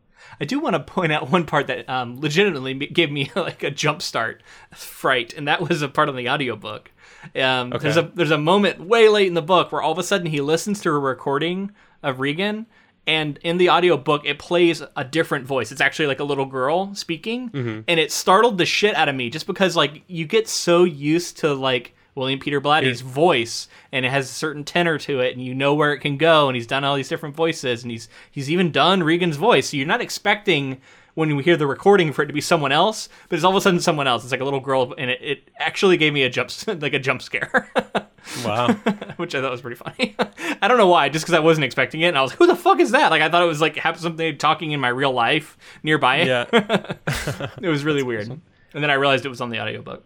I 0.40 0.44
do 0.44 0.60
want 0.60 0.74
to 0.74 0.80
point 0.80 1.12
out 1.12 1.30
one 1.30 1.44
part 1.46 1.66
that 1.68 1.88
um, 1.88 2.20
legitimately 2.20 2.74
gave 2.74 3.10
me 3.10 3.30
like 3.36 3.62
a 3.62 3.70
jump 3.70 4.02
start 4.02 4.42
fright, 4.74 5.32
and 5.34 5.48
that 5.48 5.60
was 5.66 5.82
a 5.82 5.88
part 5.88 6.08
of 6.08 6.16
the 6.16 6.28
audiobook. 6.28 6.90
Um, 7.34 7.72
There's 7.82 7.96
a 7.96 8.02
there's 8.14 8.30
a 8.30 8.38
moment 8.38 8.80
way 8.80 9.08
late 9.08 9.26
in 9.26 9.34
the 9.34 9.42
book 9.42 9.72
where 9.72 9.82
all 9.82 9.92
of 9.92 9.98
a 9.98 10.02
sudden 10.04 10.26
he 10.28 10.40
listens 10.40 10.80
to 10.82 10.90
a 10.90 10.98
recording 10.98 11.72
of 12.02 12.20
Regan, 12.20 12.66
and 13.06 13.38
in 13.42 13.56
the 13.58 13.70
audiobook 13.70 14.24
it 14.24 14.38
plays 14.38 14.82
a 14.94 15.02
different 15.04 15.44
voice. 15.46 15.72
It's 15.72 15.80
actually 15.80 16.06
like 16.06 16.20
a 16.20 16.24
little 16.24 16.46
girl 16.46 16.94
speaking, 16.94 17.84
and 17.88 17.98
it 17.98 18.12
startled 18.12 18.58
the 18.58 18.66
shit 18.66 18.94
out 18.94 19.08
of 19.08 19.16
me 19.16 19.28
just 19.30 19.46
because 19.48 19.74
like 19.74 20.02
you 20.06 20.24
get 20.26 20.46
so 20.48 20.84
used 20.84 21.38
to 21.38 21.52
like 21.54 21.94
William 22.16 22.40
Peter 22.40 22.60
Blatty's 22.60 23.02
voice, 23.02 23.68
and 23.92 24.04
it 24.04 24.10
has 24.10 24.24
a 24.28 24.32
certain 24.34 24.64
tenor 24.64 24.98
to 24.98 25.20
it, 25.20 25.32
and 25.36 25.44
you 25.44 25.54
know 25.54 25.74
where 25.74 25.92
it 25.92 25.98
can 26.00 26.16
go. 26.16 26.48
And 26.48 26.56
he's 26.56 26.66
done 26.66 26.82
all 26.82 26.96
these 26.96 27.08
different 27.08 27.36
voices, 27.36 27.82
and 27.84 27.92
he's 27.92 28.08
he's 28.30 28.50
even 28.50 28.72
done 28.72 29.02
Regan's 29.02 29.36
voice. 29.36 29.68
So 29.70 29.76
you're 29.76 29.86
not 29.86 30.00
expecting 30.00 30.80
when 31.14 31.34
we 31.36 31.42
hear 31.42 31.56
the 31.56 31.66
recording 31.66 32.12
for 32.12 32.22
it 32.22 32.26
to 32.26 32.32
be 32.32 32.40
someone 32.40 32.72
else, 32.72 33.08
but 33.28 33.36
it's 33.36 33.44
all 33.44 33.52
of 33.52 33.56
a 33.56 33.60
sudden 33.60 33.80
someone 33.80 34.06
else. 34.06 34.22
It's 34.24 34.32
like 34.32 34.40
a 34.40 34.44
little 34.44 34.60
girl, 34.60 34.94
and 34.98 35.10
it, 35.10 35.20
it 35.22 35.50
actually 35.58 35.96
gave 35.96 36.12
me 36.12 36.24
a 36.24 36.30
jump 36.30 36.50
like 36.82 36.94
a 36.94 36.98
jump 36.98 37.22
scare, 37.22 37.70
Wow. 38.44 38.72
which 39.16 39.34
I 39.34 39.40
thought 39.40 39.50
was 39.52 39.60
pretty 39.60 39.76
funny. 39.76 40.16
I 40.62 40.68
don't 40.68 40.78
know 40.78 40.88
why, 40.88 41.08
just 41.10 41.24
because 41.24 41.34
I 41.34 41.40
wasn't 41.40 41.64
expecting 41.64 42.00
it, 42.00 42.08
and 42.08 42.18
I 42.18 42.22
was 42.22 42.32
like, 42.32 42.38
"Who 42.38 42.46
the 42.46 42.56
fuck 42.56 42.80
is 42.80 42.90
that?" 42.92 43.10
Like 43.10 43.22
I 43.22 43.28
thought 43.28 43.42
it 43.42 43.46
was 43.46 43.60
like 43.60 43.76
have 43.76 43.98
something 44.00 44.36
talking 44.38 44.72
in 44.72 44.80
my 44.80 44.88
real 44.88 45.12
life 45.12 45.56
nearby. 45.82 46.22
yeah. 46.22 46.44
it 46.52 47.68
was 47.68 47.84
really 47.84 48.02
weird. 48.02 48.28
It 48.28 48.38
and 48.74 48.82
then 48.82 48.90
I 48.90 48.94
realized 48.94 49.24
it 49.24 49.30
was 49.30 49.40
on 49.40 49.48
the 49.50 49.60
audiobook. 49.60 50.04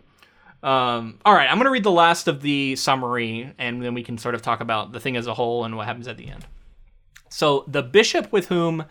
Um, 0.62 1.18
all 1.24 1.34
right, 1.34 1.48
I'm 1.48 1.56
going 1.56 1.64
to 1.64 1.70
read 1.70 1.84
the 1.84 1.90
last 1.90 2.28
of 2.28 2.42
the 2.42 2.76
summary, 2.76 3.54
and 3.58 3.82
then 3.82 3.94
we 3.94 4.02
can 4.02 4.18
sort 4.18 4.34
of 4.34 4.42
talk 4.42 4.60
about 4.60 4.92
the 4.92 5.00
thing 5.00 5.16
as 5.16 5.26
a 5.26 5.34
whole 5.34 5.64
and 5.64 5.76
what 5.76 5.86
happens 5.86 6.06
at 6.06 6.18
the 6.18 6.28
end. 6.28 6.46
So, 7.30 7.64
the 7.66 7.82
bishop 7.82 8.30
with 8.32 8.48
whom 8.48 8.84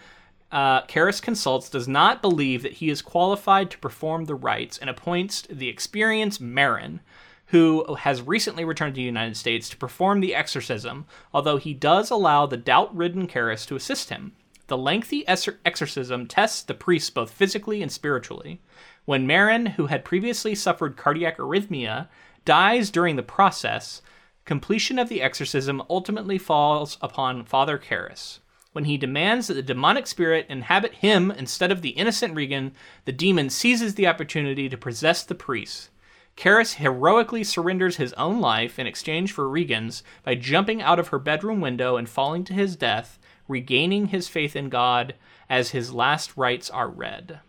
uh, 0.51 0.83
Karras 0.83 1.21
consults 1.21 1.69
does 1.69 1.87
not 1.87 2.21
believe 2.21 2.63
that 2.63 2.73
he 2.73 2.89
is 2.89 3.01
qualified 3.01 3.69
to 3.71 3.77
perform 3.77 4.25
the 4.25 4.35
rites 4.35 4.77
and 4.77 4.89
appoints 4.89 5.43
the 5.43 5.69
experienced 5.69 6.41
Merrin, 6.41 7.01
who 7.47 7.95
has 7.95 8.21
recently 8.21 8.63
returned 8.63 8.95
to 8.95 8.99
the 8.99 9.05
United 9.05 9.37
States 9.37 9.69
to 9.69 9.77
perform 9.77 10.21
the 10.21 10.33
exorcism, 10.33 11.05
although 11.33 11.57
he 11.57 11.73
does 11.73 12.09
allow 12.09 12.45
the 12.45 12.57
doubt 12.57 12.95
ridden 12.95 13.27
Karras 13.27 13.67
to 13.67 13.75
assist 13.75 14.09
him. 14.09 14.33
The 14.67 14.77
lengthy 14.77 15.27
exorcism 15.27 16.27
tests 16.27 16.61
the 16.61 16.75
priest 16.75 17.15
both 17.15 17.31
physically 17.31 17.81
and 17.81 17.91
spiritually. 17.91 18.61
When 19.05 19.27
Merrin, 19.27 19.73
who 19.73 19.87
had 19.87 20.05
previously 20.05 20.55
suffered 20.55 20.97
cardiac 20.97 21.37
arrhythmia, 21.37 22.07
dies 22.45 22.89
during 22.89 23.15
the 23.15 23.23
process, 23.23 24.01
completion 24.45 24.99
of 24.99 25.09
the 25.09 25.21
exorcism 25.21 25.81
ultimately 25.89 26.37
falls 26.37 26.97
upon 27.01 27.45
Father 27.45 27.77
Karras. 27.77 28.39
When 28.71 28.85
he 28.85 28.97
demands 28.97 29.47
that 29.47 29.55
the 29.55 29.63
demonic 29.63 30.05
spirit 30.05 30.45
inhabit 30.47 30.95
him 30.95 31.31
instead 31.31 31.71
of 31.71 31.81
the 31.81 31.89
innocent 31.89 32.35
Regan, 32.35 32.73
the 33.05 33.11
demon 33.11 33.49
seizes 33.49 33.95
the 33.95 34.07
opportunity 34.07 34.69
to 34.69 34.77
possess 34.77 35.23
the 35.23 35.35
priest. 35.35 35.89
Karras 36.37 36.75
heroically 36.75 37.43
surrenders 37.43 37.97
his 37.97 38.13
own 38.13 38.39
life 38.39 38.79
in 38.79 38.87
exchange 38.87 39.31
for 39.31 39.49
Regan's 39.49 40.03
by 40.23 40.35
jumping 40.35 40.81
out 40.81 40.99
of 40.99 41.09
her 41.09 41.19
bedroom 41.19 41.61
window 41.61 41.97
and 41.97 42.07
falling 42.07 42.43
to 42.45 42.53
his 42.53 42.75
death, 42.75 43.19
regaining 43.47 44.07
his 44.07 44.27
faith 44.27 44.55
in 44.55 44.69
God 44.69 45.15
as 45.49 45.71
his 45.71 45.91
last 45.91 46.37
rites 46.37 46.69
are 46.69 46.87
read. 46.87 47.39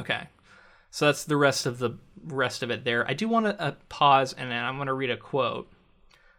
Okay. 0.00 0.28
So 0.94 1.06
that's 1.06 1.24
the 1.24 1.36
rest 1.36 1.66
of 1.66 1.80
the 1.80 1.98
rest 2.22 2.62
of 2.62 2.70
it 2.70 2.84
there. 2.84 3.04
I 3.10 3.14
do 3.14 3.28
want 3.28 3.46
to 3.46 3.60
uh, 3.60 3.72
pause 3.88 4.32
and 4.32 4.48
then 4.48 4.64
I'm 4.64 4.76
going 4.76 4.86
to 4.86 4.92
read 4.92 5.10
a 5.10 5.16
quote 5.16 5.68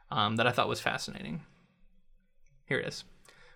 um, 0.10 0.38
that 0.38 0.48
I 0.48 0.52
thought 0.52 0.70
was 0.70 0.80
fascinating. 0.80 1.42
Here 2.66 2.80
it 2.80 2.88
is. 2.88 3.04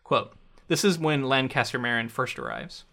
Quote 0.04 0.34
This 0.68 0.84
is 0.84 1.00
when 1.00 1.24
Lankester 1.24 1.80
Merrin 1.80 2.12
first 2.12 2.38
arrives. 2.38 2.84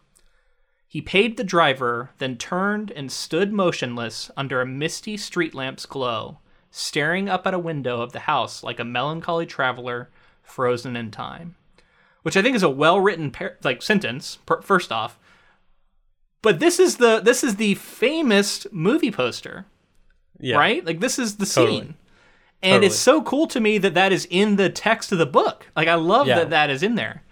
He 0.87 1.03
paid 1.03 1.37
the 1.37 1.43
driver, 1.43 2.11
then 2.19 2.37
turned 2.37 2.93
and 2.93 3.11
stood 3.11 3.53
motionless 3.53 4.31
under 4.37 4.61
a 4.61 4.67
misty 4.67 5.17
street 5.17 5.53
lamp's 5.53 5.85
glow, 5.85 6.39
staring 6.71 7.29
up 7.29 7.45
at 7.45 7.55
a 7.55 7.59
window 7.59 8.03
of 8.03 8.13
the 8.13 8.21
house 8.21 8.63
like 8.63 8.79
a 8.79 8.85
melancholy 8.85 9.47
traveler 9.47 10.11
frozen 10.45 10.95
in 10.95 11.11
time. 11.11 11.57
Which 12.23 12.37
I 12.37 12.43
think 12.43 12.55
is 12.55 12.63
a 12.63 12.71
well-written 12.71 13.33
par- 13.33 13.57
like 13.65 13.83
sentence. 13.83 14.39
Per- 14.47 14.63
first 14.63 14.93
off, 14.93 15.19
but 16.47 16.61
this 16.61 16.79
is 16.79 16.99
the 16.99 17.19
this 17.19 17.43
is 17.43 17.57
the 17.57 17.75
famous 17.75 18.69
movie 18.71 19.11
poster, 19.11 19.67
Yeah. 20.39 20.57
right? 20.59 20.85
Like 20.87 21.01
this 21.01 21.19
is 21.19 21.39
the 21.39 21.45
Totally. 21.47 21.79
scene, 21.79 21.95
and 22.63 22.71
Totally. 22.75 22.87
it's 22.87 22.95
so 22.97 23.21
cool 23.23 23.49
to 23.49 23.59
me 23.59 23.79
that 23.79 23.95
that 23.95 24.13
is 24.13 24.29
in 24.31 24.55
the 24.55 24.71
text 24.71 25.11
of 25.11 25.19
the 25.19 25.27
book. 25.27 25.67
Like 25.75 25.89
I 25.89 25.97
love 25.97 26.29
Yeah. 26.29 26.37
that 26.37 26.51
that 26.51 26.71
is 26.71 26.85
in 26.85 26.95
there. 26.95 27.25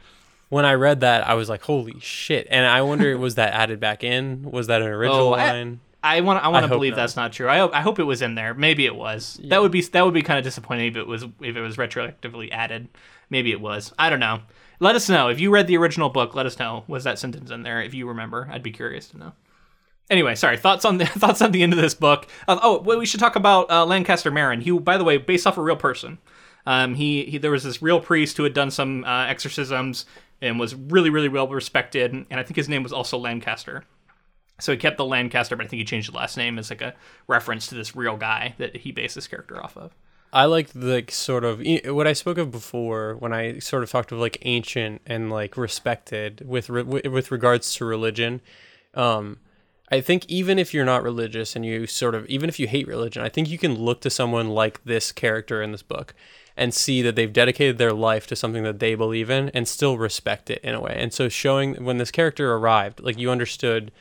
When 0.49 0.65
I 0.65 0.75
read 0.75 0.99
that, 1.01 1.29
I 1.29 1.35
was 1.35 1.49
like, 1.49 1.63
"Holy 1.63 1.95
shit!" 2.01 2.49
And 2.51 2.67
I 2.67 2.83
wonder, 2.83 3.17
was 3.27 3.37
that 3.37 3.53
added 3.55 3.79
back 3.79 4.03
in? 4.03 4.51
Was 4.51 4.67
that 4.67 4.83
an 4.83 4.89
oh, 4.89 4.97
original 4.97 5.29
Oh, 5.29 5.31
line? 5.31 5.79
I 6.03 6.21
want 6.21 6.45
I 6.45 6.49
want 6.49 6.65
to 6.65 6.69
believe 6.69 6.95
not. 6.95 6.97
that's 6.97 7.15
not 7.15 7.33
true. 7.33 7.49
I 7.49 7.59
hope 7.59 7.73
I 7.73 7.83
hope 7.83 8.01
it 8.01 8.05
was 8.05 8.21
in 8.21 8.35
there. 8.35 8.53
Maybe 8.53 8.85
it 8.85 8.97
was. 8.97 9.39
That 9.45 9.63
would 9.63 9.71
be 9.71 9.81
that 9.83 10.05
would 10.05 10.13
be 10.15 10.23
kind 10.23 10.39
of 10.41 10.45
disappointing 10.45 10.89
if 10.89 10.97
it 10.97 11.07
was 11.07 11.23
if 11.41 11.55
it 11.55 11.61
was 11.61 11.77
retroactively 11.77 12.51
added. 12.51 12.89
Maybe 13.31 13.53
it 13.53 13.61
was. 13.61 13.93
I 13.97 14.11
don't 14.11 14.19
know. 14.19 14.41
Let 14.81 14.97
us 14.97 15.09
know 15.09 15.29
if 15.29 15.41
you 15.41 15.51
read 15.51 15.67
the 15.67 15.77
original 15.77 16.09
book. 16.09 16.35
Let 16.35 16.47
us 16.47 16.59
know 16.59 16.85
was 16.87 17.05
that 17.05 17.19
sentence 17.19 17.51
in 17.51 17.63
there 17.63 17.81
if 17.83 17.95
you 17.95 18.09
remember. 18.09 18.49
I'd 18.51 18.63
be 18.63 18.73
curious 18.73 19.09
to 19.09 19.19
know. 19.19 19.33
Anyway, 20.11 20.35
sorry. 20.35 20.57
Thoughts 20.57 20.85
on 20.85 20.99
the 20.99 21.07
thoughts 21.07 21.41
on 21.41 21.53
the 21.53 21.63
end 21.63 21.73
of 21.73 21.79
this 21.79 21.95
book. 21.95 22.27
Uh, 22.47 22.59
oh, 22.63 22.81
well, 22.83 22.99
we 22.99 23.07
should 23.07 23.21
talk 23.21 23.37
about 23.37 23.71
uh, 23.71 23.87
Lankester 23.87 24.31
Merrin. 24.31 24.63
He, 24.63 24.71
by 24.71 24.97
the 24.97 25.05
way, 25.05 25.17
based 25.17 25.47
off 25.47 25.59
a 25.59 25.63
real 25.63 25.77
person. 25.77 26.19
Um, 26.67 26.95
he, 26.95 27.25
he 27.25 27.39
there 27.39 27.51
was 27.51 27.63
this 27.63 27.83
real 27.83 28.01
priest 28.01 28.37
who 28.37 28.43
had 28.43 28.55
done 28.55 28.71
some 28.71 29.05
uh, 29.05 29.27
exorcisms 29.27 30.07
and 30.41 30.59
was 30.59 30.75
really 30.75 31.11
really 31.11 31.29
well 31.29 31.49
respected, 31.49 32.13
and 32.13 32.27
I 32.31 32.43
think 32.43 32.57
his 32.57 32.69
name 32.69 32.83
was 32.83 32.93
also 32.93 33.19
Lankester. 33.19 33.85
So 34.61 34.73
he 34.73 34.79
kept 34.79 34.99
the 34.99 35.05
Lankester, 35.05 35.57
but 35.57 35.67
I 35.67 35.69
think 35.69 35.79
he 35.79 35.85
changed 35.85 36.13
the 36.13 36.17
last 36.17 36.37
name 36.37 36.59
as 36.59 36.71
like 36.71 36.81
a 36.81 36.95
reference 37.27 37.67
to 37.69 37.75
this 37.75 37.97
real 37.97 38.17
guy 38.17 38.55
that 38.59 38.77
he 38.77 38.93
based 38.93 39.17
this 39.17 39.27
character 39.27 39.63
off 39.63 39.77
of. 39.77 39.95
I 40.35 40.47
like 40.47 40.71
the 40.71 41.05
sort 41.11 41.45
of 41.45 41.63
what 41.87 42.09
I 42.09 42.13
spoke 42.13 42.39
of 42.39 42.51
before 42.51 43.15
when 43.21 43.33
I 43.33 43.61
sort 43.61 43.85
of 43.85 43.91
talked 43.91 44.11
of 44.11 44.19
like 44.19 44.37
ancient 44.43 45.01
and 45.07 45.31
like 45.31 45.57
respected 45.57 46.43
with 46.45 46.69
re- 46.69 46.83
with 46.83 47.31
regards 47.31 47.73
to 47.77 47.85
religion. 47.85 48.41
Um, 48.95 49.39
I 49.93 50.01
think 50.01 50.27
even 50.27 50.59
if 50.59 50.75
you're 50.75 50.85
not 50.85 51.05
religious 51.05 51.55
and 51.55 51.65
you 51.65 51.87
sort 51.87 52.17
of 52.17 52.27
even 52.27 52.49
if 52.49 52.59
you 52.59 52.67
hate 52.67 52.89
religion, 52.89 53.23
I 53.23 53.29
think 53.29 53.49
you 53.49 53.59
can 53.59 53.77
look 53.77 54.01
to 54.01 54.11
someone 54.11 54.49
like 54.49 54.83
this 54.85 55.13
character 55.13 55.63
in 55.63 55.71
this 55.71 55.83
book 55.83 56.15
and 56.57 56.75
see 56.75 57.01
that 57.03 57.15
they've 57.15 57.33
dedicated 57.33 57.79
their 57.79 57.93
life 57.93 58.27
to 58.27 58.35
something 58.35 58.65
that 58.65 58.81
they 58.81 58.97
believe 58.97 59.31
in 59.31 59.51
and 59.51 59.69
still 59.69 59.99
respect 59.99 60.51
it 60.51 60.61
in 60.65 60.75
a 60.75 60.81
way. 60.81 60.97
And 60.99 61.13
so 61.13 61.29
showing 61.29 61.85
when 61.85 61.99
this 61.99 62.11
character 62.11 62.55
arrived, 62.55 62.99
like 62.99 63.19
you 63.19 63.31
understood 63.31 63.93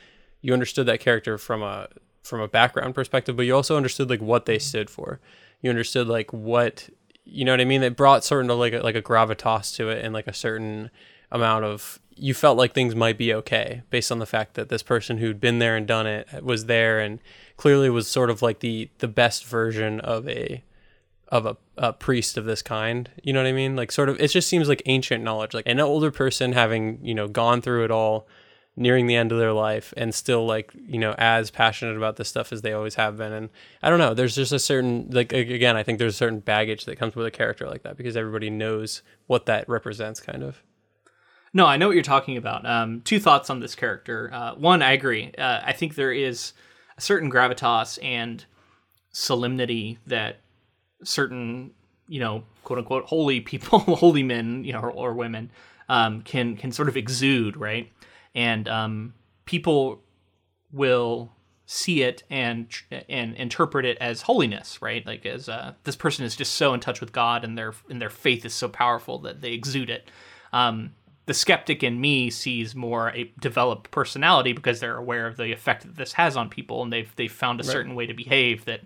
you 0.42 0.52
understood 0.52 0.86
that 0.86 0.98
character 0.98 1.38
from 1.38 1.62
a 1.62 1.86
from 2.24 2.40
a 2.40 2.48
background 2.48 2.96
perspective, 2.96 3.36
but 3.36 3.46
you 3.46 3.54
also 3.54 3.76
understood 3.76 4.10
like 4.10 4.20
what 4.20 4.46
they 4.46 4.58
stood 4.58 4.90
for. 4.90 5.20
You 5.64 5.70
understood 5.70 6.08
like 6.08 6.30
what 6.30 6.90
you 7.24 7.42
know 7.42 7.54
what 7.54 7.60
I 7.62 7.64
mean. 7.64 7.82
It 7.82 7.96
brought 7.96 8.22
certain 8.22 8.48
like 8.48 8.74
a, 8.74 8.80
like 8.80 8.96
a 8.96 9.00
gravitas 9.00 9.74
to 9.76 9.88
it 9.88 10.04
and 10.04 10.12
like 10.12 10.26
a 10.26 10.34
certain 10.34 10.90
amount 11.32 11.64
of 11.64 11.98
you 12.16 12.34
felt 12.34 12.58
like 12.58 12.74
things 12.74 12.94
might 12.94 13.16
be 13.16 13.32
okay 13.32 13.80
based 13.88 14.12
on 14.12 14.18
the 14.18 14.26
fact 14.26 14.54
that 14.56 14.68
this 14.68 14.82
person 14.82 15.16
who'd 15.16 15.40
been 15.40 15.60
there 15.60 15.74
and 15.74 15.86
done 15.86 16.06
it 16.06 16.44
was 16.44 16.66
there 16.66 17.00
and 17.00 17.18
clearly 17.56 17.88
was 17.88 18.06
sort 18.06 18.28
of 18.28 18.42
like 18.42 18.60
the 18.60 18.90
the 18.98 19.08
best 19.08 19.46
version 19.46 20.00
of 20.00 20.28
a 20.28 20.62
of 21.30 21.46
a, 21.46 21.56
a 21.78 21.94
priest 21.94 22.36
of 22.36 22.44
this 22.44 22.60
kind. 22.60 23.10
You 23.22 23.32
know 23.32 23.40
what 23.40 23.48
i 23.48 23.52
mean? 23.52 23.74
Like 23.74 23.90
sort 23.90 24.10
of 24.10 24.20
it 24.20 24.28
just 24.28 24.48
seems 24.48 24.68
like 24.68 24.82
ancient 24.84 25.24
knowledge. 25.24 25.54
Like 25.54 25.66
an 25.66 25.80
older 25.80 26.10
person 26.10 26.52
having 26.52 26.98
you 27.02 27.14
know 27.14 27.26
gone 27.26 27.62
through 27.62 27.84
it 27.84 27.90
all 27.90 28.28
nearing 28.76 29.06
the 29.06 29.14
end 29.14 29.30
of 29.30 29.38
their 29.38 29.52
life 29.52 29.94
and 29.96 30.14
still 30.14 30.46
like 30.46 30.72
you 30.74 30.98
know 30.98 31.14
as 31.16 31.50
passionate 31.50 31.96
about 31.96 32.16
this 32.16 32.28
stuff 32.28 32.52
as 32.52 32.62
they 32.62 32.72
always 32.72 32.96
have 32.96 33.16
been 33.16 33.32
and 33.32 33.48
i 33.82 33.88
don't 33.88 34.00
know 34.00 34.14
there's 34.14 34.34
just 34.34 34.50
a 34.50 34.58
certain 34.58 35.08
like 35.12 35.32
again 35.32 35.76
i 35.76 35.82
think 35.84 35.98
there's 36.00 36.14
a 36.14 36.16
certain 36.16 36.40
baggage 36.40 36.84
that 36.84 36.98
comes 36.98 37.14
with 37.14 37.24
a 37.24 37.30
character 37.30 37.68
like 37.68 37.84
that 37.84 37.96
because 37.96 38.16
everybody 38.16 38.50
knows 38.50 39.02
what 39.28 39.46
that 39.46 39.68
represents 39.68 40.18
kind 40.20 40.42
of 40.42 40.62
No, 41.52 41.66
I 41.66 41.76
know 41.76 41.86
what 41.86 41.94
you're 41.94 42.02
talking 42.02 42.36
about. 42.36 42.66
Um, 42.66 43.00
two 43.02 43.20
thoughts 43.20 43.48
on 43.48 43.60
this 43.60 43.76
character. 43.76 44.28
Uh, 44.32 44.54
one, 44.56 44.82
I 44.82 44.90
agree. 44.90 45.30
Uh, 45.38 45.60
I 45.64 45.72
think 45.72 45.94
there 45.94 46.12
is 46.12 46.52
a 46.98 47.00
certain 47.00 47.30
gravitas 47.30 47.96
and 48.02 48.44
solemnity 49.12 49.98
that 50.08 50.40
certain, 51.04 51.70
you 52.08 52.18
know, 52.18 52.42
quote 52.64 52.80
unquote, 52.80 53.04
holy 53.04 53.40
people, 53.40 53.78
holy 54.04 54.24
men, 54.24 54.64
you 54.64 54.72
know, 54.72 54.80
or, 54.80 54.90
or 54.90 55.14
women, 55.14 55.50
um, 55.88 56.22
can 56.22 56.56
can 56.56 56.72
sort 56.72 56.88
of 56.88 56.96
exude, 56.96 57.56
right? 57.56 57.88
And 58.34 58.68
um, 58.68 59.14
people 59.44 60.02
will 60.72 61.32
see 61.66 62.02
it 62.02 62.22
and 62.28 62.68
and 63.08 63.34
interpret 63.36 63.84
it 63.86 63.96
as 63.98 64.22
holiness, 64.22 64.82
right? 64.82 65.06
Like 65.06 65.24
as 65.24 65.48
uh, 65.48 65.74
this 65.84 65.96
person 65.96 66.24
is 66.24 66.36
just 66.36 66.54
so 66.54 66.74
in 66.74 66.80
touch 66.80 67.00
with 67.00 67.12
God, 67.12 67.44
and 67.44 67.56
their 67.56 67.74
and 67.88 68.00
their 68.00 68.10
faith 68.10 68.44
is 68.44 68.54
so 68.54 68.68
powerful 68.68 69.18
that 69.20 69.40
they 69.40 69.52
exude 69.52 69.90
it. 69.90 70.10
Um, 70.52 70.92
the 71.26 71.34
skeptic 71.34 71.82
in 71.82 72.00
me 72.00 72.28
sees 72.28 72.74
more 72.74 73.10
a 73.10 73.32
developed 73.40 73.90
personality 73.90 74.52
because 74.52 74.80
they're 74.80 74.98
aware 74.98 75.26
of 75.26 75.36
the 75.38 75.52
effect 75.52 75.82
that 75.82 75.96
this 75.96 76.12
has 76.14 76.36
on 76.36 76.50
people, 76.50 76.82
and 76.82 76.92
they've 76.92 77.14
they've 77.16 77.32
found 77.32 77.60
a 77.60 77.64
certain 77.64 77.94
way 77.94 78.06
to 78.06 78.14
behave 78.14 78.66
that 78.66 78.82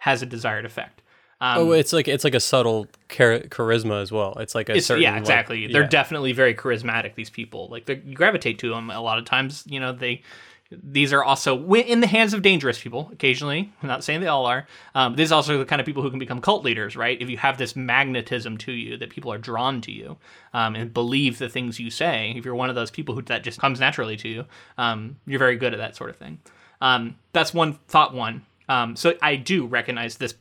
has 0.00 0.22
a 0.22 0.26
desired 0.26 0.64
effect. 0.64 1.02
Um, 1.42 1.58
oh 1.58 1.72
it's 1.72 1.92
like 1.92 2.06
it's 2.06 2.24
like 2.24 2.34
a 2.34 2.40
subtle 2.40 2.86
char- 3.08 3.40
charisma 3.40 4.02
as 4.02 4.12
well 4.12 4.34
it's 4.40 4.54
like 4.54 4.68
a 4.68 4.76
it's, 4.76 4.86
certain 4.86 5.02
yeah, 5.02 5.12
like- 5.12 5.20
exactly. 5.20 5.66
They're 5.66 5.82
yeah. 5.82 5.88
definitely 5.88 6.32
very 6.32 6.54
charismatic. 6.54 7.14
These 7.14 7.30
people, 7.30 7.68
like 7.68 7.86
they 7.86 8.02
you 8.04 8.14
gravitate 8.14 8.58
to 8.60 8.70
them 8.70 8.90
a 8.90 9.00
lot 9.00 9.18
of 9.18 9.24
times. 9.24 9.64
You 9.66 9.80
know, 9.80 9.92
they 9.92 10.22
these 10.70 11.12
are 11.12 11.24
also 11.24 11.74
in 11.74 12.00
the 12.00 12.06
hands 12.06 12.32
of 12.32 12.42
dangerous 12.42 12.80
people. 12.80 13.10
Occasionally, 13.12 13.72
I'm 13.82 13.88
not 13.88 14.04
saying 14.04 14.20
they 14.20 14.28
all 14.28 14.46
are. 14.46 14.66
Um, 14.94 15.16
these 15.16 15.32
are 15.32 15.34
also 15.34 15.58
the 15.58 15.64
kind 15.64 15.80
of 15.80 15.86
people 15.86 16.02
who 16.02 16.10
can 16.10 16.20
become 16.20 16.40
cult 16.40 16.64
leaders, 16.64 16.96
right? 16.96 17.20
If 17.20 17.28
you 17.28 17.38
have 17.38 17.58
this 17.58 17.74
magnetism 17.74 18.56
to 18.58 18.72
you 18.72 18.96
that 18.98 19.10
people 19.10 19.32
are 19.32 19.38
drawn 19.38 19.80
to 19.82 19.90
you 19.90 20.16
um, 20.54 20.76
and 20.76 20.94
believe 20.94 21.38
the 21.38 21.48
things 21.48 21.80
you 21.80 21.90
say. 21.90 22.32
If 22.36 22.44
you're 22.44 22.54
one 22.54 22.68
of 22.68 22.76
those 22.76 22.90
people 22.90 23.16
who 23.16 23.22
that 23.22 23.42
just 23.42 23.58
comes 23.58 23.80
naturally 23.80 24.16
to 24.18 24.28
you, 24.28 24.44
um, 24.78 25.16
you're 25.26 25.40
very 25.40 25.56
good 25.56 25.72
at 25.72 25.78
that 25.78 25.96
sort 25.96 26.10
of 26.10 26.16
thing. 26.16 26.38
Um, 26.80 27.16
that's 27.32 27.52
one 27.52 27.74
thought. 27.88 28.14
One. 28.14 28.46
Um, 28.68 28.94
so 28.94 29.14
I 29.20 29.34
do 29.34 29.66
recognize 29.66 30.18
this 30.18 30.34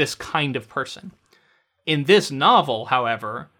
this 0.00 0.14
kind 0.14 0.56
of 0.56 0.66
person. 0.66 1.12
In 1.84 2.04
this 2.04 2.30
novel, 2.30 2.86
however, 2.86 3.50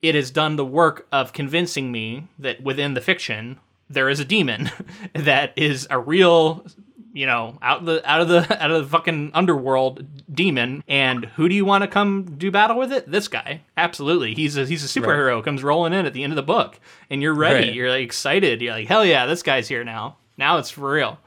it 0.00 0.14
has 0.14 0.30
done 0.30 0.54
the 0.54 0.64
work 0.64 1.08
of 1.10 1.32
convincing 1.32 1.90
me 1.90 2.28
that 2.38 2.62
within 2.62 2.94
the 2.94 3.00
fiction 3.00 3.58
there 3.90 4.08
is 4.08 4.20
a 4.20 4.24
demon 4.24 4.70
that 5.14 5.52
is 5.56 5.88
a 5.90 5.98
real 5.98 6.64
you 7.12 7.26
know 7.26 7.58
out 7.60 7.84
the 7.86 8.08
out 8.08 8.20
of 8.20 8.28
the 8.28 8.62
out 8.62 8.70
of 8.70 8.84
the 8.84 8.88
fucking 8.88 9.32
underworld 9.34 10.06
demon. 10.32 10.84
And 10.86 11.24
who 11.24 11.48
do 11.48 11.56
you 11.56 11.64
want 11.64 11.82
to 11.82 11.88
come 11.88 12.36
do 12.38 12.52
battle 12.52 12.78
with 12.78 12.92
it? 12.92 13.10
This 13.10 13.26
guy. 13.26 13.62
Absolutely. 13.76 14.34
He's 14.34 14.56
a 14.56 14.64
he's 14.64 14.84
a 14.84 15.00
superhero 15.00 15.42
comes 15.42 15.64
rolling 15.64 15.92
in 15.92 16.06
at 16.06 16.12
the 16.12 16.22
end 16.22 16.32
of 16.32 16.36
the 16.36 16.42
book 16.44 16.78
and 17.10 17.20
you're 17.20 17.34
ready. 17.34 17.66
Right. 17.66 17.74
you're 17.74 17.90
like 17.90 18.04
excited. 18.04 18.62
You're 18.62 18.74
like 18.74 18.86
hell 18.86 19.04
yeah 19.04 19.26
this 19.26 19.42
guy's 19.42 19.66
here 19.66 19.82
now. 19.82 20.18
Now 20.36 20.58
it's 20.58 20.70
for 20.70 20.92
real. 20.92 21.18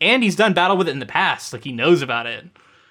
And 0.00 0.22
he's 0.22 0.36
done 0.36 0.54
battle 0.54 0.76
with 0.76 0.86
it 0.86 0.92
in 0.92 1.00
the 1.00 1.06
past. 1.06 1.52
Like 1.52 1.64
he 1.64 1.72
knows 1.72 2.00
about 2.00 2.26
it. 2.26 2.44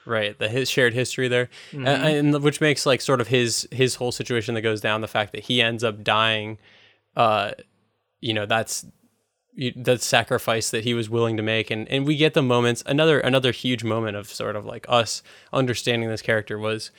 Right 0.10 0.38
the 0.40 0.50
his 0.50 0.70
shared 0.70 0.94
history 0.94 1.28
there. 1.28 1.50
And, 1.72 2.34
and 2.34 2.44
which 2.44 2.60
makes 2.60 2.86
like 2.86 3.02
sort 3.02 3.22
of 3.22 3.28
his 3.28 3.68
his 3.72 3.96
whole 3.96 4.12
situation 4.12 4.56
that 4.56 4.62
goes 4.62 4.82
down 4.82 5.02
the 5.02 5.08
fact 5.08 5.32
that 5.34 5.46
he 5.46 5.62
ends 5.62 5.84
up 5.84 6.04
dying 6.04 6.58
uh 7.16 7.52
you 8.20 8.34
know 8.34 8.46
that's 8.46 8.86
that 9.76 10.02
sacrifice 10.02 10.72
that 10.72 10.84
he 10.84 10.94
was 10.94 11.10
willing 11.10 11.38
to 11.38 11.44
make. 11.44 11.70
And 11.70 11.88
and 11.90 12.08
we 12.08 12.16
get 12.16 12.34
the 12.34 12.42
moments 12.42 12.84
another 12.86 13.20
another 13.20 13.52
huge 13.52 13.84
moment 13.84 14.18
of 14.18 14.28
sort 14.28 14.56
of 14.56 14.66
like 14.66 14.86
us 14.90 15.22
understanding 15.52 16.10
this 16.10 16.22
character 16.22 16.58
was 16.58 16.92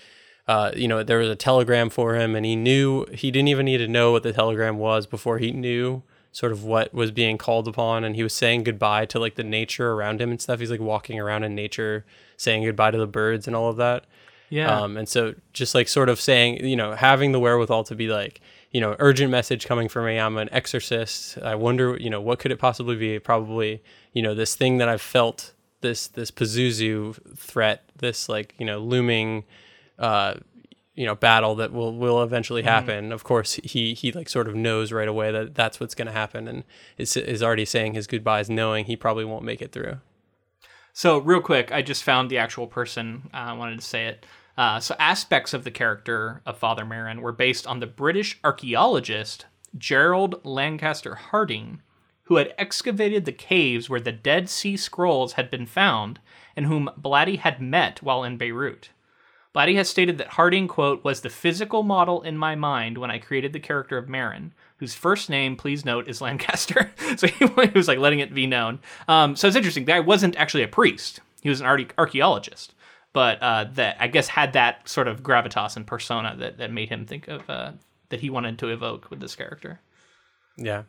uh, 0.49 0.73
you 0.75 0.89
know, 0.89 1.05
there 1.05 1.19
was 1.19 1.29
a 1.29 1.37
telegram 1.37 1.89
for 1.89 2.17
him, 2.17 2.35
and 2.35 2.45
he 2.45 2.57
knew 2.57 3.05
he 3.13 3.31
didn't 3.31 3.47
even 3.47 3.67
need 3.67 3.79
to 3.79 3.87
know 3.87 4.11
what 4.11 4.25
the 4.25 4.33
telegram 4.33 4.79
was 4.79 5.07
before 5.07 5.39
he 5.39 5.53
knew 5.53 6.03
sort 6.33 6.53
of 6.53 6.65
what 6.65 6.95
was 6.95 7.11
being 7.11 7.39
called 7.39 7.67
upon. 7.67 8.05
And 8.05 8.15
he 8.15 8.23
was 8.23 8.33
saying 8.33 8.65
goodbye 8.65 9.07
to 9.07 9.19
like 9.19 9.35
the 9.35 9.45
nature 9.45 9.93
around 9.93 10.21
him 10.21 10.31
and 10.31 10.41
stuff. 10.41 10.61
He's 10.61 10.71
like 10.71 10.81
walking 10.81 11.19
around 11.19 11.45
in 11.45 11.55
nature, 11.55 12.05
saying 12.37 12.65
goodbye 12.65 12.93
to 12.93 12.99
the 12.99 13.07
birds 13.07 13.47
and 13.47 13.57
all 13.57 13.69
of 13.69 13.77
that. 13.77 14.05
Yeah. 14.49 14.81
Um, 14.81 14.97
and 14.97 15.09
so 15.09 15.35
just 15.53 15.75
like 15.75 15.89
sort 15.89 16.09
of 16.09 16.21
saying, 16.21 16.65
you 16.65 16.77
know, 16.77 16.93
having 16.93 17.33
the 17.33 17.41
wherewithal 17.41 17.85
to 17.85 17.95
be 17.95 18.09
like, 18.09 18.41
you 18.73 18.81
know, 18.81 18.95
urgent 18.99 19.31
message 19.31 19.67
coming 19.67 19.89
for 19.89 20.03
me. 20.03 20.19
I'm 20.19 20.37
an 20.37 20.49
exorcist. 20.53 21.39
I 21.39 21.55
wonder, 21.55 21.97
you 21.97 22.11
know, 22.11 22.21
what 22.21 22.39
could 22.39 22.53
it 22.53 22.59
possibly 22.59 22.97
be? 22.97 23.19
Probably, 23.19 23.83
you 24.13 24.23
know, 24.23 24.35
this 24.35 24.55
thing 24.55 24.79
that 24.79 24.89
I've 24.89 25.03
felt, 25.03 25.53
this 25.81 26.07
this 26.09 26.31
Pazuzu 26.31 27.37
threat, 27.37 27.85
this 27.97 28.29
like, 28.29 28.55
you 28.59 28.67
know, 28.67 28.79
looming 28.79 29.45
uh, 29.99 30.35
you 31.01 31.07
know, 31.07 31.15
battle 31.15 31.55
that 31.55 31.73
will 31.73 31.97
will 31.97 32.23
eventually 32.23 32.63
happen. 32.63 33.11
Of 33.11 33.25
course, 33.25 33.55
he 33.65 33.95
he 33.95 34.13
like 34.13 34.29
sort 34.29 34.47
of 34.47 34.55
knows 34.55 34.93
right 34.93 35.09
away 35.09 35.33
that 35.33 35.55
that's 35.55 35.81
what's 35.81 35.95
going 35.95 36.09
to 36.09 36.13
happen, 36.13 36.47
and 36.47 36.63
is 36.99 37.17
is 37.17 37.43
already 37.43 37.65
saying 37.65 37.95
his 37.95 38.07
goodbyes, 38.07 38.51
knowing 38.51 38.85
he 38.85 38.97
probably 38.97 39.25
won't 39.25 39.43
make 39.43 39.63
it 39.63 39.73
through. 39.73 39.97
So, 40.93 41.17
real 41.17 41.41
quick, 41.41 41.73
I 41.73 41.81
just 41.81 42.03
found 42.05 42.29
the 42.29 42.37
actual 42.37 42.67
person. 42.67 43.31
uh, 43.33 43.37
I 43.39 43.53
wanted 43.55 43.79
to 43.79 43.87
say 43.87 44.09
it. 44.09 44.27
Uh, 44.59 44.79
so, 44.79 44.95
aspects 44.99 45.55
of 45.55 45.65
the 45.65 45.71
character 45.71 46.43
of 46.45 46.59
Father 46.59 46.85
Merrin 46.85 47.21
were 47.21 47.33
based 47.33 47.67
on 47.67 47.81
the 47.81 47.87
British 47.87 48.39
archaeologist 48.45 49.47
Gerald 49.79 50.45
Lankester 50.45 51.15
Harding, 51.15 51.81
who 52.25 52.37
had 52.37 52.53
excavated 52.59 53.25
the 53.25 53.33
caves 53.33 53.89
where 53.89 54.01
the 54.01 54.13
Dead 54.13 54.51
Sea 54.51 54.77
Scrolls 54.77 55.33
had 55.33 55.51
been 55.51 55.65
found 55.65 56.21
and 56.55 56.67
whom 56.67 56.91
Blatty 57.01 57.39
had 57.39 57.63
met 57.63 58.03
while 58.03 58.23
in 58.23 58.37
Beirut. 58.37 58.91
Blatty 59.55 59.75
has 59.75 59.89
stated 59.89 60.19
that 60.19 60.29
Harding, 60.29 60.69
quote, 60.69 61.03
was 61.03 61.23
the 61.23 61.29
physical 61.31 61.83
model 61.83 62.23
in 62.23 62.37
my 62.37 62.55
mind 62.55 62.99
when 62.99 63.11
I 63.11 63.19
created 63.19 63.53
the 63.53 63.59
character 63.61 63.99
of 63.99 64.07
Merrin, 64.07 64.53
whose 64.77 64.95
first 64.95 65.29
name, 65.29 65.57
please 65.57 65.85
note, 65.85 66.09
is 66.09 66.21
Lankester. 66.23 66.91
so 67.19 67.27
he 67.27 67.45
was 67.75 67.89
like 67.89 67.99
letting 67.99 68.21
it 68.21 68.33
be 68.35 68.47
known. 68.47 68.79
Um, 69.09 69.35
so 69.35 69.49
it's 69.49 69.57
interesting. 69.57 69.85
The 69.85 69.93
guy 69.93 70.01
wasn't 70.01 70.37
actually 70.37 70.63
a 70.63 70.69
priest, 70.69 71.21
he 71.43 71.49
was 71.49 71.61
an 71.61 71.67
arche- 71.67 71.91
archaeologist, 71.99 72.75
but 73.13 73.43
uh, 73.43 73.65
that 73.75 73.97
I 73.99 74.07
guess 74.07 74.29
had 74.29 74.53
that 74.53 74.89
sort 74.89 75.09
of 75.09 75.23
gravitas 75.23 75.75
and 75.77 75.85
persona 75.87 76.37
that, 76.39 76.59
that 76.59 76.73
made 76.73 76.89
him 76.89 77.05
think 77.07 77.27
of 77.27 77.49
uh, 77.51 77.73
that 78.11 78.21
he 78.21 78.31
wanted 78.31 78.59
to 78.61 78.69
evoke 78.69 79.11
with 79.11 79.19
this 79.21 79.35
character. 79.35 79.81
Yeah, 80.57 80.83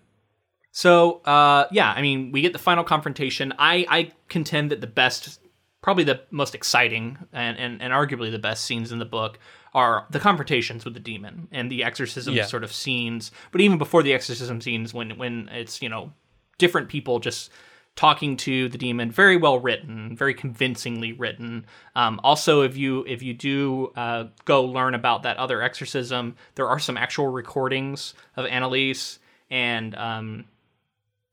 So 0.71 1.21
uh, 1.25 1.65
yeah, 1.71 1.91
I 1.95 2.01
mean, 2.03 2.31
we 2.31 2.41
get 2.41 2.53
the 2.53 2.59
final 2.59 2.83
confrontation. 2.83 3.53
I 3.57 3.85
I 3.89 4.11
contend 4.29 4.69
that 4.71 4.81
the 4.81 4.87
best, 4.87 5.39
probably 5.81 6.03
the 6.03 6.21
most 6.31 6.53
exciting 6.55 7.17
and 7.33 7.57
and, 7.57 7.81
and 7.81 7.93
arguably 7.93 8.31
the 8.31 8.39
best 8.39 8.65
scenes 8.65 8.91
in 8.91 8.99
the 8.99 9.05
book 9.05 9.39
are 9.73 10.05
the 10.09 10.19
confrontations 10.19 10.83
with 10.85 10.93
the 10.93 10.99
demon 10.99 11.47
and 11.51 11.71
the 11.71 11.83
exorcism 11.83 12.33
Yeah. 12.33 12.45
sort 12.45 12.63
of 12.63 12.71
scenes. 12.73 13.31
But 13.51 13.61
even 13.61 13.77
before 13.77 14.03
the 14.03 14.13
exorcism 14.13 14.61
scenes, 14.61 14.93
when 14.93 15.17
when 15.17 15.49
it's 15.51 15.81
you 15.81 15.89
know 15.89 16.11
different 16.57 16.89
people 16.89 17.19
just 17.19 17.49
talking 17.95 18.37
to 18.37 18.69
the 18.69 18.77
demon 18.77 19.11
very 19.11 19.35
well 19.35 19.59
written 19.59 20.15
very 20.15 20.33
convincingly 20.33 21.11
written 21.11 21.65
um, 21.93 22.21
also 22.23 22.61
if 22.61 22.77
you 22.77 23.03
if 23.05 23.21
you 23.21 23.33
do 23.33 23.91
uh, 23.97 24.23
go 24.45 24.63
learn 24.63 24.95
about 24.95 25.23
that 25.23 25.35
other 25.35 25.61
exorcism 25.61 26.35
there 26.55 26.69
are 26.69 26.79
some 26.79 26.95
actual 26.95 27.27
recordings 27.27 28.13
of 28.37 28.45
Anneliese 28.45 29.19
and 29.49 29.93
um, 29.95 30.45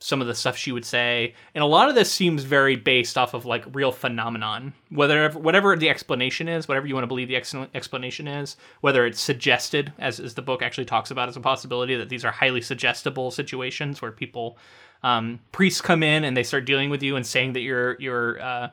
some 0.01 0.21
of 0.21 0.27
the 0.27 0.35
stuff 0.35 0.57
she 0.57 0.71
would 0.71 0.85
say 0.85 1.35
and 1.55 1.65
a 1.65 1.67
lot 1.67 1.89
of 1.89 1.95
this 1.95 2.11
seems 2.11 2.45
very 2.45 2.77
based 2.77 3.19
off 3.19 3.35
of 3.35 3.45
like 3.45 3.65
real 3.75 3.91
phenomenon 3.91 4.73
whether 4.91 5.31
whatever 5.31 5.77
the 5.77 5.89
explanation 5.89 6.49
is 6.49 6.69
whatever 6.69 6.87
you 6.87 6.95
want 6.95 7.03
to 7.03 7.09
believe 7.09 7.29
the 7.29 7.37
ex- 7.37 7.55
explanation 7.75 8.29
is 8.29 8.57
whether 8.81 9.05
it's 9.07 9.21
suggested 9.21 9.93
as, 9.99 10.21
as 10.21 10.35
the 10.35 10.43
book 10.43 10.63
actually 10.63 10.85
talks 10.85 11.11
about 11.11 11.29
as 11.29 11.37
a 11.37 11.41
possibility 11.41 11.97
that 11.97 12.09
these 12.09 12.25
are 12.25 12.31
highly 12.31 12.61
suggestible 12.61 13.31
situations 13.31 14.01
where 14.01 14.13
people 14.13 14.57
um, 15.03 15.41
priests 15.53 15.81
come 15.81 16.03
in 16.03 16.25
and 16.25 16.37
they 16.37 16.43
start 16.43 16.65
dealing 16.65 16.91
with 16.91 17.03
you 17.03 17.17
and 17.17 17.27
saying 17.27 17.53
that 17.53 17.61
you're 17.61 17.97
you're 18.01 18.41
uh, 18.41 18.69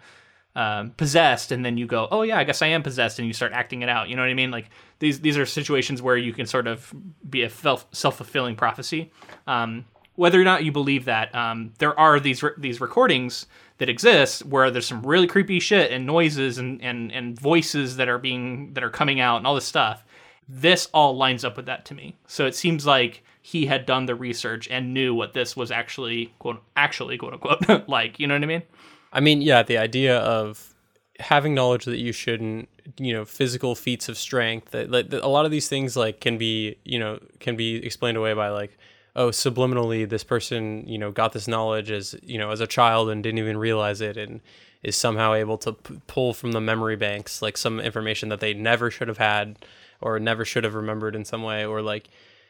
um, 0.55 0.91
possessed, 0.91 1.51
and 1.51 1.65
then 1.65 1.77
you 1.77 1.85
go, 1.85 2.07
"Oh 2.11 2.21
yeah, 2.21 2.37
I 2.37 2.43
guess 2.43 2.61
I 2.61 2.67
am 2.67 2.81
possessed," 2.81 3.19
and 3.19 3.27
you 3.27 3.33
start 3.33 3.51
acting 3.53 3.81
it 3.81 3.89
out. 3.89 4.09
You 4.09 4.15
know 4.15 4.21
what 4.21 4.29
I 4.29 4.35
mean? 4.35 4.51
Like 4.51 4.69
these 4.99 5.19
these 5.19 5.37
are 5.37 5.45
situations 5.45 6.01
where 6.01 6.17
you 6.17 6.33
can 6.33 6.45
sort 6.45 6.67
of 6.67 6.93
be 7.29 7.43
a 7.43 7.49
self 7.49 7.85
fulfilling 7.91 8.55
prophecy. 8.55 9.11
Um, 9.47 9.85
whether 10.15 10.39
or 10.39 10.43
not 10.43 10.63
you 10.63 10.71
believe 10.71 11.05
that, 11.05 11.33
um, 11.35 11.73
there 11.79 11.97
are 11.99 12.19
these 12.19 12.41
re- 12.41 12.51
these 12.57 12.79
recordings 12.81 13.45
that 13.77 13.89
exist 13.89 14.45
where 14.45 14.71
there's 14.71 14.87
some 14.87 15.05
really 15.05 15.27
creepy 15.27 15.59
shit 15.59 15.91
and 15.91 16.05
noises 16.05 16.57
and, 16.57 16.81
and 16.81 17.11
and 17.11 17.39
voices 17.39 17.97
that 17.97 18.07
are 18.07 18.17
being 18.17 18.73
that 18.73 18.83
are 18.83 18.89
coming 18.89 19.19
out 19.19 19.37
and 19.37 19.47
all 19.47 19.55
this 19.55 19.65
stuff. 19.65 20.03
This 20.47 20.87
all 20.93 21.17
lines 21.17 21.43
up 21.43 21.57
with 21.57 21.65
that 21.65 21.85
to 21.85 21.93
me. 21.95 22.15
So 22.27 22.45
it 22.45 22.55
seems 22.55 22.85
like 22.85 23.23
he 23.41 23.65
had 23.65 23.85
done 23.85 24.05
the 24.05 24.15
research 24.15 24.67
and 24.69 24.93
knew 24.93 25.13
what 25.13 25.33
this 25.33 25.55
was 25.55 25.71
actually 25.71 26.33
quote 26.39 26.63
actually 26.75 27.17
quote 27.17 27.33
unquote 27.33 27.87
like. 27.89 28.19
You 28.19 28.27
know 28.27 28.35
what 28.35 28.43
I 28.43 28.47
mean? 28.47 28.63
I 29.11 29.19
mean, 29.19 29.41
yeah, 29.41 29.63
the 29.63 29.77
idea 29.77 30.17
of 30.17 30.73
having 31.19 31.53
knowledge 31.53 31.85
that 31.85 31.97
you 31.97 32.11
shouldn't, 32.11 32.67
you 32.97 33.13
know, 33.13 33.25
physical 33.25 33.75
feats 33.75 34.09
of 34.09 34.17
strength. 34.17 34.71
That, 34.71 34.91
that, 34.91 35.09
that 35.11 35.23
a 35.23 35.27
lot 35.27 35.45
of 35.45 35.51
these 35.51 35.69
things 35.69 35.95
like 35.95 36.19
can 36.19 36.37
be, 36.37 36.77
you 36.83 36.99
know, 36.99 37.19
can 37.39 37.55
be 37.55 37.75
explained 37.77 38.17
away 38.17 38.33
by 38.33 38.49
like, 38.49 38.77
oh, 39.15 39.29
subliminally, 39.29 40.07
this 40.07 40.23
person, 40.23 40.87
you 40.87 40.97
know, 40.97 41.11
got 41.11 41.33
this 41.33 41.47
knowledge 41.47 41.89
as, 41.89 42.15
you 42.21 42.37
know, 42.37 42.51
as 42.51 42.59
a 42.59 42.67
child 42.67 43.09
and 43.09 43.23
didn't 43.23 43.39
even 43.39 43.57
realize 43.57 44.01
it, 44.01 44.17
and 44.17 44.41
is 44.83 44.95
somehow 44.95 45.33
able 45.33 45.57
to 45.57 45.73
p- 45.73 45.99
pull 46.07 46.33
from 46.33 46.51
the 46.51 46.61
memory 46.61 46.95
banks 46.95 47.41
like 47.41 47.57
some 47.57 47.79
information 47.79 48.29
that 48.29 48.39
they 48.39 48.53
never 48.53 48.91
should 48.91 49.07
have 49.07 49.17
had 49.17 49.57
or 50.01 50.19
never 50.19 50.45
should 50.45 50.63
have 50.63 50.75
remembered 50.75 51.15
in 51.15 51.25
some 51.25 51.43
way, 51.43 51.65
or 51.65 51.81
like, 51.81 52.09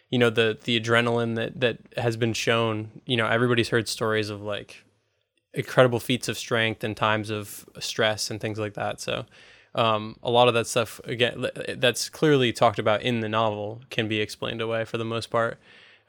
you 0.10 0.18
know, 0.18 0.30
the 0.30 0.58
the 0.64 0.80
adrenaline 0.80 1.36
that 1.36 1.60
that 1.62 1.78
has 1.98 2.18
been 2.18 2.34
shown. 2.34 3.02
You 3.06 3.18
know, 3.18 3.28
everybody's 3.28 3.70
heard 3.70 3.88
stories 3.88 4.30
of 4.30 4.42
like 4.42 4.84
incredible 5.54 6.00
feats 6.00 6.28
of 6.28 6.38
strength 6.38 6.84
and 6.84 6.98
times 6.98 7.30
of 7.30 7.66
stress 7.80 8.30
and 8.30 8.42
things 8.42 8.60
like 8.60 8.74
that. 8.74 9.00
So 9.00 9.26
um, 9.74 10.18
a 10.22 10.30
lot 10.30 10.48
of 10.48 10.54
that 10.56 10.68
stuff 10.68 11.00
again 11.06 11.46
that's 11.78 12.10
clearly 12.10 12.52
talked 12.52 12.80
about 12.80 13.02
in 13.04 13.22
the 13.22 13.30
novel 13.30 13.82
can 13.90 14.08
be 14.08 14.20
explained 14.20 14.62
away 14.62 14.84
for 14.86 14.98
the 14.98 15.06
most 15.06 15.30
part. 15.30 15.60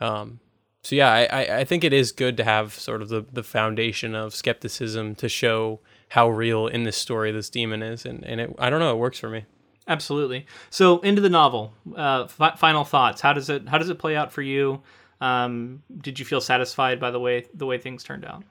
Um, 0.01 0.41
so 0.87 0.95
yeah, 0.95 1.11
I, 1.13 1.59
I- 1.61 1.65
think 1.65 1.83
it 1.83 1.93
is 1.93 2.13
good 2.13 2.37
to 2.37 2.45
have 2.45 2.73
sort 2.75 3.03
of 3.03 3.09
the, 3.09 3.25
the 3.33 3.43
foundation 3.43 4.15
of 4.15 4.35
skepticism 4.35 5.15
to 5.17 5.29
show 5.29 5.81
how 6.11 6.29
real 6.29 6.69
in 6.69 6.85
this 6.85 6.97
story 6.97 7.33
this 7.33 7.51
demon 7.51 7.83
is, 7.83 8.07
and 8.07 8.25
and 8.25 8.41
it, 8.41 8.55
I 8.59 8.71
don't 8.71 8.79
know, 8.81 8.93
it 8.93 8.99
works 8.99 9.19
for 9.19 9.29
me. 9.29 9.45
Absolutely. 9.89 10.47
So 10.71 10.99
into 11.01 11.21
the 11.21 11.29
novel. 11.31 11.73
Uh, 11.95 12.27
fi- 12.27 12.55
final 12.57 12.85
thoughts. 12.85 13.21
How 13.21 13.33
does 13.33 13.49
it 13.51 13.69
How 13.69 13.79
does 13.79 13.89
it 13.91 13.99
play 13.99 14.15
out 14.17 14.33
for 14.33 14.43
you? 14.43 14.83
Um, 15.21 15.83
did 16.01 16.19
you 16.19 16.25
feel 16.25 16.41
satisfied 16.41 17.01
by 17.01 17.11
the 17.11 17.19
way 17.21 17.47
the 17.55 17.67
way 17.67 17.79
things 17.79 18.05
turned 18.05 18.25
out? 18.25 18.45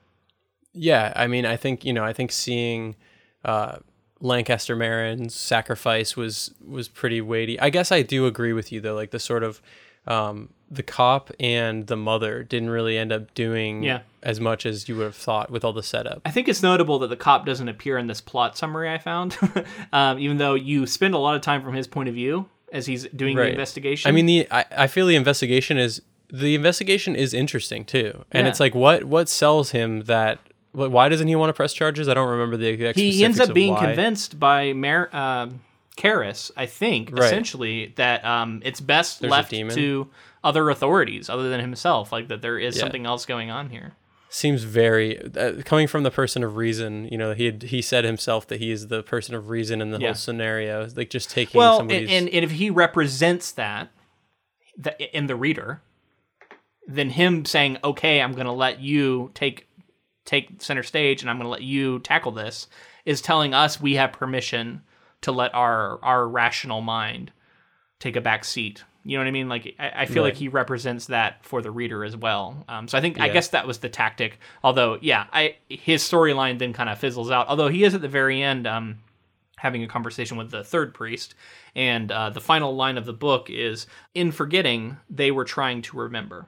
Yeah, 0.74 1.14
I 1.16 1.28
mean, 1.28 1.46
I 1.46 1.56
think 1.56 1.86
you 1.86 1.94
know, 1.94 2.04
I 2.04 2.12
think 2.14 2.32
seeing 2.34 2.96
uh, 3.46 3.78
Lankester 4.22 4.76
Merrin's 4.76 5.36
sacrifice 5.36 6.18
was 6.18 6.54
was 6.66 6.88
pretty 6.90 7.22
weighty. 7.22 7.58
I 7.60 7.70
guess 7.70 7.92
I 7.92 8.02
do 8.02 8.26
agree 8.28 8.54
with 8.54 8.72
you 8.72 8.82
though, 8.82 8.96
like 8.96 9.12
the 9.12 9.20
sort 9.20 9.44
of 9.44 9.62
um, 10.08 10.50
the 10.72 10.84
cop 10.84 11.32
and 11.40 11.88
the 11.88 11.96
mother 11.96 12.44
didn't 12.44 12.70
really 12.70 12.98
end 12.98 13.12
up 13.12 13.34
doing 13.36 13.84
Yeah. 13.84 14.00
as 14.24 14.40
much 14.40 14.66
as 14.66 14.90
you 14.90 14.96
would 14.98 15.04
have 15.04 15.16
thought 15.16 15.50
with 15.52 15.64
all 15.64 15.74
the 15.74 15.84
setup. 15.84 16.22
I 16.26 16.32
think 16.32 16.48
it's 16.48 16.64
notable 16.64 16.98
that 17.00 17.08
the 17.08 17.16
cop 17.16 17.46
doesn't 17.46 17.68
appear 17.70 17.98
in 17.98 18.08
this 18.08 18.20
plot 18.22 18.58
summary 18.58 18.90
I 18.90 18.98
found, 18.98 19.38
um, 19.94 20.18
even 20.20 20.38
though 20.38 20.56
you 20.56 20.88
spend 20.88 21.14
a 21.14 21.18
lot 21.20 21.36
of 21.36 21.42
time 21.42 21.62
from 21.64 21.74
his 21.74 21.88
point 21.88 22.10
of 22.10 22.16
view 22.16 22.48
as 22.72 22.86
he's 22.88 23.06
doing 23.10 23.36
the 23.36 23.48
investigation. 23.50 24.10
I 24.10 24.12
mean, 24.12 24.26
the 24.26 24.48
I, 24.52 24.66
I 24.76 24.88
feel 24.88 25.06
the 25.08 25.16
investigation 25.16 25.78
is 25.78 26.02
the 26.34 26.56
investigation 26.56 27.16
is 27.16 27.34
interesting 27.34 27.86
too, 27.86 28.26
and 28.32 28.46
Yeah. 28.46 28.50
it's 28.50 28.60
like 28.60 28.74
what 28.74 29.04
what 29.04 29.30
sells 29.30 29.70
him 29.72 30.02
that. 30.06 30.40
wh- 30.74 30.90
Why 30.92 31.08
doesn't 31.10 31.28
he 31.28 31.36
want 31.36 31.50
to 31.50 31.54
press 31.54 31.72
charges? 31.74 32.10
I 32.10 32.16
don't 32.16 32.28
remember 32.28 32.58
the 32.58 32.68
exact. 32.68 32.98
he 32.98 33.24
ends 33.24 33.40
up 33.40 33.54
being 33.54 33.74
why. 33.76 33.86
convinced 33.86 34.40
by 34.40 34.74
Mar- 34.74 35.16
um 35.16 35.62
Karras, 35.96 36.52
I 36.58 36.66
think, 36.66 37.12
Right. 37.14 37.24
essentially 37.24 37.94
that 37.96 38.26
um, 38.26 38.62
it's 38.66 38.82
best 38.82 39.22
There's 39.22 39.32
left 39.32 39.52
to 39.52 40.08
other 40.46 40.70
authorities 40.70 41.30
other 41.30 41.50
than 41.50 41.60
himself, 41.60 42.12
like 42.14 42.30
that 42.30 42.42
there 42.42 42.58
is 42.58 42.76
Yeah. 42.78 42.82
something 42.84 43.06
else 43.06 43.26
going 43.26 43.50
on 43.52 43.70
here. 43.72 43.94
seems 44.30 44.64
very 44.64 45.18
uh, 45.38 45.62
coming 45.64 45.88
from 45.88 46.04
the 46.04 46.12
person 46.12 46.44
of 46.44 46.56
reason. 46.58 47.08
You 47.10 47.18
know, 47.18 47.34
he 47.34 47.46
had, 47.46 47.64
he 47.64 47.82
said 47.82 48.04
himself 48.04 48.46
that 48.48 48.60
he 48.60 48.70
is 48.70 48.88
the 48.88 49.02
person 49.02 49.34
of 49.34 49.50
reason 49.50 49.82
in 49.82 49.92
the 49.92 50.00
Yeah. 50.00 50.08
whole 50.10 50.16
scenario. 50.16 50.88
Like 50.94 51.10
just 51.10 51.30
taking 51.30 51.58
Well, 51.58 51.72
and, 51.72 51.78
somebody's. 51.78 52.10
and, 52.12 52.28
and 52.30 52.44
if 52.44 52.52
he 52.52 52.70
represents 52.70 53.52
that, 53.54 53.92
that 54.78 55.00
in 55.18 55.28
the 55.28 55.36
reader, 55.38 55.82
then 56.86 57.12
him 57.12 57.46
saying, 57.46 57.78
"Okay, 57.84 58.22
I'm 58.22 58.34
going 58.34 58.46
to 58.46 58.52
let 58.52 58.80
you 58.82 59.32
take 59.34 59.68
take 60.26 60.62
center 60.62 60.84
stage 60.84 61.22
and 61.22 61.30
I'm 61.30 61.38
going 61.38 61.46
to 61.46 61.50
let 61.52 61.62
you 61.62 62.00
tackle 62.00 62.32
this 62.32 62.68
is 63.06 63.22
telling 63.22 63.54
us 63.54 63.80
we 63.80 63.94
have 63.96 64.12
permission 64.12 64.82
to 65.22 65.32
let 65.32 65.54
our 65.54 66.04
our 66.04 66.28
rational 66.28 66.82
mind 66.82 67.32
take 68.00 68.16
a 68.18 68.22
back 68.22 68.44
seat. 68.44 68.84
You 69.08 69.18
know 69.18 69.24
what 69.24 69.28
I 69.28 69.32
mean? 69.32 69.48
Like 69.48 69.76
I, 69.80 69.92
I 70.02 70.06
feel 70.08 70.24
Right. 70.24 70.30
like 70.30 70.38
he 70.38 70.48
represents 70.48 71.06
that 71.08 71.46
for 71.46 71.62
the 71.62 71.70
reader 71.70 72.04
as 72.04 72.18
well. 72.18 72.66
Um, 72.68 72.88
so 72.88 72.98
I 72.98 73.02
think 73.02 73.20
I 73.20 73.30
guess 73.30 73.50
that 73.50 73.68
was 73.68 73.78
the 73.78 73.88
tactic. 73.90 74.40
Although, 74.64 74.98
yeah, 75.02 75.28
I 75.32 75.58
his 75.70 76.02
storyline 76.04 76.58
then 76.58 76.74
kind 76.74 76.90
of 76.90 76.98
fizzles 76.98 77.30
out. 77.30 77.48
Although 77.48 77.68
he 77.68 77.84
is 77.84 77.94
at 77.94 78.02
the 78.02 78.08
very 78.08 78.42
end 78.42 78.66
um, 78.66 78.98
having 79.58 79.84
a 79.84 79.88
conversation 79.88 80.38
with 80.38 80.50
the 80.50 80.64
third 80.64 80.94
priest, 80.96 81.36
and 81.76 82.12
uh, 82.12 82.32
the 82.32 82.42
final 82.42 82.76
line 82.76 82.98
of 82.98 83.06
the 83.06 83.14
book 83.14 83.50
is, 83.52 83.86
"In 84.16 84.32
forgetting, 84.32 84.98
they 85.10 85.30
were 85.32 85.46
trying 85.46 85.84
to 85.84 85.98
remember." 85.98 86.48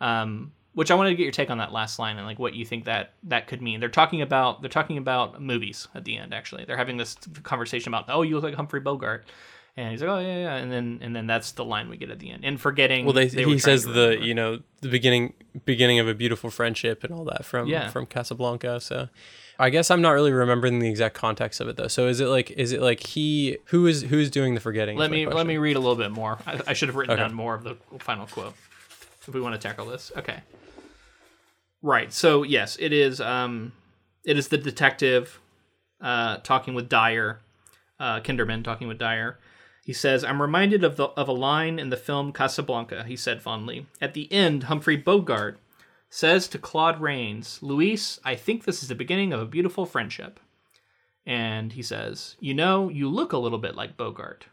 Um, 0.00 0.52
which 0.72 0.92
I 0.92 0.94
wanted 0.94 1.10
to 1.10 1.16
get 1.16 1.24
your 1.24 1.32
take 1.32 1.50
on 1.50 1.58
that 1.58 1.72
last 1.72 1.98
line 1.98 2.16
and 2.16 2.24
like 2.24 2.38
what 2.38 2.54
you 2.54 2.64
think 2.64 2.84
that 2.84 3.14
that 3.24 3.48
could 3.48 3.60
mean. 3.60 3.80
They're 3.80 3.88
talking 3.88 4.22
about 4.22 4.62
they're 4.62 4.70
talking 4.70 4.96
about 4.98 5.42
movies 5.42 5.88
at 5.96 6.04
the 6.04 6.16
end. 6.16 6.32
Actually, 6.32 6.64
they're 6.64 6.76
having 6.76 6.96
this 6.96 7.16
conversation 7.42 7.92
about, 7.92 8.04
"Oh, 8.08 8.22
you 8.22 8.36
look 8.36 8.44
like 8.44 8.54
Humphrey 8.54 8.78
Bogart." 8.80 9.24
And 9.82 9.90
he's 9.92 10.00
like, 10.02 10.10
"Oh 10.10 10.18
yeah, 10.18 10.36
yeah," 10.38 10.56
and 10.56 10.70
then 10.70 10.98
and 11.02 11.14
then 11.16 11.26
that's 11.26 11.52
the 11.52 11.64
line 11.64 11.88
we 11.88 11.96
get 11.96 12.10
at 12.10 12.18
the 12.18 12.30
end. 12.30 12.44
And 12.44 12.60
forgetting, 12.60 13.04
Well, 13.04 13.14
they, 13.14 13.28
they 13.28 13.44
he 13.44 13.58
says 13.58 13.84
the 13.84 14.18
you 14.20 14.34
know 14.34 14.60
the 14.80 14.88
beginning 14.88 15.32
beginning 15.64 15.98
of 15.98 16.08
a 16.08 16.14
beautiful 16.14 16.50
friendship 16.50 17.02
and 17.04 17.12
all 17.14 17.24
that 17.24 17.44
from 17.44 17.66
Yeah. 17.68 17.88
from 17.88 18.06
Casablanca. 18.06 18.80
So 18.80 19.08
I 19.58 19.70
guess 19.70 19.90
I'm 19.90 20.00
not 20.02 20.10
really 20.12 20.32
remembering 20.32 20.78
the 20.78 20.88
exact 20.88 21.14
context 21.14 21.60
of 21.60 21.68
it 21.68 21.76
though. 21.76 21.88
So 21.88 22.08
is 22.08 22.20
it 22.20 22.26
like 22.26 22.50
is 22.52 22.72
it 22.72 22.80
like 22.82 23.00
he 23.00 23.58
who 23.66 23.86
is 23.86 24.02
who 24.02 24.18
is 24.18 24.30
doing 24.30 24.54
the 24.54 24.60
forgetting? 24.60 24.96
Let 24.98 25.10
me 25.10 25.26
let 25.26 25.46
me 25.46 25.56
read 25.56 25.76
a 25.76 25.80
little 25.80 25.96
bit 25.96 26.10
more. 26.10 26.38
I, 26.46 26.60
I 26.68 26.72
should 26.72 26.88
have 26.88 26.96
written 26.96 27.14
Okay. 27.14 27.22
down 27.22 27.34
more 27.34 27.54
of 27.54 27.64
the 27.64 27.76
final 27.98 28.26
quote 28.26 28.54
if 29.26 29.32
we 29.34 29.40
want 29.40 29.54
to 29.54 29.60
tackle 29.60 29.86
this. 29.86 30.12
Okay. 30.16 30.40
Right. 31.82 32.12
So 32.12 32.42
yes, 32.42 32.76
it 32.80 32.92
is. 32.92 33.20
Um, 33.20 33.72
it 34.24 34.36
is 34.36 34.48
the 34.48 34.58
detective 34.58 35.40
uh, 36.00 36.36
talking 36.38 36.74
with 36.74 36.88
Dyer, 36.88 37.40
uh, 37.98 38.20
Kinderman 38.20 38.62
talking 38.62 38.86
with 38.88 38.98
Dyer. 38.98 39.38
He 39.90 39.94
says, 39.94 40.22
"I'm 40.22 40.40
reminded 40.40 40.84
of 40.84 40.94
the 40.94 41.06
of 41.16 41.26
a 41.26 41.32
line 41.32 41.80
in 41.80 41.90
the 41.90 41.96
film 41.96 42.32
Casablanca." 42.32 43.02
He 43.08 43.16
said 43.16 43.42
fondly. 43.42 43.86
At 44.00 44.14
the 44.14 44.32
end, 44.32 44.62
Humphrey 44.70 44.96
Bogart 44.96 45.58
says 46.08 46.46
to 46.46 46.58
Claude 46.58 47.00
Rains, 47.00 47.58
"Louis, 47.60 48.20
I 48.24 48.36
think 48.36 48.62
this 48.62 48.84
is 48.84 48.88
the 48.88 48.94
beginning 48.94 49.32
of 49.32 49.40
a 49.40 49.44
beautiful 49.46 49.86
friendship." 49.86 50.38
And 51.26 51.72
he 51.72 51.82
says, 51.82 52.36
"You 52.38 52.54
know, 52.54 52.88
you 52.88 53.08
look 53.08 53.32
a 53.32 53.38
little 53.38 53.58
bit 53.58 53.74
like 53.74 53.96
Bogart." 53.96 54.46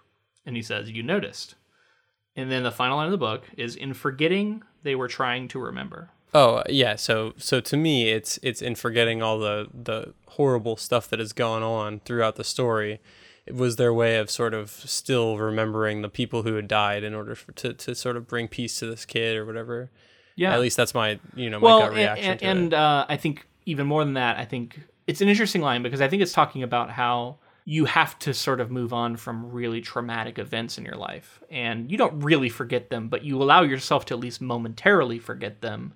And 0.43 0.55
he 0.55 0.63
says, 0.63 0.89
"You 0.89 1.03
noticed." 1.03 1.53
And 2.35 2.49
then 2.49 2.63
the 2.63 2.71
final 2.71 2.97
line 2.97 3.05
of 3.05 3.11
the 3.11 3.19
book 3.19 3.43
is, 3.55 3.75
"In 3.75 3.93
forgetting, 3.93 4.63
they 4.81 4.95
were 4.95 5.07
trying 5.07 5.47
to 5.49 5.59
remember." 5.59 6.09
Oh 6.33 6.63
yeah, 6.67 6.95
so 6.95 7.35
so 7.37 7.59
to 7.61 7.77
me, 7.77 8.09
it's 8.09 8.39
it's 8.41 8.63
in 8.63 8.73
forgetting 8.73 9.21
all 9.21 9.37
the 9.37 9.67
the 9.71 10.15
horrible 10.29 10.77
stuff 10.77 11.07
that 11.09 11.19
has 11.19 11.31
gone 11.31 11.61
on 11.61 11.99
throughout 11.99 12.37
the 12.37 12.43
story. 12.43 12.99
It 13.47 13.55
was 13.55 13.77
their 13.77 13.93
way 13.93 14.17
of 14.17 14.29
sort 14.29 14.53
of 14.53 14.69
still 14.69 15.37
remembering 15.37 16.01
the 16.01 16.09
people 16.09 16.43
who 16.43 16.55
had 16.55 16.67
died 16.67 17.03
in 17.03 17.13
order 17.13 17.33
for, 17.33 17.53
to 17.53 17.73
to 17.73 17.95
sort 17.95 18.17
of 18.17 18.27
bring 18.27 18.47
peace 18.47 18.79
to 18.79 18.85
this 18.85 19.05
kid 19.05 19.37
or 19.37 19.45
whatever. 19.45 19.89
Yeah. 20.35 20.53
At 20.53 20.59
least 20.59 20.77
that's 20.77 20.93
my 20.93 21.19
you 21.35 21.49
know 21.49 21.59
my 21.59 21.65
well, 21.65 21.79
gut 21.79 21.89
and, 21.89 21.97
reaction 21.97 22.31
and, 22.31 22.39
to 22.39 22.45
and 22.45 22.73
uh, 22.73 23.05
I 23.07 23.17
think 23.17 23.47
even 23.65 23.87
more 23.87 24.03
than 24.03 24.13
that, 24.13 24.37
I 24.37 24.45
think 24.45 24.79
it's 25.07 25.21
an 25.21 25.29
interesting 25.29 25.61
line 25.61 25.81
because 25.81 26.01
I 26.01 26.07
think 26.07 26.21
it's 26.21 26.33
talking 26.33 26.61
about 26.61 26.91
how 26.91 27.37
you 27.65 27.85
have 27.85 28.17
to 28.19 28.33
sort 28.33 28.61
of 28.61 28.71
move 28.71 28.93
on 28.93 29.17
from 29.17 29.51
really 29.51 29.81
traumatic 29.81 30.39
events 30.39 30.77
in 30.77 30.85
your 30.85 30.95
life, 30.95 31.41
and 31.49 31.91
you 31.91 31.97
don't 31.97 32.19
really 32.19 32.49
forget 32.49 32.89
them, 32.89 33.09
but 33.09 33.23
you 33.23 33.41
allow 33.41 33.61
yourself 33.61 34.05
to 34.05 34.13
at 34.13 34.19
least 34.19 34.39
momentarily 34.41 35.19
forget 35.19 35.61
them, 35.61 35.93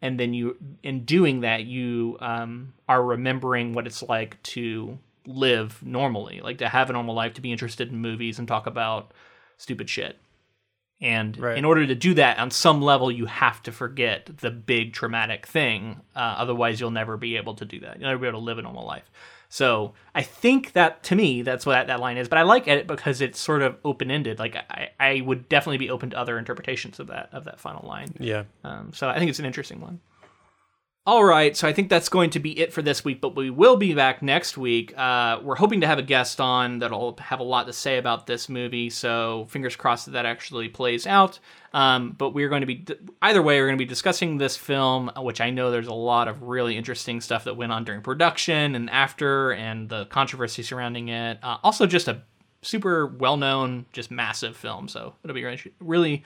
and 0.00 0.20
then 0.20 0.32
you, 0.32 0.56
in 0.82 1.04
doing 1.04 1.40
that, 1.40 1.64
you 1.64 2.16
um, 2.20 2.74
are 2.88 3.02
remembering 3.02 3.74
what 3.74 3.86
it's 3.86 4.02
like 4.02 4.42
to 4.42 4.98
live 5.26 5.82
normally, 5.82 6.40
like 6.42 6.58
to 6.58 6.68
have 6.68 6.90
a 6.90 6.92
normal 6.92 7.14
life, 7.14 7.34
to 7.34 7.40
be 7.40 7.52
interested 7.52 7.90
in 7.90 7.98
movies 7.98 8.38
and 8.38 8.46
talk 8.48 8.66
about 8.66 9.12
stupid 9.56 9.88
shit. 9.88 10.18
And 11.00 11.36
Right. 11.38 11.58
in 11.58 11.64
order 11.64 11.86
to 11.86 11.94
do 11.94 12.14
that, 12.14 12.38
on 12.38 12.50
some 12.50 12.80
level, 12.80 13.10
you 13.10 13.26
have 13.26 13.62
to 13.64 13.72
forget 13.72 14.30
the 14.38 14.50
big 14.50 14.92
traumatic 14.92 15.46
thing. 15.46 16.00
Uh, 16.14 16.36
otherwise, 16.38 16.80
you'll 16.80 16.90
never 16.90 17.16
be 17.16 17.36
able 17.36 17.54
to 17.54 17.64
do 17.64 17.80
that. 17.80 17.98
You'll 17.98 18.08
never 18.08 18.20
be 18.20 18.28
able 18.28 18.40
to 18.40 18.44
live 18.44 18.58
a 18.58 18.62
normal 18.62 18.86
life. 18.86 19.10
So 19.48 19.94
I 20.14 20.22
think 20.22 20.72
that 20.72 21.02
to 21.04 21.14
me, 21.14 21.42
that's 21.42 21.64
what 21.66 21.74
that, 21.74 21.86
that 21.88 22.00
line 22.00 22.16
is. 22.16 22.28
But 22.28 22.38
I 22.38 22.42
like 22.42 22.66
it 22.66 22.86
because 22.86 23.20
it's 23.20 23.38
sort 23.38 23.62
of 23.62 23.76
open 23.84 24.10
ended. 24.10 24.38
Like 24.38 24.56
I, 24.56 24.90
I 24.98 25.20
would 25.20 25.48
definitely 25.48 25.78
be 25.78 25.90
open 25.90 26.10
to 26.10 26.18
other 26.18 26.38
interpretations 26.38 26.98
of 26.98 27.06
that 27.08 27.28
of 27.32 27.44
that 27.44 27.60
final 27.60 27.86
line. 27.86 28.14
yeah. 28.18 28.44
Um, 28.64 28.92
so 28.92 29.08
I 29.08 29.18
think 29.18 29.28
it's 29.30 29.38
an 29.38 29.44
interesting 29.44 29.80
one. 29.80 30.00
All 31.06 31.22
right, 31.22 31.54
so 31.54 31.68
I 31.68 31.74
think 31.74 31.90
that's 31.90 32.08
going 32.08 32.30
to 32.30 32.38
be 32.38 32.58
it 32.58 32.72
for 32.72 32.80
this 32.80 33.04
week, 33.04 33.20
but 33.20 33.36
we 33.36 33.50
will 33.50 33.76
be 33.76 33.92
back 33.92 34.22
next 34.22 34.56
week. 34.56 34.96
Uh, 34.96 35.38
we're 35.42 35.54
hoping 35.54 35.82
to 35.82 35.86
have 35.86 35.98
a 35.98 36.02
guest 36.02 36.40
on 36.40 36.78
that'll 36.78 37.14
have 37.18 37.40
a 37.40 37.42
lot 37.42 37.66
to 37.66 37.74
say 37.74 37.98
about 37.98 38.26
this 38.26 38.48
movie, 38.48 38.88
so 38.88 39.46
fingers 39.50 39.76
crossed 39.76 40.06
that 40.06 40.12
that 40.12 40.24
actually 40.24 40.70
plays 40.70 41.06
out. 41.06 41.40
Um, 41.74 42.12
but 42.12 42.30
we're 42.30 42.48
going 42.48 42.62
to 42.62 42.66
be, 42.66 42.86
either 43.20 43.42
way, 43.42 43.60
we're 43.60 43.66
going 43.66 43.76
to 43.76 43.84
be 43.84 43.88
discussing 43.88 44.38
this 44.38 44.56
film, 44.56 45.10
which 45.18 45.42
I 45.42 45.50
know 45.50 45.70
there's 45.70 45.88
a 45.88 45.92
lot 45.92 46.26
of 46.26 46.40
really 46.40 46.74
interesting 46.74 47.20
stuff 47.20 47.44
that 47.44 47.54
went 47.58 47.70
on 47.70 47.84
during 47.84 48.00
production 48.00 48.74
and 48.74 48.88
after, 48.88 49.52
and 49.52 49.90
the 49.90 50.06
controversy 50.06 50.62
surrounding 50.62 51.08
it. 51.08 51.38
Uh, 51.42 51.58
also, 51.62 51.84
just 51.84 52.08
a 52.08 52.22
super 52.62 53.06
well 53.08 53.36
known, 53.36 53.84
just 53.92 54.10
massive 54.10 54.56
film, 54.56 54.88
so 54.88 55.16
it'll 55.22 55.34
be 55.34 55.44
really, 55.80 56.24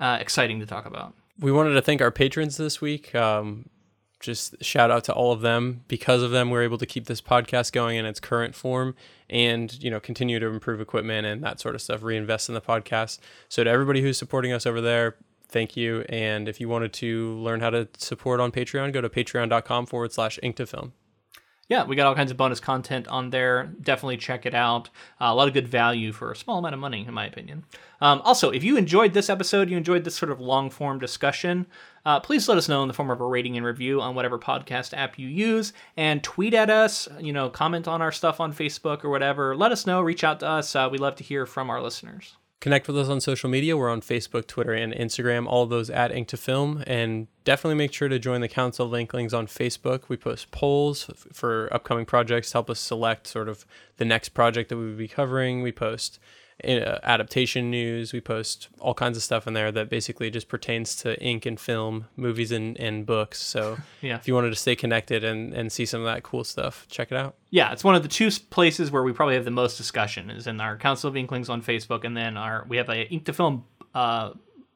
uh, 0.00 0.16
exciting 0.18 0.60
to 0.60 0.64
talk 0.64 0.86
about. 0.86 1.12
we 1.38 1.52
wanted 1.52 1.74
to 1.74 1.82
thank 1.82 2.00
our 2.00 2.10
patrons 2.10 2.56
this 2.56 2.80
week. 2.80 3.14
Um, 3.14 3.68
just 4.26 4.62
shout 4.62 4.90
out 4.90 5.04
to 5.04 5.14
all 5.14 5.32
of 5.32 5.40
them. 5.40 5.84
Because 5.88 6.22
of 6.22 6.32
them, 6.32 6.50
we're 6.50 6.62
able 6.62 6.78
to 6.78 6.86
keep 6.86 7.06
this 7.06 7.20
podcast 7.22 7.72
going 7.72 7.96
in 7.96 8.04
its 8.04 8.20
current 8.20 8.54
form, 8.54 8.94
and 9.30 9.82
you 9.82 9.90
know 9.90 10.00
continue 10.00 10.38
to 10.38 10.46
improve 10.46 10.80
equipment 10.80 11.26
and 11.26 11.42
that 11.42 11.60
sort 11.60 11.74
of 11.74 11.80
stuff. 11.80 12.02
Reinvest 12.02 12.48
in 12.48 12.54
the 12.54 12.60
podcast. 12.60 13.20
So 13.48 13.64
to 13.64 13.70
everybody 13.70 14.02
who's 14.02 14.18
supporting 14.18 14.52
us 14.52 14.66
over 14.66 14.80
there, 14.80 15.16
thank 15.48 15.76
you. 15.76 16.04
And 16.08 16.48
if 16.48 16.60
you 16.60 16.68
wanted 16.68 16.92
to 16.94 17.34
learn 17.36 17.60
how 17.60 17.70
to 17.70 17.88
support 17.96 18.40
on 18.40 18.52
Patreon, 18.52 18.92
go 18.92 19.00
to 19.00 19.08
patreon.com 19.08 19.86
forward 19.86 20.12
slash 20.12 20.38
ink 20.42 20.56
to 20.56 20.66
film. 20.66 20.92
Yeah, 21.68 21.84
we 21.84 21.96
got 21.96 22.06
all 22.06 22.14
kinds 22.14 22.30
of 22.30 22.36
bonus 22.36 22.60
content 22.60 23.08
on 23.08 23.30
there. 23.30 23.72
Definitely 23.82 24.18
check 24.18 24.46
it 24.46 24.54
out. 24.54 24.88
Uh, 25.20 25.26
a 25.26 25.34
lot 25.34 25.48
of 25.48 25.54
good 25.54 25.66
value 25.66 26.12
for 26.12 26.30
a 26.30 26.36
small 26.36 26.58
amount 26.58 26.74
of 26.74 26.80
money, 26.80 27.04
in 27.06 27.12
my 27.12 27.26
opinion. 27.26 27.64
Um, 28.00 28.20
also, 28.24 28.50
if 28.50 28.62
you 28.62 28.76
enjoyed 28.76 29.14
this 29.14 29.28
episode, 29.28 29.68
you 29.68 29.76
enjoyed 29.76 30.04
this 30.04 30.14
sort 30.14 30.30
of 30.30 30.40
long 30.40 30.70
form 30.70 31.00
discussion, 31.00 31.66
uh, 32.04 32.20
please 32.20 32.48
let 32.48 32.56
us 32.56 32.68
know 32.68 32.82
in 32.82 32.88
the 32.88 32.94
form 32.94 33.10
of 33.10 33.20
a 33.20 33.26
rating 33.26 33.56
and 33.56 33.66
review 33.66 34.00
on 34.00 34.14
whatever 34.14 34.38
podcast 34.38 34.96
app 34.96 35.18
you 35.18 35.26
use, 35.26 35.72
and 35.96 36.22
tweet 36.22 36.54
at 36.54 36.70
us. 36.70 37.08
You 37.18 37.32
know, 37.32 37.50
comment 37.50 37.88
on 37.88 38.00
our 38.00 38.12
stuff 38.12 38.38
on 38.38 38.52
Facebook 38.52 39.02
or 39.04 39.10
whatever. 39.10 39.56
Let 39.56 39.72
us 39.72 39.86
know. 39.86 40.00
Reach 40.00 40.22
out 40.22 40.38
to 40.40 40.46
us. 40.46 40.76
Uh, 40.76 40.88
we 40.90 40.98
love 40.98 41.16
to 41.16 41.24
hear 41.24 41.46
from 41.46 41.68
our 41.68 41.82
listeners. 41.82 42.36
Connect 42.60 42.88
with 42.88 42.98
us 42.98 43.08
on 43.08 43.20
social 43.20 43.50
media. 43.50 43.76
We're 43.76 43.90
on 43.90 44.00
Facebook, 44.00 44.46
Twitter, 44.46 44.72
and 44.72 44.92
Instagram, 44.94 45.46
all 45.46 45.66
those 45.66 45.90
at 45.90 46.10
Ink 46.10 46.28
to 46.28 46.36
Film. 46.36 46.82
And 46.86 47.28
definitely 47.44 47.76
make 47.76 47.92
sure 47.92 48.08
to 48.08 48.18
join 48.18 48.40
the 48.40 48.48
Council 48.48 48.86
of 48.86 48.94
Inklings 48.94 49.34
on 49.34 49.46
Facebook. 49.46 50.08
We 50.08 50.16
post 50.16 50.50
polls 50.50 51.10
f- 51.10 51.26
for 51.32 51.68
upcoming 51.72 52.06
projects 52.06 52.50
to 52.50 52.54
help 52.54 52.70
us 52.70 52.80
select 52.80 53.26
sort 53.26 53.48
of 53.48 53.66
the 53.98 54.06
next 54.06 54.30
project 54.30 54.70
that 54.70 54.78
we 54.78 54.86
would 54.86 54.96
be 54.96 55.06
covering. 55.06 55.62
We 55.62 55.70
post 55.70 56.18
adaptation 56.64 57.70
news. 57.70 58.12
We 58.12 58.20
post 58.20 58.68
all 58.80 58.94
kinds 58.94 59.16
of 59.16 59.22
stuff 59.22 59.46
in 59.46 59.54
there 59.54 59.70
that 59.72 59.88
basically 59.90 60.30
just 60.30 60.48
pertains 60.48 60.96
to 60.96 61.20
ink 61.22 61.46
and 61.46 61.58
film, 61.58 62.06
movies 62.16 62.52
and, 62.52 62.78
and 62.78 63.04
books. 63.06 63.40
So 63.40 63.78
Yeah. 64.00 64.16
if 64.16 64.26
you 64.28 64.34
wanted 64.34 64.50
to 64.50 64.56
stay 64.56 64.76
connected 64.76 65.24
and, 65.24 65.52
and 65.52 65.70
see 65.70 65.86
some 65.86 66.00
of 66.00 66.06
that 66.06 66.22
cool 66.22 66.44
stuff, 66.44 66.86
check 66.88 67.10
it 67.12 67.16
out. 67.16 67.34
yeah, 67.50 67.72
it's 67.72 67.84
one 67.84 67.94
of 67.94 68.02
the 68.02 68.08
two 68.08 68.30
places 68.50 68.90
where 68.90 69.02
we 69.02 69.12
probably 69.12 69.34
have 69.34 69.44
the 69.44 69.50
most 69.50 69.76
discussion 69.76 70.30
is 70.30 70.46
in 70.46 70.60
our 70.60 70.76
Council 70.76 71.08
of 71.08 71.16
Inklings 71.16 71.48
on 71.48 71.62
Facebook, 71.62 72.04
and 72.04 72.16
then 72.16 72.36
our 72.36 72.64
we 72.68 72.76
have 72.76 72.88
a 72.88 73.06
Ink 73.12 73.24
to 73.26 73.32
Film 73.32 73.64
uh, 73.94 74.30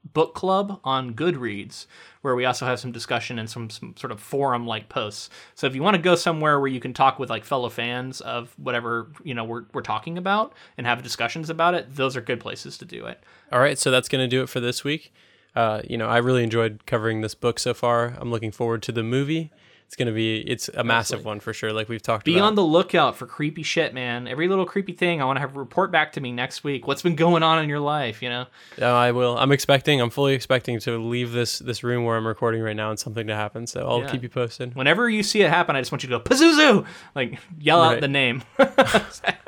book 0.04 0.34
club 0.34 0.80
on 0.82 1.14
Goodreads, 1.14 1.86
where 2.22 2.34
we 2.34 2.44
also 2.44 2.66
have 2.66 2.80
some 2.80 2.92
discussion 2.92 3.38
and 3.38 3.48
some, 3.48 3.70
some 3.70 3.94
sort 3.96 4.10
of 4.10 4.20
forum 4.20 4.66
like 4.66 4.88
posts. 4.88 5.30
So 5.54 5.66
if 5.66 5.74
you 5.74 5.82
want 5.82 5.96
to 5.96 6.02
go 6.02 6.14
somewhere 6.14 6.58
where 6.58 6.68
you 6.68 6.80
can 6.80 6.92
talk 6.92 7.18
with 7.18 7.30
like 7.30 7.44
fellow 7.44 7.68
fans 7.68 8.20
of 8.20 8.54
whatever 8.58 9.08
you 9.22 9.34
know 9.34 9.44
we're 9.44 9.64
we're 9.72 9.82
talking 9.82 10.18
about 10.18 10.54
and 10.76 10.86
have 10.86 11.02
discussions 11.02 11.50
about 11.50 11.74
it, 11.74 11.94
those 11.94 12.16
are 12.16 12.20
good 12.20 12.40
places 12.40 12.78
to 12.78 12.84
do 12.84 13.06
it. 13.06 13.22
All 13.52 13.60
right, 13.60 13.78
so 13.78 13.90
that's 13.90 14.08
going 14.08 14.22
to 14.22 14.28
do 14.28 14.42
it 14.42 14.48
for 14.48 14.60
this 14.60 14.84
week. 14.84 15.12
Uh, 15.54 15.82
you 15.88 15.98
know, 15.98 16.08
I 16.08 16.18
really 16.18 16.44
enjoyed 16.44 16.86
covering 16.86 17.20
this 17.20 17.34
book 17.34 17.58
so 17.58 17.74
far. 17.74 18.14
I'm 18.18 18.30
looking 18.30 18.52
forward 18.52 18.82
to 18.84 18.92
the 18.92 19.02
movie. 19.02 19.50
It's 19.90 19.96
going 19.96 20.06
to 20.06 20.12
be 20.14 20.36
it's 20.48 20.68
a 20.68 20.84
massive 20.84 21.24
one 21.24 21.40
for 21.40 21.52
sure 21.52 21.72
like 21.72 21.88
we've 21.88 22.00
talked 22.00 22.24
Be 22.24 22.36
about. 22.36 22.44
on 22.46 22.54
the 22.54 22.62
lookout 22.62 23.16
for 23.16 23.26
creepy 23.26 23.64
shit, 23.64 23.92
man. 23.92 24.28
Every 24.28 24.46
little 24.46 24.64
creepy 24.64 24.92
thing 24.92 25.20
I 25.20 25.24
want 25.24 25.38
to 25.38 25.40
have 25.40 25.56
report 25.56 25.90
back 25.90 26.12
to 26.12 26.20
me 26.20 26.30
next 26.30 26.62
week. 26.62 26.86
What's 26.86 27.02
been 27.02 27.16
going 27.16 27.42
on 27.42 27.60
in 27.60 27.68
your 27.68 27.80
life, 27.80 28.22
you 28.22 28.28
know? 28.28 28.46
Oh, 28.80 28.94
I 28.94 29.10
will. 29.10 29.36
I'm 29.36 29.50
expecting. 29.50 30.00
I'm 30.00 30.10
fully 30.10 30.34
expecting 30.34 30.78
to 30.78 30.96
leave 30.96 31.32
this 31.32 31.58
this 31.58 31.82
room 31.82 32.04
where 32.04 32.16
I'm 32.16 32.24
recording 32.24 32.62
right 32.62 32.76
now 32.76 32.90
and 32.90 33.00
something 33.00 33.26
to 33.26 33.34
happen. 33.34 33.66
So 33.66 33.84
I'll 33.84 34.02
Yeah. 34.02 34.10
keep 34.12 34.22
you 34.22 34.28
posted. 34.28 34.76
Whenever 34.76 35.10
you 35.10 35.24
see 35.24 35.42
it 35.42 35.50
happen, 35.50 35.74
I 35.74 35.80
just 35.80 35.90
want 35.90 36.04
you 36.04 36.08
to 36.10 36.18
go 36.18 36.22
Pazuzu, 36.22 36.86
like 37.16 37.40
yell 37.58 37.82
out 37.82 38.00
the 38.00 38.06
name. 38.06 38.44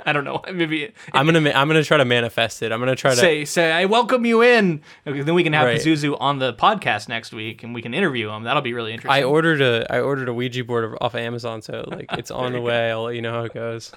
I 0.04 0.12
don't 0.12 0.24
know. 0.24 0.42
Maybe 0.52 0.90
I'm 1.12 1.24
gonna 1.26 1.52
I'm 1.52 1.68
gonna 1.68 1.84
try 1.84 1.98
to 1.98 2.04
manifest 2.04 2.64
it. 2.64 2.72
I'm 2.72 2.80
gonna 2.80 2.96
try 2.96 3.12
to. 3.12 3.16
say 3.16 3.44
say 3.44 3.70
I 3.70 3.84
welcome 3.84 4.26
you 4.26 4.42
in. 4.42 4.80
Okay, 5.06 5.22
then 5.22 5.36
we 5.36 5.44
can 5.44 5.52
have 5.52 5.66
Right. 5.66 5.78
Pazuzu 5.80 6.16
on 6.18 6.40
the 6.40 6.52
podcast 6.52 7.08
next 7.08 7.32
week, 7.32 7.62
and 7.62 7.72
we 7.72 7.80
can 7.80 7.94
interview 7.94 8.28
him. 8.28 8.42
That'll 8.42 8.60
be 8.62 8.74
really 8.74 8.92
interesting. 8.92 9.12
I 9.22 9.22
ordered 9.24 9.60
a 9.62 9.86
I 9.88 10.00
ordered 10.00 10.28
a 10.28 10.31
a 10.32 10.34
Ouija 10.34 10.64
board 10.64 10.96
off 11.00 11.14
of 11.14 11.20
Amazon, 11.20 11.62
so 11.62 11.84
like 11.86 12.06
it's 12.12 12.30
on 12.42 12.52
the 12.52 12.60
way. 12.60 12.90
I'll 12.90 13.04
let 13.04 13.14
you 13.14 13.22
know 13.22 13.32
how 13.32 13.44
it 13.44 13.54
goes. 13.54 13.92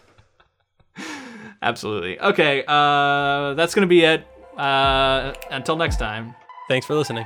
Absolutely. 1.62 2.20
Okay, 2.20 2.64
uh, 2.68 3.54
that's 3.56 3.74
gonna 3.74 3.88
be 3.88 4.04
it. 4.04 4.26
Uh, 4.58 5.34
until 5.52 5.76
next 5.76 5.98
time. 5.98 6.36
Thanks 6.70 6.86
for 6.86 6.96
listening. 6.96 7.26